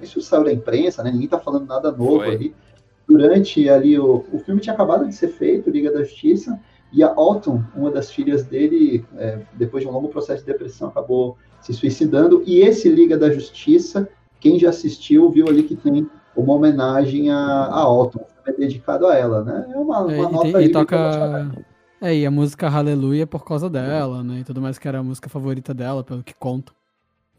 Isso 0.00 0.20
saiu 0.20 0.44
da 0.44 0.52
imprensa, 0.52 1.02
né? 1.02 1.10
Ninguém 1.10 1.26
está 1.26 1.38
falando 1.38 1.66
nada 1.66 1.90
novo 1.90 2.20
foi. 2.20 2.34
ali. 2.34 2.54
Durante 3.06 3.68
ali, 3.68 3.98
o, 3.98 4.24
o 4.32 4.38
filme 4.38 4.60
tinha 4.60 4.72
acabado 4.72 5.06
de 5.06 5.14
ser 5.14 5.28
feito, 5.28 5.68
Liga 5.68 5.90
da 5.90 6.02
Justiça, 6.02 6.58
e 6.92 7.02
a 7.02 7.12
Autumn, 7.14 7.62
uma 7.74 7.90
das 7.90 8.10
filhas 8.10 8.44
dele, 8.44 9.04
é, 9.16 9.40
depois 9.54 9.82
de 9.82 9.88
um 9.88 9.92
longo 9.92 10.08
processo 10.08 10.44
de 10.44 10.52
depressão, 10.52 10.88
acabou 10.88 11.36
se 11.60 11.72
suicidando. 11.72 12.42
E 12.46 12.60
esse 12.60 12.88
Liga 12.88 13.18
da 13.18 13.30
Justiça 13.30 14.08
quem 14.40 14.58
já 14.58 14.70
assistiu 14.70 15.30
viu 15.30 15.48
ali 15.48 15.62
que 15.62 15.76
tem 15.76 16.08
uma 16.36 16.54
homenagem 16.54 17.30
a, 17.30 17.36
a 17.36 17.80
Alton, 17.80 18.26
é 18.46 18.52
dedicado 18.52 19.06
a 19.06 19.14
ela, 19.14 19.44
né? 19.44 19.70
É 19.72 19.76
uma, 19.76 20.00
uma 20.00 20.12
é, 20.12 20.16
nota 20.16 20.62
e, 20.62 20.66
e 20.66 20.68
toca... 20.70 21.50
É, 22.00 22.14
e 22.14 22.24
a 22.24 22.30
música 22.30 22.66
Hallelujah 22.66 23.24
é 23.24 23.26
por 23.26 23.44
causa 23.44 23.68
dela, 23.68 24.24
né? 24.24 24.40
E 24.40 24.44
tudo 24.44 24.62
mais 24.62 24.78
que 24.78 24.88
era 24.88 25.00
a 25.00 25.02
música 25.02 25.28
favorita 25.28 25.74
dela, 25.74 26.02
pelo 26.02 26.22
que 26.22 26.32
conta. 26.32 26.72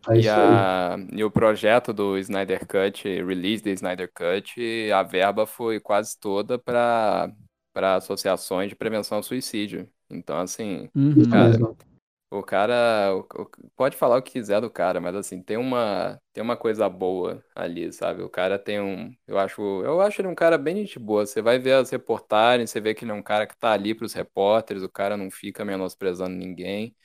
É 0.10 0.20
e, 0.20 0.30
a, 0.30 0.98
e, 1.12 1.24
o 1.24 1.32
projeto 1.32 1.92
do 1.94 2.18
Snyder 2.18 2.66
Cut, 2.68 3.08
release 3.08 3.64
do 3.64 3.70
Snyder 3.70 4.12
Cut, 4.14 4.92
a 4.92 5.04
verba 5.04 5.46
foi 5.46 5.80
quase 5.80 6.18
toda 6.20 6.58
para 6.58 7.34
associações 7.96 8.70
de 8.70 8.76
prevenção 8.76 9.18
ao 9.18 9.24
suicídio. 9.24 9.88
Então, 10.10 10.38
assim, 10.38 10.90
uhum. 10.96 11.30
cara, 11.30 11.58
o 12.32 12.44
cara 12.44 13.14
o- 13.16 13.22
o- 13.44 13.52
pode 13.76 13.98
falar 13.98 14.18
o 14.18 14.24
que 14.24 14.34
quiser 14.34 14.62
do 14.62 14.72
cara, 14.72 15.02
mas 15.02 15.16
assim, 15.16 15.44
tem 15.44 15.58
uma 15.58 16.20
tem 16.34 16.44
uma 16.44 16.58
coisa 16.58 16.90
boa 16.90 17.44
ali, 17.56 17.94
sabe? 17.94 18.24
O 18.24 18.30
cara 18.30 18.60
tem 18.60 18.82
um, 18.82 19.14
eu 19.28 19.40
acho, 19.40 19.62
eu 19.84 20.02
acho 20.02 20.22
ele 20.22 20.30
um 20.30 20.36
cara 20.36 20.58
bem 20.58 20.78
gente 20.78 21.00
boa. 21.00 21.26
Você 21.28 21.42
vai 21.42 21.60
ver 21.60 21.74
as 21.74 21.90
reportagens, 21.92 22.72
você 22.72 22.82
vê 22.82 22.96
que 22.96 23.06
ele 23.06 23.12
é 23.12 23.16
um 23.16 23.24
cara 23.24 23.48
que 23.48 23.58
tá 23.58 23.74
ali 23.74 23.96
pros 23.96 24.14
repórteres, 24.14 24.84
o 24.84 24.90
cara 24.90 25.18
não 25.18 25.30
fica 25.32 25.66
menosprezando 25.66 26.36
ninguém. 26.36 26.96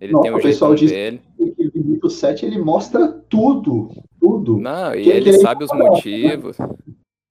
Ele 0.00 0.16
tem 0.16 0.32
o 0.32 0.38
o 0.38 0.40
pessoal 0.40 0.74
jeitão 0.74 0.74
diz 0.74 0.92
dele. 0.92 1.22
que 1.36 1.66
o 1.68 1.70
Vinicius 1.72 2.14
7 2.14 2.46
ele 2.46 2.58
mostra 2.58 3.08
tudo, 3.28 3.90
tudo. 4.20 4.60
Não, 4.60 4.94
e 4.94 4.98
Que- 5.02 5.18
que 5.20 5.28
ele 5.28 5.30
ele 5.30 5.32
sabe 5.32 5.64
os 5.64 5.72
motivos. 5.72 6.56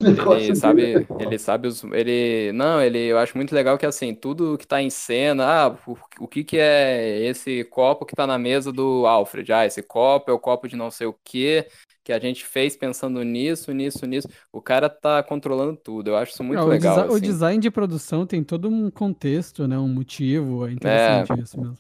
Ele 0.02 0.56
Ele 0.56 0.56
sabe, 0.56 1.12
ele 1.18 1.38
sabe 1.38 1.68
os, 1.68 1.84
ele, 1.84 2.52
não, 2.54 2.82
ele, 2.82 2.98
eu 3.00 3.18
acho 3.18 3.36
muito 3.36 3.54
legal 3.54 3.78
que 3.78 3.86
assim, 3.86 4.16
tudo 4.16 4.58
que 4.58 4.66
tá 4.66 4.82
em 4.82 4.90
cena, 4.90 5.46
ah, 5.68 5.78
o, 5.86 5.98
o 6.22 6.28
que 6.28 6.44
que 6.44 6.58
é 6.58 7.20
esse 7.26 7.64
copo 7.66 8.06
que 8.06 8.16
tá 8.16 8.26
na 8.26 8.38
mesa 8.38 8.72
do 8.72 9.06
Alfred? 9.06 9.52
Ah, 9.52 9.66
esse 9.66 9.84
copo 9.84 10.32
é 10.32 10.34
o 10.34 10.40
copo 10.40 10.68
de 10.68 10.76
não 10.76 10.90
sei 10.90 11.08
o 11.08 11.14
que 11.24 11.68
que 12.04 12.14
a 12.14 12.20
gente 12.20 12.46
fez 12.46 12.76
pensando 12.78 13.22
nisso, 13.24 13.72
nisso, 13.74 14.06
nisso. 14.06 14.28
O 14.52 14.62
cara 14.62 14.90
tá 14.90 15.22
controlando 15.22 15.76
tudo. 15.78 16.10
Eu 16.10 16.18
acho 16.18 16.32
isso 16.32 16.44
muito 16.44 16.58
É, 16.58 16.62
o, 16.62 16.74
legal, 16.74 16.78
desi- 16.78 17.06
o 17.08 17.20
assim. 17.20 17.20
design 17.20 17.60
de 17.62 17.70
produção 17.70 18.26
tem 18.26 18.44
todo 18.44 18.68
um 18.70 18.90
contexto, 18.90 19.68
né? 19.68 19.78
Um 19.78 19.88
motivo. 19.88 20.66
É 20.68 20.72
interessante 20.72 21.34
isso 21.40 21.60
mesmo. 21.60 21.78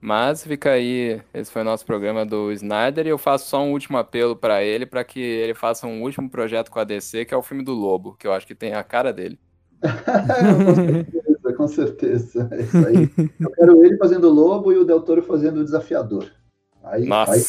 Mas 0.00 0.44
fica 0.44 0.70
aí, 0.70 1.20
esse 1.34 1.50
foi 1.50 1.62
o 1.62 1.64
nosso 1.64 1.84
programa 1.84 2.24
do 2.24 2.52
Snyder 2.52 3.06
e 3.06 3.10
eu 3.10 3.18
faço 3.18 3.48
só 3.48 3.62
um 3.62 3.72
último 3.72 3.98
apelo 3.98 4.36
pra 4.36 4.62
ele, 4.62 4.86
pra 4.86 5.02
que 5.02 5.20
ele 5.20 5.54
faça 5.54 5.86
um 5.86 6.02
último 6.02 6.30
projeto 6.30 6.70
com 6.70 6.78
a 6.78 6.84
DC, 6.84 7.24
que 7.24 7.34
é 7.34 7.36
o 7.36 7.42
filme 7.42 7.64
do 7.64 7.72
Lobo, 7.72 8.14
que 8.16 8.26
eu 8.26 8.32
acho 8.32 8.46
que 8.46 8.54
tem 8.54 8.74
a 8.74 8.84
cara 8.84 9.12
dele. 9.12 9.38
com 10.64 10.74
certeza, 10.74 11.52
com 11.56 11.68
certeza. 11.68 12.48
É 12.52 12.60
isso 12.60 12.86
aí. 12.86 13.10
Eu 13.40 13.50
quero 13.50 13.84
ele 13.84 13.96
fazendo 13.96 14.28
o 14.28 14.32
lobo 14.32 14.72
e 14.72 14.76
o 14.76 14.84
Del 14.84 15.00
Toro 15.00 15.22
fazendo 15.22 15.60
o 15.60 15.64
desafiador. 15.64 16.26
Aí, 16.84 17.04
Nossa, 17.04 17.32
aí, 17.32 17.40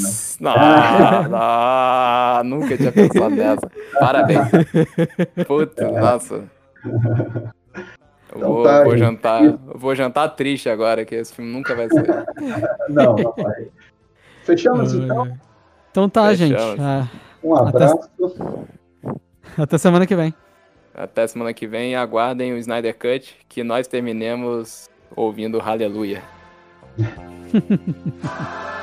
né? 0.00 0.10
não, 0.40 1.28
não, 1.28 2.44
nunca 2.44 2.76
tinha 2.76 2.90
pensado 2.90 3.34
nessa. 3.34 3.70
Parabéns. 3.98 4.48
Puta, 5.46 5.84
é. 5.84 6.00
nossa. 6.00 6.50
Eu 8.32 8.38
então 8.38 8.52
vou, 8.52 8.62
tá, 8.62 8.84
vou 8.84 8.96
jantar, 8.96 9.42
vou 9.74 9.94
jantar 9.94 10.28
triste 10.30 10.68
agora, 10.68 11.04
que 11.04 11.14
esse 11.14 11.34
filme 11.34 11.52
nunca 11.52 11.74
vai 11.74 11.88
sair. 11.88 12.06
não, 12.88 13.16
não 13.16 13.34
vai. 13.36 13.68
Fechamos 14.44 14.94
então? 14.94 15.36
Então 15.90 16.08
tá, 16.08 16.28
Fechamos. 16.28 16.60
gente. 16.60 16.80
Ah, 16.80 17.08
um 17.42 17.56
abraço. 17.56 18.08
Até... 18.22 19.62
Até 19.62 19.78
semana 19.78 20.06
que 20.06 20.14
vem. 20.14 20.32
Até 20.94 21.26
semana 21.26 21.52
que 21.52 21.66
vem. 21.66 21.96
Aguardem 21.96 22.52
o 22.52 22.58
Snyder 22.58 22.96
Cut, 22.96 23.36
que 23.48 23.64
nós 23.64 23.88
terminemos 23.88 24.88
ouvindo 25.16 25.60
Aleluia. 25.60 26.22